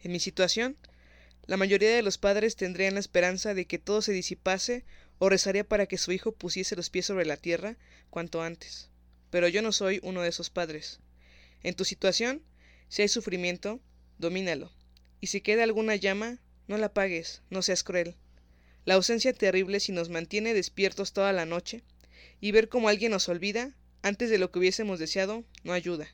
En 0.04 0.12
mi 0.12 0.20
situación, 0.20 0.78
la 1.46 1.58
mayoría 1.58 1.94
de 1.96 2.02
los 2.02 2.18
padres 2.18 2.56
tendrían 2.56 2.94
la 2.96 3.00
esperanza 3.00 3.54
de 3.54 3.66
que 3.66 3.80
todo 3.80 4.02
se 4.02 4.14
disipase 4.14 4.86
o 5.20 5.30
rezaría 5.30 5.64
para 5.68 5.86
que 5.86 5.98
su 5.98 6.12
hijo 6.12 6.32
pusiese 6.32 6.76
los 6.76 6.90
pies 6.90 7.06
sobre 7.06 7.26
la 7.26 7.38
tierra 7.38 7.78
cuanto 8.10 8.42
antes. 8.42 8.90
Pero 9.30 9.48
yo 9.48 9.62
no 9.62 9.72
soy 9.72 10.00
uno 10.04 10.22
de 10.22 10.30
esos 10.30 10.50
padres. 10.50 11.00
En 11.64 11.76
tu 11.76 11.86
situación, 11.86 12.42
si 12.90 13.02
hay 13.04 13.08
sufrimiento, 13.08 13.80
domínalo. 14.18 14.72
Y 15.20 15.28
si 15.28 15.42
queda 15.42 15.64
alguna 15.64 15.96
llama, 15.96 16.40
no 16.68 16.78
la 16.78 16.88
apagues, 16.88 17.42
no 17.50 17.62
seas 17.62 17.84
cruel. 17.84 18.16
La 18.86 18.96
ausencia 18.96 19.34
terrible 19.34 19.80
si 19.80 19.92
nos 19.92 20.10
mantiene 20.10 20.54
despiertos 20.54 21.14
toda 21.14 21.34
la 21.34 21.46
noche, 21.46 21.84
y 22.40 22.52
ver 22.52 22.70
cómo 22.70 22.90
alguien 22.90 23.12
nos 23.12 23.30
olvida 23.30 23.76
antes 24.02 24.30
de 24.32 24.40
lo 24.40 24.52
que 24.52 24.60
hubiésemos 24.60 24.98
deseado 24.98 25.44
no 25.64 25.74
ayuda. 25.74 26.08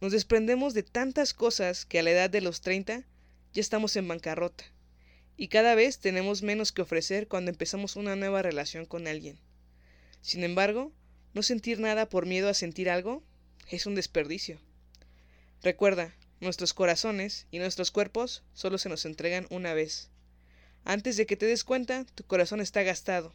Nos 0.00 0.12
desprendemos 0.12 0.72
de 0.72 0.82
tantas 0.82 1.34
cosas 1.34 1.84
que 1.84 1.98
a 1.98 2.02
la 2.02 2.10
edad 2.10 2.30
de 2.30 2.40
los 2.40 2.62
30 2.62 3.04
ya 3.52 3.60
estamos 3.60 3.96
en 3.96 4.08
bancarrota 4.08 4.64
y 5.36 5.48
cada 5.48 5.74
vez 5.74 5.98
tenemos 5.98 6.42
menos 6.42 6.72
que 6.72 6.82
ofrecer 6.82 7.28
cuando 7.28 7.50
empezamos 7.50 7.96
una 7.96 8.16
nueva 8.16 8.40
relación 8.40 8.86
con 8.86 9.06
alguien. 9.06 9.38
Sin 10.22 10.42
embargo, 10.42 10.92
no 11.34 11.42
sentir 11.42 11.80
nada 11.80 12.08
por 12.08 12.26
miedo 12.26 12.48
a 12.48 12.54
sentir 12.54 12.88
algo 12.88 13.22
es 13.68 13.86
un 13.86 13.94
desperdicio. 13.94 14.58
Recuerda, 15.62 16.14
nuestros 16.40 16.72
corazones 16.72 17.46
y 17.50 17.58
nuestros 17.58 17.90
cuerpos 17.90 18.42
solo 18.54 18.78
se 18.78 18.88
nos 18.88 19.04
entregan 19.04 19.46
una 19.50 19.74
vez. 19.74 20.10
Antes 20.84 21.18
de 21.18 21.26
que 21.26 21.36
te 21.36 21.44
des 21.46 21.62
cuenta, 21.62 22.06
tu 22.14 22.24
corazón 22.24 22.62
está 22.62 22.82
gastado 22.82 23.34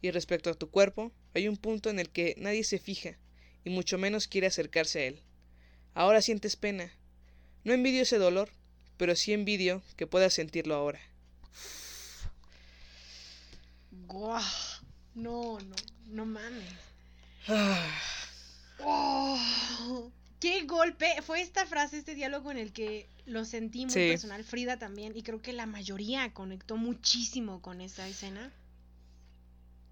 y 0.00 0.10
respecto 0.10 0.48
a 0.48 0.54
tu 0.54 0.70
cuerpo, 0.70 1.12
hay 1.34 1.48
un 1.48 1.58
punto 1.58 1.90
en 1.90 1.98
el 1.98 2.08
que 2.08 2.34
nadie 2.38 2.64
se 2.64 2.78
fija, 2.78 3.18
y 3.64 3.70
mucho 3.70 3.98
menos 3.98 4.28
quiere 4.28 4.46
acercarse 4.46 5.00
a 5.00 5.04
él. 5.04 5.22
Ahora 5.94 6.22
sientes 6.22 6.56
pena. 6.56 6.92
No 7.64 7.72
envidio 7.72 8.02
ese 8.02 8.18
dolor, 8.18 8.48
pero 8.96 9.16
sí 9.16 9.32
envidio 9.32 9.82
que 9.96 10.06
puedas 10.06 10.32
sentirlo 10.34 10.74
ahora. 10.74 11.00
Guau. 14.06 14.42
No, 15.14 15.58
no, 15.60 15.76
no 16.06 16.26
mames. 16.26 16.72
Ah, 17.48 18.00
Oh, 18.80 20.10
¡Qué 20.38 20.62
golpe! 20.64 21.20
Fue 21.22 21.40
esta 21.40 21.66
frase, 21.66 21.98
este 21.98 22.14
diálogo 22.14 22.52
en 22.52 22.58
el 22.58 22.72
que 22.72 23.08
lo 23.26 23.44
sentí 23.44 23.86
muy 23.86 23.92
Sí. 23.94 24.08
personal. 24.08 24.44
Frida 24.44 24.78
también, 24.78 25.16
y 25.16 25.22
creo 25.24 25.42
que 25.42 25.52
la 25.52 25.66
mayoría 25.66 26.32
conectó 26.32 26.76
muchísimo 26.76 27.60
con 27.60 27.80
esa 27.80 28.06
escena. 28.06 28.52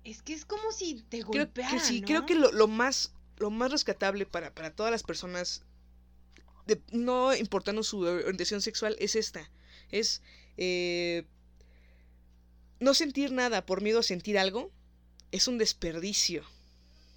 Es 0.05 0.23
que 0.23 0.35
es 0.35 0.45
como 0.45 0.71
si 0.71 1.03
te 1.09 1.19
creo 1.25 1.25
golpeara, 1.47 1.73
que 1.75 1.81
sí, 1.81 2.01
¿no? 2.01 2.07
creo 2.07 2.27
que 2.27 2.37
lo, 2.37 2.53
lo 2.53 2.69
más 2.69 3.13
lo 3.39 3.51
más 3.51 3.73
rescatable 3.73 4.25
para, 4.25 4.55
para 4.55 4.71
todas 4.71 4.93
las 4.93 5.03
personas, 5.03 5.63
de- 6.67 6.81
no 6.93 7.35
importando 7.35 7.83
su 7.83 8.01
orientación 8.01 8.61
sexual, 8.63 8.97
es 8.99 9.17
esta. 9.17 9.49
Es 9.91 10.23
eh, 10.57 11.25
no 12.81 12.95
sentir 12.95 13.33
nada 13.33 13.65
por 13.65 13.81
miedo 13.83 14.01
a 14.01 14.03
sentir 14.03 14.39
algo. 14.39 14.71
Es 15.33 15.49
un 15.49 15.59
desperdicio. 15.59 16.45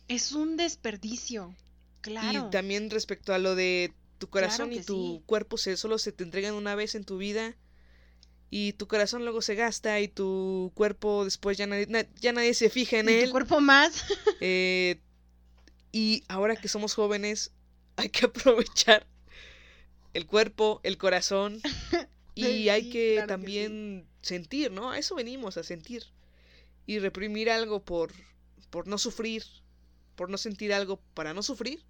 Es 0.08 0.32
un 0.32 0.58
desperdicio. 0.58 1.56
Claro. 2.02 2.48
Y 2.48 2.52
también 2.52 2.90
respecto 2.90 3.34
a 3.34 3.38
lo 3.40 3.56
de 3.56 3.94
tu 4.18 4.30
corazón 4.30 4.70
Claro 4.70 4.82
y 4.82 4.86
tu 4.86 5.18
sí. 5.18 5.24
cuerpo 5.26 5.58
se, 5.58 5.78
solo 5.78 5.98
se 5.98 6.12
te 6.12 6.24
entregan 6.24 6.54
una 6.56 6.76
vez 6.76 6.96
en 6.96 7.04
tu 7.06 7.18
vida. 7.18 7.56
Y 8.52 8.74
tu 8.74 8.88
corazón 8.88 9.24
luego 9.24 9.42
se 9.44 9.54
gasta 9.56 10.00
y 10.00 10.08
tu 10.08 10.72
cuerpo 10.74 11.24
después 11.24 11.58
ya 11.58 11.68
nadie, 11.68 11.86
na- 11.88 12.08
ya 12.20 12.32
nadie 12.32 12.54
se 12.56 12.70
fija 12.70 12.98
en 13.00 13.06
Y 13.10 13.12
tu 13.20 13.26
él. 13.26 13.32
cuerpo 13.32 13.62
más. 13.62 14.06
Eh, 14.42 15.00
y 15.92 16.24
ahora 16.28 16.56
que 16.56 16.68
somos 16.68 16.94
jóvenes, 16.96 17.52
hay 17.96 18.10
que 18.10 18.26
aprovechar 18.28 19.06
el 20.14 20.26
cuerpo, 20.28 20.82
el 20.84 20.98
corazón. 20.98 21.62
Y 22.36 22.44
Sí, 22.46 22.70
hay 22.70 22.90
que 22.90 23.14
claro 23.16 23.28
que 23.28 23.28
también 23.28 24.08
sentir, 24.22 24.72
¿no? 24.72 24.92
A 24.92 24.98
eso 24.98 25.16
venimos, 25.16 25.58
a 25.58 25.64
sentir. 25.64 26.04
Y 26.86 27.00
reprimir 27.00 27.50
algo 27.50 27.84
por, 27.84 28.14
por 28.70 28.88
no 28.88 28.98
sufrir, 28.98 29.44
por 30.16 30.30
no 30.30 30.38
sentir 30.38 30.74
algo 30.74 31.02
para 31.14 31.34
no 31.34 31.44
sufrir, 31.44 31.84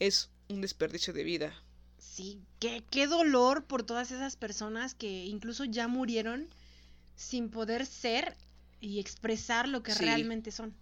es 0.00 0.30
un 0.48 0.60
desperdicio 0.62 1.12
de 1.12 1.24
vida. 1.24 1.54
Sí, 1.98 2.40
qué, 2.58 2.82
qué 2.90 3.06
dolor 3.06 3.64
por 3.64 3.82
todas 3.84 4.10
esas 4.10 4.36
personas 4.36 4.94
que 4.94 5.26
incluso 5.26 5.64
ya 5.64 5.86
murieron 5.88 6.48
sin 7.16 7.50
poder 7.50 7.86
ser 7.86 8.36
y 8.80 9.00
expresar 9.00 9.68
lo 9.68 9.82
que 9.82 9.94
Sí. 9.94 10.04
realmente 10.04 10.50
son. 10.52 10.74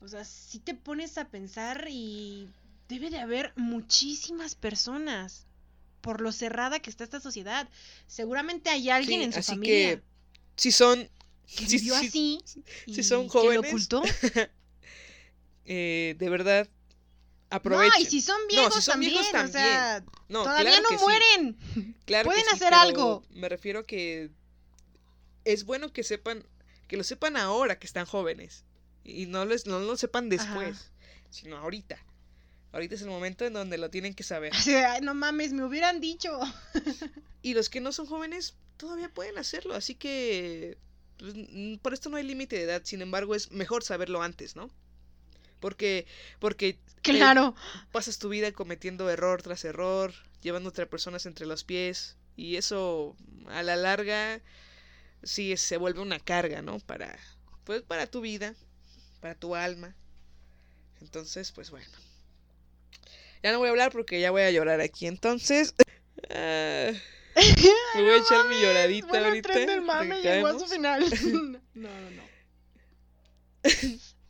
O 0.00 0.08
sea, 0.08 0.24
si 0.24 0.58
te 0.58 0.74
pones 0.74 1.18
a 1.18 1.28
pensar 1.28 1.86
y 1.90 2.48
debe 2.90 3.10
de 3.10 3.18
haber 3.20 3.52
muchísimas 3.56 4.54
personas 4.54 5.46
por 6.02 6.20
lo 6.20 6.32
cerrada 6.32 6.80
que 6.80 6.90
está 6.90 7.04
esta 7.04 7.20
sociedad. 7.20 7.68
Seguramente 8.06 8.70
hay 8.70 8.90
alguien 8.90 9.20
Sí, 9.20 9.24
en 9.24 9.32
su 9.32 9.38
así 9.40 9.52
familia 9.52 9.96
que 9.98 10.02
si 10.56 10.72
son, 10.72 11.10
que 11.56 11.66
vivió 11.66 11.96
así 11.96 12.40
si 12.86 13.02
y 13.02 13.02
son 13.02 13.30
que 13.30 13.50
lo 13.52 13.62
jóvenes, 13.62 13.70
ocultó. 13.70 14.02
eh, 15.64 16.16
de 16.18 16.28
verdad, 16.30 16.68
No, 17.48 17.56
aprovechen. 17.56 18.02
y 18.02 18.06
si 18.06 18.20
son 18.20 18.40
No, 18.48 18.48
viejos 18.48 18.74
si 18.74 18.82
son 18.82 18.92
también, 18.94 19.12
viejos 19.12 19.32
o 19.34 19.48
sea, 19.48 20.04
No, 20.28 20.42
todavía 20.44 20.80
claro 20.80 20.82
no 20.82 20.98
sí. 20.98 21.04
mueren. 21.04 21.56
Que 22.06 22.24
Pueden 22.24 22.44
sí, 22.44 22.50
hacer 22.52 22.74
algo. 22.74 23.22
Me 23.30 23.48
refiero 23.48 23.80
a 23.80 23.86
que 23.86 24.30
es 25.44 25.64
bueno 25.64 25.92
que 25.92 26.02
sepan, 26.02 26.44
que 26.88 26.96
lo 26.96 27.04
sepan 27.04 27.36
ahora 27.36 27.78
que 27.78 27.86
están 27.86 28.06
jóvenes. 28.06 28.64
Y 29.04 29.26
no, 29.26 29.44
les, 29.44 29.66
no 29.66 29.78
lo 29.80 29.96
sepan 29.96 30.28
después, 30.28 30.92
sino 31.30 31.56
ahorita. 31.56 31.98
Ahorita 32.72 32.94
es 32.94 33.02
el 33.02 33.08
momento 33.08 33.44
en 33.44 33.52
donde 33.52 33.78
lo 33.78 33.90
tienen 33.90 34.14
que 34.14 34.22
saber. 34.22 34.52
Así 34.54 34.72
de, 34.72 34.84
"Ay, 34.84 35.00
no 35.00 35.14
mames, 35.14 35.52
me 35.52 35.64
hubieran 35.64 36.00
dicho. 36.00 36.38
Y 37.42 37.54
los 37.54 37.70
que 37.70 37.80
no 37.80 37.92
son 37.92 38.06
jóvenes 38.06 38.54
todavía 38.76 39.08
pueden 39.08 39.38
hacerlo, 39.38 39.74
así 39.74 39.94
que 39.94 40.76
pues, 41.18 41.34
por 41.82 41.94
esto 41.94 42.10
no 42.10 42.16
hay 42.18 42.24
límite 42.24 42.56
de 42.56 42.62
edad. 42.64 42.82
Sin 42.84 43.00
embargo, 43.02 43.34
es 43.34 43.50
mejor 43.50 43.82
saberlo 43.82 44.22
antes, 44.22 44.56
¿no? 44.56 44.70
Porque, 45.60 46.06
porque 46.38 46.68
eh, 46.70 46.78
Claro. 47.02 47.54
pasas 47.92 48.18
tu 48.18 48.28
vida 48.28 48.52
cometiendo 48.52 49.08
error 49.10 49.42
tras 49.42 49.64
error, 49.64 50.12
llevando 50.42 50.68
a 50.68 50.72
otras 50.72 50.88
personas 50.88 51.26
entre 51.26 51.46
los 51.46 51.64
pies 51.64 52.16
y 52.36 52.56
eso 52.56 53.16
a 53.48 53.62
la 53.62 53.76
larga 53.76 54.40
sí 55.22 55.56
se 55.56 55.76
vuelve 55.78 56.00
una 56.00 56.20
carga, 56.20 56.62
¿no? 56.62 56.78
Para 56.80 57.18
pues 57.64 57.82
para 57.82 58.06
tu 58.06 58.20
vida, 58.22 58.54
para 59.20 59.34
tu 59.34 59.54
alma. 59.56 59.94
Entonces, 61.00 61.52
pues 61.52 61.70
bueno. 61.70 61.88
Ya 63.42 63.52
no 63.52 63.58
voy 63.58 63.68
a 63.68 63.70
hablar 63.70 63.92
porque 63.92 64.20
ya 64.20 64.30
voy 64.30 64.42
a 64.42 64.50
llorar 64.50 64.80
aquí. 64.80 65.06
Entonces, 65.06 65.74
me 66.28 66.92
voy 67.94 68.10
a 68.10 68.16
echar 68.18 68.48
mi 68.48 68.60
lloradita 68.60 69.08
bueno, 69.08 69.26
ahorita. 69.26 69.48
el 69.48 69.54
tren 69.54 69.66
del 69.68 69.80
mame 69.82 70.20
llegó 70.20 70.46
a 70.48 70.58
su 70.58 70.66
recaemos. 70.66 70.70
final. 70.70 71.04
no, 71.74 71.88
no, 71.88 72.10
no. 72.10 72.22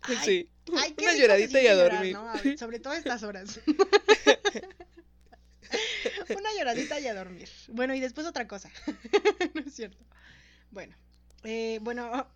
Ay, 0.02 0.16
sí. 0.24 0.50
Ay, 0.76 0.94
Una 0.98 1.14
lloradita 1.14 1.60
y 1.60 1.66
a 1.66 1.74
llorar, 1.74 2.04
dormir. 2.04 2.58
Sobre 2.58 2.78
todo 2.78 2.94
estas 2.94 3.22
horas. 3.22 3.60
Una 6.28 6.50
lloradita 6.56 7.00
y 7.00 7.06
a 7.06 7.14
dormir. 7.14 7.48
Bueno, 7.68 7.94
y 7.94 8.00
después 8.00 8.26
otra 8.26 8.46
cosa. 8.48 8.70
no 9.54 9.60
es 9.60 9.74
cierto. 9.74 10.04
Bueno, 10.70 10.96
eh, 11.44 11.78
bueno, 11.82 12.28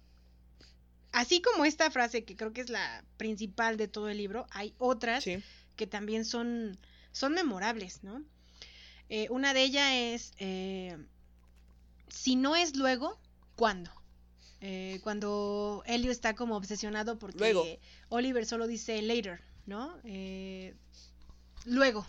así 1.12 1.40
como 1.40 1.64
esta 1.64 1.90
frase, 1.90 2.24
que 2.24 2.36
creo 2.36 2.52
que 2.52 2.60
es 2.60 2.70
la 2.70 3.04
principal 3.16 3.76
de 3.76 3.88
todo 3.88 4.08
el 4.08 4.18
libro, 4.18 4.46
hay 4.50 4.74
otras 4.78 5.24
Sí. 5.24 5.42
Que 5.76 5.86
también 5.86 6.24
son, 6.24 6.78
son 7.12 7.32
memorables, 7.32 8.02
¿no? 8.02 8.22
Eh, 9.08 9.28
una 9.30 9.54
de 9.54 9.62
ellas 9.62 9.90
es, 9.92 10.32
eh, 10.38 10.96
si 12.08 12.36
no 12.36 12.56
es 12.56 12.76
luego, 12.76 13.18
¿cuándo? 13.56 13.90
Eh, 14.66 15.00
cuando 15.02 15.82
Elio 15.84 16.10
está 16.10 16.34
como 16.34 16.56
obsesionado 16.56 17.18
porque 17.18 17.38
Luego. 17.38 17.66
Oliver 18.08 18.46
solo 18.46 18.66
dice 18.66 19.02
later, 19.02 19.42
¿no? 19.66 19.94
Eh, 20.04 20.74
luego. 21.66 22.06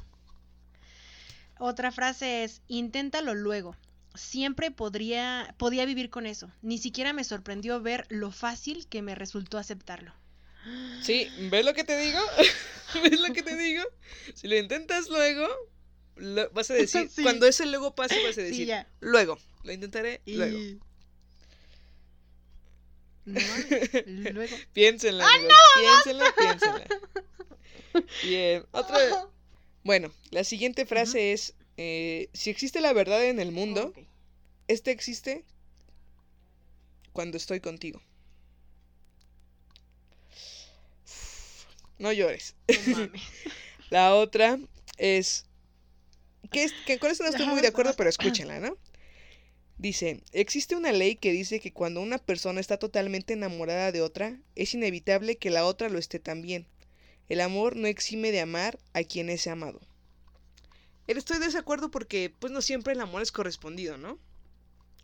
Otra 1.60 1.92
frase 1.92 2.46
es, 2.46 2.62
inténtalo 2.70 3.34
luego. 3.34 3.76
Siempre 4.14 4.72
podría, 4.72 5.54
podía 5.58 5.84
vivir 5.84 6.10
con 6.10 6.26
eso. 6.26 6.50
Ni 6.62 6.78
siquiera 6.78 7.12
me 7.12 7.26
sorprendió 7.26 7.82
ver 7.82 8.06
lo 8.08 8.32
fácil 8.32 8.88
que 8.88 9.02
me 9.02 9.16
resultó 9.16 9.58
aceptarlo. 9.58 10.14
Sí, 11.02 11.30
¿ves 11.52 11.64
lo 11.66 11.74
que 11.74 11.84
te 11.84 11.98
digo? 11.98 12.20
¿Ves 13.04 13.20
lo 13.20 13.34
que 13.34 13.44
te 13.44 13.56
digo? 13.56 13.84
Si 14.34 14.48
lo 14.48 14.58
intentas 14.58 15.10
luego, 15.10 15.48
lo- 16.16 16.50
vas 16.52 16.72
a 16.72 16.74
decir, 16.76 17.10
Sí. 17.10 17.22
cuando 17.24 17.46
ese 17.48 17.66
luego 17.66 17.94
pase, 17.96 18.24
vas 18.24 18.38
a 18.38 18.42
decir, 18.42 18.72
luego, 19.00 19.38
lo 19.64 19.72
intentaré 19.74 20.22
Y... 20.26 20.36
luego. 20.36 20.58
No 23.26 23.40
luego. 24.34 24.56
Piénsenla, 24.74 25.28
amigos, 25.28 25.54
piénsenla, 25.76 26.36
piénsenla. 26.38 26.86
Bien, 28.24 28.66
otra. 28.72 28.98
Bueno, 29.84 30.12
la 30.32 30.44
siguiente 30.44 30.86
frase 30.86 31.34
es, 31.34 31.54
eh, 31.78 32.30
si 32.34 32.50
existe 32.50 32.82
la 32.82 32.94
verdad 32.94 33.26
en 33.26 33.40
el 33.40 33.52
mundo, 33.52 33.94
este 34.68 34.92
existe 34.92 35.44
cuando 37.14 37.38
estoy 37.38 37.60
contigo. 37.62 38.02
No 41.98 42.12
llores. 42.12 42.56
No 42.68 42.94
mames. 42.94 43.22
La 43.90 44.16
otra 44.16 44.60
es. 44.98 45.46
Que, 46.52 46.64
es, 46.64 46.74
que 46.86 47.00
con 47.00 47.12
eso 47.12 47.24
no 47.24 47.30
estoy 47.30 47.48
muy 47.48 47.62
de 47.62 47.68
acuerdo, 47.68 47.94
pero 47.96 48.10
escúchenla, 48.10 48.60
¿no? 48.60 48.78
Dice: 49.78 50.22
Existe 50.32 50.76
una 50.76 50.92
ley 50.92 51.16
que 51.16 51.32
dice 51.32 51.60
que 51.60 51.74
cuando 51.74 52.02
una 52.02 52.18
persona 52.18 52.60
está 52.60 52.78
totalmente 52.78 53.34
enamorada 53.34 53.92
de 53.92 54.02
otra, 54.02 54.40
es 54.56 54.74
inevitable 54.74 55.38
que 55.38 55.50
la 55.50 55.66
otra 55.66 55.90
lo 55.90 56.00
esté 56.00 56.20
también. 56.20 56.68
El 57.28 57.42
amor 57.42 57.76
no 57.76 57.88
exime 57.88 58.32
de 58.32 58.42
amar 58.42 58.78
a 58.94 59.04
quien 59.04 59.30
es 59.30 59.48
amado. 59.48 59.82
Estoy 61.08 61.40
de 61.40 61.46
desacuerdo 61.46 61.92
porque, 61.92 62.34
pues, 62.40 62.52
no 62.52 62.62
siempre 62.62 62.94
el 62.94 63.02
amor 63.02 63.22
es 63.22 63.32
correspondido, 63.32 63.98
¿no? 63.98 64.20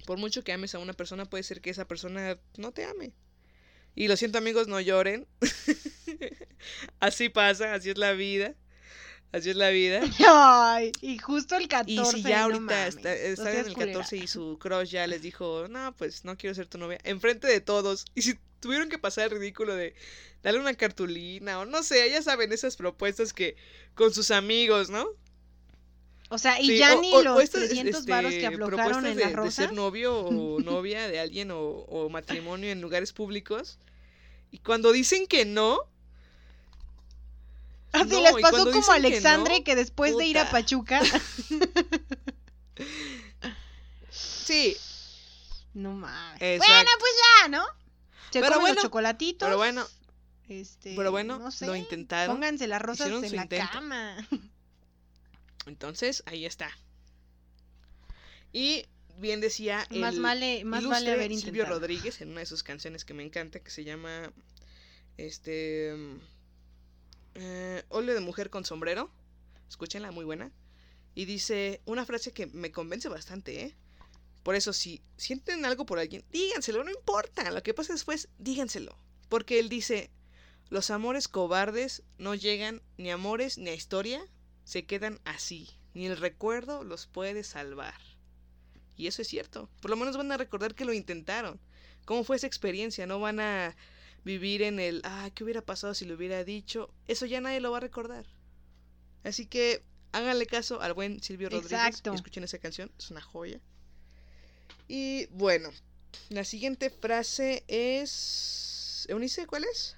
Por 0.06 0.18
mucho 0.18 0.44
que 0.44 0.52
ames 0.52 0.74
a 0.74 0.80
una 0.80 0.94
persona, 0.94 1.26
puede 1.26 1.44
ser 1.44 1.62
que 1.62 1.70
esa 1.70 1.88
persona 1.88 2.40
no 2.58 2.72
te 2.72 2.86
ame. 2.86 3.12
Y 3.96 4.08
lo 4.08 4.18
siento, 4.18 4.38
amigos, 4.38 4.68
no 4.68 4.80
lloren. 4.80 5.28
así 7.00 7.30
pasa, 7.30 7.74
así 7.74 7.90
es 7.90 7.98
la 7.98 8.14
vida. 8.14 8.54
Así 9.32 9.50
es 9.50 9.56
la 9.56 9.70
vida. 9.70 10.02
Ay, 10.28 10.92
y 11.02 11.18
justo 11.18 11.56
el 11.56 11.68
14. 11.70 12.18
Y 12.18 12.22
si 12.22 12.22
ya 12.24 12.40
no 12.40 12.44
ahorita 12.44 12.60
mames, 12.66 12.96
está- 12.98 13.10
no 13.10 13.16
están 13.16 13.48
en 13.56 13.66
el 13.68 13.74
culera. 13.74 13.94
14 13.94 14.18
y 14.18 14.28
su 14.28 14.58
crush 14.60 14.90
ya 14.90 15.08
les 15.08 15.22
dijo, 15.22 15.68
no, 15.70 15.96
pues 15.96 16.26
no 16.26 16.38
quiero 16.38 16.54
ser 16.54 16.68
tu 16.68 16.78
novia, 16.78 17.00
enfrente 17.04 17.48
de 17.48 17.62
todos. 17.62 18.06
Y 18.14 18.24
si 18.24 18.38
tuvieron 18.60 18.90
que 18.90 19.00
pasar 19.00 19.32
el 19.32 19.40
ridículo 19.40 19.74
de 19.76 19.96
darle 20.44 20.60
una 20.60 20.74
cartulina 20.74 21.60
o 21.60 21.66
no 21.66 21.82
sé, 21.84 22.10
ya 22.10 22.22
saben, 22.22 22.52
esas 22.52 22.76
propuestas 22.76 23.32
que 23.34 23.56
con 23.96 24.14
sus 24.14 24.32
amigos, 24.32 24.90
¿no? 24.90 25.08
O 26.30 26.38
sea, 26.38 26.60
y 26.62 26.68
Sí, 26.68 26.78
ya 26.78 26.96
o- 26.96 27.02
ni 27.02 27.14
o- 27.14 27.20
o 27.20 27.24
los 27.24 27.44
estas, 27.44 27.62
300 27.68 28.06
varos 28.06 28.32
que 28.32 28.36
este, 28.38 28.48
aflojaron 28.48 29.06
en 29.06 29.18
de, 29.18 29.24
de 29.44 29.52
ser 29.52 29.74
novio 29.74 30.18
o 30.20 30.60
novia 30.62 31.08
de 31.08 31.20
alguien 31.20 31.52
o, 31.52 31.60
o 31.62 32.10
matrimonio 32.10 32.70
en 32.70 32.82
lugares 32.82 33.14
públicos. 33.14 33.80
Y 34.52 34.60
cuando 34.60 34.92
dicen 34.92 35.28
que 35.28 35.46
no, 35.46 35.80
Así 37.94 38.10
no, 38.10 38.22
les 38.22 38.34
pasó 38.42 38.66
como 38.72 38.80
a 38.80 38.86
que 38.86 38.92
Alexandre 39.08 39.60
no, 39.60 39.64
que 39.64 39.76
después 39.76 40.18
de 40.18 40.26
ir 40.26 40.40
a. 40.40 40.50
Pachuca. 40.50 41.02
sí, 44.10 44.76
no 45.74 45.94
mames. 45.94 46.42
Exacto. 46.42 46.74
Bueno, 46.74 46.90
pues 47.00 47.12
ya, 47.42 47.48
¿no? 47.50 47.66
Se 48.32 48.40
Pero 48.40 48.46
comen 48.48 48.62
bueno, 48.62 48.76
los 48.76 48.84
chocolatitos. 48.84 49.48
pero 49.48 49.58
bueno, 49.58 49.86
Este, 50.48 50.96
pero 50.96 51.12
bueno, 51.12 51.40
no 51.40 51.52
sé, 51.52 51.66
lo 51.66 51.76
intentaron, 51.76 52.36
Pónganse 52.36 52.68
las 52.68 52.82
rosas 52.82 53.08
en 53.24 53.36
la 53.36 53.44
intento. 53.44 53.70
cama. 53.72 54.18
entonces 55.66 56.24
ahí 56.26 56.46
está. 56.46 56.70
Y 58.54 58.86
bien 59.18 59.40
decía 59.42 59.86
el 59.90 60.00
más 60.00 60.20
vale, 60.20 60.64
más 60.66 60.86
vale 60.86 61.12
haber 61.12 61.36
Silvio. 61.38 61.66
Rodríguez 61.66 62.22
en 62.22 62.32
una 62.32 62.40
de 62.42 62.46
sus 62.46 62.64
canciones 62.64 63.06
que 63.06 63.14
me 63.14 63.24
encanta 63.24 63.60
que 63.60 63.70
se 63.70 63.84
llama 63.84 64.32
este 65.18 65.94
eh, 67.36 67.84
óleo 67.90 68.14
de 68.14 68.22
mujer 68.22 68.50
con 68.50 68.66
sombrero 68.66 69.12
escúchenla 69.70 70.12
muy 70.12 70.26
buena 70.26 70.52
y 71.16 71.26
dice 71.26 71.82
una 71.86 72.06
frase 72.06 72.32
que 72.32 72.48
me 72.48 72.72
convence 72.72 73.10
bastante 73.10 73.62
¿eh? 73.62 73.76
por 74.44 74.56
eso 74.56 74.74
si 74.74 75.02
sienten 75.18 75.66
algo 75.66 75.86
por 75.86 76.00
alguien 76.00 76.24
díganselo 76.32 76.84
no 76.84 76.92
importa 76.92 77.50
lo 77.52 77.64
que 77.64 77.74
pase 77.74 77.94
después 77.94 78.30
díganselo 78.38 78.98
porque 79.30 79.60
él 79.60 79.70
dice 79.70 80.10
los 80.70 80.90
amores 80.90 81.28
cobardes 81.28 82.04
no 82.18 82.36
llegan 82.36 82.82
ni 82.98 83.12
amores 83.12 83.58
ni 83.58 83.70
a 83.70 83.74
historia 83.74 84.26
se 84.64 84.86
quedan 84.86 85.20
así 85.26 85.70
ni 85.94 86.06
el 86.06 86.18
recuerdo 86.18 86.84
los 86.84 87.08
puede 87.08 87.44
salvar 87.44 88.00
y 89.02 89.08
eso 89.08 89.24
es 89.24 89.28
cierto. 89.28 89.68
Por 89.82 89.90
lo 89.90 89.98
menos 89.98 90.16
van 90.16 90.32
a 90.32 90.38
recordar 90.38 90.76
que 90.76 90.86
lo 90.86 90.94
intentaron. 90.94 91.60
¿Cómo 92.06 92.24
fue 92.24 92.36
esa 92.36 92.46
experiencia? 92.46 93.08
No 93.08 93.20
van 93.20 93.40
a 93.40 93.76
vivir 94.24 94.62
en 94.62 94.80
el, 94.80 95.02
ah, 95.04 95.30
¿qué 95.34 95.44
hubiera 95.44 95.62
pasado 95.62 95.94
si 95.94 96.06
lo 96.06 96.16
hubiera 96.16 96.44
dicho? 96.44 96.94
Eso 97.08 97.26
ya 97.26 97.42
nadie 97.42 97.60
lo 97.60 97.72
va 97.72 97.78
a 97.78 97.82
recordar. 97.82 98.26
Así 99.24 99.46
que 99.46 99.84
háganle 100.12 100.46
caso 100.46 100.82
al 100.82 100.94
buen 100.94 101.22
Silvio 101.22 101.50
Rodríguez. 101.50 101.72
Exacto. 101.72 102.14
y 102.14 102.16
Escuchen 102.16 102.44
esa 102.44 102.60
canción, 102.60 102.92
es 102.98 103.12
una 103.12 103.22
joya. 103.22 103.60
Y 104.88 105.28
bueno, 105.28 105.70
la 106.30 106.44
siguiente 106.44 106.90
frase 106.90 107.64
es... 107.68 109.06
¿Eunice 109.10 109.48
cuál 109.48 109.64
es? 109.64 109.96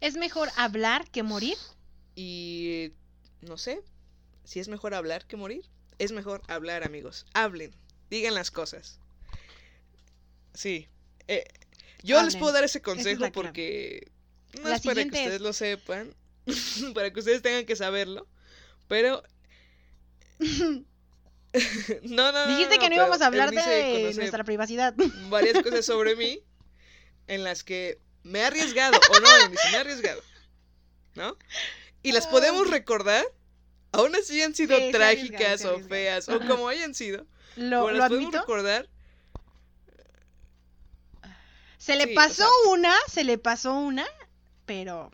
¿Es 0.00 0.16
mejor 0.16 0.50
hablar 0.56 1.08
que 1.10 1.22
morir? 1.22 1.56
Y 2.14 2.92
no 3.40 3.56
sé 3.56 3.82
si 4.44 4.60
es 4.60 4.68
mejor 4.68 4.94
hablar 4.94 5.26
que 5.26 5.36
morir. 5.36 5.64
Es 5.98 6.12
mejor 6.12 6.42
hablar, 6.48 6.84
amigos. 6.84 7.26
Hablen, 7.34 7.72
digan 8.12 8.34
las 8.34 8.50
cosas. 8.50 8.98
Sí. 10.54 10.86
eh, 11.28 11.44
yo 12.02 12.22
les 12.22 12.36
puedo 12.36 12.52
dar 12.52 12.62
ese 12.64 12.78
es 12.78 12.84
consejo 12.84 13.30
porque 13.32 14.10
no 14.60 14.68
La 14.68 14.76
es 14.76 14.82
para 14.82 14.96
que 14.96 15.08
es- 15.08 15.14
ustedes 15.14 15.40
lo 15.40 15.52
sepan, 15.52 16.14
para 16.94 17.10
que 17.12 17.20
ustedes 17.20 17.40
tengan 17.42 17.64
que 17.64 17.74
saberlo, 17.76 18.26
pero 18.88 19.22
no, 20.40 20.84
no, 22.02 22.32
no. 22.32 22.46
Dijiste 22.48 22.78
que 22.78 22.88
no 22.88 22.94
íbamos 22.96 23.20
a 23.22 23.26
hablar 23.26 23.50
de 23.50 24.12
nuestra 24.14 24.44
privacidad. 24.44 24.94
varias 25.28 25.62
cosas 25.62 25.84
sobre 25.86 26.16
mí 26.22 26.40
en 27.28 27.44
las 27.44 27.62
que 27.64 27.98
me 28.24 28.40
he 28.40 28.44
arriesgado, 28.44 28.98
o 29.10 29.20
no, 29.20 29.28
me 29.50 29.76
he 29.76 29.76
arriesgado, 29.80 30.22
¿no? 31.14 31.36
Y 32.02 32.12
las 32.12 32.26
podemos 32.26 32.68
recordar, 32.68 33.24
aún 33.92 34.14
así 34.16 34.42
han 34.42 34.54
sido 34.54 34.76
Sí, 34.76 34.90
trágicas 34.92 35.64
o 35.64 35.78
feas, 35.80 36.28
o 36.28 36.40
como 36.40 36.68
hayan 36.68 36.94
sido, 36.94 37.26
Lo, 37.56 37.82
podemos 37.82 38.06
admito. 38.10 38.38
recordar. 38.40 38.88
Se 41.78 41.96
le 41.96 42.04
Sí, 42.04 42.12
o 42.12 42.14
pasó 42.14 42.34
sea- 42.36 42.70
una, 42.70 42.94
se 43.08 43.24
le 43.24 43.38
pasó 43.38 43.74
una, 43.74 44.06
pero 44.66 45.10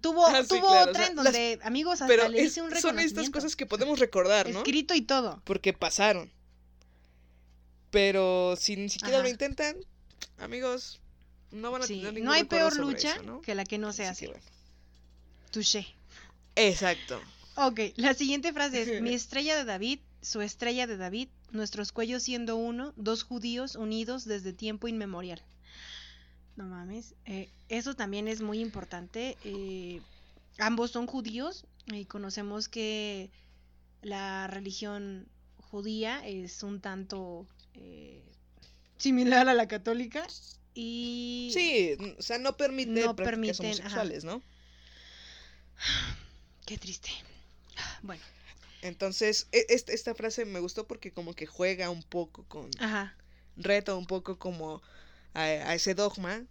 tuvo, 0.00 0.26
Ah, 0.26 0.42
sí, 0.42 0.48
tuvo 0.48 0.68
claro, 0.68 0.86
o 0.86 0.90
otra 0.90 1.02
sea, 1.02 1.06
en 1.10 1.16
las- 1.16 1.24
donde, 1.24 1.58
amigos, 1.62 1.94
hasta 1.94 2.06
Pero 2.06 2.28
le 2.28 2.42
hice 2.42 2.62
un 2.62 2.68
son 2.70 2.76
estas 2.78 2.92
reconocimiento. 2.92 3.32
cosas 3.38 3.56
que 3.56 3.66
podemos 3.66 3.98
recordar, 3.98 4.48
¿no? 4.48 4.58
Escrito 4.58 4.94
y 4.94 5.02
todo. 5.02 5.40
Porque 5.44 5.72
pasaron. 5.74 6.32
Pero 7.90 8.56
si 8.58 8.76
ni 8.76 8.88
siquiera 8.88 9.18
lo 9.22 9.28
intentan, 9.28 9.76
amigos, 10.38 11.00
no 11.50 11.70
van 11.70 11.82
a 11.82 11.86
Sí, 11.86 11.96
tener 11.98 12.14
ningún 12.14 12.26
no 12.26 12.32
hay 12.32 12.44
peor 12.44 12.76
lucha 12.76 13.12
eso, 13.14 13.22
¿no? 13.22 13.40
que 13.42 13.54
la 13.54 13.64
que 13.64 13.78
no 13.78 13.92
se 13.92 14.06
Así 14.06 14.24
hace. 14.24 14.32
bueno. 14.32 14.44
Touché. 15.50 15.86
Exacto. 16.56 17.20
Ok, 17.56 17.80
la 17.96 18.12
siguiente 18.14 18.52
frase 18.52 18.96
es, 18.96 19.02
mi 19.02 19.14
estrella 19.14 19.56
de 19.56 19.64
David, 19.64 20.00
su 20.22 20.40
estrella 20.40 20.86
de 20.86 20.96
David, 20.96 21.28
nuestros 21.50 21.92
cuellos 21.92 22.22
siendo 22.22 22.56
uno, 22.56 22.92
dos 22.96 23.22
judíos 23.22 23.76
unidos 23.76 24.24
desde 24.24 24.52
tiempo 24.52 24.88
inmemorial. 24.88 25.42
No 26.56 26.64
mames, 26.64 27.14
eh, 27.26 27.50
eso 27.68 27.94
también 27.94 28.28
es 28.28 28.40
muy 28.40 28.60
importante. 28.60 29.36
eh, 29.44 30.00
ambos 30.58 30.90
son 30.90 31.06
judíos 31.06 31.64
y 31.86 32.06
conocemos 32.06 32.68
que 32.68 33.30
la 34.02 34.46
religión 34.46 35.28
judía 35.70 36.26
es 36.26 36.62
un 36.62 36.80
tanto 36.80 37.46
eh, 37.74 38.22
similar 38.96 39.48
a 39.48 39.54
la 39.54 39.68
católica 39.68 40.26
y... 40.74 41.50
Sí, 41.52 41.96
o 42.18 42.22
sea, 42.22 42.38
no 42.38 42.56
permite 42.56 42.90
No 42.90 43.14
prácticas 43.14 43.58
permiten, 43.58 43.66
ajá. 43.66 44.00
homosexuales, 44.00 44.24
¿no? 44.24 44.42
Qué 46.64 46.78
triste. 46.78 47.10
Bueno, 48.02 48.22
Entonces, 48.86 49.48
e- 49.52 49.66
esta, 49.68 50.14
frase 50.14 50.44
me 50.44 50.60
gustó 50.60 50.86
porque 50.86 51.12
como 51.12 51.34
que 51.34 51.46
juega 51.46 51.90
un 51.90 52.02
poco 52.02 52.44
con... 52.44 52.70
ajá. 52.78 53.16
Reta 53.56 53.94
un 53.94 54.06
poco 54.06 54.38
como 54.38 54.82
a, 55.32 55.42
a 55.42 55.74
ese 55.74 55.94
dogma 55.94 56.44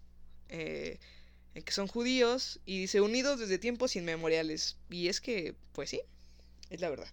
eh, 0.49 0.99
en 1.53 1.63
que 1.63 1.71
son 1.71 1.87
judíos 1.87 2.59
y 2.65 2.79
dice 2.79 2.99
unidos 2.99 3.39
desde 3.39 3.59
tiempos 3.59 3.95
inmemoriales. 3.95 4.77
Y 4.89 5.07
es 5.07 5.21
que, 5.21 5.55
pues 5.71 5.91
sí, 5.91 6.01
es 6.69 6.81
la 6.81 6.89
verdad. 6.89 7.07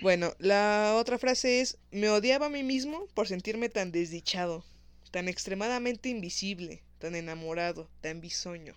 Bueno, 0.00 0.34
la 0.38 0.96
otra 0.98 1.18
frase 1.18 1.60
es, 1.60 1.78
me 1.90 2.10
odiaba 2.10 2.46
a 2.46 2.50
mí 2.50 2.62
mismo 2.62 3.06
por 3.14 3.28
sentirme 3.28 3.68
tan 3.68 3.92
desdichado, 3.92 4.64
tan 5.10 5.28
extremadamente 5.28 6.08
invisible, 6.08 6.82
tan 6.98 7.14
enamorado, 7.14 7.88
tan 8.00 8.20
bisoño. 8.20 8.74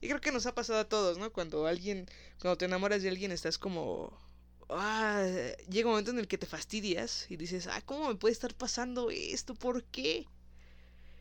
Y 0.00 0.08
creo 0.08 0.20
que 0.20 0.32
nos 0.32 0.46
ha 0.46 0.54
pasado 0.54 0.78
a 0.78 0.88
todos, 0.88 1.18
¿no? 1.18 1.32
Cuando 1.32 1.66
alguien, 1.66 2.06
cuando 2.40 2.56
te 2.58 2.66
enamoras 2.66 3.02
de 3.02 3.08
alguien 3.08 3.32
estás 3.32 3.58
como... 3.58 4.16
Ah, 4.70 5.24
llega 5.70 5.86
un 5.88 5.92
momento 5.92 6.10
en 6.10 6.18
el 6.18 6.28
que 6.28 6.36
te 6.38 6.46
fastidias 6.46 7.26
y 7.30 7.36
dices, 7.36 7.66
ah, 7.68 7.80
¿cómo 7.84 8.08
me 8.08 8.14
puede 8.16 8.32
estar 8.32 8.54
pasando 8.54 9.10
esto? 9.10 9.54
¿Por 9.54 9.82
qué? 9.84 10.26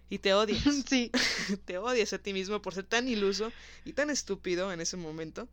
Y 0.10 0.20
te 0.20 0.34
odias, 0.34 0.64
Sí. 0.90 1.12
te 1.66 1.78
odias 1.78 2.14
a 2.14 2.18
ti 2.20 2.34
mismo 2.34 2.62
por 2.62 2.74
ser 2.74 2.84
tan 2.86 3.08
iluso 3.08 3.52
y 3.86 3.94
tan 3.94 4.10
estúpido 4.10 4.72
en 4.72 4.82
ese 4.82 4.98
momento. 4.98 5.48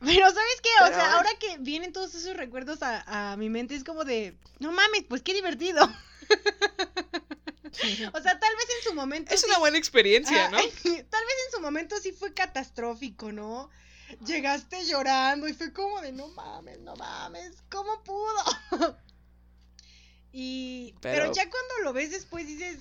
Pero 0.00 0.26
¿sabes 0.26 0.60
qué? 0.62 0.68
O 0.84 0.86
sea, 0.88 0.96
ahora- 1.00 1.16
ahora 1.16 1.30
que 1.40 1.58
vienen 1.58 1.92
todos 1.92 2.14
esos 2.14 2.36
recuerdos 2.36 2.82
a, 2.82 3.32
a 3.32 3.36
mi 3.36 3.50
mente 3.50 3.74
es 3.74 3.82
como 3.82 4.04
de, 4.04 4.36
no 4.60 4.70
mames, 4.70 5.02
pues 5.08 5.22
qué 5.22 5.34
divertido. 5.34 5.88
o 8.12 8.20
sea, 8.20 8.38
tal 8.38 8.56
vez 8.56 8.66
en 8.78 8.88
su 8.88 8.94
momento... 8.94 9.32
Es 9.34 9.40
sí- 9.40 9.46
una 9.48 9.58
buena 9.58 9.78
experiencia, 9.78 10.50
¿no? 10.50 10.58
tal 10.58 10.64
vez 10.64 11.36
en 11.46 11.52
su 11.52 11.60
momento 11.60 11.96
sí 12.00 12.12
fue 12.12 12.32
catastrófico, 12.34 13.32
¿no? 13.32 13.70
Llegaste 14.26 14.84
llorando 14.86 15.48
y 15.48 15.52
fue 15.54 15.72
como 15.72 16.00
de, 16.00 16.12
no 16.12 16.28
mames, 16.28 16.78
no 16.80 16.96
mames, 16.96 17.56
¿cómo 17.70 18.02
pudo? 18.04 18.44
y... 20.32 20.94
Pero... 21.00 21.22
Pero- 21.24 21.32
ya 21.34 21.42
cuando 21.50 21.74
lo 21.84 21.92
ves 21.92 22.10
después 22.10 22.46
dices, 22.46 22.78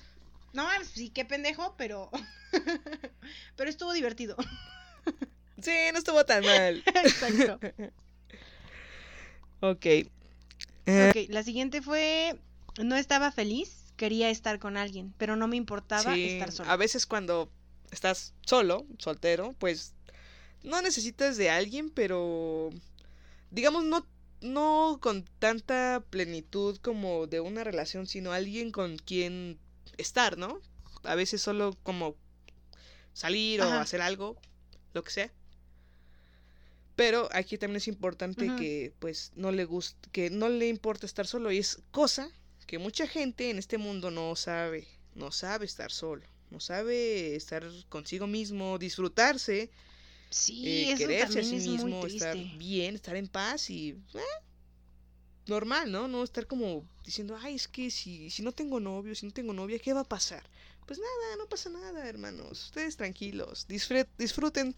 no 0.54 0.64
mames, 0.64 0.88
sí, 0.90 1.10
qué 1.10 1.26
pendejo, 1.26 1.76
pero... 1.78 2.10
pero 3.56 3.70
estuvo 3.70 3.92
divertido. 3.94 4.36
Sí, 5.62 5.72
no 5.92 6.00
estuvo 6.00 6.24
tan 6.26 6.44
mal. 6.46 6.84
Exacto. 6.86 7.60
Ok. 9.60 9.86
Eh, 9.86 10.10
Ok, 11.10 11.30
la 11.30 11.44
siguiente 11.44 11.82
fue, 11.82 12.40
no 12.82 12.96
estaba 12.96 13.32
feliz, 13.32 13.87
quería 13.98 14.30
estar 14.30 14.60
con 14.60 14.78
alguien, 14.78 15.14
pero 15.18 15.36
no 15.36 15.48
me 15.48 15.58
importaba 15.58 16.14
sí, 16.14 16.26
estar 16.28 16.52
sola. 16.52 16.72
A 16.72 16.78
veces 16.78 17.06
cuando 17.06 17.50
estás 17.92 18.34
solo, 18.46 18.86
soltero, 19.00 19.54
pues 19.60 19.94
no 20.64 20.82
necesitas 20.82 21.36
de 21.36 21.50
alguien, 21.50 21.90
pero 21.90 22.70
digamos 23.52 23.84
no 23.84 24.06
no 24.40 25.00
con 25.02 25.26
tanta 25.40 26.04
plenitud 26.10 26.78
como 26.78 27.28
de 27.28 27.40
una 27.40 27.64
relación, 27.64 28.06
sino 28.06 28.32
alguien 28.32 28.72
con 28.72 28.98
quien 28.98 29.58
estar, 29.98 30.38
¿no? 30.38 30.62
A 31.04 31.16
veces 31.16 31.42
solo 31.42 31.76
como 31.84 32.16
salir 33.14 33.62
o 33.62 33.66
hacer 33.66 34.02
algo, 34.02 34.38
lo 34.94 35.04
que 35.04 35.12
sea. 35.12 35.34
Pero 36.96 37.30
aquí 37.32 37.58
también 37.58 37.78
es 37.78 37.88
importante 37.88 38.48
que 38.58 38.94
pues 39.00 39.32
no 39.36 39.52
le 39.52 39.66
guste, 39.66 40.10
que 40.12 40.30
no 40.30 40.50
le 40.50 40.68
importa 40.68 41.06
estar 41.06 41.26
solo 41.26 41.52
y 41.52 41.58
es 41.58 41.82
cosa 41.92 42.30
que 42.68 42.78
mucha 42.78 43.08
gente 43.08 43.50
en 43.50 43.58
este 43.58 43.78
mundo 43.78 44.12
no 44.12 44.36
sabe, 44.36 44.88
no 45.16 45.32
sabe 45.32 45.66
estar 45.66 45.92
solo, 45.92 46.24
no 46.52 46.60
sabe 46.60 47.36
estar 47.36 47.64
consigo 47.90 48.28
mismo, 48.28 48.78
disfrutarse, 48.78 49.72
Sí, 50.30 50.66
eh, 50.68 50.84
eso 50.92 50.98
quererse 51.08 51.40
a 51.40 51.44
sí 51.44 51.56
mismo, 51.56 52.06
estar 52.06 52.38
bien, 52.58 52.96
estar 52.96 53.16
en 53.16 53.28
paz 53.30 53.70
y 53.70 53.92
eh, 54.14 54.20
normal, 55.48 55.92
¿no? 55.92 56.08
No 56.08 56.24
estar 56.24 56.46
como 56.46 56.86
diciendo, 57.06 57.38
ay, 57.42 57.56
es 57.56 57.68
que 57.68 57.90
si, 57.90 58.30
si 58.30 58.42
no 58.44 58.52
tengo 58.52 58.80
novio, 58.80 59.16
si 59.16 59.26
no 59.26 59.32
tengo 59.32 59.54
novia, 59.54 59.80
¿qué 59.80 59.94
va 59.94 60.02
a 60.02 60.04
pasar? 60.04 60.44
Pues 60.86 61.00
nada, 61.00 61.36
no 61.38 61.48
pasa 61.48 61.70
nada, 61.70 62.08
hermanos. 62.08 62.66
Ustedes 62.66 62.98
tranquilos, 62.98 63.66
disfrut- 63.68 64.08
disfruten 64.18 64.76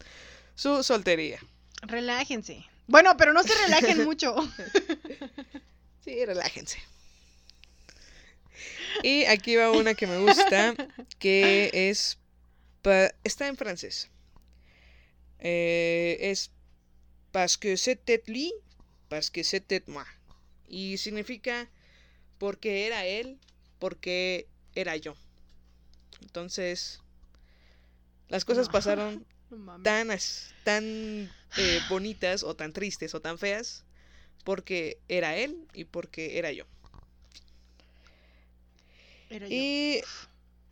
su 0.55 0.83
soltería. 0.83 1.39
Relájense. 1.81 2.63
Bueno, 2.87 3.15
pero 3.17 3.33
no 3.33 3.43
se 3.43 3.53
relajen 3.55 3.99
mucho. 4.03 4.35
Sí, 6.03 6.25
relájense. 6.25 6.79
Y 9.01 9.25
aquí 9.25 9.55
va 9.55 9.71
una 9.71 9.95
que 9.95 10.07
me 10.07 10.17
gusta, 10.17 10.77
que 11.19 11.69
es... 11.73 12.17
está 13.23 13.47
en 13.47 13.57
francés. 13.57 14.09
Eh, 15.39 16.17
es 16.21 16.51
parce 17.31 17.57
que 17.57 17.77
c'était 17.77 18.23
lui, 18.27 18.53
parce 19.09 19.29
que 19.31 19.43
c'était 19.43 19.83
moi. 19.87 20.05
Y 20.67 20.97
significa 20.97 21.69
porque 22.39 22.87
era 22.87 23.05
él, 23.05 23.39
porque 23.79 24.47
era 24.75 24.95
yo. 24.97 25.15
Entonces, 26.21 27.01
las 28.29 28.45
cosas 28.45 28.67
No. 28.67 28.71
pasaron 28.71 29.25
No 29.49 29.81
tan, 29.83 30.09
tan 30.63 31.33
eh, 31.55 31.81
bonitas 31.89 32.43
o 32.43 32.55
tan 32.55 32.73
tristes 32.73 33.13
o 33.15 33.21
tan 33.21 33.37
feas 33.37 33.85
porque 34.43 34.99
era 35.09 35.37
él 35.37 35.67
y 35.73 35.85
porque 35.85 36.37
era 36.39 36.51
yo. 36.51 36.65
Era. 39.29 39.47
Y 39.47 40.01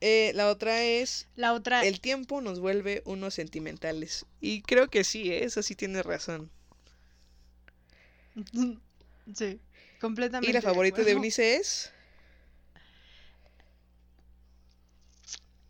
eh, 0.02 0.32
la 0.36 0.50
otra 0.50 0.84
es, 0.84 1.28
La 1.36 1.54
otra, 1.54 1.84
el 1.84 2.00
tiempo 2.00 2.42
nos 2.42 2.60
vuelve 2.60 3.02
unos 3.06 3.34
sentimentales. 3.34 4.26
Y 4.40 4.62
creo 4.62 4.90
que 4.90 5.04
sí, 5.04 5.32
¿eh? 5.32 5.44
eso 5.44 5.64
sí 5.64 5.76
tiene 5.76 6.04
razón. 6.04 6.52
sí, 9.34 9.60
completamente. 10.00 10.50
Y 10.50 10.54
la 10.54 10.62
favorita 10.62 11.04
de. 11.04 11.12
Eunice 11.12 11.56
es... 11.56 11.92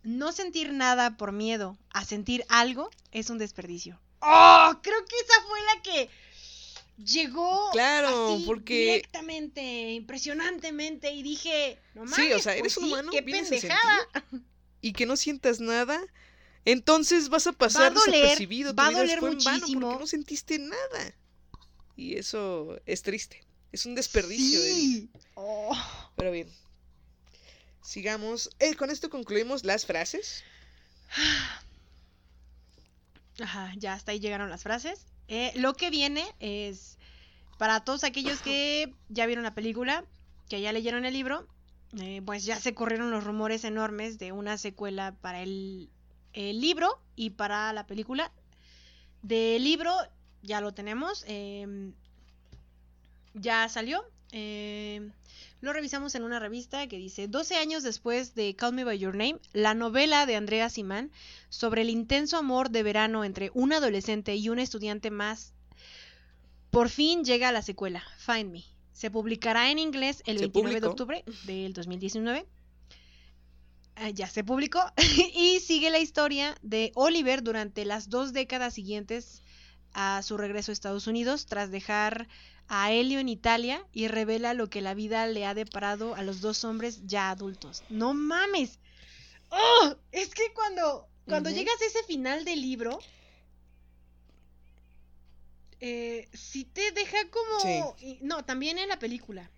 No 0.02 0.32
sentir 0.32 0.72
nada 0.72 1.16
por 1.16 1.32
miedo 1.32 1.76
a 1.90 2.04
sentir 2.04 2.44
algo 2.48 2.88
es 3.12 3.28
un 3.30 3.38
desperdicio. 3.38 4.00
¡Oh! 4.20 4.72
Creo 4.82 5.04
que 5.04 5.16
esa 5.16 5.42
fue 5.46 5.58
la 5.74 5.82
que 5.82 6.10
llegó 7.04 7.70
Claro, 7.72 8.34
así 8.34 8.44
porque- 8.46 8.74
directamente, 8.74 9.90
impresionantemente 9.92 11.12
y 11.12 11.22
dije, 11.22 11.78
no 11.94 12.04
mames, 12.04 12.16
Sí, 12.16 12.32
o 12.32 12.38
sea, 12.40 12.52
pues 12.52 12.60
eres 12.60 12.72
sí, 12.74 12.80
humano, 12.84 13.10
qué 13.12 13.22
pendejada. 13.22 14.08
Y 14.80 14.92
que 14.92 15.06
no 15.06 15.16
sientas 15.16 15.60
nada, 15.60 16.00
entonces 16.64 17.28
vas 17.30 17.46
a 17.46 17.52
pasar 17.52 17.94
doler, 17.94 18.14
desapercibido. 18.14 18.74
va 18.74 18.88
a 18.88 18.92
doler 18.92 19.18
fue 19.20 19.30
en 19.30 19.38
vano 19.38 19.58
muchísimo. 19.60 19.80
porque 19.88 20.00
no 20.00 20.06
sentiste 20.06 20.58
nada. 20.58 21.14
Y 21.96 22.16
eso 22.16 22.78
es 22.86 23.02
triste. 23.02 23.44
Es 23.72 23.86
un 23.86 23.94
desperdicio 23.94 24.60
de. 24.60 25.08
Oh. 25.34 25.76
Pero 26.16 26.30
bien. 26.30 26.48
Sigamos. 27.82 28.50
Eh, 28.60 28.74
con 28.76 28.90
esto 28.90 29.10
concluimos 29.10 29.64
las 29.64 29.84
frases. 29.84 30.44
Ajá, 33.40 33.72
ya 33.76 33.94
hasta 33.94 34.12
ahí 34.12 34.20
llegaron 34.20 34.50
las 34.50 34.62
frases. 34.62 35.00
Eh, 35.28 35.52
lo 35.56 35.74
que 35.74 35.90
viene 35.90 36.24
es 36.40 36.98
para 37.58 37.80
todos 37.80 38.04
aquellos 38.04 38.40
que 38.40 38.94
ya 39.08 39.26
vieron 39.26 39.44
la 39.44 39.54
película, 39.54 40.04
que 40.48 40.60
ya 40.60 40.72
leyeron 40.72 41.04
el 41.04 41.12
libro, 41.12 41.46
eh, 42.00 42.22
pues 42.24 42.44
ya 42.44 42.58
se 42.58 42.74
corrieron 42.74 43.10
los 43.10 43.24
rumores 43.24 43.64
enormes 43.64 44.18
de 44.18 44.32
una 44.32 44.58
secuela 44.58 45.14
para 45.20 45.42
el, 45.42 45.90
libro 46.34 47.00
y 47.16 47.30
para 47.30 47.72
la 47.72 47.86
película. 47.86 48.32
Del 49.22 49.64
libro 49.64 49.92
ya 50.42 50.60
lo 50.60 50.72
tenemos, 50.72 51.24
em, 51.26 51.94
ya 53.34 53.68
salió. 53.68 54.04
Em, 54.32 55.12
lo 55.60 55.72
revisamos 55.72 56.14
en 56.14 56.22
una 56.22 56.38
revista 56.38 56.86
que 56.86 56.98
dice 56.98 57.26
12 57.26 57.56
años 57.56 57.82
después 57.82 58.34
de 58.34 58.54
Call 58.54 58.74
Me 58.74 58.84
By 58.84 58.98
Your 58.98 59.14
Name, 59.14 59.40
la 59.52 59.74
novela 59.74 60.26
de 60.26 60.36
Andrea 60.36 60.70
Simán 60.70 61.10
sobre 61.48 61.82
el 61.82 61.90
intenso 61.90 62.36
amor 62.36 62.70
de 62.70 62.82
verano 62.82 63.24
entre 63.24 63.50
un 63.54 63.72
adolescente 63.72 64.36
y 64.36 64.48
un 64.48 64.58
estudiante 64.58 65.10
más. 65.10 65.52
Por 66.70 66.90
fin 66.90 67.24
llega 67.24 67.50
la 67.50 67.62
secuela, 67.62 68.04
Find 68.18 68.52
Me. 68.52 68.64
Se 68.92 69.10
publicará 69.10 69.70
en 69.70 69.78
inglés 69.78 70.22
el 70.26 70.38
Se 70.38 70.44
29 70.44 70.80
de 70.80 70.86
octubre 70.86 71.24
del 71.44 71.72
2019. 71.72 72.46
Ah, 73.96 74.10
ya 74.10 74.28
se 74.28 74.44
publicó 74.44 74.80
y 75.34 75.58
sigue 75.58 75.90
la 75.90 75.98
historia 75.98 76.54
de 76.62 76.92
Oliver 76.94 77.42
durante 77.42 77.84
las 77.84 78.08
dos 78.08 78.32
décadas 78.32 78.74
siguientes 78.74 79.42
a 79.92 80.22
su 80.22 80.36
regreso 80.36 80.70
a 80.70 80.74
Estados 80.74 81.08
Unidos 81.08 81.46
tras 81.46 81.72
dejar 81.72 82.28
a 82.68 82.92
Helio 82.92 83.18
en 83.18 83.28
Italia 83.28 83.84
y 83.92 84.08
revela 84.08 84.54
lo 84.54 84.68
que 84.68 84.82
la 84.82 84.94
vida 84.94 85.26
le 85.26 85.46
ha 85.46 85.54
deparado 85.54 86.14
a 86.14 86.22
los 86.22 86.40
dos 86.40 86.64
hombres 86.64 87.06
ya 87.06 87.30
adultos. 87.30 87.82
¡No 87.88 88.12
mames! 88.14 88.78
¡Oh! 89.50 89.96
Es 90.12 90.34
que 90.34 90.52
cuando, 90.52 91.08
cuando 91.26 91.50
llegas 91.50 91.80
a 91.80 91.86
ese 91.86 92.02
final 92.04 92.44
del 92.44 92.60
libro, 92.60 92.98
eh, 95.80 96.28
sí 96.34 96.64
te 96.64 96.92
deja 96.92 97.16
como... 97.30 97.96
No, 98.20 98.44
también 98.44 98.78
en 98.78 98.88
la 98.88 98.98
película. 98.98 99.50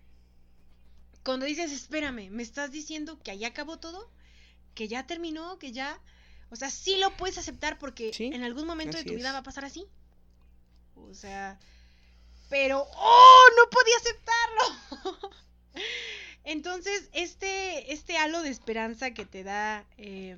Cuando 1.23 1.45
dices, 1.45 1.71
espérame, 1.71 2.29
¿me 2.31 2.43
estás 2.43 2.71
diciendo 2.71 3.19
que 3.21 3.31
allá 3.31 3.49
acabó 3.49 3.77
todo? 3.77 4.09
¿Que 4.73 4.87
ya 4.87 5.05
terminó? 5.05 5.59
¿Que 5.59 5.73
ya...? 5.73 5.99
O 6.49 6.55
sea, 6.55 6.69
sí 6.69 6.97
lo 6.97 7.15
puedes 7.17 7.37
aceptar 7.37 7.77
porque 7.77 8.13
Sí, 8.13 8.25
en 8.25 8.43
algún 8.43 8.67
momento 8.67 8.97
de 8.97 9.03
tu 9.03 9.13
vida 9.13 9.29
es. 9.29 9.33
va 9.35 9.39
a 9.39 9.43
pasar 9.43 9.65
así. 9.65 9.85
O 10.95 11.13
sea... 11.13 11.59
Pero... 12.51 12.85
¡Oh! 12.95 13.43
No 13.57 13.69
podía 13.71 13.95
aceptarlo. 13.97 15.31
Entonces, 16.43 17.09
este, 17.13 17.91
este 17.93 18.17
halo 18.17 18.41
de 18.43 18.49
esperanza 18.49 19.11
que 19.11 19.25
te 19.25 19.43
da, 19.43 19.85
eh, 19.97 20.37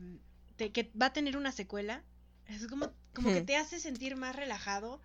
te- 0.58 0.72
que 0.72 0.90
va 1.00 1.08
a 1.08 1.14
tener 1.14 1.36
una 1.38 1.52
secuela, 1.52 2.04
es 2.48 2.68
como, 2.68 2.92
como 3.14 3.34
que 3.34 3.42
Hmm. 3.42 3.46
te 3.46 3.56
hace 3.58 3.80
sentir 3.80 4.16
más 4.16 4.36
relajado 4.36 5.02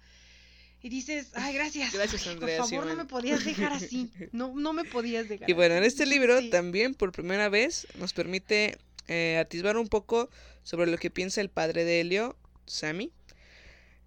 y 0.83 0.89
dices, 0.91 1.29
ay, 1.35 1.55
gracias. 1.55 1.93
Gracias, 1.93 2.27
Andrea, 2.27 2.59
Por 2.59 2.69
favor, 2.69 2.85
no 2.87 2.91
Simón". 2.93 3.07
me 3.07 3.11
podías 3.11 3.45
dejar 3.45 3.73
así. 3.73 4.11
No, 4.33 4.53
no 4.55 4.73
me 4.73 4.85
podías 4.85 5.29
dejar 5.29 5.49
Y 5.49 5.53
bueno, 5.53 5.75
en 5.77 5.81
así". 5.83 5.89
este 5.89 6.07
libro 6.07 6.41
Sí. 6.41 6.51
también 6.51 6.95
por 6.95 7.13
primera 7.13 7.49
vez 7.49 7.87
nos 7.97 8.13
permite 8.13 8.79
eh, 9.07 9.39
atisbar 9.39 9.77
un 9.77 9.89
poco 9.89 10.29
sobre 10.65 10.91
lo 10.91 10.99
que 10.99 11.11
piensa 11.11 11.41
el 11.41 11.49
padre 11.49 11.85
de 11.85 12.01
Helio, 12.01 12.37
Sammy. 12.67 13.11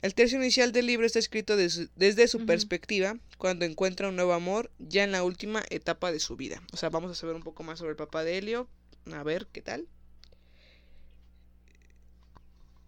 El 0.01 0.15
tercio 0.15 0.37
inicial 0.39 0.71
del 0.71 0.87
libro 0.87 1.05
está 1.05 1.19
escrito 1.19 1.55
des- 1.55 1.89
desde 1.95 2.27
su 2.27 2.45
perspectiva 2.45 3.17
cuando 3.37 3.65
encuentra 3.65 4.09
un 4.09 4.15
nuevo 4.15 4.33
amor 4.33 4.71
ya 4.79 5.03
en 5.03 5.11
la 5.11 5.23
última 5.23 5.63
etapa 5.69 6.11
de 6.11 6.19
su 6.19 6.35
vida. 6.35 6.61
O 6.73 6.77
sea, 6.77 6.89
vamos 6.89 7.11
a 7.11 7.15
saber 7.15 7.35
un 7.35 7.43
poco 7.43 7.61
más 7.63 7.79
sobre 7.79 7.91
el 7.91 7.97
papá 7.97 8.23
de 8.23 8.37
Helio. 8.37 8.67
A 9.13 9.23
ver, 9.23 9.47
¿qué 9.51 9.61
tal? 9.61 9.87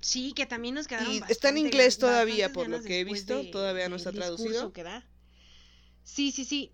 Sí, 0.02 0.34
que 0.34 0.46
también 0.46 0.76
nos 0.76 0.88
quedaron 0.88 1.14
Y 1.14 1.22
está 1.30 1.50
en 1.50 1.58
inglés 1.60 1.98
todavía, 1.98 2.52
por 2.52 2.68
lo 2.68 2.82
que 2.82 3.00
he 3.00 3.04
visto, 3.04 3.38
de- 3.38 3.50
todavía 3.52 3.88
no 3.90 3.96
está 3.96 4.12
traducido. 4.12 4.74
Sí, 6.04 6.32
sí, 6.32 6.44
sí. 6.46 6.72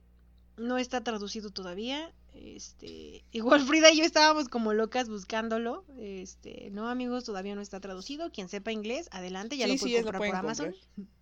No 0.57 0.77
está 0.77 1.03
traducido 1.03 1.51
todavía. 1.51 2.11
Este, 2.41 3.23
igual 3.31 3.61
Frida 3.67 3.91
y 3.91 3.97
yo 3.97 4.03
estábamos 4.05 4.47
como 4.47 4.73
locas 4.73 5.09
buscándolo. 5.09 5.83
Este, 5.99 6.69
no, 6.71 6.87
amigos, 6.89 7.25
todavía 7.25 7.55
no 7.55 7.61
está 7.61 7.79
traducido. 7.79 8.31
Quien 8.31 8.47
sepa 8.49 8.71
inglés, 8.71 9.09
adelante, 9.11 9.57
ya 9.57 9.65
Sí, 9.67 9.73
lo 9.73 9.79
puede 9.79 10.03
comprar 10.03 10.29
por 10.31 10.35
Amazon. 10.35 10.71
comprar. 10.71 11.07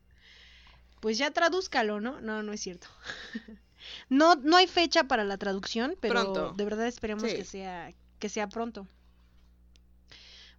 Pues 1.00 1.20
ya 1.20 1.30
tradúzcalo, 1.30 2.02
¿no? 2.02 2.20
No, 2.22 2.42
no 2.42 2.54
es 2.54 2.60
cierto. 2.60 2.88
no, 4.10 4.34
no 4.36 4.58
hay 4.58 4.66
fecha 4.66 5.04
para 5.04 5.24
la 5.24 5.38
traducción, 5.38 5.96
pero 6.02 6.16
Pronto. 6.34 6.54
de 6.58 6.64
verdad 6.66 6.88
esperemos 6.88 7.30
Sí. 7.30 7.36
que 7.36 7.46
sea, 7.46 7.94
que 8.18 8.30
sea 8.30 8.50
pronto. 8.50 8.88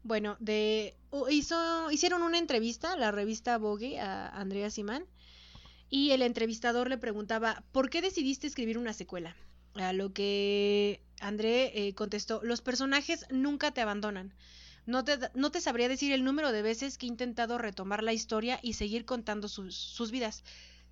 Bueno, 0.04 0.36
de 0.38 0.96
u- 1.10 1.26
hizo, 1.28 1.90
hicieron 1.90 2.22
una 2.22 2.38
entrevista 2.38 2.92
a 2.92 2.96
la 2.96 3.10
revista 3.10 3.58
Vogue 3.58 3.98
a 4.00 4.28
Andrea 4.28 4.70
Simán 4.70 5.04
y 5.90 6.12
el 6.12 6.22
entrevistador 6.22 6.88
le 6.88 6.98
preguntaba 6.98 7.64
¿por 7.72 7.90
qué 7.90 8.00
decidiste 8.00 8.46
escribir 8.46 8.78
una 8.78 8.92
secuela? 8.92 9.34
A 9.78 9.92
lo 9.92 10.12
que 10.12 11.00
André 11.20 11.72
eh, 11.74 11.94
contestó 11.94 12.40
los 12.42 12.60
personajes 12.60 13.26
nunca 13.30 13.70
te 13.70 13.80
abandonan. 13.80 14.34
No 14.86 15.04
te, 15.04 15.18
no 15.34 15.50
te 15.50 15.60
sabría 15.60 15.88
decir 15.88 16.12
el 16.12 16.24
número 16.24 16.50
de 16.50 16.62
veces 16.62 16.98
que 16.98 17.06
he 17.06 17.08
intentado 17.08 17.58
retomar 17.58 18.02
la 18.02 18.12
historia 18.12 18.58
y 18.62 18.72
seguir 18.72 19.04
contando 19.04 19.48
sus, 19.48 19.76
sus 19.76 20.10
vidas. 20.10 20.44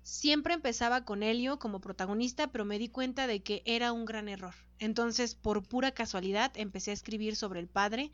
Siempre 0.03 0.53
empezaba 0.53 1.03
con 1.03 1.21
Helio 1.21 1.59
como 1.59 1.81
protagonista, 1.81 2.47
pero 2.47 2.63
me 2.63 2.79
di 2.79 2.87
cuenta 2.87 3.27
de 3.27 3.41
que 3.41 3.61
era 3.65 3.91
un 3.91 4.05
gran 4.05 4.29
error. 4.29 4.53
Entonces, 4.79 5.35
por 5.35 5.63
pura 5.67 5.91
casualidad, 5.91 6.51
empecé 6.55 6.91
a 6.91 6.93
escribir 6.93 7.35
sobre 7.35 7.59
el 7.59 7.67
padre 7.67 8.11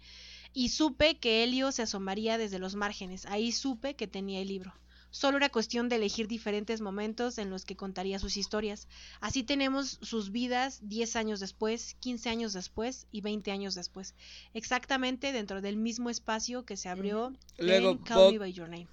y 0.53 0.69
supe 0.69 1.19
que 1.19 1.43
Helio 1.43 1.71
se 1.71 1.83
asomaría 1.83 2.37
desde 2.37 2.59
los 2.59 2.75
márgenes. 2.75 3.25
Ahí 3.25 3.51
supe 3.51 3.95
que 3.95 4.07
tenía 4.07 4.41
el 4.41 4.47
libro. 4.47 4.73
Solo 5.13 5.37
era 5.37 5.49
cuestión 5.49 5.89
de 5.89 5.97
elegir 5.97 6.27
diferentes 6.27 6.81
momentos 6.81 7.37
en 7.37 7.51
los 7.51 7.65
que 7.65 7.75
contaría 7.75 8.17
sus 8.17 8.35
historias. 8.35 8.87
Así 9.21 9.43
tenemos 9.43 9.99
sus 10.01 10.31
vidas 10.31 10.79
10 10.81 11.15
años 11.17 11.39
después, 11.39 11.95
15 11.99 12.29
años 12.29 12.51
después 12.51 13.05
y 13.11 13.21
20 13.21 13.51
años 13.51 13.75
después. 13.75 14.15
Exactamente 14.55 15.31
dentro 15.31 15.61
del 15.61 15.77
mismo 15.77 16.09
espacio 16.09 16.65
que 16.65 16.77
se 16.77 16.89
abrió 16.89 17.31
Luego, 17.59 17.91
en 17.91 17.97
Call 17.99 18.31
Me 18.31 18.39
By 18.39 18.53
Your 18.53 18.67
Name. 18.67 18.87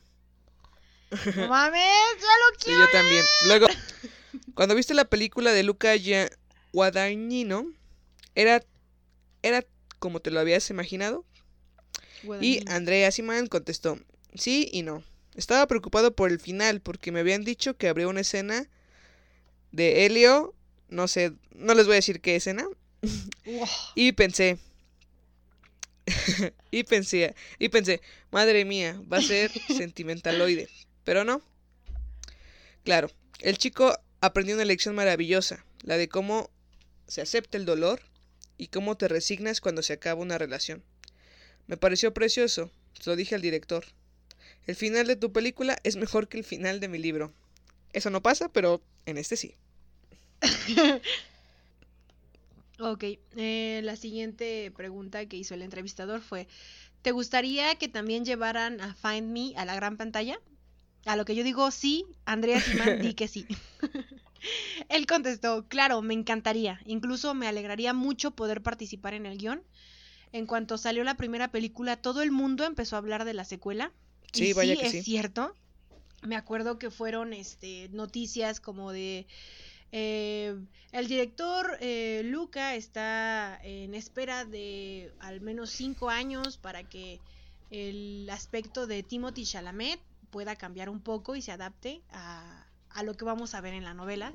¡No 1.37 1.49
mames! 1.49 1.81
¡Ya 2.19 2.27
lo 2.27 2.59
Sí, 2.59 2.65
quiero! 2.67 2.81
yo 2.81 2.91
también. 2.93 3.25
Luego, 3.47 3.67
cuando 4.55 4.75
viste 4.75 4.93
la 4.93 5.07
película 5.07 5.53
de 5.53 5.63
Luca 5.63 5.95
Guadagnino, 6.75 7.73
era, 8.35 8.63
era 9.43 9.65
como 9.99 10.21
te 10.21 10.31
lo 10.31 10.39
habías 10.39 10.69
imaginado. 10.69 11.25
Y. 12.43 12.61
Andrea 12.69 13.11
Simán 13.11 13.47
contestó, 13.47 13.99
sí 14.35 14.69
y 14.71 14.83
no. 14.83 15.03
Estaba 15.35 15.67
preocupado 15.67 16.15
por 16.15 16.31
el 16.31 16.41
final 16.41 16.81
porque 16.81 17.13
me 17.13 17.21
habían 17.21 17.45
dicho 17.45 17.77
que 17.77 17.89
habría 17.89 18.09
una 18.09 18.21
escena 18.21 18.69
de 19.73 20.05
Helio, 20.07 20.55
no 20.89 21.07
sé, 21.09 21.33
no 21.55 21.75
les 21.75 21.87
voy 21.87 21.95
a 21.95 21.97
decir 21.97 22.21
qué 22.21 22.37
escena, 22.37 22.67
Wow. 23.47 23.67
y 23.95 24.13
pensé, 24.13 24.59
y 26.71 26.83
pensé, 26.85 27.35
y 27.59 27.69
pensé, 27.69 28.01
madre 28.31 28.65
mía, 28.65 29.01
va 29.11 29.19
a 29.19 29.23
ser 29.23 29.51
sentimentaloide, 29.69 30.69
pero 31.05 31.25
no. 31.25 31.41
Claro, 32.85 33.11
el 33.41 33.59
chico 33.59 33.97
aprendió 34.21 34.55
una 34.55 34.65
lección 34.65 34.95
maravillosa, 34.95 35.65
la 35.83 35.97
de 35.97 36.09
cómo 36.09 36.51
se 37.07 37.21
acepta 37.21 37.57
el 37.57 37.65
dolor 37.65 38.01
y 38.59 38.69
cómo 38.69 38.97
te 38.97 39.09
resignas 39.09 39.61
cuando 39.61 39.83
se 39.83 39.93
acaba 39.95 40.21
una 40.21 40.39
relación. 40.39 40.83
Me 41.67 41.77
pareció 41.77 42.13
precioso, 42.13 42.71
se 43.01 43.09
lo 43.09 43.17
dije 43.17 43.35
al 43.35 43.43
director. 43.43 43.85
El 44.67 44.77
final 44.77 45.07
de 45.07 45.17
tu 45.17 45.33
película 45.33 45.79
es 45.85 45.97
mejor 45.97 46.29
que 46.29 46.39
el 46.39 46.45
final 46.45 46.81
de 46.81 46.89
mi 46.89 46.99
libro. 46.99 47.33
Eso 47.93 48.11
no 48.11 48.23
pasa, 48.23 48.49
pero 48.53 48.83
en 49.07 49.19
este 49.19 49.37
sí. 49.37 49.55
Ok, 52.83 53.05
eh, 53.37 53.83
la 53.85 53.95
siguiente 53.95 54.73
pregunta 54.75 55.27
que 55.27 55.37
hizo 55.37 55.53
el 55.53 55.61
entrevistador 55.61 56.23
fue, 56.23 56.49
¿te 57.03 57.11
gustaría 57.11 57.75
que 57.75 57.89
también 57.89 58.25
llevaran 58.25 58.81
a 58.81 58.95
Find 58.95 59.31
Me 59.31 59.53
a 59.57 59.67
la 59.67 59.75
gran 59.75 59.99
pantalla? 59.99 60.41
A 61.05 61.17
lo 61.17 61.27
que 61.27 61.35
yo 61.35 61.45
digo 61.45 61.71
sí, 61.71 62.07
Andrea 62.25 62.59
Simán 62.59 63.03
di 63.03 63.13
que 63.13 63.29
sí. 63.29 63.47
Él 64.89 65.07
contestó, 65.07 65.69
claro, 65.69 66.01
me 66.01 66.15
encantaría, 66.15 66.81
incluso 66.87 67.35
me 67.35 67.47
alegraría 67.49 67.93
mucho 67.93 68.31
poder 68.31 68.63
participar 68.63 69.13
en 69.13 69.27
el 69.27 69.37
guion. 69.37 69.63
En 70.33 70.47
cuanto 70.47 70.79
salió 70.79 71.05
la 71.05 71.19
primera 71.19 71.51
película, 71.51 72.01
todo 72.01 72.23
el 72.23 72.31
mundo 72.31 72.65
empezó 72.65 72.97
a 72.97 73.01
hablar 73.01 73.27
de 73.27 73.35
la 73.35 73.45
secuela. 73.45 73.93
Sí, 74.33 74.49
y 74.49 74.53
vaya 74.53 74.75
sí, 74.75 74.81
que 74.81 74.87
es 74.87 74.93
sí. 74.93 75.03
cierto. 75.03 75.55
Me 76.23 76.37
acuerdo 76.37 76.79
que 76.79 76.91
fueron 76.91 77.33
este, 77.33 77.89
noticias 77.91 78.61
como 78.61 78.93
de 78.93 79.27
eh, 79.93 80.57
el 80.93 81.09
director 81.09 81.77
eh, 81.81 82.23
Luca 82.25 82.75
está 82.75 83.59
en 83.63 83.95
espera 83.95 84.45
de 84.45 85.13
al 85.19 85.41
menos 85.41 85.71
cinco 85.71 86.11
años 86.11 86.59
para 86.59 86.85
que 86.85 87.21
el 87.71 88.29
aspecto 88.31 88.87
de 88.87 89.03
Timothy 89.03 89.45
Chalamet 89.45 90.01
pueda 90.31 90.57
cambiar 90.57 90.89
un 90.89 91.01
poco 91.01 91.35
y 91.35 91.43
se 91.43 91.53
adapte 91.53 92.03
a, 92.11 92.67
a 92.91 93.03
lo 93.03 93.15
que 93.15 93.25
vamos 93.25 93.55
a 93.55 93.61
ver 93.61 93.75
en 93.75 93.85
la 93.85 93.95
novela. 93.95 94.33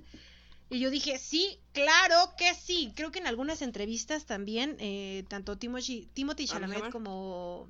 Y 0.69 0.79
yo 0.79 0.89
dije, 0.89 1.19
sí, 1.19 1.59
claro 1.73 2.33
que 2.37 2.53
sí. 2.55 2.91
Creo 2.95 3.11
que 3.11 3.19
en 3.19 3.27
algunas 3.27 3.61
entrevistas 3.61 4.25
también, 4.25 4.75
eh, 4.79 5.23
tanto 5.29 5.57
Timothy, 5.57 6.09
Timothy 6.13 6.47
Chalamet 6.47 6.89
como 6.89 7.69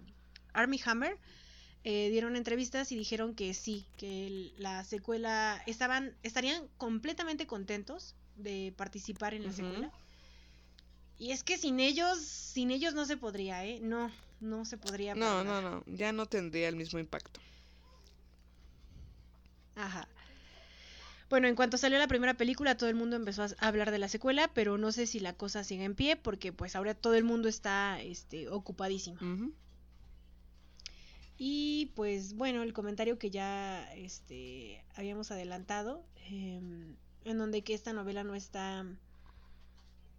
Army 0.53 0.79
Hammer 0.85 1.17
eh, 1.85 2.09
dieron 2.09 2.35
entrevistas 2.35 2.91
y 2.91 2.95
dijeron 2.97 3.35
que 3.35 3.53
sí, 3.53 3.85
que 3.95 4.25
el- 4.27 4.53
la 4.57 4.83
secuela 4.83 5.61
estaban, 5.67 6.17
estarían 6.23 6.67
completamente 6.77 7.45
contentos 7.47 8.15
de 8.35 8.73
participar 8.75 9.33
en 9.35 9.43
la 9.43 9.53
secuela. 9.53 9.91
Y 11.17 11.31
es 11.31 11.43
que 11.43 11.57
sin 11.57 11.79
ellos, 11.79 12.19
sin 12.19 12.71
ellos 12.71 12.93
no 12.95 13.05
se 13.05 13.15
podría, 13.17 13.63
¿eh? 13.65 13.79
No, 13.81 14.11
no 14.41 14.65
se 14.65 14.77
podría. 14.77 15.15
No, 15.15 15.43
no, 15.43 15.61
no, 15.61 15.83
ya 15.87 16.11
no 16.11 16.25
tendría 16.25 16.67
el 16.67 16.75
mismo 16.75 16.99
impacto. 16.99 17.39
Ajá. 19.75 20.07
Bueno, 21.29 21.47
en 21.47 21.55
cuanto 21.55 21.77
salió 21.77 21.97
la 21.97 22.07
primera 22.07 22.33
película, 22.35 22.77
todo 22.77 22.89
el 22.89 22.95
mundo 22.95 23.15
empezó 23.15 23.43
a 23.43 23.49
hablar 23.59 23.91
de 23.91 23.97
la 23.99 24.07
secuela, 24.09 24.49
pero 24.53 24.77
no 24.77 24.91
sé 24.91 25.07
si 25.07 25.19
la 25.19 25.33
cosa 25.33 25.63
sigue 25.63 25.83
en 25.83 25.95
pie, 25.95 26.15
porque 26.15 26.51
pues 26.53 26.75
ahora 26.75 26.93
todo 26.93 27.15
el 27.15 27.23
mundo 27.23 27.47
está 27.47 27.99
este, 28.01 28.47
ocupadísimo. 28.49 29.17
Y 31.37 31.91
pues 31.95 32.35
bueno, 32.35 32.63
el 32.63 32.73
comentario 32.73 33.19
que 33.19 33.29
ya 33.29 33.91
este, 33.95 34.83
habíamos 34.95 35.31
adelantado, 35.31 36.03
em, 36.29 36.95
en 37.25 37.37
donde 37.37 37.61
que 37.63 37.73
esta 37.73 37.91
novela 37.93 38.23
no 38.23 38.35
está 38.35 38.85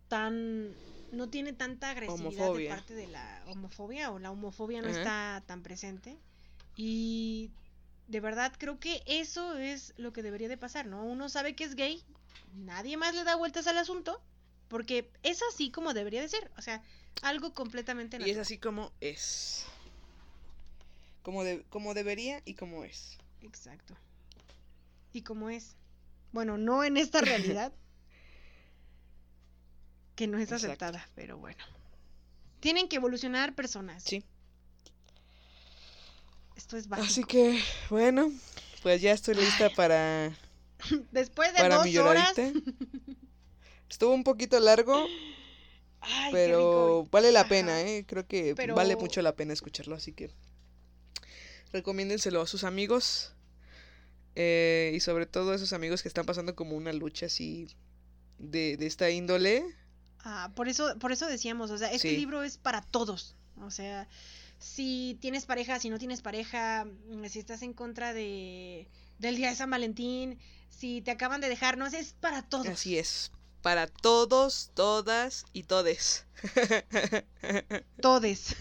tan... 0.08 0.74
no 1.12 1.28
tiene 1.28 1.52
tanta 1.52 1.90
agresividad 1.90 2.26
Homofobia. 2.48 2.70
de 2.70 2.76
parte 2.76 2.94
de 2.94 3.06
la 3.06 3.42
homofobia 3.46 4.10
o 4.10 4.18
la 4.18 4.30
homofobia 4.30 4.82
no 4.82 4.88
está 4.88 5.42
tan 5.46 5.62
presente. 5.62 6.16
Y 6.76 7.50
de 8.08 8.20
verdad 8.20 8.52
creo 8.58 8.78
que 8.78 9.02
eso 9.06 9.56
es 9.56 9.94
lo 9.96 10.12
que 10.12 10.22
debería 10.22 10.48
de 10.48 10.58
pasar, 10.58 10.86
¿no? 10.86 11.04
Uno 11.04 11.28
sabe 11.28 11.54
que 11.54 11.64
es 11.64 11.74
gay, 11.74 12.02
nadie 12.54 12.96
más 12.96 13.14
le 13.14 13.24
da 13.24 13.36
vueltas 13.36 13.66
al 13.66 13.78
asunto, 13.78 14.20
porque 14.68 15.10
es 15.22 15.40
así 15.50 15.70
como 15.70 15.94
debería 15.94 16.20
de 16.20 16.28
ser, 16.28 16.50
o 16.58 16.62
sea, 16.62 16.82
algo 17.22 17.54
completamente 17.54 18.16
Y 18.16 18.20
es 18.20 18.26
natural. 18.26 18.40
así 18.42 18.58
como 18.58 18.92
es. 19.00 19.66
Como, 21.26 21.42
de, 21.42 21.64
como 21.70 21.92
debería 21.92 22.40
y 22.44 22.54
como 22.54 22.84
es. 22.84 23.18
Exacto. 23.42 23.96
Y 25.12 25.22
como 25.22 25.50
es. 25.50 25.74
Bueno, 26.30 26.56
no 26.56 26.84
en 26.84 26.96
esta 26.96 27.20
realidad. 27.20 27.72
que 30.14 30.28
no 30.28 30.38
es 30.38 30.44
Exacto. 30.44 30.66
aceptada, 30.66 31.08
pero 31.16 31.36
bueno. 31.36 31.58
Tienen 32.60 32.88
que 32.88 32.94
evolucionar 32.94 33.56
personas. 33.56 34.04
Sí. 34.04 34.22
Esto 36.56 36.76
es 36.76 36.86
básico. 36.86 37.08
Así 37.10 37.24
que, 37.24 37.60
bueno, 37.90 38.30
pues 38.84 39.02
ya 39.02 39.10
estoy 39.10 39.34
lista 39.34 39.68
para, 39.70 40.32
Después 41.10 41.52
de 41.54 41.58
para 41.58 41.74
dos 41.78 41.86
mi 41.86 41.98
horas. 41.98 42.36
lloradita. 42.36 42.60
Estuvo 43.90 44.14
un 44.14 44.22
poquito 44.22 44.60
largo, 44.60 45.04
Ay, 46.02 46.30
pero 46.32 47.04
vale 47.10 47.32
la 47.32 47.40
Ajá. 47.40 47.48
pena, 47.48 47.80
¿eh? 47.82 48.04
Creo 48.06 48.24
que 48.28 48.54
Pero- 48.54 48.76
vale 48.76 48.94
mucho 48.94 49.20
la 49.22 49.34
pena 49.34 49.52
escucharlo, 49.52 49.96
así 49.96 50.12
que 50.12 50.30
recomiéndenselo 51.76 52.40
a 52.40 52.46
sus 52.46 52.64
amigos 52.64 53.32
eh, 54.34 54.92
y 54.94 55.00
sobre 55.00 55.26
todo 55.26 55.52
a 55.52 55.54
esos 55.56 55.72
amigos 55.72 56.02
que 56.02 56.08
están 56.08 56.26
pasando 56.26 56.54
como 56.54 56.76
una 56.76 56.92
lucha 56.92 57.26
así 57.26 57.68
de, 58.38 58.76
de 58.76 58.86
esta 58.86 59.10
índole. 59.10 59.64
Ah, 60.20 60.50
por 60.54 60.68
eso, 60.68 60.98
por 60.98 61.12
eso 61.12 61.26
decíamos, 61.26 61.70
o 61.70 61.78
sea, 61.78 61.90
este 61.92 62.10
Sí. 62.10 62.16
libro 62.16 62.42
es 62.42 62.58
para 62.58 62.82
todos. 62.82 63.36
O 63.60 63.70
sea, 63.70 64.08
si 64.58 65.16
tienes 65.20 65.46
pareja, 65.46 65.78
si 65.80 65.88
no 65.88 65.98
tienes 65.98 66.20
pareja, 66.20 66.84
mm, 66.84 67.24
si 67.26 67.38
estás 67.38 67.62
en 67.62 67.72
contra 67.72 68.12
de 68.12 68.88
del 69.18 69.36
día 69.36 69.48
de 69.48 69.56
San 69.56 69.70
Valentín, 69.70 70.38
si 70.68 71.00
te 71.00 71.10
acaban 71.10 71.40
de 71.40 71.48
dejar, 71.48 71.78
no 71.78 71.88
sé, 71.88 72.00
es 72.00 72.12
para 72.12 72.42
todos. 72.42 72.66
Así 72.66 72.98
es, 72.98 73.32
para 73.62 73.86
todos, 73.86 74.70
todas 74.74 75.44
y 75.52 75.64
todes. 75.64 76.26
Todes. 78.00 78.56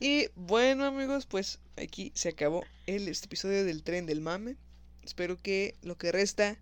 Y 0.00 0.28
bueno 0.34 0.84
amigos, 0.84 1.26
pues 1.26 1.60
aquí 1.76 2.12
se 2.14 2.28
acabó 2.28 2.64
el 2.86 3.08
este 3.08 3.26
episodio 3.26 3.64
del 3.64 3.82
tren 3.82 4.06
del 4.06 4.20
mame. 4.20 4.56
Espero 5.02 5.36
que 5.40 5.76
lo 5.82 5.96
que 5.96 6.12
resta, 6.12 6.58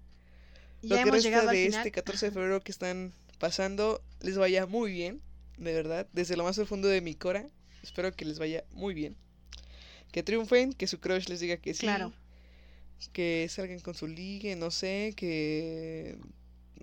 Ya 0.83 0.99
lo 0.99 1.05
que 1.05 1.11
resta 1.11 1.47
de 1.47 1.67
este 1.67 1.91
14 1.91 2.27
de 2.27 2.33
febrero 2.33 2.63
que 2.63 2.71
están 2.71 3.13
pasando 3.39 4.03
les 4.21 4.37
vaya 4.37 4.67
muy 4.67 4.93
bien, 4.93 5.21
de 5.57 5.73
verdad, 5.73 6.07
desde 6.13 6.37
lo 6.37 6.45
más 6.45 6.57
profundo 6.57 6.89
de 6.89 7.01
mi 7.01 7.15
cora. 7.15 7.49
Espero 7.83 8.13
que 8.15 8.25
les 8.25 8.39
vaya 8.39 8.65
muy 8.71 8.95
bien. 8.95 9.17
Que 10.13 10.23
triunfen, 10.23 10.73
que 10.73 10.87
su 10.87 11.01
crush 11.01 11.29
les 11.29 11.41
diga 11.41 11.57
que 11.57 11.75
sí. 11.75 11.81
Claro. 11.81 12.13
Que 13.13 13.49
salgan 13.51 13.81
con 13.81 13.95
su 13.95 14.07
ligue, 14.07 14.55
no 14.57 14.71
sé, 14.71 15.13
que 15.17 16.19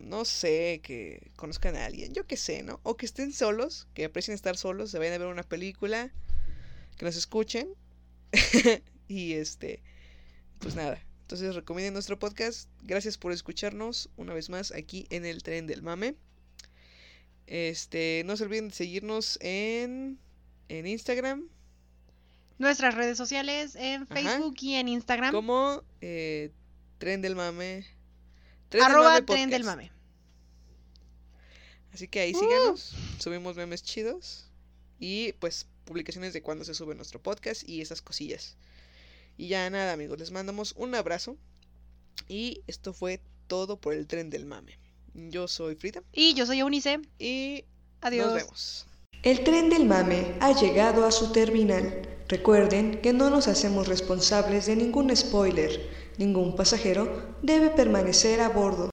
no 0.04 0.26
sé, 0.26 0.82
que 0.84 1.32
conozcan 1.36 1.76
a 1.76 1.86
alguien, 1.86 2.14
yo 2.14 2.26
qué 2.28 2.38
sé, 2.38 2.64
¿no? 2.64 2.80
O 2.84 2.98
que 2.98 3.06
estén 3.06 3.34
solos, 3.34 3.88
que 3.94 4.06
aprecien 4.06 4.36
estar 4.36 4.58
solos, 4.58 4.92
se 4.92 5.00
vayan 5.00 5.14
a 5.14 5.18
ver 5.18 5.28
una 5.28 5.44
película, 5.44 6.12
que 6.98 7.06
nos 7.06 7.16
escuchen. 7.16 7.70
y 9.08 9.34
este, 9.34 9.82
pues 10.60 10.76
nada. 10.76 11.02
Entonces 11.22 11.56
recomienden 11.56 11.94
nuestro 11.94 12.20
podcast. 12.20 12.70
Gracias 12.84 13.18
por 13.18 13.32
escucharnos 13.32 14.10
una 14.18 14.34
vez 14.34 14.50
más 14.50 14.72
aquí 14.72 15.08
en 15.10 15.26
el 15.26 15.44
tren 15.44 15.68
del 15.68 15.82
mame. 15.82 16.16
Este, 17.48 18.24
no 18.26 18.38
se 18.38 18.44
olviden 18.44 18.70
de 18.70 18.74
seguirnos 18.74 19.38
en, 19.42 20.20
en 20.70 20.88
Instagram 20.88 21.50
Nuestras 22.62 22.94
redes 22.94 23.18
sociales 23.18 23.76
en 23.76 24.04
Ajá. 24.04 24.14
Facebook 24.14 24.56
y 24.62 24.76
en 24.76 24.88
Instagram. 24.88 25.32
como 25.32 25.84
eh, 26.00 26.52
tren 27.00 27.20
del 27.24 27.36
mame. 27.36 27.88
Tren 28.72 28.84
del 28.84 28.92
arroba 28.92 29.10
Mame 29.10 29.22
tren 29.24 29.50
del 29.50 29.64
mame. 29.66 29.92
Así 31.94 32.08
que 32.08 32.22
ahí 32.22 32.34
síganos. 32.34 32.96
Subimos 33.20 33.58
memes 33.58 33.84
chidos. 33.84 34.46
Y 34.98 35.34
pues 35.34 35.68
publicaciones 35.84 36.32
de 36.32 36.42
cuando 36.42 36.64
se 36.64 36.74
sube 36.74 36.96
nuestro 36.96 37.22
podcast 37.22 37.68
y 37.68 37.82
esas 37.82 38.02
cosillas. 38.02 38.56
Y 39.38 39.50
ya 39.50 39.70
nada, 39.70 39.92
amigos. 39.92 40.18
Les 40.20 40.32
mandamos 40.32 40.74
un 40.78 40.96
abrazo. 40.96 41.36
Y 42.30 42.62
esto 42.66 42.94
fue 42.94 43.20
todo 43.48 43.76
por 43.76 43.94
el 43.94 44.08
tren 44.08 44.30
del 44.30 44.46
mame. 44.46 44.80
Yo 45.16 45.50
soy 45.50 45.76
Frida. 45.76 46.02
Y 46.14 46.34
yo 46.34 46.46
soy 46.46 46.60
Eunice. 46.60 47.02
Y 47.20 47.66
Adiós. 48.00 48.28
nos 48.28 48.36
vemos. 48.36 48.88
El 49.24 49.44
tren 49.44 49.70
del 49.70 49.86
mame 49.86 50.38
ha 50.40 50.54
llegado 50.58 51.06
a 51.06 51.12
su 51.12 51.34
terminal. 51.34 52.08
Recuerden 52.30 53.02
que 53.02 53.12
no 53.12 53.30
nos 53.30 53.50
hacemos 53.50 53.90
responsables 53.90 54.68
de 54.68 54.78
ningún 54.78 55.14
spoiler. 55.14 56.01
Ningún 56.18 56.56
pasajero 56.56 57.08
debe 57.42 57.70
permanecer 57.70 58.42
a 58.42 58.50
bordo. 58.50 58.90